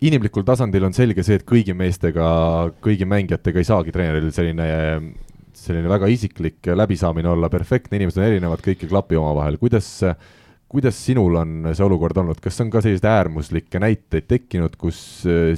inimlikul 0.05 0.47
tasandil 0.47 0.87
on 0.89 0.95
selge 0.97 1.25
see, 1.27 1.39
et 1.41 1.47
kõigi 1.49 1.75
meestega, 1.77 2.29
kõigi 2.85 3.07
mängijatega 3.09 3.61
ei 3.61 3.67
saagi 3.67 3.95
treeneril 3.95 4.31
selline, 4.35 4.67
selline 5.59 5.91
väga 5.91 6.11
isiklik 6.13 6.71
läbisaamine 6.79 7.31
olla 7.33 7.51
perfektne, 7.53 7.99
inimesed 7.99 8.21
on 8.23 8.29
erinevad, 8.29 8.63
kõik 8.65 8.85
ei 8.85 8.91
klapi 8.93 9.19
omavahel, 9.19 9.59
kuidas, 9.59 9.91
kuidas 10.71 11.01
sinul 11.03 11.41
on 11.41 11.71
see 11.73 11.87
olukord 11.87 12.21
olnud, 12.23 12.39
kas 12.45 12.61
on 12.63 12.71
ka 12.71 12.83
selliseid 12.85 13.09
äärmuslikke 13.11 13.83
näiteid 13.83 14.29
tekkinud, 14.31 14.77
kus 14.79 15.01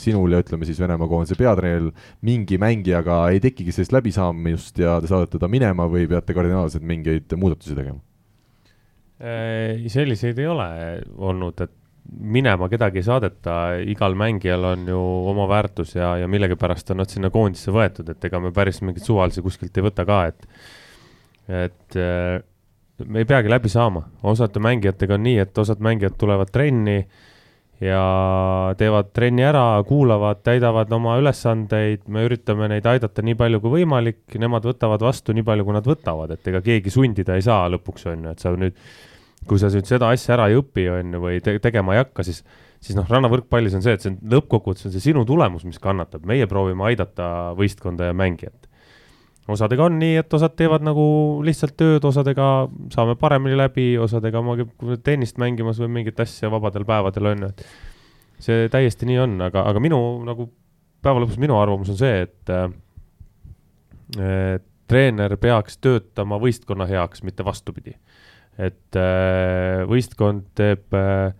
sinul 0.00 0.32
ja 0.32 0.40
ütleme 0.40 0.68
siis 0.68 0.80
Venemaa 0.80 1.10
koondise 1.10 1.36
peatreeneril 1.36 1.90
mingi 2.24 2.60
mängijaga 2.62 3.26
ei 3.34 3.42
tekigi 3.44 3.76
sellist 3.76 3.92
läbisaamist 3.96 4.80
ja 4.80 4.96
te 5.02 5.10
saadate 5.10 5.42
ta 5.42 5.50
minema 5.52 5.88
või 5.90 6.08
peate 6.08 6.36
kardinaalselt 6.36 6.86
mingeid 6.86 7.36
muudatusi 7.36 7.76
tegema? 7.76 8.00
selliseid 9.20 10.38
ei 10.40 10.46
ole 10.48 10.66
olnud, 11.28 11.58
et 11.60 11.74
minema 12.10 12.68
kedagi 12.70 13.00
ei 13.00 13.06
saadeta, 13.06 13.56
igal 13.86 14.16
mängijal 14.18 14.64
on 14.72 14.86
ju 14.88 15.00
oma 15.30 15.46
väärtus 15.50 15.94
ja, 15.94 16.16
ja 16.18 16.28
millegipärast 16.28 16.90
on 16.90 17.02
nad 17.02 17.10
sinna 17.12 17.30
koondisse 17.30 17.72
võetud, 17.74 18.10
et 18.10 18.24
ega 18.26 18.40
me 18.42 18.52
päris 18.54 18.80
mingeid 18.82 19.06
suvalisi 19.06 19.44
kuskilt 19.44 19.76
ei 19.78 19.86
võta 19.86 20.06
ka, 20.08 20.20
et, 20.32 20.46
et 21.48 21.98
äh, 22.00 22.40
me 23.06 23.22
ei 23.22 23.28
peagi 23.28 23.52
läbi 23.52 23.70
saama, 23.72 24.04
osade 24.26 24.62
mängijatega 24.62 25.16
on 25.16 25.26
nii, 25.28 25.38
et 25.44 25.58
osad 25.58 25.82
mängijad 25.84 26.16
tulevad 26.20 26.50
trenni 26.52 26.98
ja 27.80 28.02
teevad 28.76 29.12
trenni 29.16 29.44
ära, 29.46 29.64
kuulavad, 29.88 30.42
täidavad 30.44 30.90
oma 30.92 31.16
ülesandeid, 31.20 32.04
me 32.12 32.26
üritame 32.26 32.68
neid 32.68 32.86
aidata 32.90 33.24
nii 33.24 33.38
palju 33.40 33.62
kui 33.62 33.78
võimalik, 33.78 34.24
nemad 34.40 34.66
võtavad 34.68 35.04
vastu 35.04 35.36
nii 35.36 35.46
palju, 35.46 35.64
kui 35.68 35.78
nad 35.78 35.88
võtavad, 35.88 36.34
et 36.34 36.50
ega 36.52 36.60
keegi 36.64 36.92
sundida 36.92 37.38
ei 37.38 37.46
saa 37.46 37.70
lõpuks, 37.72 38.04
on 38.12 38.28
ju, 38.28 38.34
et 38.34 38.44
sa 38.44 38.52
nüüd 38.52 38.76
kui 39.48 39.60
sa 39.60 39.70
nüüd 39.72 39.88
seda 39.88 40.10
asja 40.12 40.34
ära 40.36 40.48
ei 40.50 40.58
õpi, 40.58 40.86
on 40.92 41.14
ju, 41.16 41.20
või 41.22 41.38
te 41.44 41.54
tegema 41.62 41.94
ei 41.96 42.02
hakka, 42.02 42.24
siis, 42.26 42.42
siis 42.82 42.96
noh, 42.98 43.06
rannavõrkpallis 43.08 43.76
on 43.78 43.84
see, 43.84 43.94
et 43.96 44.04
see 44.04 44.16
lõppkokkuvõttes 44.32 44.88
on 44.88 44.94
see 44.94 45.04
sinu 45.10 45.24
tulemus, 45.28 45.64
mis 45.68 45.80
kannatab, 45.82 46.26
meie 46.28 46.48
proovime 46.50 46.84
aidata 46.90 47.26
võistkonda 47.58 48.10
ja 48.10 48.16
mängijat. 48.16 48.68
osadega 49.50 49.88
on 49.88 49.98
nii, 49.98 50.16
et 50.20 50.34
osad 50.36 50.54
teevad 50.58 50.84
nagu 50.86 51.04
lihtsalt 51.46 51.74
tööd, 51.80 52.04
osadega 52.06 52.68
saame 52.94 53.16
paremini 53.18 53.56
läbi, 53.58 53.98
osadega 53.98 54.42
ma 54.44 54.56
tennist 55.02 55.40
mängimas 55.42 55.80
või 55.80 55.90
mingit 56.00 56.20
asja 56.20 56.50
vabadel 56.52 56.84
päevadel 56.86 57.32
on 57.32 57.46
ju, 57.46 57.48
et 57.48 57.66
see 58.40 58.68
täiesti 58.72 59.08
nii 59.08 59.18
on, 59.24 59.40
aga, 59.48 59.64
aga 59.72 59.82
minu 59.82 59.98
nagu 60.24 60.50
päeva 61.02 61.24
lõpus 61.24 61.40
minu 61.40 61.56
arvamus 61.58 61.90
on 61.92 61.98
see, 61.98 62.28
et 62.28 62.52
äh, 62.52 62.68
treener 64.90 65.36
peaks 65.40 65.78
töötama 65.78 66.38
võistkonna 66.42 66.86
heaks, 66.90 67.22
mitte 67.26 67.44
vastupidi 67.46 67.96
et 68.58 68.96
äh, 68.98 69.84
võistkond 69.88 70.50
teeb 70.58 70.94
äh, 70.96 71.32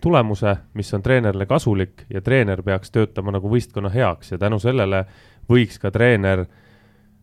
tulemuse, 0.00 0.54
mis 0.78 0.94
on 0.94 1.02
treenerile 1.02 1.46
kasulik 1.46 2.04
ja 2.12 2.22
treener 2.22 2.62
peaks 2.62 2.92
töötama 2.94 3.34
nagu 3.34 3.50
võistkonna 3.50 3.90
heaks 3.92 4.32
ja 4.32 4.38
tänu 4.38 4.60
sellele 4.62 5.04
võiks 5.50 5.80
ka 5.82 5.90
treener 5.90 6.44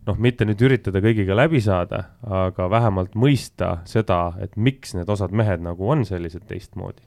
noh, 0.05 0.19
mitte 0.21 0.45
nüüd 0.47 0.61
üritada 0.65 1.01
kõigiga 1.03 1.37
läbi 1.37 1.61
saada, 1.63 2.03
aga 2.23 2.69
vähemalt 2.69 3.15
mõista 3.17 3.79
seda, 3.89 4.35
et 4.43 4.55
miks 4.57 4.95
need 4.97 5.09
osad 5.09 5.33
mehed 5.35 5.63
nagu 5.65 5.89
on 5.89 6.05
sellised 6.05 6.45
teistmoodi. 6.49 7.01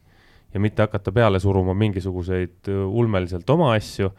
ja 0.55 0.61
mitte 0.61 0.83
hakata 0.83 1.13
peale 1.13 1.41
suruma 1.41 1.75
mingisuguseid 1.75 2.71
äh, 2.73 2.85
ulmeliselt 2.89 3.51
oma 3.51 3.75
asju, 3.77 4.11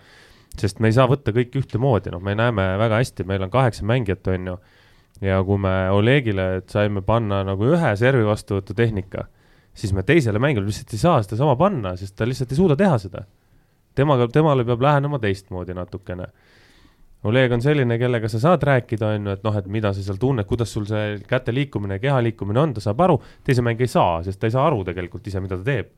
sest 0.58 0.80
me 0.80 0.88
ei 0.88 0.94
saa 0.94 1.08
võtta 1.10 1.34
kõike 1.34 1.64
ühtemoodi, 1.64 2.12
noh, 2.14 2.22
me 2.22 2.36
näeme 2.36 2.76
väga 2.78 3.02
hästi, 3.02 3.26
meil 3.26 3.44
on 3.44 3.50
kaheksa 3.50 3.86
mängijat, 3.86 4.28
on 4.28 4.48
ju 4.48 4.58
ja 5.22 5.42
kui 5.44 5.60
me 5.62 5.74
Olegile 5.92 6.62
saime 6.70 7.04
panna 7.06 7.42
nagu 7.48 7.68
ühe 7.74 7.92
servi 8.00 8.26
vastuvõtu 8.28 8.76
tehnika, 8.78 9.26
siis 9.76 9.94
me 9.96 10.04
teisele 10.08 10.40
mängule 10.40 10.70
lihtsalt 10.70 10.96
ei 10.96 11.02
saa 11.02 11.20
sedasama 11.26 11.56
panna, 11.60 11.96
sest 12.00 12.16
ta 12.18 12.28
lihtsalt 12.28 12.54
ei 12.54 12.62
suuda 12.62 12.80
teha 12.80 12.98
seda. 13.02 13.26
temaga, 13.96 14.30
temale 14.32 14.64
peab 14.64 14.82
lähenema 14.82 15.20
teistmoodi 15.20 15.74
natukene. 15.76 16.30
Oleg 17.28 17.52
on 17.52 17.60
selline, 17.62 17.98
kellega 18.00 18.30
sa 18.32 18.40
saad 18.40 18.64
rääkida, 18.64 19.10
on 19.18 19.26
ju, 19.28 19.34
et 19.36 19.42
noh, 19.44 19.56
et 19.60 19.66
mida 19.68 19.92
sa 19.92 20.04
seal 20.04 20.16
tunned, 20.22 20.46
kuidas 20.48 20.72
sul 20.72 20.86
see 20.88 21.18
käte 21.28 21.52
liikumine 21.52 21.98
keha 22.00 22.22
liikumine 22.24 22.62
on, 22.62 22.74
ta 22.78 22.84
saab 22.86 23.02
aru, 23.04 23.18
teise 23.44 23.66
mängija 23.66 23.90
ei 23.90 23.92
saa, 23.92 24.14
sest 24.24 24.40
ta 24.40 24.48
ei 24.48 24.56
saa 24.56 24.64
aru 24.70 24.86
tegelikult 24.88 25.28
ise, 25.28 25.42
mida 25.44 25.58
ta 25.60 25.68
teeb 25.68 25.90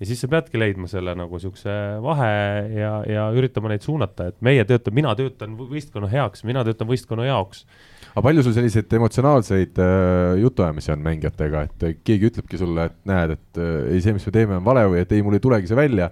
ja 0.00 0.08
siis 0.08 0.22
sa 0.22 0.30
peadki 0.32 0.58
leidma 0.60 0.88
selle 0.90 1.12
nagu 1.18 1.36
niisuguse 1.36 1.74
vahe 2.00 2.30
ja, 2.72 2.92
ja 3.08 3.26
üritama 3.36 3.70
neid 3.72 3.84
suunata, 3.84 4.30
et 4.30 4.38
meie 4.44 4.64
töötame, 4.68 4.96
mina 5.02 5.12
töötan 5.18 5.58
võistkonna 5.58 6.08
heaks, 6.10 6.44
mina 6.48 6.64
töötan 6.66 6.88
võistkonna 6.88 7.28
jaoks. 7.28 7.66
aga 8.14 8.24
palju 8.24 8.46
sul 8.46 8.56
selliseid 8.56 8.96
emotsionaalseid 9.00 9.80
äh, 9.84 10.40
jutuajamisi 10.40 10.94
on 10.96 11.04
mängijatega, 11.04 11.66
et 11.68 12.02
keegi 12.04 12.30
ütlebki 12.32 12.60
sulle, 12.60 12.88
et 12.88 12.98
näed, 13.10 13.36
et 13.36 13.60
äh, 13.60 13.94
ei, 13.94 14.02
see, 14.04 14.16
mis 14.16 14.26
me 14.26 14.34
teeme, 14.34 14.56
on 14.56 14.66
vale 14.66 14.86
või 14.88 15.04
et 15.04 15.12
ei, 15.12 15.24
mul 15.26 15.36
ei 15.36 15.44
tulegi 15.44 15.70
see 15.70 15.78
välja 15.78 16.10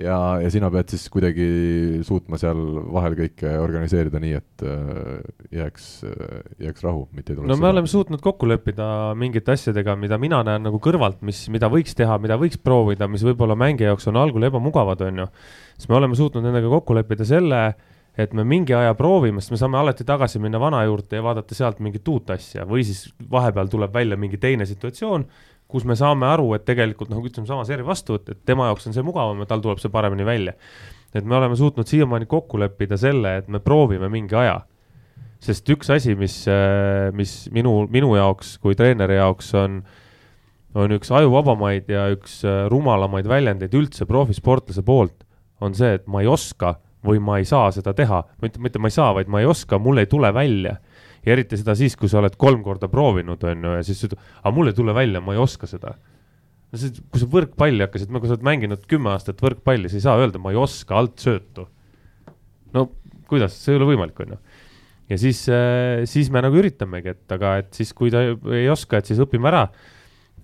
ja, 0.00 0.16
ja 0.42 0.50
sina 0.52 0.70
pead 0.72 0.92
siis 0.92 1.04
kuidagi 1.12 1.46
suutma 2.06 2.38
seal 2.40 2.60
vahel 2.94 3.16
kõike 3.18 3.52
organiseerida 3.60 4.20
nii, 4.22 4.32
et 4.38 4.64
äh, 4.66 5.20
jääks, 5.60 5.88
jääks 6.62 6.86
rahu, 6.86 7.06
mitte 7.16 7.34
ei 7.34 7.38
tuleks 7.38 7.52
no 7.52 7.58
me 7.60 7.70
oleme 7.70 7.90
suutnud 7.90 8.22
kokku 8.24 8.48
leppida 8.50 8.88
mingite 9.18 9.54
asjadega, 9.56 9.96
mida 10.00 10.18
mina 10.22 10.42
näen 10.46 10.66
nagu 10.68 10.80
kõrvalt, 10.82 11.20
mis, 11.26 11.44
mida 11.52 11.70
võiks 11.72 11.96
teha, 11.98 12.18
mida 12.22 12.38
võiks 12.40 12.60
proovida, 12.62 13.08
mis 13.10 13.24
võib-olla 13.26 13.58
mängija 13.58 13.92
jaoks 13.92 14.10
on 14.10 14.20
algul 14.20 14.48
ebamugavad, 14.48 15.04
on 15.06 15.24
ju. 15.24 15.30
siis 15.76 15.90
me 15.92 16.00
oleme 16.00 16.18
suutnud 16.18 16.46
nendega 16.46 16.72
kokku 16.72 16.96
leppida 16.96 17.26
selle, 17.28 17.62
et 18.20 18.32
me 18.36 18.44
mingi 18.44 18.74
aja 18.76 18.94
proovime, 18.98 19.40
sest 19.40 19.54
me 19.54 19.60
saame 19.60 19.78
alati 19.80 20.04
tagasi 20.06 20.40
minna 20.42 20.60
vana 20.60 20.82
juurde 20.88 21.20
ja 21.20 21.24
vaadata 21.24 21.56
sealt 21.56 21.78
mingit 21.84 22.08
uut 22.10 22.32
asja 22.34 22.66
või 22.68 22.82
siis 22.86 23.06
vahepeal 23.30 23.70
tuleb 23.70 23.94
välja 23.94 24.18
mingi 24.20 24.40
teine 24.40 24.66
situatsioon 24.68 25.26
kus 25.70 25.86
me 25.88 25.96
saame 25.98 26.28
aru, 26.28 26.50
et 26.56 26.64
tegelikult 26.68 27.10
noh, 27.12 27.22
ütleme 27.24 27.48
sama 27.48 27.64
servi 27.68 27.86
vastu, 27.86 28.18
et, 28.18 28.42
tema 28.48 28.68
jaoks 28.70 28.88
on 28.90 28.96
see 28.96 29.06
mugavam 29.06 29.40
ja 29.42 29.48
tal 29.50 29.62
tuleb 29.64 29.80
see 29.82 29.92
paremini 29.92 30.26
välja. 30.26 30.56
et 31.14 31.24
me 31.26 31.34
oleme 31.34 31.56
suutnud 31.58 31.88
siiamaani 31.90 32.28
kokku 32.30 32.60
leppida 32.62 32.96
selle, 33.00 33.36
et 33.40 33.48
me 33.48 33.58
proovime 33.58 34.08
mingi 34.08 34.36
aja. 34.38 34.60
sest 35.40 35.68
üks 35.72 35.90
asi, 35.90 36.14
mis, 36.14 36.44
mis 37.16 37.32
minu, 37.52 37.86
minu 37.90 38.14
jaoks 38.16 38.58
kui 38.60 38.76
treeneri 38.76 39.16
jaoks 39.16 39.54
on, 39.54 39.80
on 40.74 40.92
üks 40.98 41.10
ajuvabamaid 41.10 41.88
ja 41.88 42.10
üks 42.12 42.42
rumalamaid 42.68 43.28
väljendeid 43.28 43.74
üldse 43.74 44.06
profisportlase 44.06 44.84
poolt, 44.84 45.24
on 45.60 45.74
see, 45.74 45.96
et 45.96 46.06
ma 46.06 46.22
ei 46.22 46.28
oska 46.28 46.76
või 47.04 47.20
ma 47.24 47.38
ei 47.40 47.48
saa 47.48 47.70
seda 47.72 47.94
teha, 47.96 48.22
mitte, 48.42 48.60
mitte 48.60 48.78
ma 48.78 48.90
ei 48.90 48.94
saa, 48.94 49.14
vaid 49.16 49.30
ma 49.32 49.40
ei 49.40 49.48
oska, 49.48 49.78
mul 49.80 50.02
ei 50.02 50.08
tule 50.10 50.28
välja 50.36 50.76
ja 51.26 51.34
eriti 51.34 51.58
seda 51.60 51.74
siis, 51.78 51.96
kui 51.98 52.08
sa 52.10 52.20
oled 52.20 52.36
kolm 52.40 52.62
korda 52.64 52.88
proovinud, 52.92 53.42
on 53.48 53.66
ju, 53.66 53.74
ja 53.78 53.84
siis 53.86 54.00
ütled, 54.06 54.22
aga 54.40 54.54
mul 54.56 54.70
ei 54.70 54.76
tule 54.76 54.94
välja, 54.96 55.22
ma 55.24 55.36
ei 55.36 55.42
oska 55.42 55.68
seda. 55.70 55.94
no 56.70 56.80
see, 56.80 56.94
kui 57.10 57.20
sa 57.20 57.28
võrkpalli 57.34 57.84
hakkasid, 57.84 58.12
kui 58.14 58.30
sa 58.30 58.36
oled 58.36 58.46
mänginud 58.46 58.86
kümme 58.90 59.12
aastat 59.12 59.42
võrkpalli, 59.44 59.90
sa 59.90 59.98
ei 59.98 60.06
saa 60.06 60.16
öelda, 60.20 60.40
ma 60.42 60.54
ei 60.54 60.60
oska 60.60 60.96
alt 60.96 61.20
söötu. 61.20 61.68
no 62.76 62.88
kuidas, 63.30 63.58
see 63.60 63.74
ei 63.74 63.80
ole 63.80 63.92
võimalik, 63.92 64.24
on 64.24 64.34
ju. 64.34 64.40
ja 65.12 65.20
siis, 65.20 65.44
äh, 65.52 66.06
siis 66.10 66.32
me 66.32 66.42
nagu 66.46 66.56
üritamegi, 66.56 67.16
et 67.16 67.36
aga, 67.36 67.58
et 67.64 67.76
siis, 67.76 67.92
kui 67.96 68.12
ta 68.12 68.24
ei 68.56 68.68
oska, 68.72 69.00
et 69.02 69.12
siis 69.12 69.20
õpime 69.20 69.52
ära. 69.52 69.66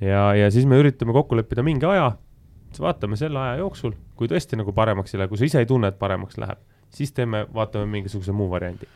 ja, 0.00 0.28
ja 0.36 0.52
siis 0.52 0.68
me 0.68 0.80
üritame 0.82 1.16
kokku 1.16 1.40
leppida 1.40 1.64
mingi 1.64 1.88
aja, 1.88 2.12
siis 2.68 2.84
vaatame 2.84 3.16
selle 3.16 3.40
aja 3.40 3.62
jooksul, 3.64 3.96
kui 4.16 4.28
tõesti 4.28 4.60
nagu 4.60 4.76
paremaks 4.76 5.14
ei 5.14 5.22
lähe, 5.22 5.32
kui 5.32 5.40
sa 5.40 5.48
ise 5.48 5.64
ei 5.64 5.72
tunne, 5.72 5.88
et 5.88 5.98
paremaks 5.98 6.36
läheb, 6.36 6.60
siis 6.92 7.16
teeme, 7.16 7.46
vaatame 7.54 7.88
mingisuguse 7.96 8.36
muu 8.36 8.52
variandi 8.52 8.92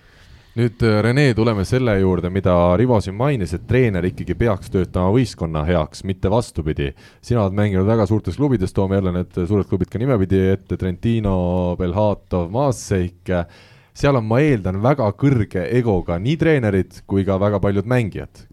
nüüd 0.58 0.82
äh, 0.82 0.98
Rene, 1.04 1.30
tuleme 1.34 1.64
selle 1.68 1.94
juurde, 2.00 2.30
mida 2.32 2.54
Rivo 2.78 2.98
siin 3.02 3.14
mainis, 3.18 3.52
et 3.54 3.66
treener 3.68 4.06
ikkagi 4.08 4.34
peaks 4.38 4.72
töötama 4.72 5.12
võistkonna 5.14 5.62
heaks, 5.68 6.02
mitte 6.08 6.30
vastupidi. 6.32 6.90
sina 7.22 7.44
oled 7.44 7.56
mänginud 7.58 7.86
väga 7.86 8.06
suurtes 8.10 8.38
klubides, 8.40 8.74
toome 8.74 8.98
jälle 8.98 9.14
need 9.14 9.38
suured 9.38 9.68
klubid 9.70 9.90
ka 9.92 10.00
nimepidi 10.02 10.42
ette, 10.56 10.76
Trentino, 10.80 11.76
Belhatov, 11.78 12.50
Maaseik, 12.50 13.30
seal 13.94 14.18
on, 14.18 14.26
ma 14.26 14.40
eeldan, 14.42 14.82
väga 14.82 15.10
kõrge 15.18 15.68
egoga 15.78 16.18
nii 16.18 16.36
treenerid 16.40 17.02
kui 17.06 17.24
ka 17.26 17.38
väga 17.40 17.62
paljud 17.62 17.86
mängijad. 17.86 18.46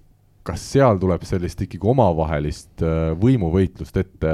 kas 0.47 0.61
seal 0.63 0.95
tuleb 0.95 1.25
sellist 1.27 1.59
ikkagi 1.65 1.89
omavahelist 1.91 2.83
äh, 2.85 3.11
võimuvõitlust 3.19 3.97
ette, 3.99 4.33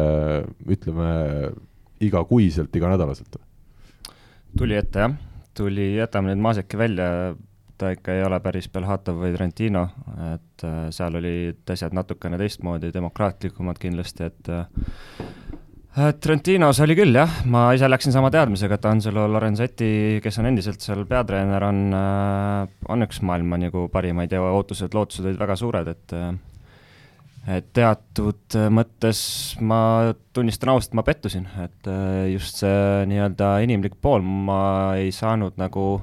ütleme, 0.67 1.53
igakuiselt, 2.03 2.75
iganädalaselt? 2.75 3.39
tuli 4.57 4.75
ette, 4.75 4.99
jah 4.99 5.15
tuli, 5.57 5.93
jätame 5.97 6.33
nüüd 6.33 6.41
Maaseki 6.43 6.79
välja, 6.79 7.07
ta 7.83 7.91
ikka 7.93 8.15
ei 8.15 8.23
ole 8.23 8.39
päris 8.43 8.69
Belhatov 8.71 9.19
või 9.23 9.33
Trentino, 9.35 9.83
et 10.33 10.65
äh, 10.67 10.87
seal 10.95 11.19
olid 11.19 11.73
asjad 11.73 11.95
natukene 11.95 12.39
teistmoodi, 12.39 12.93
demokraatlikumad 12.95 13.79
kindlasti, 13.81 14.29
et 14.29 14.51
äh, 14.53 16.13
Trentinos 16.23 16.79
oli 16.81 16.95
küll 16.97 17.13
jah, 17.13 17.41
ma 17.45 17.67
ise 17.77 17.85
läksin 17.89 18.15
sama 18.15 18.31
teadmisega, 18.33 18.79
et 18.79 18.87
Angelo 18.89 19.27
Lorenzetti, 19.29 19.89
kes 20.23 20.39
on 20.41 20.49
endiselt 20.49 20.81
seal 20.81 21.03
peatreener, 21.09 21.67
on, 21.67 21.83
äh, 21.97 22.87
on 22.89 23.05
üks 23.05 23.21
maailma 23.25 23.59
nagu 23.61 23.85
parimaid 23.93 24.33
ja 24.33 24.41
ootused, 24.53 24.95
lootused 24.95 25.27
olid 25.27 25.39
väga 25.43 25.59
suured, 25.59 25.93
et 25.93 26.17
et 27.43 27.65
teatud 27.75 28.55
mõttes 28.71 29.19
ma 29.59 30.13
tunnistan 30.31 30.69
ausalt, 30.71 30.93
ma 30.95 31.03
pettusin, 31.03 31.43
et 31.59 31.89
just 32.31 32.61
see 32.61 33.03
nii-öelda 33.11 33.57
inimlik 33.65 33.97
pool, 33.99 34.23
ma 34.23 34.61
ei 34.95 35.11
saanud 35.11 35.59
nagu 35.59 35.97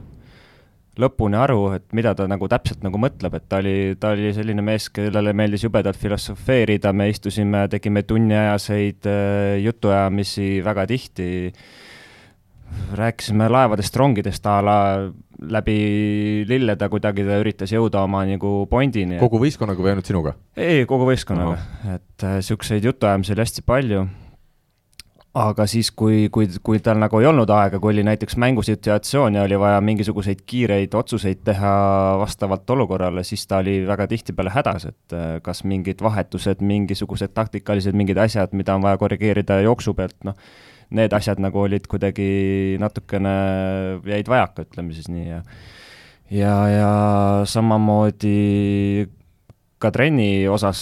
lõpuni 0.98 1.38
aru, 1.38 1.60
et 1.76 1.84
mida 1.96 2.14
ta 2.18 2.26
nagu 2.30 2.48
täpselt 2.50 2.82
nagu 2.84 2.98
mõtleb, 3.00 3.36
et 3.38 3.46
ta 3.48 3.60
oli, 3.62 3.94
ta 4.00 4.14
oli 4.16 4.32
selline 4.34 4.64
mees, 4.64 4.88
kellele 4.94 5.32
meeldis 5.36 5.64
jubedalt 5.66 5.98
filosofeerida, 6.00 6.92
me 6.96 7.10
istusime, 7.12 7.66
tegime 7.70 8.02
tunniajaseid 8.08 9.08
äh, 9.10 9.56
jutuajamisi 9.62 10.50
väga 10.66 10.86
tihti, 10.90 11.30
rääkisime 12.98 13.48
laevadest, 13.50 13.96
rongidest 13.98 14.46
a 14.46 14.60
la 14.62 14.78
läbi 15.40 16.44
lillede 16.48 16.88
kuidagi 16.92 17.24
ta 17.24 17.38
üritas 17.40 17.72
jõuda 17.72 18.02
oma 18.04 18.22
nagu 18.28 18.66
pointini. 18.70 19.18
kogu 19.22 19.40
võistkonnaga 19.40 19.82
või 19.82 19.94
ainult 19.94 20.10
sinuga? 20.10 20.34
ei, 20.56 20.84
kogu 20.90 21.08
võistkonnaga, 21.08 21.56
et 21.94 22.26
niisuguseid 22.26 22.82
äh, 22.82 22.90
jutuajamisi 22.90 23.34
oli 23.34 23.46
hästi 23.46 23.64
palju 23.66 24.04
aga 25.38 25.66
siis, 25.70 25.92
kui, 25.94 26.24
kui, 26.34 26.48
kui 26.66 26.80
tal 26.82 26.98
nagu 26.98 27.20
ei 27.22 27.28
olnud 27.30 27.50
aega, 27.54 27.78
kui 27.78 27.92
oli 27.92 28.02
näiteks 28.06 28.34
mängusituatsioon 28.42 29.36
ja 29.38 29.44
oli 29.46 29.58
vaja 29.62 29.78
mingisuguseid 29.84 30.42
kiireid 30.46 30.94
otsuseid 30.98 31.44
teha 31.46 31.74
vastavalt 32.18 32.70
olukorrale, 32.74 33.22
siis 33.24 33.46
ta 33.46 33.60
oli 33.62 33.78
väga 33.86 34.08
tihtipeale 34.10 34.50
hädas, 34.54 34.88
et 34.90 35.14
äh, 35.14 35.36
kas 35.46 35.62
mingid 35.64 36.02
vahetused, 36.02 36.64
mingisugused 36.66 37.34
taktikalised 37.34 37.94
mingid 37.94 38.18
asjad, 38.18 38.56
mida 38.58 38.74
on 38.74 38.82
vaja 38.82 38.98
korrigeerida 38.98 39.60
jooksu 39.62 39.94
pealt, 39.94 40.18
noh, 40.26 40.34
need 40.98 41.14
asjad 41.14 41.38
nagu 41.38 41.62
olid 41.62 41.86
kuidagi 41.86 42.30
natukene, 42.82 43.36
jäid 44.10 44.30
vajaka, 44.30 44.66
ütleme 44.66 44.98
siis 44.98 45.06
nii, 45.12 45.28
ja 45.30 45.44
ja, 46.30 46.56
ja 46.70 46.90
samamoodi 47.46 49.06
ka 49.80 49.90
trenni 49.94 50.44
osas 50.50 50.80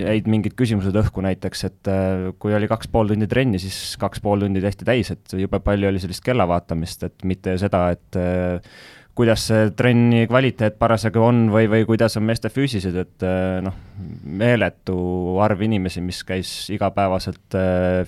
jäid 0.00 0.28
mingid 0.30 0.56
küsimused 0.56 0.96
õhku 0.96 1.22
näiteks, 1.24 1.64
et 1.68 1.90
äh, 1.92 2.28
kui 2.40 2.54
oli 2.56 2.68
kaks 2.70 2.88
pool 2.92 3.12
tundi 3.12 3.28
trenni, 3.28 3.60
siis 3.60 3.96
kaks 4.00 4.22
pool 4.24 4.44
tundi 4.46 4.62
tehti 4.64 4.88
täis, 4.88 5.12
et 5.12 5.36
jube 5.36 5.60
palju 5.64 5.90
oli 5.90 6.00
sellist 6.02 6.24
kella 6.24 6.46
vaatamist, 6.48 7.04
et 7.06 7.26
mitte 7.28 7.56
seda, 7.60 7.82
et 7.92 8.18
äh, 8.20 8.72
kuidas 9.16 9.46
see 9.50 9.68
trenni 9.76 10.24
kvaliteet 10.28 10.78
parasjagu 10.80 11.22
on 11.24 11.46
või, 11.52 11.68
või 11.72 11.84
kuidas 11.88 12.16
on 12.16 12.24
meeste 12.28 12.48
füüsilised, 12.52 12.96
et 13.04 13.26
äh, 13.28 13.60
noh, 13.64 13.76
meeletu 14.24 14.96
arv 15.44 15.60
inimesi, 15.68 16.00
mis 16.04 16.22
käis 16.28 16.56
igapäevaselt 16.72 17.56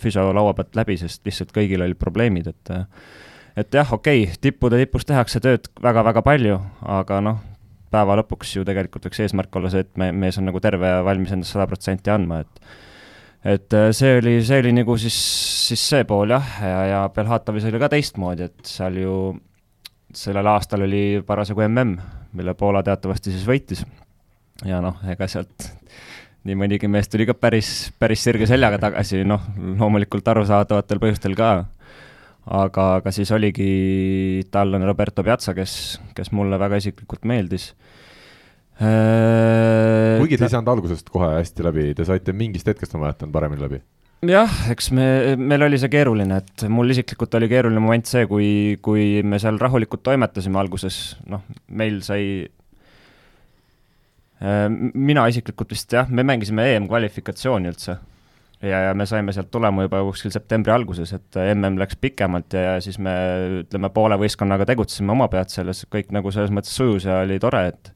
füsiolaua 0.01 0.57
pealt 0.57 0.77
läbi, 0.81 0.97
sest 1.01 1.25
lihtsalt 1.29 1.53
kõigil 1.57 1.85
olid 1.85 2.01
probleemid, 2.01 2.53
et 2.55 2.77
et 3.59 3.75
jah, 3.75 3.93
okei 3.93 4.23
okay,, 4.25 4.41
tippude 4.41 4.79
tipus 4.79 5.05
tehakse 5.09 5.41
tööd 5.43 5.67
väga-väga 5.83 6.23
palju, 6.23 6.61
aga 6.97 7.21
noh, 7.25 7.41
päeva 7.93 8.19
lõpuks 8.21 8.57
ju 8.57 8.67
tegelikult 8.69 9.09
võiks 9.09 9.23
eesmärk 9.25 9.57
olla 9.61 9.73
see, 9.73 9.87
et 9.87 9.97
me, 10.01 10.11
mees 10.13 10.39
on 10.41 10.49
nagu 10.49 10.61
terve 10.65 10.91
ja 10.91 11.01
valmis 11.07 11.33
endast 11.35 11.57
sada 11.57 11.67
protsenti 11.71 12.13
andma, 12.13 12.43
et 12.45 12.63
et 13.49 13.75
äh, 13.77 13.91
see 13.95 14.17
oli, 14.19 14.39
see 14.45 14.59
oli 14.65 14.73
nagu 14.75 14.97
siis, 14.99 15.17
siis 15.69 15.85
see 15.93 16.07
pool 16.09 16.35
jah, 16.35 16.55
ja, 16.63 16.81
ja 16.93 17.03
Belhatovis 17.15 17.69
oli 17.69 17.81
ka 17.81 17.91
teistmoodi, 17.93 18.49
et 18.49 18.67
seal 18.67 18.99
ju 18.99 19.15
sellel 20.15 20.47
aastal 20.55 20.83
oli 20.87 21.21
parasjagu 21.27 21.67
mm, 21.69 21.97
mille 22.39 22.55
Poola 22.55 22.83
teatavasti 22.83 23.33
siis 23.35 23.47
võitis. 23.47 23.85
ja 24.65 24.81
noh, 24.85 24.97
ega 25.09 25.29
sealt 25.29 25.69
nii 26.49 26.57
mõnigi 26.57 26.89
mees 26.89 27.11
tuli 27.11 27.27
ka 27.29 27.35
päris, 27.37 27.91
päris 27.99 28.23
sirge 28.25 28.47
seljaga 28.49 28.79
tagasi, 28.89 29.25
noh, 29.27 29.43
loomulikult 29.79 30.29
arusaadavatel 30.33 31.01
põhjustel 31.03 31.37
ka 31.39 31.67
aga, 32.49 32.89
aga 33.01 33.13
siis 33.15 33.31
oligi 33.35 33.69
itaallane 34.43 34.87
Roberto 34.89 35.25
Piazza, 35.27 35.55
kes, 35.57 35.99
kes 36.17 36.33
mulle 36.37 36.59
väga 36.61 36.81
isiklikult 36.81 37.29
meeldis. 37.29 37.71
Äh,. 38.79 40.19
kuigi 40.21 40.39
te 40.39 40.47
ei 40.47 40.53
saanud 40.53 40.71
algusest 40.71 41.09
kohe 41.11 41.33
hästi 41.35 41.65
läbi, 41.67 41.87
te 41.99 42.07
saite 42.07 42.35
mingist 42.37 42.69
hetkest, 42.71 42.95
ma 42.95 43.09
mäletan, 43.09 43.33
paremini 43.35 43.65
läbi. 43.65 43.81
Jah, 44.29 44.51
eks 44.73 44.91
me, 44.95 45.37
meil 45.39 45.63
oli 45.67 45.79
see 45.79 45.91
keeruline, 45.93 46.41
et 46.43 46.65
mul 46.75 46.91
isiklikult 46.91 47.35
oli 47.39 47.49
keeruline 47.51 47.83
moment 47.83 48.07
see, 48.11 48.27
kui, 48.31 48.49
kui 48.83 49.23
me 49.23 49.39
seal 49.43 49.59
rahulikult 49.63 50.03
toimetasime 50.07 50.59
alguses, 50.59 51.17
noh, 51.31 51.45
meil 51.71 52.01
sai 52.07 52.23
äh, 54.43 54.67
mina 54.71 55.27
isiklikult 55.31 55.75
vist 55.75 55.95
jah, 55.95 56.11
me 56.11 56.27
mängisime 56.27 56.67
EM-kvalifikatsiooni 56.73 57.71
üldse 57.71 57.99
ja, 58.63 58.81
ja 58.89 58.95
me 58.95 59.07
saime 59.07 59.33
sealt 59.35 59.51
tulema 59.55 59.85
juba 59.87 60.01
kuskil 60.07 60.33
septembri 60.35 60.73
alguses, 60.75 61.13
et 61.17 61.39
mm 61.39 61.79
läks 61.79 61.99
pikemalt 62.01 62.55
ja, 62.57 62.75
ja 62.75 62.79
siis 62.85 62.99
me 63.03 63.13
ütleme, 63.63 63.91
poole 63.95 64.19
võistkonnaga 64.21 64.67
tegutsesime 64.69 65.15
oma 65.15 65.29
pead 65.33 65.53
selles, 65.53 65.85
kõik 65.93 66.13
nagu 66.15 66.33
selles 66.35 66.55
mõttes 66.55 66.75
sujus 66.75 67.07
ja 67.09 67.23
oli 67.27 67.39
tore, 67.43 67.67
et 67.73 67.93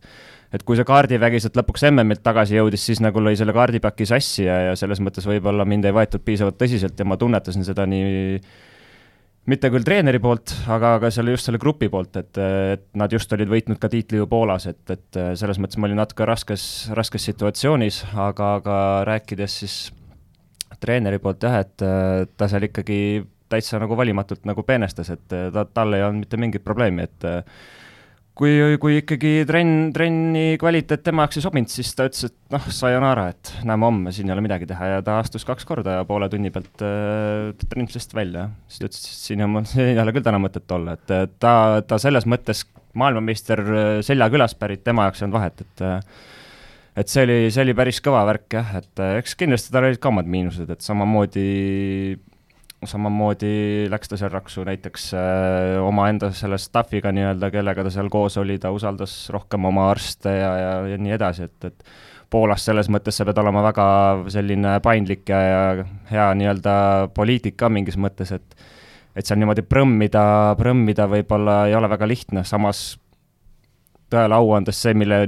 et 0.53 0.67
kui 0.69 0.77
see 0.77 0.85
kaardivägi 0.85 1.41
sealt 1.41 1.57
lõpuks 1.57 1.87
MM-ilt 1.89 2.21
tagasi 2.25 2.59
jõudis, 2.59 2.83
siis 2.85 3.01
nagu 3.01 3.23
lõi 3.25 3.33
selle 3.41 3.55
kaardipaki 3.57 4.05
sassi 4.09 4.45
ja, 4.45 4.59
ja 4.69 4.75
selles 4.77 5.01
mõttes 5.01 5.25
võib-olla 5.25 5.65
mind 5.65 5.89
ei 5.89 5.95
võetud 5.97 6.21
piisavalt 6.27 6.59
tõsiselt 6.61 6.99
ja 6.99 7.07
ma 7.09 7.17
tunnetasin 7.17 7.65
seda 7.65 7.87
nii 7.89 8.37
mitte 9.49 9.71
küll 9.73 9.87
treeneri 9.87 10.21
poolt, 10.23 10.53
aga, 10.71 10.99
aga 11.01 11.11
selle 11.11 11.33
just 11.33 11.49
selle 11.49 11.59
grupi 11.63 11.89
poolt, 11.91 12.21
et, 12.21 12.39
et 12.77 12.85
nad 13.01 13.13
just 13.13 13.33
olid 13.35 13.51
võitnud 13.51 13.81
ka 13.81 13.91
tiitli 13.91 14.21
ju 14.21 14.29
Poolas, 14.31 14.69
et, 14.71 14.85
et 14.93 15.19
selles 15.41 15.59
mõttes 15.59 15.81
ma 15.81 15.89
olin 15.89 15.99
natuke 15.99 16.29
raskes, 16.29 16.67
raskes 16.95 17.27
situatsioonis, 17.33 18.05
aga, 18.13 18.53
aga 18.61 18.77
rääkides 19.09 19.59
siis 19.65 19.81
treeneri 20.83 21.21
poolt 21.23 21.47
jah, 21.47 21.61
et 21.63 21.85
ta 22.37 22.49
seal 22.51 22.67
ikkagi 22.69 22.99
täitsa 23.53 23.79
nagu 23.83 23.97
valimatult 23.99 24.47
nagu 24.49 24.65
peenestas, 24.67 25.13
et 25.13 25.25
ta, 25.29 25.65
tal 25.65 25.95
ei 25.97 26.05
olnud 26.05 26.25
mitte 26.25 26.41
mingit 26.41 26.65
probleemi, 26.65 27.07
et 27.07 27.27
kui, 28.39 28.53
kui 28.81 28.97
ikkagi 29.01 29.33
trenn, 29.49 29.91
trenni 29.95 30.57
kvaliteet 30.61 31.05
tema 31.05 31.27
jaoks 31.27 31.39
ei 31.39 31.45
sobinud, 31.45 31.73
siis 31.73 31.93
ta 31.97 32.07
ütles, 32.09 32.31
et 32.31 32.55
noh, 32.55 32.69
sayonara, 32.73 33.29
et 33.35 33.53
näeme 33.69 33.89
homme, 33.89 34.13
siin 34.15 34.31
ei 34.31 34.37
ole 34.37 34.45
midagi 34.45 34.69
teha 34.71 34.93
ja 34.95 35.05
ta 35.05 35.19
astus 35.21 35.45
kaks 35.49 35.69
korda 35.69 35.99
ja 35.99 36.07
poole 36.09 36.29
tunni 36.33 36.53
pealt 36.55 36.85
äh, 36.87 37.53
trennisest 37.69 38.17
välja. 38.17 38.49
siis 38.69 38.83
ta 38.83 38.91
ütles, 38.91 39.03
et 39.09 39.27
siin 39.29 39.47
on, 39.47 39.61
siin 39.73 39.93
ei 39.93 40.03
ole 40.03 40.17
küll 40.17 40.27
täna 40.27 40.41
mõtet 40.43 40.77
olla, 40.77 40.97
et 40.97 41.37
ta, 41.43 41.55
ta 41.87 42.01
selles 42.03 42.29
mõttes 42.29 42.65
maailmameister 42.99 43.65
äh, 43.65 43.91
seljakülast 44.05 44.61
pärit, 44.61 44.85
tema 44.85 45.09
jaoks 45.09 45.23
ei 45.23 45.29
olnud 45.29 45.39
vahet, 45.41 45.67
et 45.67 45.85
äh, 45.87 46.23
et 46.97 47.09
see 47.09 47.25
oli, 47.25 47.39
see 47.53 47.65
oli 47.65 47.75
päris 47.77 48.03
kõva 48.05 48.25
värk 48.29 48.59
jah, 48.59 48.77
et 48.83 49.03
äh, 49.03 49.17
eks 49.23 49.37
kindlasti 49.41 49.73
tal 49.73 49.89
olid 49.89 50.01
ka 50.03 50.13
omad 50.13 50.29
miinused, 50.29 50.71
et 50.73 50.85
samamoodi 50.85 51.49
samamoodi 52.83 53.87
läks 53.91 54.11
ta 54.11 54.19
seal 54.19 54.33
raksu 54.33 54.65
näiteks 54.67 55.13
äh, 55.15 55.77
omaenda 55.83 56.33
selle 56.37 56.59
staff'iga 56.59 57.13
nii-öelda, 57.15 57.53
kellega 57.55 57.85
ta 57.87 57.93
seal 57.95 58.11
koos 58.13 58.37
oli, 58.43 58.59
ta 58.63 58.73
usaldas 58.75 59.15
rohkem 59.35 59.71
oma 59.71 59.89
arste 59.93 60.35
ja, 60.35 60.51
ja, 60.59 60.73
ja 60.93 60.99
nii 60.99 61.15
edasi, 61.19 61.49
et, 61.51 61.71
et 61.71 61.95
Poolas 62.33 62.65
selles 62.65 62.89
mõttes 62.89 63.19
sa 63.19 63.27
pead 63.29 63.37
olema 63.43 63.61
väga 63.67 63.87
selline 64.33 64.79
paindlik 64.85 65.29
ja, 65.29 65.41
ja 65.41 65.87
hea 66.09 66.29
nii-öelda 66.41 66.75
poliitik 67.13 67.59
ka 67.61 67.69
mingis 67.73 67.99
mõttes, 68.01 68.33
et 68.33 68.57
et 69.13 69.29
seal 69.29 69.37
niimoodi 69.43 69.61
prõmmida, 69.69 70.23
prõmmida 70.57 71.05
võib-olla 71.13 71.67
ei 71.69 71.75
ole 71.77 71.91
väga 71.93 72.07
lihtne, 72.09 72.47
samas 72.49 72.95
tõele 74.13 74.39
au 74.39 74.55
andes 74.57 74.79
see, 74.81 74.95
mille 74.97 75.27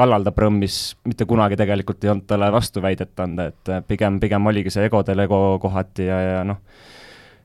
kallal 0.00 0.24
ta 0.26 0.32
prõmmis, 0.34 0.78
mitte 1.06 1.26
kunagi 1.28 1.58
tegelikult 1.60 2.04
ei 2.04 2.14
olnud 2.14 2.28
talle 2.30 2.50
vastuväidet 2.54 3.20
anda, 3.22 3.50
et 3.52 3.74
pigem, 3.88 4.18
pigem 4.22 4.48
oligi 4.50 4.72
see 4.72 4.88
egodel 4.88 5.26
ego 5.26 5.40
kohati 5.62 6.08
ja, 6.08 6.20
ja 6.24 6.40
noh, 6.48 6.60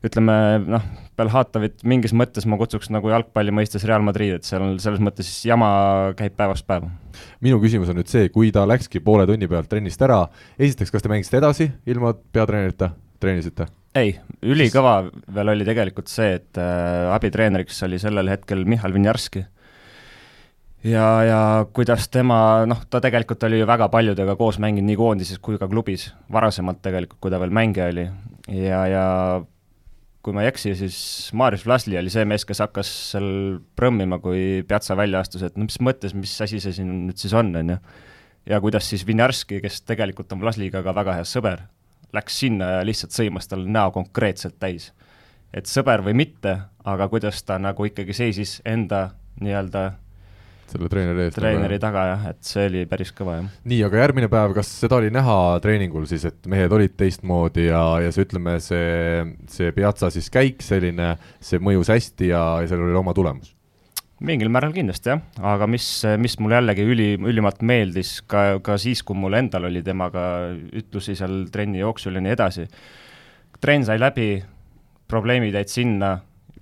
ütleme 0.06 0.36
noh, 0.65 0.84
Belhatovit 1.15 1.86
mingis 1.88 2.14
mõttes 2.18 2.45
ma 2.49 2.57
kutsuks 2.60 2.90
nagu 2.94 3.10
jalgpalli 3.11 3.53
mõistes 3.56 3.86
Real 3.88 4.03
Madrid, 4.06 4.36
et 4.38 4.48
seal 4.48 4.76
selles 4.84 5.02
mõttes 5.03 5.30
jama 5.48 5.69
käib 6.19 6.36
päevast 6.38 6.68
päeva. 6.68 6.91
minu 7.41 7.61
küsimus 7.64 7.91
on 7.91 7.99
nüüd 8.02 8.11
see, 8.11 8.30
kui 8.34 8.52
ta 8.56 8.65
läkski 8.68 9.02
poole 9.03 9.26
tunni 9.30 9.48
pealt 9.48 9.72
trennist 9.72 10.02
ära, 10.06 10.26
esiteks, 10.60 10.91
kas 10.91 11.06
te 11.06 11.11
mängisite 11.11 11.40
edasi 11.41 11.72
ilma 11.88 12.14
peatreenerita, 12.14 12.91
treenisite? 13.23 13.69
ei, 13.95 14.18
ülikõva 14.44 14.98
veel 15.36 15.53
oli 15.56 15.68
tegelikult 15.68 16.11
see, 16.11 16.36
et 16.41 16.60
äh, 16.60 17.11
abitreeneriks 17.15 17.84
oli 17.88 17.99
sellel 18.02 18.30
hetkel 18.34 18.65
Mihhail 18.68 18.95
Vinjarski 18.95 19.45
ja, 20.86 21.07
ja 21.26 21.40
kuidas 21.74 22.10
tema, 22.14 22.38
noh, 22.70 22.84
ta 22.90 23.02
tegelikult 23.03 23.44
oli 23.48 23.60
ju 23.62 23.68
väga 23.68 23.90
paljudega 23.94 24.36
koos 24.40 24.60
mänginud 24.62 24.90
nii 24.90 24.99
koondises 24.99 25.41
kui 25.44 25.60
ka 25.62 25.68
klubis, 25.72 26.10
varasemalt 26.32 26.82
tegelikult, 26.86 27.20
kui 27.24 27.34
ta 27.34 27.41
veel 27.41 27.53
mängija 27.56 27.90
oli. 27.94 28.07
ja, 28.53 28.86
ja 28.91 29.06
kui 30.26 30.34
ma 30.34 30.41
ei 30.41 30.49
eksi, 30.49 30.74
siis 30.78 30.98
Marius 31.38 31.66
Vlasli 31.68 31.98
oli 31.99 32.10
see 32.14 32.26
mees, 32.26 32.45
kes 32.49 32.64
hakkas 32.64 32.90
seal 33.12 33.28
prõmmima, 33.78 34.18
kui 34.22 34.64
Piazza 34.68 34.98
välja 34.98 35.22
astus, 35.22 35.45
et 35.45 35.57
no 35.57 35.68
mis 35.68 35.78
mõttes, 35.86 36.16
mis 36.18 36.34
asi 36.41 36.62
see 36.62 36.74
siin 36.80 36.91
nüüd 37.10 37.22
siis 37.22 37.34
on, 37.38 37.53
on 37.56 37.76
ju. 37.76 37.80
ja 38.49 38.62
kuidas 38.62 38.90
siis 38.90 39.06
Vinjarski, 39.07 39.62
kes 39.62 39.84
tegelikult 39.86 40.34
on 40.34 40.41
Vlasliga 40.41 40.82
ka 40.86 40.95
väga 40.98 41.20
hea 41.20 41.28
sõber, 41.30 41.68
läks 42.14 42.40
sinna 42.41 42.78
ja 42.78 42.88
lihtsalt 42.88 43.14
sõimas 43.14 43.49
tal 43.49 43.68
näo 43.70 43.94
konkreetselt 43.94 44.57
täis. 44.62 44.94
et 45.53 45.70
sõber 45.70 46.02
või 46.03 46.18
mitte, 46.26 46.57
aga 46.84 47.07
kuidas 47.10 47.44
ta 47.44 47.60
nagu 47.62 47.86
ikkagi 47.86 48.14
seisis 48.14 48.62
enda 48.66 49.10
nii-öelda 49.41 49.91
selle 50.71 50.89
treeneri 50.91 51.25
eest. 51.27 51.37
treeneri 51.39 51.79
taga 51.81 52.05
jah, 52.11 52.27
et 52.31 52.39
see 52.45 52.67
oli 52.69 52.85
päris 52.89 53.11
kõva 53.15 53.39
jah. 53.39 53.49
nii, 53.71 53.81
aga 53.87 54.01
järgmine 54.03 54.29
päev, 54.31 54.55
kas 54.57 54.71
seda 54.83 54.99
oli 54.99 55.11
näha 55.13 55.37
treeningul 55.63 56.07
siis, 56.09 56.25
et 56.29 56.49
mehed 56.51 56.73
olid 56.75 56.95
teistmoodi 56.99 57.67
ja, 57.67 57.83
ja 58.03 58.13
see, 58.15 58.27
ütleme, 58.27 58.57
see, 58.63 59.25
see 59.51 59.75
Piazza 59.75 60.11
siis 60.13 60.31
käik 60.33 60.65
selline, 60.65 61.15
see 61.43 61.61
mõjus 61.63 61.91
hästi 61.93 62.31
ja, 62.31 62.45
ja 62.63 62.71
sellel 62.71 62.91
oli 62.91 63.01
oma 63.03 63.15
tulemus? 63.17 63.53
mingil 64.25 64.49
määral 64.53 64.73
kindlasti 64.75 65.11
jah, 65.11 65.23
aga 65.43 65.67
mis, 65.67 65.87
mis 66.21 66.37
mulle 66.39 66.61
jällegi 66.61 66.85
üli, 66.87 67.07
ülimalt 67.19 67.59
meeldis 67.67 68.17
ka, 68.31 68.61
ka 68.63 68.77
siis, 68.81 69.03
kui 69.03 69.17
mul 69.19 69.35
endal 69.35 69.67
oli 69.67 69.83
temaga 69.83 70.23
ütlusi 70.55 71.17
seal 71.19 71.43
trenni 71.51 71.81
jooksul 71.81 72.15
ja 72.15 72.23
nii 72.23 72.35
edasi, 72.35 72.65
trenn 73.59 73.83
sai 73.87 73.99
läbi, 73.99 74.29
probleemid 75.11 75.57
jäid 75.59 75.71
sinna 75.71 76.15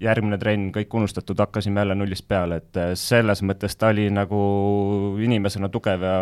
järgmine 0.04 0.38
trenn, 0.42 0.70
kõik 0.76 0.94
unustatud, 0.98 1.40
hakkasime 1.40 1.82
jälle 1.82 1.96
nullist 1.98 2.28
peale, 2.28 2.60
et 2.62 2.80
äh, 2.80 2.92
selles 3.00 3.44
mõttes 3.46 3.76
ta 3.80 3.92
oli 3.94 4.10
nagu 4.14 4.40
inimesena 5.24 5.70
tugev 5.74 6.04
ja, 6.06 6.18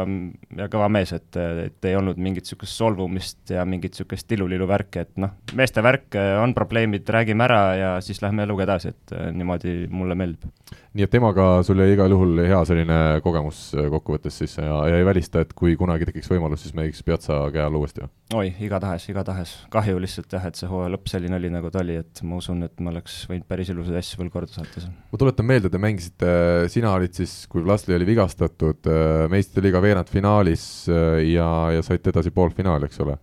ja 0.58 0.68
kõva 0.72 0.90
mees, 0.94 1.14
et, 1.18 1.40
et 1.66 1.90
ei 1.90 1.98
olnud 2.00 2.20
mingit 2.22 2.46
niisugust 2.46 2.78
solvumist 2.78 3.54
ja 3.56 3.66
mingit 3.68 3.96
niisugust 3.96 4.28
tilulilu 4.30 4.68
värki, 4.70 5.06
et 5.06 5.22
noh, 5.22 5.34
meeste 5.58 5.84
värk, 5.86 6.10
äh, 6.20 6.36
on 6.42 6.56
probleemid, 6.58 7.10
räägime 7.10 7.46
ära 7.48 7.62
ja 7.78 7.92
siis 8.06 8.22
lähme 8.24 8.46
eluga 8.48 8.68
edasi, 8.68 8.94
et 8.94 9.16
äh, 9.18 9.32
niimoodi 9.36 9.76
mulle 9.90 10.18
meeldib. 10.18 10.50
nii 10.94 11.06
et 11.06 11.12
temaga 11.12 11.48
sul 11.64 11.80
jäi 11.80 11.94
igal 11.96 12.12
juhul 12.12 12.44
hea 12.44 12.62
selline 12.68 12.98
kogemus 13.24 13.70
kokkuvõttes 13.94 14.42
siis 14.42 14.58
ja, 14.60 14.82
ja 14.92 14.98
ei 15.00 15.06
välista, 15.08 15.42
et 15.42 15.54
kui 15.58 15.78
kunagi 15.80 16.08
tekiks 16.10 16.30
võimalus, 16.32 16.66
siis 16.66 16.76
mängiks 16.78 17.04
Piazza 17.08 17.40
käe 17.54 17.64
all 17.64 17.80
uuesti 17.80 18.04
või? 18.04 18.12
oi, 18.42 18.54
igatahes, 18.68 19.08
igatahes, 19.12 19.56
kahju 19.72 20.00
lihtsalt 20.04 20.34
jah, 20.36 20.46
et 20.48 20.60
see 20.60 20.70
hooaja 20.72 20.92
lõpp 20.94 21.10
selline 21.12 21.36
oli, 21.40 21.52
nagu 21.52 21.72
ta 21.72 21.82
oli, 21.84 21.98
et 22.00 22.22
ma 22.28 22.40
usun, 22.40 22.64
et 22.68 22.84
ma 22.84 22.92
oleks 22.94 23.22
võinud 23.32 23.48
päris 23.48 23.71
päris 23.72 23.88
ilusaid 23.88 24.00
asju 24.02 24.20
veel 24.22 24.32
korda 24.32 24.52
saata 24.52 24.84
seal. 24.84 24.92
ma 25.12 25.20
tuletan 25.20 25.48
meelde, 25.48 25.72
te 25.72 25.80
mängisite, 25.82 26.32
sina 26.72 26.94
olid 26.94 27.16
siis, 27.16 27.48
kui 27.52 27.64
Vlasli 27.64 27.96
oli 27.96 28.08
vigastatud, 28.10 28.88
äh, 28.88 29.26
meistrite 29.32 29.66
liiga 29.66 29.82
veerandfinaalis 29.82 30.66
äh, 30.90 31.22
ja, 31.32 31.48
ja 31.78 31.82
saite 31.86 32.12
edasi 32.12 32.32
poolfinaali, 32.32 32.90
eks 32.90 33.02
ole? 33.06 33.18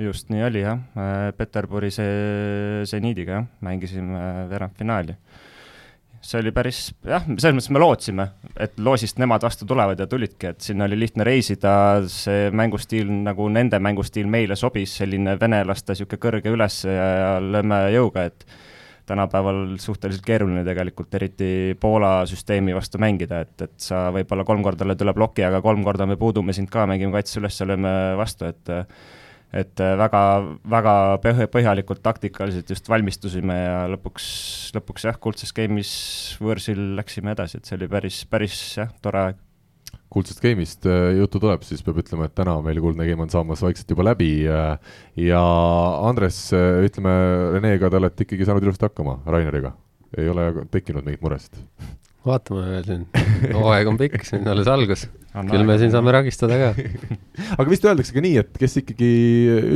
just 0.00 0.30
nii 0.30 0.42
oli 0.46 0.62
jah, 0.62 0.80
äh, 0.96 1.30
Peterburi 1.36 1.90
see, 1.90 2.84
seniidiga 2.86 3.40
jah, 3.40 3.46
mängisime 3.66 4.48
veerandfinaali 4.50 5.16
see 6.20 6.40
oli 6.42 6.52
päris 6.52 6.90
jah, 7.08 7.24
selles 7.24 7.56
mõttes 7.56 7.70
me 7.72 7.80
lootsime, 7.80 8.26
et 8.60 8.76
loosist 8.78 9.18
nemad 9.18 9.42
vastu 9.42 9.66
tulevad 9.68 10.00
ja 10.00 10.06
tulidki, 10.06 10.52
et 10.52 10.60
sinna 10.64 10.84
oli 10.84 10.98
lihtne 11.00 11.24
reisida, 11.24 11.72
see 12.12 12.50
mängustiil 12.52 13.08
nagu 13.24 13.48
nende 13.48 13.80
mängustiil 13.80 14.28
meile 14.30 14.58
sobis, 14.60 14.98
selline 15.00 15.38
venelaste 15.40 15.96
niisugune 15.96 16.20
kõrge 16.20 16.52
üles 16.52 16.82
ja, 16.84 17.06
ja 17.22 17.30
lööme 17.40 17.80
jõuga, 17.96 18.28
et 18.28 18.44
tänapäeval 19.10 19.76
suhteliselt 19.82 20.24
keeruline 20.26 20.64
tegelikult, 20.66 21.14
eriti 21.18 21.50
Poola 21.80 22.20
süsteemi 22.30 22.74
vastu 22.76 23.00
mängida, 23.02 23.42
et, 23.46 23.56
et 23.66 23.76
sa 23.82 24.08
võib-olla 24.14 24.46
kolm 24.48 24.62
korda 24.66 24.86
lööd 24.88 25.02
üle 25.04 25.14
ploki, 25.16 25.44
aga 25.46 25.62
kolm 25.64 25.84
korda 25.86 26.06
me 26.08 26.18
puudume 26.20 26.54
sind 26.56 26.70
ka, 26.72 26.86
mängime 26.90 27.14
kaitse 27.18 27.40
üles 27.42 27.58
lööme 27.66 27.94
vastu, 28.20 28.50
et 28.50 28.76
et 29.50 29.82
väga, 29.98 30.22
väga 30.70 30.92
põhjalikult 31.50 31.98
taktikaliselt 32.04 32.70
just 32.70 32.86
valmistusime 32.86 33.56
ja 33.56 33.78
lõpuks, 33.90 34.26
lõpuks 34.76 35.08
jah, 35.08 35.18
kuldses 35.18 35.50
game'is 35.56 35.92
võõrsil 36.38 36.92
läksime 36.94 37.34
edasi, 37.34 37.58
et 37.58 37.66
see 37.66 37.74
oli 37.80 37.90
päris, 37.90 38.22
päris 38.30 38.60
jah, 38.78 38.92
tore 39.02 39.24
aeg 39.24 39.40
kuldsest 40.10 40.42
game'ist 40.42 40.88
äh, 40.90 41.12
juttu 41.20 41.40
tuleb, 41.42 41.62
siis 41.66 41.84
peab 41.86 42.00
ütlema, 42.02 42.26
et 42.26 42.34
täna 42.38 42.56
meil 42.64 42.80
kuldne 42.82 43.06
game 43.06 43.24
on 43.24 43.30
saamas 43.32 43.62
vaikselt 43.62 43.92
juba 43.94 44.08
läbi 44.10 44.32
äh, 44.50 44.96
ja 45.22 45.44
Andres, 46.08 46.42
äh, 46.56 46.82
ütleme, 46.88 47.14
Renega 47.54 47.90
te 47.90 48.00
olete 48.00 48.26
ikkagi 48.26 48.48
saanud 48.48 48.66
ilusti 48.66 48.88
hakkama, 48.88 49.20
Raineriga? 49.30 49.76
ei 50.18 50.26
ole 50.26 50.48
tekkinud 50.74 51.06
mingit 51.06 51.22
muresid? 51.22 51.60
vaatame 52.26 52.64
veel 52.66 52.82
siin, 52.84 53.04
hooaeg 53.54 53.88
on 53.88 53.96
pikk, 54.00 54.24
siin 54.28 54.48
alles 54.50 54.68
algus. 54.68 55.06
küll 55.48 55.62
me 55.64 55.78
siin 55.80 55.94
saame 55.94 56.12
ragistada 56.12 56.58
ka 56.58 56.72
aga 57.62 57.68
vist 57.70 57.86
öeldakse 57.86 58.16
ka 58.16 58.24
nii, 58.24 58.42
et 58.42 58.58
kes 58.60 58.80
ikkagi 58.82 59.12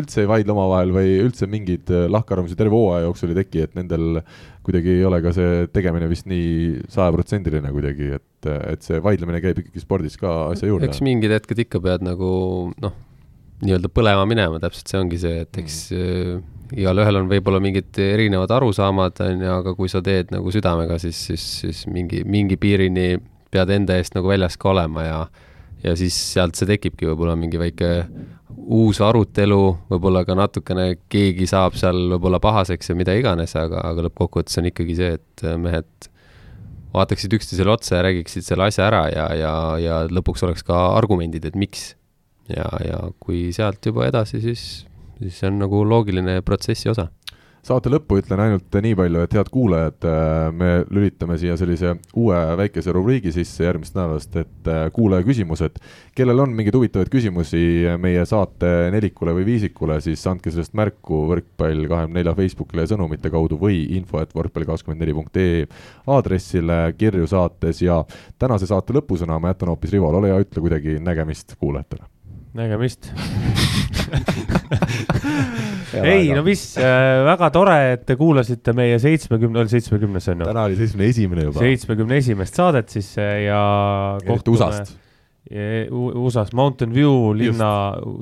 üldse 0.00 0.24
ei 0.24 0.28
vaidle 0.28 0.52
omavahel 0.52 0.92
või 0.96 1.14
üldse 1.22 1.48
mingeid 1.48 1.94
lahkarvamusi 2.10 2.58
terve 2.58 2.74
hooaja 2.74 3.06
jooksul 3.06 3.32
ei 3.32 3.38
teki, 3.44 3.68
et 3.68 3.78
nendel 3.78 4.18
kuidagi 4.64 4.94
ei 4.98 5.04
ole 5.04 5.20
ka 5.24 5.32
see 5.36 5.66
tegemine 5.74 6.08
vist 6.10 6.28
nii 6.30 6.84
sajaprotsendiline 6.92 7.72
kuidagi, 7.74 8.14
et, 8.18 8.50
et 8.74 8.86
see 8.86 9.00
vaidlemine 9.04 9.42
käib 9.44 9.60
ikkagi 9.64 9.82
spordis 9.82 10.16
ka 10.20 10.50
asja 10.52 10.70
juurde. 10.70 10.88
eks 10.88 11.04
mingid 11.04 11.34
hetked 11.36 11.66
ikka 11.66 11.82
pead 11.84 12.06
nagu 12.06 12.30
noh, 12.80 12.96
nii-öelda 13.64 13.92
põlema 13.92 14.24
minema, 14.28 14.60
täpselt 14.62 14.90
see 14.90 15.00
ongi 15.00 15.20
see, 15.20 15.44
et 15.44 15.62
eks 15.64 15.80
mm 15.92 16.50
igalühel 16.72 17.20
on 17.20 17.30
võib-olla 17.30 17.60
mingid 17.62 17.98
erinevad 18.00 18.52
arusaamad, 18.56 19.20
on 19.24 19.42
ju, 19.44 19.50
aga 19.60 19.74
kui 19.76 19.90
sa 19.90 20.00
teed 20.04 20.32
nagu 20.34 20.52
südamega, 20.54 20.98
siis, 21.02 21.18
siis, 21.28 21.44
siis 21.62 21.84
mingi, 21.90 22.22
mingi 22.26 22.58
piirini 22.60 23.18
pead 23.54 23.70
enda 23.74 23.98
eest 24.00 24.16
nagu 24.16 24.30
väljas 24.30 24.56
ka 24.60 24.72
olema 24.72 25.04
ja 25.06 25.18
ja 25.84 25.94
siis 25.98 26.16
sealt 26.32 26.56
see 26.58 26.68
tekibki 26.70 27.08
võib-olla 27.10 27.36
mingi 27.38 27.60
väike 27.60 27.90
uus 28.54 29.00
arutelu, 29.04 29.60
võib-olla 29.90 30.24
ka 30.24 30.36
natukene 30.38 30.86
keegi 31.12 31.46
saab 31.50 31.76
seal 31.78 32.14
võib-olla 32.14 32.40
pahaseks 32.42 32.90
ja 32.90 32.96
mida 32.98 33.14
iganes, 33.18 33.54
aga, 33.60 33.82
aga 33.90 34.06
lõppkokkuvõttes 34.08 34.60
on 34.62 34.70
ikkagi 34.70 34.96
see, 34.98 35.18
et 35.18 35.44
mehed 35.60 36.08
vaataksid 36.94 37.34
üksteisele 37.36 37.74
otsa 37.74 37.98
ja 37.98 38.06
räägiksid 38.06 38.46
selle 38.46 38.70
asja 38.70 38.86
ära 38.86 39.04
ja, 39.10 39.28
ja, 39.36 39.52
ja 39.82 40.00
lõpuks 40.08 40.46
oleks 40.46 40.64
ka 40.66 40.86
argumendid, 40.94 41.44
et 41.50 41.58
miks. 41.58 41.92
ja, 42.48 42.66
ja 42.84 42.98
kui 43.20 43.48
sealt 43.56 43.84
juba 43.86 44.06
edasi, 44.08 44.40
siis 44.44 44.84
siis 45.18 45.38
see 45.40 45.50
on 45.50 45.60
nagu 45.62 45.82
loogiline 45.88 46.40
protsessi 46.46 46.90
osa. 46.92 47.08
Saate 47.64 47.90
lõppu 47.92 48.18
ütlen 48.20 48.40
ainult 48.44 48.76
nii 48.84 48.96
palju, 48.98 49.22
et 49.24 49.34
head 49.36 49.48
kuulajad, 49.52 50.06
äh, 50.08 50.48
me 50.52 50.70
lülitame 50.92 51.38
siia 51.40 51.56
sellise 51.60 51.94
uue 52.20 52.38
väikese 52.60 52.92
rubriigi 52.94 53.32
sisse 53.34 53.64
järgmist 53.64 53.96
nädalast, 53.96 54.36
et 54.40 54.70
äh, 54.70 54.86
kuulaja 54.94 55.24
küsimused. 55.26 55.80
kellel 56.14 56.44
on 56.44 56.54
mingeid 56.54 56.76
huvitavaid 56.76 57.10
küsimusi 57.10 57.62
meie 57.98 58.22
saate 58.28 58.90
nelikule 58.94 59.34
või 59.38 59.46
viisikule, 59.48 59.98
siis 60.04 60.22
andke 60.30 60.52
sellest 60.54 60.76
märku 60.76 61.24
võrkpall 61.32 61.88
kahekümne 61.90 62.20
nelja 62.20 62.36
Facebookile 62.38 62.86
sõnumite 62.90 63.32
kaudu 63.32 63.58
või 63.60 63.82
info 63.96 64.22
et 64.22 64.34
võrkpall 64.36 64.68
kakskümmend 64.68 65.02
neli 65.02 65.16
punkt 65.16 65.36
ee 65.40 65.66
aadressile 66.06 66.80
kirju 66.98 67.26
saates 67.30 67.82
ja 67.82 68.02
tänase 68.38 68.68
saate 68.70 68.94
lõpusõna 68.94 69.40
ma 69.40 69.54
jätan 69.54 69.72
hoopis 69.72 69.94
Rivole, 69.94 70.20
ole 70.20 70.34
hea, 70.34 70.42
ütle 70.44 70.62
kuidagi 70.62 71.00
nägemist 71.02 71.56
kuulajatele 71.58 72.13
nägemist 72.54 73.10
ei, 76.02 76.28
no 76.34 76.42
mis 76.46 76.62
äh,, 76.78 77.22
väga 77.26 77.50
tore, 77.54 77.76
et 77.94 78.04
te 78.08 78.16
kuulasite 78.20 78.74
meie 78.76 78.98
seitsmekümne, 79.02 79.62
oli 79.62 79.72
seitsmekümnes 79.72 80.28
on 80.32 80.44
ju? 80.44 80.50
täna 80.50 80.66
oli 80.68 80.76
seitsmekümne 80.78 81.10
esimene 81.14 81.46
juba. 81.48 81.64
seitsmekümne 81.64 82.20
esimest 82.22 82.60
saadet 82.60 82.94
siis 82.94 83.08
äh, 83.18 83.46
ja 83.46 83.62
eriti 84.24 84.54
USA-st. 84.54 85.00
USA-s, 85.94 86.54
Mountain 86.56 86.94
View 86.94 87.34
linna, 87.36 87.70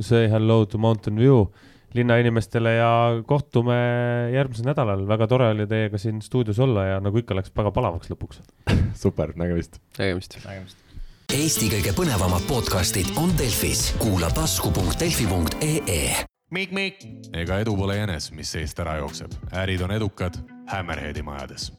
say 0.03 0.27
hello 0.31 0.65
to 0.67 0.79
Mountain 0.79 1.21
View 1.21 1.45
linnainimestele 1.95 2.75
ja 2.75 2.93
kohtume 3.29 3.77
järgmisel 4.33 4.67
nädalal, 4.71 5.05
väga 5.09 5.29
tore 5.31 5.51
oli 5.53 5.67
teiega 5.69 6.01
siin 6.01 6.23
stuudios 6.25 6.59
olla 6.63 6.87
ja 6.89 7.01
nagu 7.05 7.21
ikka, 7.21 7.37
läks 7.37 7.53
väga 7.57 7.73
palavaks 7.75 8.13
lõpuks 8.13 8.41
super, 9.05 9.37
nägemist. 9.37 9.79
nägemist. 9.99 10.39
nägemist. 10.47 10.82
Eesti 11.33 11.71
kõige 11.73 11.95
põnevamad 11.97 12.45
podcastid 12.45 13.15
on 13.17 13.31
Delfis, 13.39 13.87
kuula 13.97 14.29
tasku.delfi.ee. 14.37 16.27
ega 17.33 17.61
edu 17.65 17.73
pole 17.77 17.97
jänes, 17.97 18.29
mis 18.37 18.53
seest 18.53 18.85
ära 18.85 18.99
jookseb, 19.01 19.33
ärid 19.57 19.81
on 19.81 19.97
edukad 19.97 20.37
Hammerheadi 20.69 21.25
majades 21.25 21.71